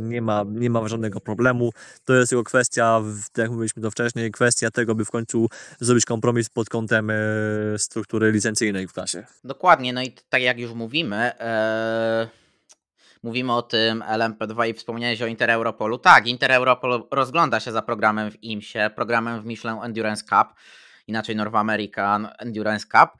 nie 0.00 0.22
ma, 0.22 0.44
nie 0.50 0.70
ma 0.70 0.88
żadnego 0.88 1.20
problemu. 1.20 1.70
To 2.04 2.14
jest 2.14 2.28
tylko 2.30 2.44
kwestia, 2.44 3.02
tak 3.32 3.42
jak 3.42 3.50
mówiliśmy 3.50 3.82
to 3.82 3.90
wcześniej, 3.90 4.30
kwestia 4.30 4.70
tego, 4.70 4.94
by 4.94 5.04
w 5.04 5.10
końcu 5.10 5.48
zrobić 5.80 6.04
kompromis 6.04 6.48
pod 6.48 6.68
kątem 6.68 7.08
yy, 7.72 7.78
struktury 7.78 8.32
licencyjnej 8.32 8.88
w 8.88 8.92
klasie. 8.92 9.26
Dokładnie, 9.44 9.92
no 9.92 10.02
i 10.02 10.12
tak 10.28 10.42
jak 10.42 10.58
już 10.58 10.72
mówimy, 10.72 11.32
ee, 11.38 12.28
mówimy 13.22 13.52
o 13.52 13.62
tym 13.62 14.00
LMP2 14.00 14.68
i 14.68 14.74
wspomniałeś 14.74 15.22
o 15.22 15.26
Inter 15.26 15.50
Europolu. 15.50 15.98
Tak, 15.98 16.26
Inter 16.26 16.52
Europol 16.52 17.08
rozgląda 17.10 17.60
się 17.60 17.72
za 17.72 17.82
programem 17.82 18.30
w 18.30 18.42
IMSie, 18.42 18.90
programem 18.94 19.40
w 19.40 19.44
Michelin 19.44 19.82
Endurance 19.82 20.24
Cup, 20.24 20.54
inaczej 21.06 21.36
North 21.36 21.56
American 21.56 22.28
Endurance 22.38 22.86
Cup. 22.86 23.10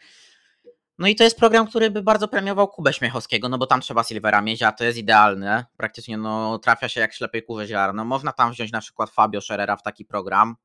No 0.99 1.09
i 1.09 1.17
to 1.17 1.25
jest 1.25 1.39
program, 1.39 1.67
który 1.67 1.91
by 1.91 2.03
bardzo 2.03 2.29
premiował 2.29 2.69
Kubę 2.69 2.93
Śmiechowskiego, 2.93 3.49
no 3.49 3.59
bo 3.59 3.67
tam 3.67 3.81
trzeba 3.81 4.05
Silvera 4.05 4.43
mieć, 4.43 4.63
a 4.63 4.73
to 4.73 4.85
jest 4.85 4.99
idealne. 4.99 5.67
Praktycznie 5.77 6.19
no, 6.19 6.59
trafia 6.59 6.89
się 6.89 7.01
jak 7.01 7.15
ślepej 7.15 7.43
kurze 7.43 7.67
ziarno. 7.67 8.05
Można 8.05 8.33
tam 8.33 8.53
wziąć 8.53 8.73
na 8.73 8.81
przykład 8.81 9.11
Fabio 9.11 9.41
Scherera 9.41 9.77
w 9.77 9.83
taki 9.83 10.05
program, 10.05 10.57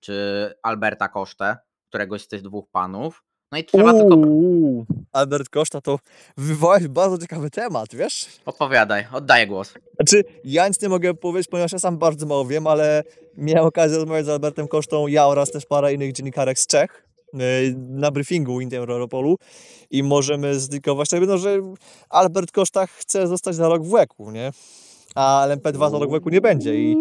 czy 0.00 0.14
Alberta 0.62 1.08
Kosztę, 1.08 1.56
któregoś 1.88 2.22
z 2.22 2.28
tych 2.28 2.42
dwóch 2.42 2.70
panów. 2.70 3.22
No 3.52 3.58
i 3.58 3.64
trzeba 3.64 3.92
tylko... 3.92 4.16
Uuu, 4.16 4.86
Albert 5.12 5.48
Koszta, 5.48 5.80
to 5.80 5.98
wywołałeś 6.36 6.88
bardzo 6.88 7.18
ciekawy 7.18 7.50
temat, 7.50 7.94
wiesz? 7.94 8.26
Opowiadaj, 8.46 9.06
oddaję 9.12 9.46
głos. 9.46 9.74
Znaczy, 9.94 10.24
ja 10.44 10.68
nic 10.68 10.82
nie 10.82 10.88
mogę 10.88 11.14
powiedzieć, 11.14 11.48
ponieważ 11.50 11.72
ja 11.72 11.78
sam 11.78 11.98
bardzo 11.98 12.26
mało 12.26 12.44
wiem, 12.44 12.66
ale 12.66 13.02
miałem 13.36 13.64
okazję 13.64 13.96
rozmawiać 13.96 14.26
z 14.26 14.28
Albertem 14.28 14.68
Kosztą, 14.68 15.06
ja 15.06 15.26
oraz 15.26 15.50
też 15.50 15.66
parę 15.66 15.94
innych 15.94 16.12
dziennikarek 16.12 16.58
z 16.58 16.66
Czech 16.66 17.06
yy, 17.32 17.40
na 17.76 18.10
briefingu 18.10 18.60
Inter 18.60 18.90
Europolu 18.90 19.36
i 19.90 20.02
możemy 20.02 20.60
zlikować 20.60 21.08
tak, 21.08 21.20
no, 21.26 21.38
że 21.38 21.58
Albert 22.08 22.52
Koszta 22.52 22.86
chce 22.86 23.26
zostać 23.26 23.54
za 23.54 23.68
rok 23.68 23.82
w 23.82 23.92
łeku, 23.92 24.30
nie? 24.30 24.50
A 25.14 25.46
LMP2 25.48 25.90
za 25.90 25.98
rok 25.98 26.08
w 26.08 26.12
łeku 26.12 26.28
nie 26.28 26.40
będzie 26.40 26.74
i 26.74 26.96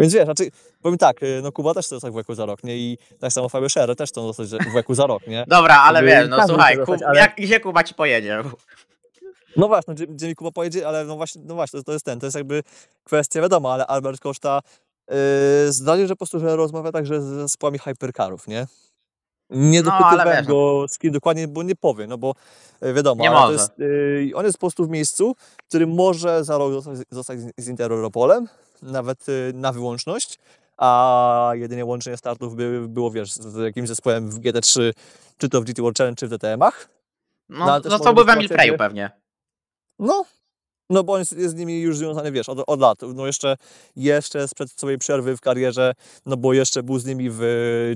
więc 0.00 0.14
wiesz, 0.14 0.24
znaczy, 0.24 0.50
powiem 0.82 0.98
tak, 0.98 1.22
y, 1.22 1.40
no 1.42 1.52
Kuba 1.52 1.74
też 1.74 1.86
chce 1.86 1.96
zostać 1.96 2.12
w 2.12 2.14
łeku 2.14 2.34
za 2.34 2.46
rok, 2.46 2.64
nie? 2.64 2.76
I 2.76 2.98
tak 3.20 3.32
samo 3.32 3.48
Fabio 3.48 3.68
Scherer 3.68 3.96
też 3.96 4.10
chce 4.10 4.20
zostać 4.20 4.48
w 4.48 4.74
łeku 4.74 4.94
za 4.94 5.06
rok, 5.06 5.26
nie? 5.26 5.44
Dobra, 5.48 5.74
ale 5.76 6.02
wiesz, 6.02 6.28
no 6.28 6.48
słuchaj, 6.48 6.74
chce 6.74 6.84
Kub, 6.84 6.94
zostać, 6.94 7.08
ale- 7.08 7.20
jak, 7.20 7.36
gdzie 7.36 7.60
Kuba 7.60 7.84
ci 7.84 7.94
pojedzie? 7.94 8.42
No 9.56 9.68
właśnie, 9.68 9.94
gdzie, 9.94 10.06
gdzie 10.06 10.28
mi 10.28 10.34
Kuba 10.34 10.50
pojedzie, 10.50 10.88
ale 10.88 11.04
no 11.04 11.16
właśnie, 11.16 11.42
no 11.44 11.54
właśnie, 11.54 11.80
to, 11.80 11.84
to 11.84 11.92
jest 11.92 12.04
ten, 12.04 12.20
to 12.20 12.26
jest 12.26 12.36
jakby 12.36 12.62
kwestia 13.04 13.40
wiadoma, 13.40 13.72
ale 13.72 13.86
Albert 13.86 14.20
Koszta 14.20 14.60
yy, 15.10 15.16
zdaje, 15.72 16.06
że 16.06 16.14
po 16.14 16.18
prostu, 16.18 16.40
że 16.40 16.56
rozmawia 16.56 16.92
także 16.92 17.22
z 17.22 17.24
zespołami 17.24 17.78
hypercarów, 17.78 18.48
nie? 18.48 18.66
Nie 19.50 19.82
No, 19.82 19.92
ale 19.92 20.00
dopytywałem 20.02 20.36
wiesz, 20.38 20.48
no. 20.48 20.54
go 20.54 20.86
z 20.88 20.98
kim 20.98 21.12
dokładnie, 21.12 21.48
bo 21.48 21.62
nie 21.62 21.76
powie, 21.76 22.06
no 22.06 22.18
bo 22.18 22.34
yy, 22.82 22.94
wiadomo, 22.94 23.22
Nie 23.22 23.30
ale 23.30 23.38
to 23.38 23.42
może. 23.42 23.52
jest, 23.54 23.78
yy, 23.78 24.30
on 24.34 24.44
jest 24.44 24.56
po 24.58 24.60
prostu 24.60 24.84
w 24.86 24.90
miejscu, 24.90 25.34
w 25.64 25.68
którym 25.68 25.90
może 25.94 26.44
za 26.44 26.58
rok 26.58 26.72
zostać, 26.72 26.98
zostać 27.10 27.40
z- 27.40 27.50
z 27.56 27.68
nawet 28.82 29.28
yy, 29.28 29.52
na 29.54 29.72
wyłączność, 29.72 30.38
a 30.76 31.50
jedynie 31.54 31.84
łączenie 31.84 32.16
startów 32.16 32.54
by, 32.56 32.88
było, 32.88 33.10
wiesz, 33.10 33.32
z 33.32 33.56
jakimś 33.56 33.88
zespołem 33.88 34.30
w 34.30 34.40
GT3, 34.40 34.92
czy 35.38 35.48
to 35.48 35.60
w 35.60 35.64
GT 35.64 35.80
World 35.82 35.98
Challenge, 35.98 36.16
czy 36.16 36.26
w 36.26 36.30
DTM-ach. 36.30 36.88
No, 37.48 37.58
No, 37.66 37.72
ale 37.72 37.82
też 37.82 37.92
zostałby 37.92 38.24
w 38.24 38.28
Emil 38.28 38.42
sytuacja, 38.42 38.56
Freju 38.56 38.72
gdzie- 38.74 38.78
pewnie. 38.78 39.10
No, 39.98 40.24
no 40.90 41.04
bo 41.04 41.12
on 41.12 41.18
jest, 41.18 41.30
z 41.38 41.54
nimi 41.54 41.80
już 41.80 41.98
związany, 41.98 42.32
wiesz, 42.32 42.48
od, 42.48 42.58
od 42.66 42.80
lat. 42.80 42.98
No 43.14 43.26
jeszcze, 43.26 43.56
jeszcze 43.96 44.48
sprzed 44.48 44.70
swojej 44.70 44.98
przerwy 44.98 45.36
w 45.36 45.40
karierze, 45.40 45.92
no 46.26 46.36
bo 46.36 46.52
jeszcze 46.52 46.82
był 46.82 46.98
z 46.98 47.06
nimi 47.06 47.28
w, 47.32 47.40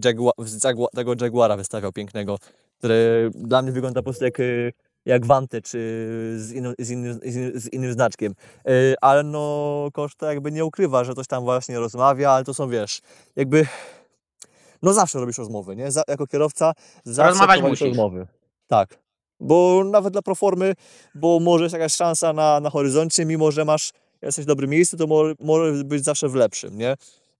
Jagua, 0.04 0.32
w 0.38 0.60
tego 0.94 1.12
Jaguara 1.20 1.56
wystawiał 1.56 1.92
pięknego, 1.92 2.38
który 2.78 3.30
dla 3.34 3.62
mnie 3.62 3.72
wygląda 3.72 4.00
po 4.00 4.04
prostu 4.04 4.24
jak, 4.24 4.38
jak 5.04 5.26
Vantage 5.26 5.68
z, 6.36 6.52
innym- 6.52 6.74
z, 6.78 6.90
innym, 6.90 7.20
z, 7.22 7.36
innym, 7.36 7.60
z 7.60 7.72
innym 7.72 7.92
znaczkiem. 7.92 8.32
Y, 8.68 8.94
Ale 9.00 9.22
no 9.22 9.88
Koszta 9.92 10.32
jakby 10.32 10.52
nie 10.52 10.64
ukrywa, 10.64 11.04
że 11.04 11.14
coś 11.14 11.26
tam 11.26 11.44
właśnie 11.44 11.78
rozmawia, 11.78 12.30
ale 12.30 12.44
to 12.44 12.54
są, 12.54 12.68
wiesz, 12.68 13.00
jakby... 13.36 13.66
No 14.82 14.92
zawsze 14.92 15.20
robisz 15.20 15.38
rozmowy, 15.38 15.76
nie? 15.76 15.90
Za, 15.90 16.02
jako 16.08 16.26
kierowca 16.26 16.72
zawsze 17.04 17.30
Rozmawiać 17.30 17.62
musisz. 17.62 17.88
rozmowy. 17.88 18.26
Tak. 18.66 19.03
Bo 19.40 19.84
nawet 19.84 20.12
dla 20.12 20.22
proformy, 20.22 20.74
bo 21.14 21.40
może 21.40 21.64
jest 21.64 21.72
jakaś 21.72 21.94
szansa 21.94 22.32
na, 22.32 22.60
na 22.60 22.70
horyzoncie, 22.70 23.26
mimo 23.26 23.50
że 23.50 23.64
masz, 23.64 23.92
jesteś 24.22 24.44
w 24.44 24.48
dobrym 24.48 24.70
miejscu, 24.70 24.96
to 24.96 25.06
może, 25.06 25.34
może 25.40 25.84
być 25.84 26.04
zawsze 26.04 26.28
w 26.28 26.34
lepszym, 26.34 26.78
nie? 26.78 26.96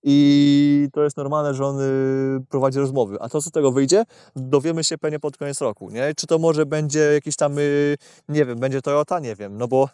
I 0.06 0.88
to 0.92 1.04
jest 1.04 1.16
normalne, 1.16 1.54
że 1.54 1.66
on 1.66 1.80
y, 1.80 2.40
prowadzi 2.48 2.78
rozmowy. 2.78 3.16
A 3.20 3.28
to, 3.28 3.42
co 3.42 3.48
z 3.48 3.52
tego 3.52 3.72
wyjdzie, 3.72 4.04
dowiemy 4.36 4.84
się 4.84 4.98
pewnie 4.98 5.20
pod 5.20 5.36
koniec 5.36 5.60
roku, 5.60 5.90
nie? 5.90 6.14
Czy 6.16 6.26
to 6.26 6.38
może 6.38 6.66
będzie 6.66 7.00
jakiś 7.00 7.36
tam, 7.36 7.58
y, 7.58 7.96
nie 8.28 8.44
wiem, 8.44 8.58
będzie 8.58 8.82
Toyota? 8.82 9.20
Nie 9.20 9.36
wiem, 9.36 9.58
no 9.58 9.68
bo 9.68 9.88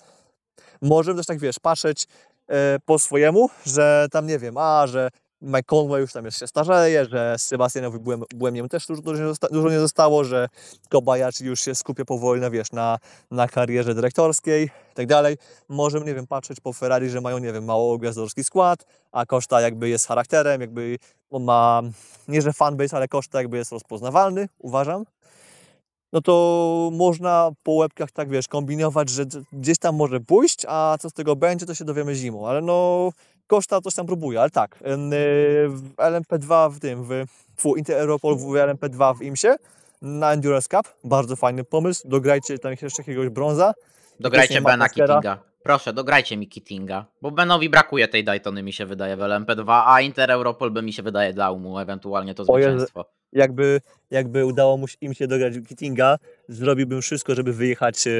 możemy 0.82 1.16
też 1.16 1.26
tak, 1.26 1.38
wiesz, 1.38 1.58
patrzeć 1.58 2.06
e, 2.48 2.78
po 2.84 2.98
swojemu, 2.98 3.50
że 3.66 4.06
tam, 4.10 4.26
nie 4.26 4.38
wiem, 4.38 4.56
a, 4.56 4.86
że 4.86 5.08
Mike 5.42 5.62
Conway 5.62 6.00
już 6.00 6.12
tam 6.12 6.30
się 6.30 6.46
starzeje, 6.46 7.04
że 7.04 7.34
Sebastianowi 7.38 7.98
Błem- 7.98 8.24
Błemniem 8.34 8.68
też 8.68 8.86
dużo, 8.86 9.02
dużo, 9.50 9.70
nie 9.70 9.78
zostało, 9.78 10.24
że 10.24 10.48
Kobayashi 10.88 11.44
już 11.44 11.60
się 11.60 11.74
skupia 11.74 12.04
powoli 12.04 12.40
na, 12.40 12.50
wiesz, 12.50 12.72
na, 12.72 12.98
na 13.30 13.48
karierze 13.48 13.94
dyrektorskiej 13.94 14.66
i 14.66 14.94
tak 14.94 15.06
dalej. 15.06 15.36
Możemy, 15.68 16.06
nie 16.06 16.14
wiem, 16.14 16.26
patrzeć 16.26 16.60
po 16.60 16.72
Ferrari, 16.72 17.10
że 17.10 17.20
mają, 17.20 17.38
nie 17.38 17.52
wiem, 17.52 17.64
mało 17.64 17.98
gwiazdorski 17.98 18.44
skład, 18.44 18.84
a 19.12 19.26
Koszta 19.26 19.60
jakby 19.60 19.88
jest 19.88 20.06
charakterem, 20.06 20.60
jakby 20.60 20.98
on 21.30 21.44
ma, 21.44 21.82
nie 22.28 22.42
że 22.42 22.52
fanbase, 22.52 22.96
ale 22.96 23.08
Koszta 23.08 23.38
jakby 23.38 23.56
jest 23.56 23.72
rozpoznawalny, 23.72 24.48
uważam. 24.58 25.04
No 26.12 26.20
to 26.20 26.90
można 26.92 27.50
po 27.62 27.72
łebkach 27.72 28.10
tak, 28.10 28.30
wiesz, 28.30 28.48
kombinować, 28.48 29.08
że 29.08 29.24
gdzieś 29.52 29.78
tam 29.78 29.96
może 29.96 30.20
pójść, 30.20 30.66
a 30.68 30.96
co 31.00 31.10
z 31.10 31.12
tego 31.12 31.36
będzie, 31.36 31.66
to 31.66 31.74
się 31.74 31.84
dowiemy 31.84 32.14
zimą. 32.14 32.48
Ale 32.48 32.60
no, 32.60 33.10
Koszta 33.50 33.80
coś 33.80 33.94
tam 33.94 34.06
próbuje, 34.06 34.40
ale 34.40 34.50
tak, 34.50 34.76
y, 34.76 34.78
w 35.68 35.94
LMP2 35.96 36.70
w 36.72 36.80
tym, 36.80 37.04
w 37.04 37.24
fu, 37.56 37.76
Inter 37.76 37.96
Europol 37.96 38.36
w 38.36 38.42
LMP2 38.42 39.16
w 39.18 39.22
IMSie 39.22 39.56
na 40.02 40.32
Endurance 40.32 40.68
Cup, 40.68 40.94
bardzo 41.04 41.36
fajny 41.36 41.64
pomysł, 41.64 42.08
dograjcie 42.08 42.58
tam 42.58 42.72
jeszcze 42.82 43.02
jakiegoś 43.02 43.28
brąza. 43.28 43.72
Dograjcie 44.20 44.60
Bena 44.60 44.76
Maskera. 44.76 45.38
Proszę, 45.62 45.92
dograjcie 45.92 46.36
mi 46.36 46.48
Kittinga. 46.48 47.06
Bo 47.22 47.30
Benowi 47.30 47.68
brakuje 47.68 48.08
tej 48.08 48.24
Daytony, 48.24 48.62
mi 48.62 48.72
się 48.72 48.86
wydaje, 48.86 49.16
w 49.16 49.20
LMP2, 49.20 49.82
a 49.86 50.00
Inter 50.00 50.30
Europol 50.30 50.70
by 50.70 50.82
mi 50.82 50.92
się 50.92 51.02
wydaje 51.02 51.34
dał 51.34 51.58
mu 51.58 51.78
ewentualnie 51.78 52.34
to 52.34 52.44
zwycięstwo. 52.44 53.04
Jakby, 53.32 53.80
jakby 54.10 54.46
udało 54.46 54.76
mu 54.76 54.88
się, 54.88 54.96
im 55.00 55.14
się 55.14 55.26
dograć 55.26 55.54
Kittinga, 55.68 56.16
zrobiłbym 56.48 57.02
wszystko, 57.02 57.34
żeby 57.34 57.52
wyjechać 57.52 58.06
e, 58.06 58.10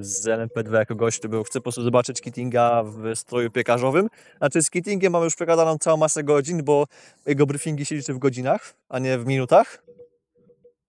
z 0.00 0.26
LMP2 0.26 0.74
jako 0.74 0.94
gość, 0.94 1.18
który 1.18 1.44
chce 1.44 1.58
po 1.58 1.62
prostu 1.62 1.82
zobaczyć 1.82 2.20
Kittinga 2.20 2.82
w 2.84 3.16
stroju 3.18 3.50
piekarzowym. 3.50 4.08
Znaczy 4.38 4.62
z 4.62 4.70
Kittingiem 4.70 5.12
mamy 5.12 5.24
już 5.24 5.36
przekładaną 5.36 5.78
całą 5.78 5.96
masę 5.96 6.24
godzin, 6.24 6.64
bo 6.64 6.86
jego 7.26 7.46
briefingi 7.46 7.86
się 7.86 7.94
liczy 7.94 8.14
w 8.14 8.18
godzinach, 8.18 8.74
a 8.88 8.98
nie 8.98 9.18
w 9.18 9.26
minutach. 9.26 9.82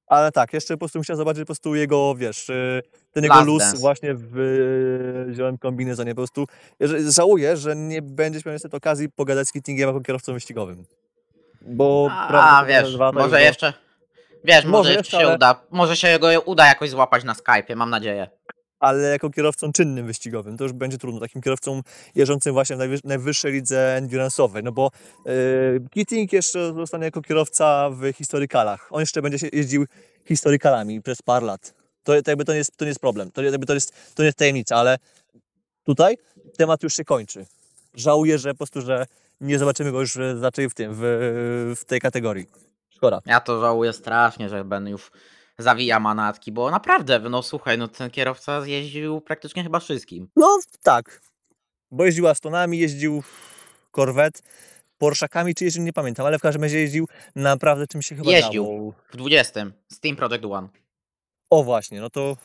Ale 0.08 0.32
tak, 0.32 0.54
jeszcze 0.54 0.74
po 0.74 0.78
prostu 0.80 1.00
musiał 1.00 1.16
zobaczyć 1.18 1.42
po 1.42 1.46
prostu 1.46 1.76
jego, 1.76 2.16
wiesz, 2.16 2.50
e, 2.50 2.82
ten 3.12 3.24
jego 3.24 3.36
Last 3.36 3.48
luz 3.48 3.60
Dance. 3.64 3.78
właśnie 3.78 4.14
w 4.14 4.38
e, 5.30 5.34
zielonym 5.34 5.58
kombinezonie. 5.58 6.12
Po 6.12 6.16
prostu 6.16 6.46
żałuję, 7.10 7.58
że 7.58 7.76
nie 7.76 8.02
będziesz 8.02 8.46
miał 8.46 8.54
niestety 8.54 8.78
okazji 8.78 9.10
pogadać 9.10 9.48
z 9.48 9.52
Kittingiem 9.52 9.88
jako 9.88 10.02
kierowcą 10.02 10.34
wyścigowym. 10.34 10.86
Bo 11.62 12.10
A, 12.12 12.28
prawdopodobnie 12.28 12.74
wiesz, 12.74 12.98
to 12.98 13.12
może 13.12 13.38
już 13.38 13.46
jeszcze... 13.48 13.74
Wiesz, 14.44 14.66
może, 14.66 14.72
Może 14.78 14.94
jeszcze, 14.94 15.12
się 15.12 15.26
ale- 15.26 15.36
uda, 15.36 15.62
może 15.72 15.96
się 15.96 16.20
go 16.20 16.42
uda 16.46 16.68
jakoś 16.68 16.90
złapać 16.90 17.24
na 17.24 17.34
Skype'ie, 17.34 17.76
mam 17.76 17.90
nadzieję. 17.90 18.30
Ale 18.80 19.10
jako 19.10 19.30
kierowcą 19.30 19.72
czynnym 19.72 20.06
wyścigowym 20.06 20.58
to 20.58 20.64
już 20.64 20.74
będzie 20.74 20.98
trudno. 20.98 21.20
Takim 21.20 21.42
kierowcą 21.42 21.82
jeżdżącym 22.16 22.54
właśnie 22.54 22.76
w 22.76 22.80
najwyż, 22.80 23.04
najwyższej 23.04 23.52
lidze 23.52 24.02
endurance'owej, 24.02 24.64
no 24.64 24.72
bo 24.72 24.92
yy, 25.26 25.34
Keating 25.92 26.34
jeszcze 26.34 26.74
zostanie 26.74 27.06
jako 27.06 27.22
kierowca 27.22 27.90
w 27.90 28.14
historykalach. 28.14 28.88
On 28.92 29.00
jeszcze 29.00 29.22
będzie 29.22 29.50
jeździł 29.54 29.86
historykalami 30.26 31.02
przez 31.02 31.22
parę 31.22 31.46
lat. 31.46 31.74
To, 32.04 32.22
to 32.22 32.32
jakby 32.32 32.46
to 32.46 32.52
nie 32.52 32.58
jest, 32.58 32.78
to 32.78 32.86
nie 32.86 32.90
jest 32.90 33.02
problem, 33.02 33.32
to, 33.32 33.42
jakby 33.42 33.66
to, 33.66 33.74
jest, 33.74 34.16
to 34.16 34.24
nie 34.24 34.26
jest 34.26 34.38
tajemnica, 34.38 34.76
ale 34.76 34.98
tutaj 35.84 36.18
temat 36.58 36.84
już 36.84 36.94
się 36.94 37.04
kończy. 37.04 37.46
Żałuję, 37.94 38.38
że 38.38 38.52
po 38.52 38.58
prostu, 38.58 38.82
że 38.82 39.06
nie 39.42 39.60
zobaczymy 39.60 39.92
go 39.92 40.00
już 40.00 40.18
raczej 40.42 40.70
w 40.70 40.74
tym, 40.74 40.92
w, 40.96 41.00
w 41.80 41.86
tej 41.86 42.02
kategorii. 42.02 42.46
Szkoda. 42.90 43.22
Ja 43.26 43.40
to 43.40 43.62
żałuję 43.62 43.94
strasznie, 43.94 44.50
że 44.50 44.66
Ben 44.66 44.88
już 44.88 45.12
zawija 45.62 46.00
manatki, 46.00 46.52
bo 46.52 46.72
naprawdę, 46.72 47.20
no 47.20 47.44
słuchaj, 47.44 47.78
no 47.78 47.88
ten 47.88 48.10
kierowca 48.10 48.68
jeździł 48.68 49.22
praktycznie 49.22 49.64
chyba 49.64 49.80
wszystkim. 49.80 50.30
No 50.36 50.60
tak. 50.84 51.22
Bo 51.92 52.06
jeździł 52.06 52.28
Astonami, 52.28 52.80
jeździł 52.80 53.24
Corvette, 53.92 54.42
Porszakami 54.98 55.56
czy 55.56 55.64
jeździł, 55.66 55.84
nie 55.84 55.94
pamiętam, 55.94 56.26
ale 56.26 56.40
w 56.40 56.42
każdym 56.42 56.64
razie 56.64 56.80
jeździł 56.80 57.08
naprawdę 57.36 57.88
czym 57.88 58.02
się 58.02 58.16
chyba 58.16 58.32
Jeździł. 58.32 58.64
dało. 58.64 58.94
W 59.12 59.18
20. 59.18 59.66
Steam 59.92 60.16
Project 60.16 60.46
One. 60.46 60.68
O 61.50 61.64
właśnie, 61.64 62.02
no 62.02 62.10
to 62.10 62.38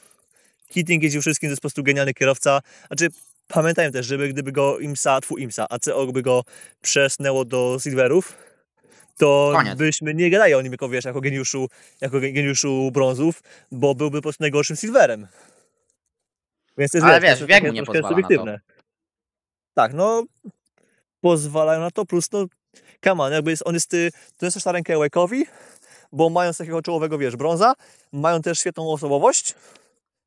Keating 0.74 1.02
jeździł 1.02 1.20
wszystkim, 1.20 1.48
to 1.48 1.52
jest 1.52 1.60
po 1.60 1.68
prostu 1.68 1.82
genialny 1.82 2.14
kierowca. 2.14 2.60
Znaczy, 2.86 3.08
pamiętajmy 3.48 3.92
też, 3.92 4.06
żeby 4.06 4.28
gdyby 4.28 4.52
go 4.52 4.78
IMSA, 4.78 5.20
tfu 5.20 5.36
IMSA, 5.38 5.66
ACO 5.70 6.06
by 6.06 6.22
go 6.22 6.44
przesnęło 6.82 7.44
do 7.44 7.76
Silverów, 7.82 8.36
to 9.18 9.52
Koniec. 9.54 9.78
byśmy 9.78 10.14
nie 10.14 10.30
gadali 10.30 10.54
o 10.54 10.62
nim 10.62 10.72
jako, 10.72 10.88
wiesz, 10.88 11.04
jako 11.04 11.20
geniuszu, 11.20 11.68
jako 12.00 12.16
ge- 12.16 12.32
geniuszu 12.32 12.90
brązów, 12.92 13.42
bo 13.72 13.94
byłby 13.94 14.18
po 14.18 14.22
prostu 14.22 14.42
najgorszym 14.42 14.76
silverem. 14.76 15.26
Więc 16.78 16.94
jest, 16.94 17.06
Ale 17.06 17.14
to 17.14 17.20
wiesz, 17.22 17.30
jest 17.30 17.44
wiek 17.44 17.64
mu 17.64 17.72
nie 17.72 17.82
pozwala 17.84 18.08
subiektywne. 18.08 18.60
Tak, 19.74 19.94
no 19.94 20.24
pozwalają 21.20 21.80
na 21.80 21.90
to, 21.90 22.04
plus 22.06 22.32
no 22.32 22.46
come 23.04 23.22
on, 23.22 23.32
jakby 23.32 23.50
jest, 23.50 23.62
on 23.66 23.74
jest, 23.74 23.94
y, 23.94 24.10
to 24.36 24.46
jest 24.46 24.54
też 24.54 24.64
na 24.64 24.72
rękę 24.72 24.94
Wake'owi, 24.96 25.42
bo 26.12 26.30
mając 26.30 26.58
takiego 26.58 26.82
czołowego, 26.82 27.18
wiesz, 27.18 27.36
brąza, 27.36 27.72
mają 28.12 28.42
też 28.42 28.58
świetną 28.58 28.92
osobowość, 28.92 29.54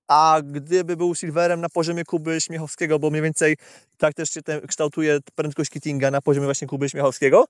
a 0.08 0.40
gdyby 0.44 0.98
był 0.98 1.16
silverem 1.16 1.62
na 1.62 1.70
poziomie 1.70 2.04
Kuby 2.06 2.42
Śmiechowskiego, 2.42 3.00
bo 3.00 3.10
mniej 3.10 3.22
więcej 3.22 3.58
tak 3.98 4.14
też 4.14 4.30
się 4.30 4.42
ten, 4.42 4.68
kształtuje 4.68 5.20
prędkość 5.36 5.70
Kittinga 5.70 6.12
na 6.12 6.22
poziomie 6.22 6.46
właśnie 6.46 6.68
Kuby 6.68 6.90
Śmiechowskiego, 6.90 7.46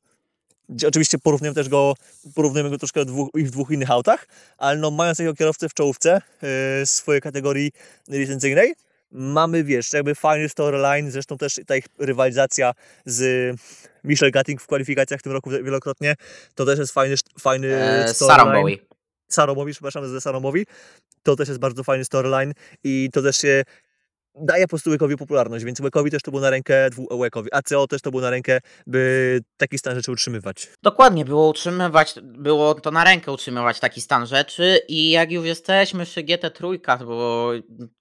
oczywiście 0.87 1.17
porównujemy 1.17 1.55
też 1.55 1.69
go, 1.69 1.93
porównujemy 2.35 2.69
go 2.69 2.77
troszkę 2.77 2.99
do 2.99 3.05
dwóch, 3.05 3.29
w 3.35 3.49
dwóch 3.49 3.71
innych 3.71 3.91
autach, 3.91 4.27
ale 4.57 4.79
no 4.79 4.91
mając 4.91 5.17
takiego 5.17 5.33
kierowcę 5.33 5.69
w 5.69 5.73
czołówce 5.73 6.21
yy, 6.79 6.85
swojej 6.85 7.21
kategorii 7.21 7.71
licencyjnej, 8.07 8.73
mamy, 9.11 9.63
wiesz, 9.63 9.93
jakby 9.93 10.15
fajny 10.15 10.49
storyline, 10.49 11.11
zresztą 11.11 11.37
też 11.37 11.59
ta 11.67 11.75
ich 11.75 11.85
rywalizacja 11.99 12.73
z 13.05 13.55
Michel 14.03 14.31
Gatting 14.31 14.61
w 14.61 14.67
kwalifikacjach 14.67 15.19
w 15.19 15.23
tym 15.23 15.31
roku 15.31 15.49
wielokrotnie, 15.49 16.15
to 16.55 16.65
też 16.65 16.79
jest 16.79 16.93
fajny, 16.93 17.15
fajny 17.39 17.75
E, 17.75 18.13
storyline. 18.13 18.77
Saromowi, 19.27 19.71
przepraszam, 19.71 20.07
ze 20.07 20.21
Saromowi. 20.21 20.65
To 21.23 21.35
też 21.35 21.47
jest 21.47 21.59
bardzo 21.59 21.83
fajny 21.83 22.05
storyline 22.05 22.53
i 22.83 23.09
to 23.13 23.21
też 23.21 23.37
się 23.37 23.63
daje 24.41 24.63
po 24.63 24.69
prostu 24.69 24.89
Łekowi 24.89 25.17
popularność, 25.17 25.65
więc 25.65 25.79
Łekowi 25.79 26.11
też 26.11 26.21
to 26.21 26.31
było 26.31 26.41
na 26.41 26.49
rękę, 26.49 26.89
Łekowi, 27.11 27.49
ACO 27.53 27.87
też 27.87 28.01
to 28.01 28.11
było 28.11 28.21
na 28.21 28.29
rękę, 28.29 28.59
by 28.87 29.39
taki 29.57 29.77
stan 29.77 29.95
rzeczy 29.95 30.11
utrzymywać. 30.11 30.67
Dokładnie, 30.83 31.25
było 31.25 31.47
utrzymywać, 31.47 32.15
było 32.23 32.75
to 32.75 32.91
na 32.91 33.03
rękę 33.03 33.31
utrzymywać 33.31 33.79
taki 33.79 34.01
stan 34.01 34.27
rzeczy 34.27 34.79
i 34.87 35.09
jak 35.09 35.31
już 35.31 35.45
jesteśmy 35.45 36.05
przy 36.05 36.23
GT 36.23 36.51
trójkach, 36.51 37.05
bo 37.05 37.51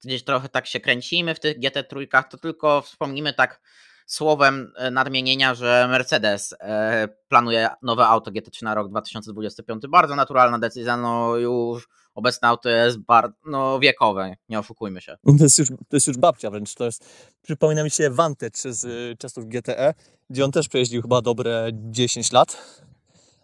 gdzieś 0.04 0.24
trochę 0.24 0.48
tak 0.48 0.66
się 0.66 0.80
kręcimy 0.80 1.34
w 1.34 1.40
tych 1.40 1.58
GT 1.58 1.84
trójkach, 1.84 2.28
to 2.28 2.38
tylko 2.38 2.82
wspomnimy 2.82 3.34
tak 3.34 3.60
słowem 4.06 4.72
e, 4.76 4.90
nadmienienia, 4.90 5.54
że 5.54 5.86
Mercedes 5.90 6.54
e, 6.60 7.08
planuje 7.28 7.68
nowe 7.82 8.06
auto 8.06 8.30
GT3 8.30 8.62
na 8.62 8.74
rok 8.74 8.88
2025. 8.88 9.86
Bardzo 9.86 10.16
naturalna 10.16 10.58
decyzja, 10.58 10.96
no 10.96 11.36
już 11.36 11.88
obecne 12.14 12.48
auto 12.48 12.68
jest 12.68 12.98
bardzo 12.98 13.36
no, 13.46 13.78
wiekowe, 13.78 14.36
nie 14.48 14.58
oszukujmy 14.58 15.00
się. 15.00 15.16
To 15.38 15.44
jest, 15.44 15.58
już, 15.58 15.68
to 15.68 15.96
jest 15.96 16.06
już 16.06 16.16
babcia 16.16 16.50
wręcz, 16.50 16.74
to 16.74 16.84
jest, 16.84 17.04
przypomina 17.42 17.84
mi 17.84 17.90
się 17.90 18.10
Vantage 18.10 18.72
z 18.72 18.84
y, 18.84 19.16
czasów 19.18 19.48
GTE, 19.48 19.94
gdzie 20.30 20.44
on 20.44 20.52
też 20.52 20.68
przejeździł 20.68 21.02
chyba 21.02 21.22
dobre 21.22 21.70
10 21.72 22.32
lat, 22.32 22.56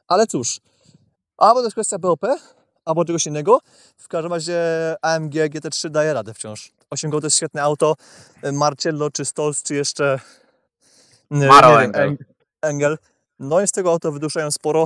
ale 0.08 0.26
cóż, 0.26 0.60
albo 1.36 1.60
to 1.60 1.66
jest 1.66 1.74
kwestia 1.74 1.98
BOP, 1.98 2.26
albo 2.84 3.04
czegoś 3.04 3.26
innego, 3.26 3.58
w 3.96 4.08
każdym 4.08 4.32
razie 4.32 4.60
AMG 5.02 5.34
GT3 5.34 5.90
daje 5.90 6.14
radę 6.14 6.34
wciąż. 6.34 6.72
Osiągnął 6.90 7.20
to 7.20 7.26
jest 7.26 7.36
świetne 7.36 7.62
auto, 7.62 7.94
Marcello 8.52 9.10
czy 9.10 9.24
Stolz, 9.24 9.62
czy 9.62 9.74
jeszcze 9.74 10.20
Maro 11.31 11.70
wiem, 11.78 11.81
Engel. 11.81 12.11
Eng- 12.11 12.24
Engel. 12.62 12.98
No 13.39 13.61
i 13.61 13.66
z 13.69 13.73
tego 13.73 13.90
auto 13.90 14.12
wyduszają 14.12 14.51
sporo. 14.51 14.85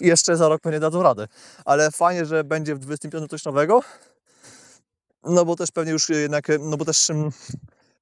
Jeszcze 0.00 0.36
za 0.36 0.48
rok 0.48 0.60
pewnie 0.60 0.80
dadzą 0.80 1.02
radę, 1.02 1.28
ale 1.64 1.90
fajnie, 1.90 2.26
że 2.26 2.44
będzie 2.44 2.74
w 2.74 2.78
25 2.78 3.30
coś 3.30 3.44
nowego, 3.44 3.80
no 5.24 5.44
bo 5.44 5.56
też 5.56 5.70
pewnie 5.70 5.92
już 5.92 6.08
jednak, 6.08 6.48
no 6.60 6.76
bo 6.76 6.84
też 6.84 7.10
mm, 7.10 7.30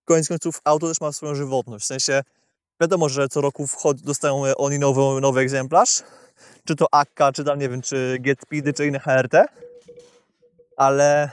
koniec 0.04 0.28
końców 0.28 0.60
auto 0.64 0.88
też 0.88 1.00
ma 1.00 1.12
swoją 1.12 1.34
żywotność. 1.34 1.84
W 1.84 1.88
sensie 1.88 2.22
wiadomo, 2.80 3.08
że 3.08 3.28
co 3.28 3.40
roku 3.40 3.66
wchod, 3.66 4.00
dostają 4.00 4.42
oni 4.56 4.78
nowy, 4.78 5.20
nowy 5.20 5.40
egzemplarz. 5.40 6.02
Czy 6.64 6.76
to 6.76 6.86
akka, 6.92 7.32
czy 7.32 7.44
tam 7.44 7.58
nie 7.58 7.68
wiem, 7.68 7.82
czy 7.82 8.16
Get 8.20 8.40
Speedy, 8.42 8.72
czy 8.72 8.86
inne 8.86 9.00
HRT. 9.00 9.44
Ale 10.76 11.30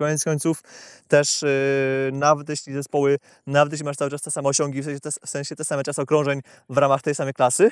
koniec 0.00 0.24
końców 0.24 0.62
też 1.08 1.42
yy, 1.42 2.12
nawet 2.12 2.48
jeśli 2.48 2.72
zespoły, 2.72 3.18
nawet 3.46 3.72
jeśli 3.72 3.84
masz 3.84 3.96
cały 3.96 4.10
czas 4.10 4.22
te 4.22 4.30
same 4.30 4.48
osiągi, 4.48 4.82
w 4.82 4.84
sensie 4.84 5.00
te, 5.00 5.10
w 5.10 5.30
sensie 5.30 5.56
te 5.56 5.64
same 5.64 5.82
czasy 5.82 6.02
okrążeń 6.02 6.40
w 6.68 6.76
ramach 6.76 7.02
tej 7.02 7.14
samej 7.14 7.34
klasy, 7.34 7.70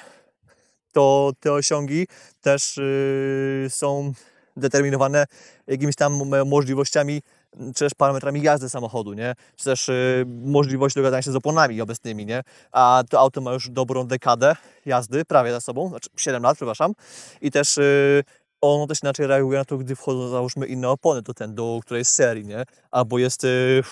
to 0.93 1.33
te 1.41 1.53
osiągi 1.53 2.07
też 2.41 2.77
yy, 2.77 3.71
są 3.71 4.13
determinowane 4.57 5.25
jakimiś 5.67 5.97
tam 5.97 6.23
możliwościami 6.47 7.23
czy 7.75 7.85
też 7.85 7.95
parametrami 7.95 8.43
jazdy 8.43 8.69
samochodu, 8.69 9.13
nie? 9.13 9.35
Czy 9.57 9.65
też 9.65 9.89
y, 9.89 10.25
możliwość 10.45 10.95
dogadania 10.95 11.23
się 11.23 11.33
z 11.33 11.37
oponami 11.37 11.81
obecnymi, 11.81 12.27
nie? 12.27 12.43
A 12.73 13.03
to 13.11 13.21
auto 13.21 13.41
ma 13.41 13.53
już 13.53 13.71
dobrą 13.71 14.07
dekadę 14.07 14.57
jazdy, 14.87 15.25
prawie 15.25 15.53
za 15.53 15.61
sobą, 15.61 15.89
znaczy 15.89 16.09
7 16.17 16.43
lat, 16.43 16.57
przepraszam. 16.57 16.93
I 17.41 17.51
też 17.51 17.79
y, 17.79 18.25
ono 18.60 18.86
też 18.86 19.02
inaczej 19.02 19.26
reaguje 19.26 19.59
na 19.59 19.64
to, 19.64 19.78
gdy 19.78 19.97
wchodzą, 19.97 20.28
załóżmy, 20.28 20.66
inne 20.66 20.89
opony 20.89 21.22
do 21.22 21.35
ten, 21.35 21.55
do 21.55 21.80
której 21.82 22.05
serii, 22.05 22.47
nie? 22.47 22.64
Albo 22.90 23.18
jest... 23.18 23.44
Y, 23.44 23.82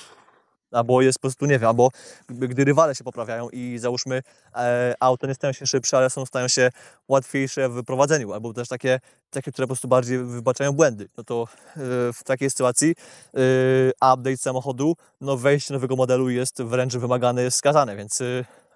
Albo 0.73 1.03
jest 1.03 1.19
po 1.19 1.23
prostu, 1.23 1.47
nie 1.47 1.59
wiem, 1.59 1.69
albo 1.69 1.91
gdy 2.29 2.65
rywale 2.65 2.95
się 2.95 3.05
poprawiają 3.05 3.49
i 3.51 3.79
załóżmy 3.79 4.23
e, 4.55 4.95
auto 5.01 5.27
nie 5.27 5.35
stają 5.35 5.53
się 5.53 5.67
szybsze, 5.67 5.97
ale 5.97 6.11
są, 6.11 6.27
stają 6.27 6.49
się 6.49 6.71
łatwiejsze 7.09 7.69
w 7.69 7.85
prowadzeniu, 7.85 8.33
albo 8.33 8.53
też 8.53 8.69
takie, 8.69 9.01
takie, 9.31 9.53
które 9.53 9.67
po 9.67 9.69
prostu 9.69 9.89
bardziej 9.89 10.19
wybaczają 10.19 10.73
błędy. 10.73 11.09
No 11.17 11.25
to 11.25 11.43
e, 11.43 11.79
w 12.13 12.25
takiej 12.25 12.51
sytuacji 12.51 12.95
yy, 13.35 13.93
update 14.15 14.37
samochodu, 14.37 14.97
no 15.21 15.37
wejście 15.37 15.75
nowego 15.75 15.97
modelu 15.97 16.31
jest 16.31 16.63
wręcz 16.63 16.97
wymagane, 16.97 17.43
jest 17.43 17.57
skazane, 17.57 17.97
więc 17.97 18.23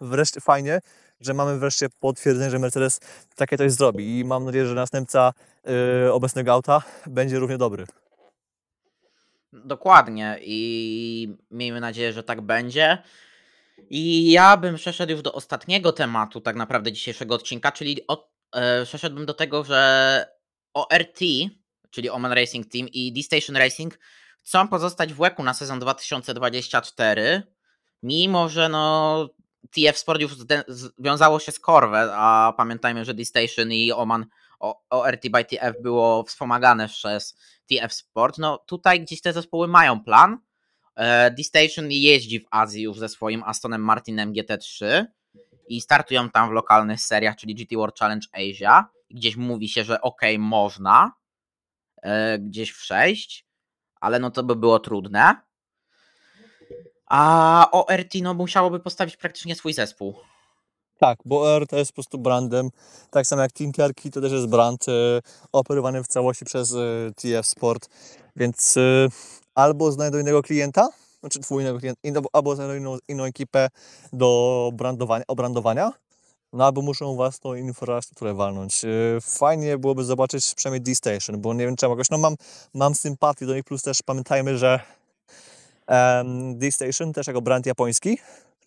wreszcie 0.00 0.40
fajnie, 0.40 0.80
że 1.20 1.34
mamy 1.34 1.58
wreszcie 1.58 1.86
potwierdzenie, 2.00 2.50
że 2.50 2.58
Mercedes 2.58 3.00
takie 3.36 3.58
coś 3.58 3.72
zrobi 3.72 4.18
i 4.18 4.24
mam 4.24 4.44
nadzieję, 4.44 4.66
że 4.66 4.74
następca 4.74 5.32
yy, 6.04 6.12
obecnego 6.12 6.52
auta 6.52 6.82
będzie 7.06 7.38
równie 7.38 7.58
dobry. 7.58 7.86
Dokładnie 9.52 10.38
i 10.42 11.36
miejmy 11.50 11.80
nadzieję, 11.80 12.12
że 12.12 12.22
tak 12.22 12.40
będzie. 12.40 13.02
I 13.90 14.30
ja 14.30 14.56
bym 14.56 14.76
przeszedł 14.76 15.12
już 15.12 15.22
do 15.22 15.32
ostatniego 15.32 15.92
tematu, 15.92 16.40
tak 16.40 16.56
naprawdę 16.56 16.92
dzisiejszego 16.92 17.34
odcinka, 17.34 17.72
czyli 17.72 18.06
od, 18.06 18.30
e, 18.52 18.84
przeszedłbym 18.84 19.26
do 19.26 19.34
tego, 19.34 19.64
że 19.64 20.26
ORT, 20.74 21.18
czyli 21.90 22.10
Oman 22.10 22.32
Racing 22.32 22.66
Team 22.72 22.88
i 22.88 23.12
D-Station 23.12 23.56
Racing 23.56 23.98
chcą 24.42 24.68
pozostać 24.68 25.12
w 25.12 25.20
łeku 25.20 25.42
na 25.42 25.54
sezon 25.54 25.80
2024, 25.80 27.42
mimo 28.02 28.48
że 28.48 28.68
no 28.68 29.28
TF 29.70 29.98
Sport 29.98 30.20
już 30.20 30.36
związało 30.68 31.40
się 31.40 31.52
z 31.52 31.60
Corvette, 31.60 32.12
a 32.14 32.54
pamiętajmy, 32.56 33.04
że 33.04 33.14
D-Station 33.14 33.72
i 33.72 33.92
Oman 33.92 34.26
ORT 34.90 35.28
by 35.28 35.44
TF 35.44 35.82
było 35.82 36.22
wspomagane 36.22 36.88
przez 36.88 37.36
TF 37.68 37.92
Sport. 37.92 38.38
No 38.38 38.58
tutaj 38.58 39.00
gdzieś 39.00 39.20
te 39.20 39.32
zespoły 39.32 39.68
mają 39.68 40.04
plan. 40.04 40.38
E, 40.96 41.30
D-Station 41.30 41.86
jeździ 41.90 42.40
w 42.40 42.46
Azji 42.50 42.82
już 42.82 42.98
ze 42.98 43.08
swoim 43.08 43.42
Astonem 43.42 43.82
Martinem 43.82 44.32
GT3 44.32 45.04
i 45.68 45.80
startują 45.80 46.30
tam 46.30 46.48
w 46.48 46.52
lokalnych 46.52 47.00
seriach, 47.00 47.36
czyli 47.36 47.54
GT 47.54 47.76
World 47.76 47.98
Challenge 47.98 48.26
Asia. 48.32 48.88
Gdzieś 49.10 49.36
mówi 49.36 49.68
się, 49.68 49.84
że 49.84 50.00
ok, 50.00 50.20
można 50.38 51.12
e, 52.02 52.38
gdzieś 52.38 52.72
przejść, 52.72 53.46
ale 54.00 54.18
no 54.18 54.30
to 54.30 54.42
by 54.42 54.56
było 54.56 54.78
trudne. 54.78 55.49
A 57.10 57.68
ORT 57.72 58.14
no 58.22 58.34
musiałoby 58.34 58.80
postawić 58.80 59.16
praktycznie 59.16 59.54
swój 59.54 59.72
zespół. 59.72 60.14
Tak, 60.98 61.18
bo 61.24 61.66
to 61.66 61.76
jest 61.76 61.90
po 61.90 61.94
prostu 61.94 62.18
brandem, 62.18 62.70
tak 63.10 63.26
samo 63.26 63.42
jak 63.42 63.52
Tinkerki 63.52 64.10
to 64.10 64.20
też 64.20 64.32
jest 64.32 64.46
brand 64.46 64.88
e, 64.88 64.92
operowany 65.52 66.04
w 66.04 66.06
całości 66.08 66.44
przez 66.44 66.74
e, 66.74 66.76
TF 67.16 67.46
Sport, 67.46 67.88
więc 68.36 68.76
e, 68.76 69.08
albo 69.54 69.92
znajdą 69.92 70.18
innego 70.18 70.42
klienta, 70.42 70.88
znaczy 71.20 71.40
twój 71.40 71.62
innego 71.62 71.78
klienta, 71.78 72.20
albo 72.32 72.56
znajdą 72.56 72.74
inną, 72.74 72.98
inną 73.08 73.24
ekipę 73.24 73.68
do 74.12 74.70
brandowania, 74.74 75.24
obrandowania, 75.28 75.92
no 76.52 76.66
albo 76.66 76.82
muszą 76.82 77.14
własną 77.14 77.54
infrastrukturę 77.54 78.34
walnąć. 78.34 78.82
Fajnie 79.20 79.78
byłoby 79.78 80.04
zobaczyć 80.04 80.54
przynajmniej 80.54 80.80
D-Station, 80.82 81.40
bo 81.40 81.54
nie 81.54 81.66
wiem 81.66 81.76
czemu 81.76 81.92
jakoś, 81.92 82.10
no 82.10 82.18
mam, 82.18 82.34
mam 82.74 82.94
sympatię 82.94 83.46
do 83.46 83.54
nich, 83.54 83.64
plus 83.64 83.82
też 83.82 84.02
pamiętajmy, 84.02 84.58
że 84.58 84.80
D-Station 86.54 87.12
też 87.12 87.26
jako 87.26 87.42
brand 87.42 87.66
japoński, 87.66 88.18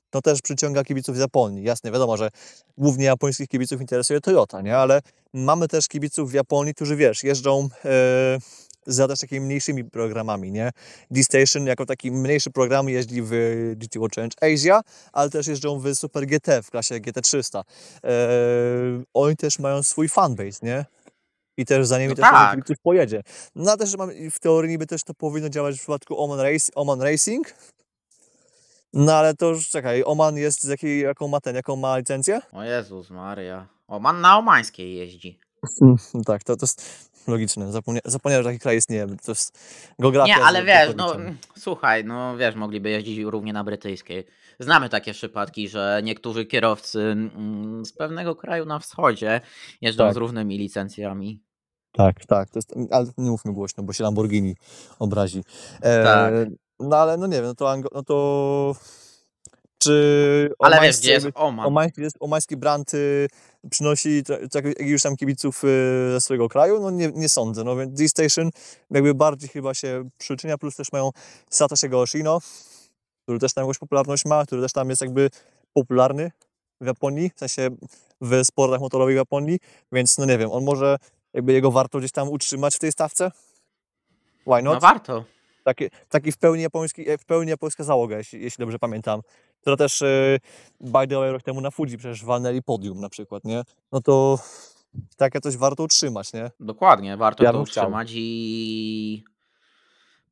to 0.10 0.22
też 0.22 0.42
przyciąga 0.42 0.84
kibiców 0.84 1.16
z 1.16 1.20
Japonii. 1.20 1.64
Jasne, 1.64 1.92
wiadomo, 1.92 2.18
że 2.18 2.30
głównie 2.78 3.06
japońskich 3.06 3.48
kibiców 3.48 3.82
interesuje 3.82 4.22
Toyota, 4.22 4.62
nie? 4.62 4.78
Ale 4.78 5.02
mamy 5.34 5.68
też 5.68 5.88
kibiców 5.88 6.32
w 6.32 6.34
Japonii, 6.34 6.74
którzy, 6.74 6.96
wiesz, 6.96 7.24
jeżdżą 7.24 7.70
e, 7.86 8.40
za 8.86 9.08
też 9.08 9.20
takimi 9.20 9.46
mniejszymi 9.46 9.84
programami, 9.84 10.52
nie? 10.52 10.72
D-Station 11.12 11.66
jako 11.66 11.86
taki 11.86 12.12
mniejszy 12.12 12.52
program 12.52 12.90
jeździ 12.90 13.22
w 13.22 13.32
GT 13.76 14.00
World 14.00 14.16
Challenge 14.16 14.36
Asia, 14.42 14.82
ale 15.14 15.30
też 15.30 15.48
jeżdżą 15.48 15.80
w 15.80 15.96
Super 15.96 16.26
GT 16.26 16.62
w 16.64 16.72
klasie 16.72 16.96
GT300. 16.96 17.60
E, 17.60 17.64
oni 19.14 19.36
też 19.36 19.60
mają 19.60 19.84
swój 19.84 20.10
fanbase, 20.10 20.60
nie? 20.66 20.86
I 21.58 21.66
też 21.66 21.88
za 21.88 21.98
nimi 21.98 22.10
No 22.10 22.16
też 22.16 22.26
tak. 22.32 22.52
kibiców 22.52 22.76
pojedzie. 22.84 23.24
No 23.56 23.72
a 23.72 23.78
też 23.78 23.98
mam, 23.98 24.10
w 24.32 24.40
teorii 24.40 24.72
niby 24.72 24.88
też 24.88 25.04
to 25.04 25.14
powinno 25.14 25.50
działać 25.50 25.76
w 25.76 25.80
przypadku 25.80 26.24
Oman, 26.24 26.40
Race, 26.40 26.72
Oman 26.76 27.02
Racing, 27.02 27.54
no 28.94 29.14
ale 29.14 29.34
to 29.34 29.50
już 29.50 29.70
czekaj, 29.70 30.04
Oman 30.06 30.38
jest 30.38 30.64
z 30.64 30.68
jakiej, 30.68 31.02
jaką 31.02 31.28
ma 31.28 31.42
ten, 31.42 31.56
jaką 31.56 31.76
ma 31.76 31.98
licencję? 31.98 32.42
O 32.52 32.64
Jezus 32.64 33.10
Maria. 33.10 33.68
Oman 33.88 34.22
na 34.22 34.38
Omańskiej 34.38 34.96
jeździ. 34.96 35.40
tak, 36.26 36.44
to, 36.44 36.56
to 36.56 36.64
jest 36.66 37.10
logiczne. 37.28 37.72
Zapomnia, 37.72 38.02
zapomniałem, 38.06 38.44
że 38.44 38.50
taki 38.50 38.60
kraj 38.60 38.78
istnieje. 38.78 39.08
To 39.08 39.32
jest 39.32 39.60
geografia. 40.00 40.38
Nie, 40.38 40.44
ale 40.44 40.64
wiesz, 40.64 40.96
no 40.96 41.16
słuchaj, 41.58 42.06
no 42.06 42.38
wiesz, 42.38 42.56
mogliby 42.56 42.90
jeździć 42.90 43.20
równie 43.20 43.54
na 43.54 43.64
brytyjskiej. 43.64 44.28
Znamy 44.60 44.90
takie 44.90 45.14
przypadki, 45.14 45.70
że 45.70 46.02
niektórzy 46.04 46.46
kierowcy 46.46 47.02
mm, 47.02 47.86
z 47.86 47.94
pewnego 47.94 48.36
kraju 48.36 48.66
na 48.66 48.80
wschodzie 48.80 49.42
jeżdżą 49.82 50.04
Tak. 50.04 50.14
z 50.14 50.18
różnymi 50.18 50.58
licencjami. 50.58 51.42
Tak, 51.92 52.26
tak. 52.26 52.50
To 52.50 52.58
jest, 52.58 52.74
ale 52.92 53.06
nie 53.18 53.30
mówmy 53.32 53.54
głośno, 53.54 53.84
bo 53.84 53.94
się 53.94 54.04
Lamborghini 54.04 54.56
obrazi. 55.00 55.44
E, 55.82 56.04
Tak. 56.04 56.34
No 56.80 56.98
ale 56.98 57.18
no 57.18 57.28
nie 57.28 57.36
wiem, 57.36 57.46
no 57.46 57.56
to, 57.56 57.72
Ango, 57.72 57.90
no 57.94 58.04
to 58.04 58.76
czy 59.78 60.50
Ale 60.60 60.72
wiesz, 60.76 60.80
omańscy 60.82 61.02
gdzie 61.02 61.12
jest 61.12 61.28
Oman? 61.36 61.66
omański, 61.66 62.02
jest- 62.02 62.18
omański 62.20 62.58
brand 62.58 62.94
y, 62.94 63.28
przynosi 63.72 64.24
jakiegoś 64.56 65.02
tam 65.02 65.16
kibiców 65.16 65.64
y, 65.64 65.68
ze 66.12 66.22
swojego 66.22 66.50
kraju? 66.50 66.80
No 66.82 66.92
nie, 66.92 67.12
nie 67.16 67.30
sądzę. 67.30 67.64
No 67.64 67.76
więc 67.76 67.94
D-Station 68.00 68.50
jakby 68.92 69.14
bardziej 69.14 69.50
chyba 69.50 69.74
się 69.74 70.10
przyczynia, 70.18 70.58
plus 70.58 70.76
też 70.76 70.92
mają 70.92 71.10
Satoshi'ego 71.52 71.96
Oshino, 72.02 72.40
który 73.24 73.40
też 73.40 73.54
tam 73.54 73.62
jakąś 73.64 73.78
popularność 73.78 74.26
ma, 74.26 74.46
który 74.46 74.62
też 74.62 74.72
tam 74.74 74.90
jest 74.90 75.02
jakby 75.02 75.30
popularny 75.74 76.32
w 76.82 76.86
Japonii, 76.86 77.30
w 77.36 77.40
sensie 77.40 77.70
w 78.22 78.46
sportach 78.46 78.80
motorowych 78.80 79.16
w 79.16 79.18
Japonii, 79.18 79.60
więc 79.92 80.18
no 80.18 80.26
nie 80.26 80.38
wiem, 80.38 80.52
on 80.52 80.64
może 80.64 80.98
jakby 81.34 81.54
jego 81.54 81.72
warto 81.72 82.00
gdzieś 82.00 82.12
tam 82.12 82.30
utrzymać 82.30 82.76
w 82.76 82.80
tej 82.80 82.92
stawce? 82.92 83.32
Why 84.48 84.62
No 84.62 84.74
not? 84.74 84.82
warto. 84.82 85.26
Taki, 85.64 85.86
taki 86.10 86.32
w 86.32 86.38
pełni 86.38 86.62
japoński, 86.64 87.10
e, 87.10 87.18
w 87.18 87.26
pełni 87.26 87.50
japońska 87.50 87.84
załoga, 87.84 88.18
jeśli, 88.18 88.44
jeśli 88.44 88.62
dobrze 88.62 88.80
pamiętam. 88.80 89.22
Która 89.62 89.78
też, 89.78 90.02
e, 90.02 90.38
by 90.82 91.08
the 91.08 91.16
way, 91.16 91.32
rok 91.32 91.44
temu 91.44 91.62
na 91.62 91.72
Fuji 91.72 91.98
przecież 91.98 92.26
walnęli 92.26 92.62
podium 92.62 93.02
na 93.02 93.10
przykład, 93.10 93.44
nie? 93.44 93.64
No 93.92 94.02
to 94.02 94.40
takie 95.18 95.42
coś 95.42 95.58
warto 95.58 95.84
utrzymać, 95.84 96.34
nie? 96.34 96.52
Dokładnie, 96.60 97.18
warto 97.18 97.44
Ja 97.44 97.52
to 97.52 97.58
bym 97.58 97.66
chciał. 97.66 97.84
utrzymać 97.84 98.10
i 98.14 99.24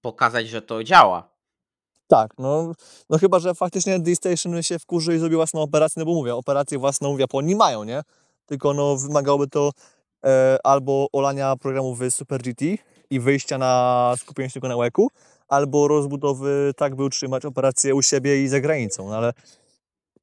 pokazać, 0.01 0.47
że 0.49 0.61
to 0.61 0.83
działa. 0.83 1.30
Tak, 2.11 2.31
no, 2.37 2.71
no 3.09 3.17
chyba, 3.17 3.39
że 3.39 3.55
faktycznie 3.55 3.99
D-Station 3.99 4.63
się 4.63 4.79
wkurzy 4.79 5.15
i 5.15 5.19
zrobi 5.19 5.35
własną 5.35 5.61
operację, 5.61 5.99
no 5.99 6.05
bo 6.05 6.13
mówię, 6.13 6.35
operację 6.35 6.77
własną 6.77 7.15
w 7.15 7.19
Japonii 7.19 7.55
mają, 7.55 7.83
nie? 7.83 8.01
Tylko 8.45 8.73
no 8.73 8.97
wymagałoby 8.97 9.47
to 9.47 9.71
e, 10.25 10.57
albo 10.63 11.07
olania 11.13 11.55
programu 11.55 11.95
w 11.95 12.11
Super 12.11 12.41
GT 12.41 12.61
i 13.09 13.19
wyjścia 13.19 13.57
na 13.57 14.13
skupienie 14.17 14.49
się 14.49 14.53
tylko 14.53 14.67
na 14.67 14.75
łeku, 14.75 15.11
albo 15.47 15.87
rozbudowy 15.87 16.73
tak, 16.77 16.95
by 16.95 17.03
utrzymać 17.03 17.45
operację 17.45 17.95
u 17.95 18.01
siebie 18.01 18.43
i 18.43 18.47
za 18.47 18.59
granicą, 18.59 19.09
no 19.09 19.17
ale 19.17 19.33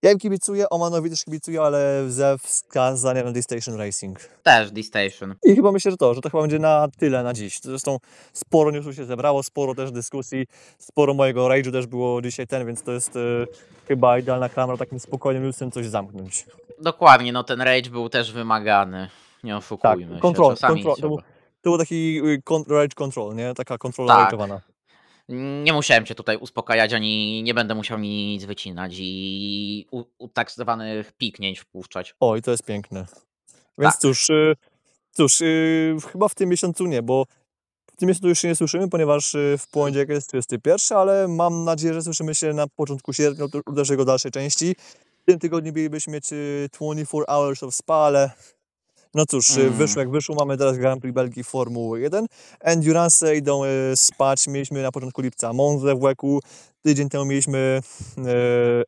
ja 0.02 0.12
im 0.12 0.18
kibicuję, 0.18 0.68
Omanowi 0.70 1.10
też 1.10 1.24
kibicuję, 1.24 1.62
ale 1.62 2.04
ze 2.08 2.38
wskazaniem 2.38 3.26
na 3.26 3.32
D-Station 3.32 3.76
Racing. 3.76 4.18
Też 4.42 4.70
D-Station. 4.70 5.34
I 5.44 5.56
chyba 5.56 5.72
myślę, 5.72 5.90
że 5.90 5.96
to, 5.96 6.14
że 6.14 6.20
to 6.20 6.30
chyba 6.30 6.40
będzie 6.42 6.58
na 6.58 6.88
tyle 6.98 7.22
na 7.22 7.32
dziś. 7.32 7.60
Zresztą 7.60 7.98
sporo 8.32 8.70
newsów 8.70 8.94
się 8.94 9.04
zebrało, 9.04 9.42
sporo 9.42 9.74
też 9.74 9.92
dyskusji, 9.92 10.46
sporo 10.78 11.14
mojego 11.14 11.46
rage'u 11.48 11.72
też 11.72 11.86
było 11.86 12.22
dzisiaj 12.22 12.46
ten, 12.46 12.66
więc 12.66 12.82
to 12.82 12.92
jest 12.92 13.16
e, 13.16 13.20
chyba 13.88 14.18
idealna 14.18 14.48
klamra 14.48 14.76
takim 14.76 15.00
spokojnym 15.00 15.42
newsem 15.44 15.70
coś 15.70 15.86
zamknąć. 15.86 16.46
Dokładnie, 16.80 17.32
no 17.32 17.44
ten 17.44 17.60
rage 17.60 17.90
był 17.90 18.08
też 18.08 18.32
wymagany. 18.32 19.08
Nie 19.44 19.56
oszukujmy 19.56 20.14
się. 20.16 20.20
kontrol- 20.22 20.50
Czasami 20.50 20.82
kontrol- 20.84 20.90
to 20.90 20.94
trzeba. 20.96 21.08
był- 21.08 21.18
To 21.62 21.70
był 21.70 21.78
taki 21.78 22.20
y, 22.24 22.42
rage 22.68 22.94
control, 22.94 23.34
nie? 23.34 23.54
Taka 23.54 23.78
kontrola 23.78 24.16
Tak. 24.16 24.32
rage'owana. 24.34 24.58
Nie 25.28 25.72
musiałem 25.72 26.06
cię 26.06 26.14
tutaj 26.14 26.36
uspokajać, 26.36 26.92
ani 26.92 27.42
nie 27.42 27.54
będę 27.54 27.74
musiał 27.74 27.98
nic 27.98 28.44
wycinać 28.44 28.92
i 28.98 29.86
u, 29.90 30.04
u 30.18 30.28
tak 30.28 30.50
zwanych 30.50 31.12
piknięć 31.12 31.58
wpuszczać. 31.58 32.14
O, 32.20 32.36
i 32.36 32.42
to 32.42 32.50
jest 32.50 32.64
piękne. 32.64 33.06
Więc 33.78 33.92
Tak. 33.92 34.00
cóż, 34.00 34.30
y, 34.30 34.56
cóż, 35.10 35.40
y, 35.40 35.96
chyba 36.12 36.28
w 36.28 36.34
tym 36.34 36.48
miesiącu 36.48 36.86
nie, 36.86 37.02
bo 37.02 37.26
w 37.92 37.96
tym 37.96 38.08
miesiącu 38.08 38.28
już 38.28 38.38
się 38.38 38.48
nie 38.48 38.54
słyszymy, 38.56 38.88
ponieważ 38.88 39.34
y, 39.34 39.56
w 39.58 39.68
poniedziałek 39.68 40.08
jest 40.08 40.28
31, 40.28 40.98
ale 40.98 41.28
mam 41.28 41.64
nadzieję, 41.64 41.94
że 41.94 42.02
słyszymy 42.02 42.34
się 42.34 42.52
na 42.52 42.66
początku 42.66 43.12
sierpnia, 43.12 43.44
uderzy 43.66 43.92
jego 43.92 44.04
dalszej 44.04 44.30
części. 44.30 44.76
W 45.22 45.24
tym 45.26 45.38
tygodniu 45.38 45.72
mielibyśmy 45.72 46.12
mieć 46.12 46.32
y, 46.32 46.68
24 46.72 47.24
Hours 47.28 47.62
of 47.62 47.74
Spa, 47.74 47.94
ale 47.94 48.30
no 49.18 49.26
cóż, 49.26 49.56
y, 49.56 49.60
Mm. 49.60 49.72
wyszło 49.72 50.00
jak 50.00 50.10
wyszło, 50.10 50.34
mamy 50.34 50.56
teraz 50.56 50.76
Grand 50.78 51.02
Prix 51.02 51.14
Belgii 51.14 51.44
Formuły 51.44 52.00
1. 52.00 52.26
Endurance 52.60 53.36
idą 53.36 53.64
y, 53.64 53.68
spać, 53.96 54.46
mieliśmy 54.46 54.82
na 54.82 54.92
początku 54.92 55.22
lipca 55.22 55.52
Monzę 55.52 55.94
w 55.94 56.02
Łeku, 56.02 56.40
tydzień 56.82 57.08
temu 57.08 57.24
mieliśmy 57.24 57.80
y, 58.18 58.22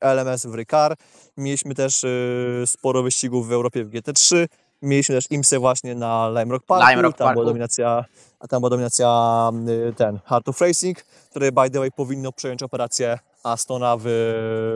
LMS 0.01 0.47
w 0.47 0.55
Ricard, 0.55 1.01
mieliśmy 1.36 1.74
też 1.74 2.05
sporo 2.66 3.02
wyścigów 3.02 3.48
w 3.48 3.52
Europie 3.52 3.85
w 3.85 3.90
GT3, 3.90 4.47
mieliśmy 4.82 5.15
też 5.15 5.24
IMSę 5.31 5.59
właśnie 5.59 5.94
na 5.94 6.28
Lime 6.28 6.52
Rock 6.52 6.65
Parku, 6.66 6.90
Lime 6.90 7.02
Rock 7.02 7.16
tam 7.16 7.24
była 7.24 7.35
Parku. 7.35 7.44
dominacja, 7.44 8.05
a 8.40 8.48
tam 8.48 8.61
była 8.61 8.70
dominacja 8.70 9.51
ten 9.97 10.19
Heart 10.24 10.48
of 10.48 10.61
Racing, 10.61 11.02
które 11.31 11.52
by 11.52 11.70
the 11.70 11.78
way 11.78 11.90
powinno 11.93 12.32
przejąć 12.32 12.62
operację 12.62 13.19
Astona 13.43 13.97
w 14.01 14.07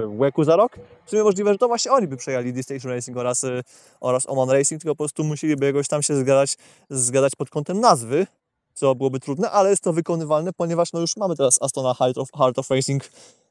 Łeku 0.06 0.44
za 0.44 0.56
rok. 0.56 0.76
W 1.04 1.10
sumie 1.10 1.22
możliwe, 1.22 1.52
że 1.52 1.58
to 1.58 1.68
właśnie 1.68 1.92
oni 1.92 2.08
by 2.08 2.16
przejęli 2.16 2.52
D-Station 2.52 2.90
Racing 2.90 3.16
oraz, 3.16 3.44
y, 3.44 3.62
oraz 4.00 4.28
Oman 4.28 4.50
Racing, 4.50 4.80
tylko 4.82 4.94
po 4.94 5.04
prostu 5.04 5.24
musieliby 5.24 5.66
jakoś 5.66 5.88
tam 5.88 6.02
się 6.02 6.16
zgadać, 6.16 6.56
zgadać 6.90 7.36
pod 7.36 7.50
kątem 7.50 7.80
nazwy, 7.80 8.26
co 8.74 8.94
byłoby 8.94 9.20
trudne, 9.20 9.50
ale 9.50 9.70
jest 9.70 9.82
to 9.84 9.92
wykonywalne, 9.92 10.52
ponieważ 10.52 10.92
no 10.92 11.00
już 11.00 11.16
mamy 11.16 11.36
teraz 11.36 11.62
Astona 11.62 11.94
Heart 11.94 12.18
of, 12.18 12.28
Heart 12.38 12.58
of 12.58 12.70
Racing 12.70 13.04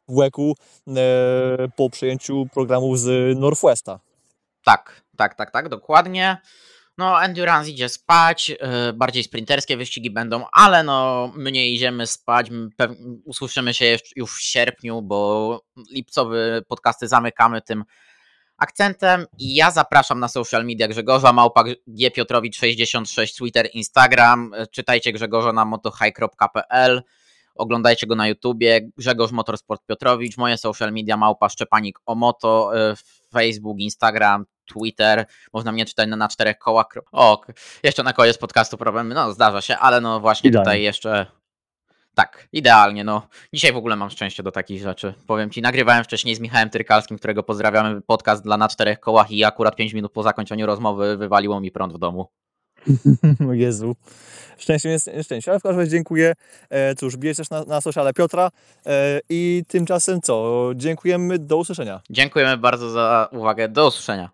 w 0.07 0.15
Łeku 0.15 0.55
e, 0.87 0.93
po 1.75 1.89
przejęciu 1.89 2.45
programu 2.53 2.95
z 2.95 3.37
Northwesta. 3.39 3.99
Tak, 4.65 5.01
tak, 5.17 5.35
tak, 5.35 5.51
tak, 5.51 5.69
dokładnie. 5.69 6.37
No, 6.97 7.23
Endurance 7.23 7.71
idzie 7.71 7.89
spać, 7.89 8.49
yy, 8.49 8.57
bardziej 8.93 9.23
sprinterskie 9.23 9.77
wyścigi 9.77 10.11
będą, 10.11 10.45
ale 10.51 10.83
no, 10.83 11.31
my 11.35 11.51
nie 11.51 11.69
idziemy 11.69 12.07
spać, 12.07 12.47
usłyszymy 13.25 13.73
się 13.73 13.97
już 14.15 14.31
w 14.31 14.41
sierpniu, 14.41 15.01
bo 15.01 15.61
lipcowe 15.91 16.61
podcasty 16.67 17.07
zamykamy 17.07 17.61
tym 17.61 17.83
akcentem. 18.57 19.25
I 19.39 19.55
ja 19.55 19.71
zapraszam 19.71 20.19
na 20.19 20.27
social 20.27 20.65
media 20.65 20.87
Grzegorza, 20.87 21.33
małpa 21.33 21.63
G 21.87 22.11
Piotrowicz 22.11 22.57
66, 22.57 23.35
Twitter, 23.35 23.69
Instagram, 23.73 24.51
Yy, 24.59 24.67
czytajcie 24.67 25.13
Grzegorza 25.13 25.53
na 25.53 25.65
motohigh.pl, 25.65 27.01
oglądajcie 27.55 28.07
go 28.07 28.15
na 28.15 28.27
YouTubie, 28.27 28.81
Grzegorz 28.97 29.31
Motorsport 29.31 29.81
Piotrowicz, 29.85 30.37
moje 30.37 30.57
social 30.57 30.91
media 30.93 31.17
małpa 31.17 31.49
Szczepanik 31.49 31.99
o 32.05 32.15
moto, 32.15 32.71
yy, 32.73 32.95
Facebook, 33.33 33.79
Instagram, 33.79 34.45
Twitter, 34.65 35.25
można 35.53 35.71
mnie 35.71 35.85
czytać 35.85 36.09
na, 36.09 36.15
na 36.15 36.27
czterech 36.27 36.57
kołach. 36.57 36.87
O, 37.11 37.41
jeszcze 37.83 38.03
na 38.03 38.13
koniec 38.13 38.37
podcastu 38.37 38.77
problemy, 38.77 39.15
no 39.15 39.33
zdarza 39.33 39.61
się, 39.61 39.77
ale 39.77 40.01
no 40.01 40.19
właśnie 40.19 40.47
Idealnie. 40.47 40.65
tutaj 40.65 40.81
jeszcze... 40.81 41.25
Tak, 42.15 42.47
idealnie, 42.51 43.03
no. 43.03 43.27
Dzisiaj 43.53 43.73
w 43.73 43.77
ogóle 43.77 43.95
mam 43.95 44.09
szczęście 44.09 44.43
do 44.43 44.51
takich 44.51 44.81
rzeczy. 44.81 45.13
Powiem 45.27 45.49
ci, 45.49 45.61
nagrywałem 45.61 46.03
wcześniej 46.03 46.35
z 46.35 46.39
Michałem 46.39 46.69
Tyrkalskim, 46.69 47.17
którego 47.17 47.43
pozdrawiamy, 47.43 48.01
podcast 48.01 48.43
dla 48.43 48.57
na 48.57 48.67
czterech 48.67 48.99
kołach 48.99 49.31
i 49.31 49.43
akurat 49.43 49.75
5 49.75 49.93
minut 49.93 50.11
po 50.11 50.23
zakończeniu 50.23 50.65
rozmowy 50.65 51.17
wywaliło 51.17 51.59
mi 51.59 51.71
prąd 51.71 51.93
w 51.93 51.97
domu. 51.97 52.27
Jezu. 53.51 53.95
Szczęście 54.57 54.89
jest 54.89 55.07
nieszczęście. 55.07 55.51
Ale 55.51 55.59
w 55.59 55.63
każdym 55.63 55.79
razie 55.79 55.91
dziękuję. 55.91 56.33
E, 56.69 56.95
cóż, 56.95 57.17
bijesz 57.17 57.37
też 57.37 57.49
na, 57.49 57.63
na 57.63 57.81
sociale 57.81 58.13
Piotra. 58.13 58.51
E, 58.85 59.19
I 59.29 59.63
tymczasem 59.67 60.21
co? 60.21 60.69
Dziękujemy. 60.75 61.39
Do 61.39 61.57
usłyszenia. 61.57 62.01
Dziękujemy 62.09 62.57
bardzo 62.57 62.89
za 62.89 63.29
uwagę, 63.31 63.69
do 63.69 63.87
usłyszenia. 63.87 64.29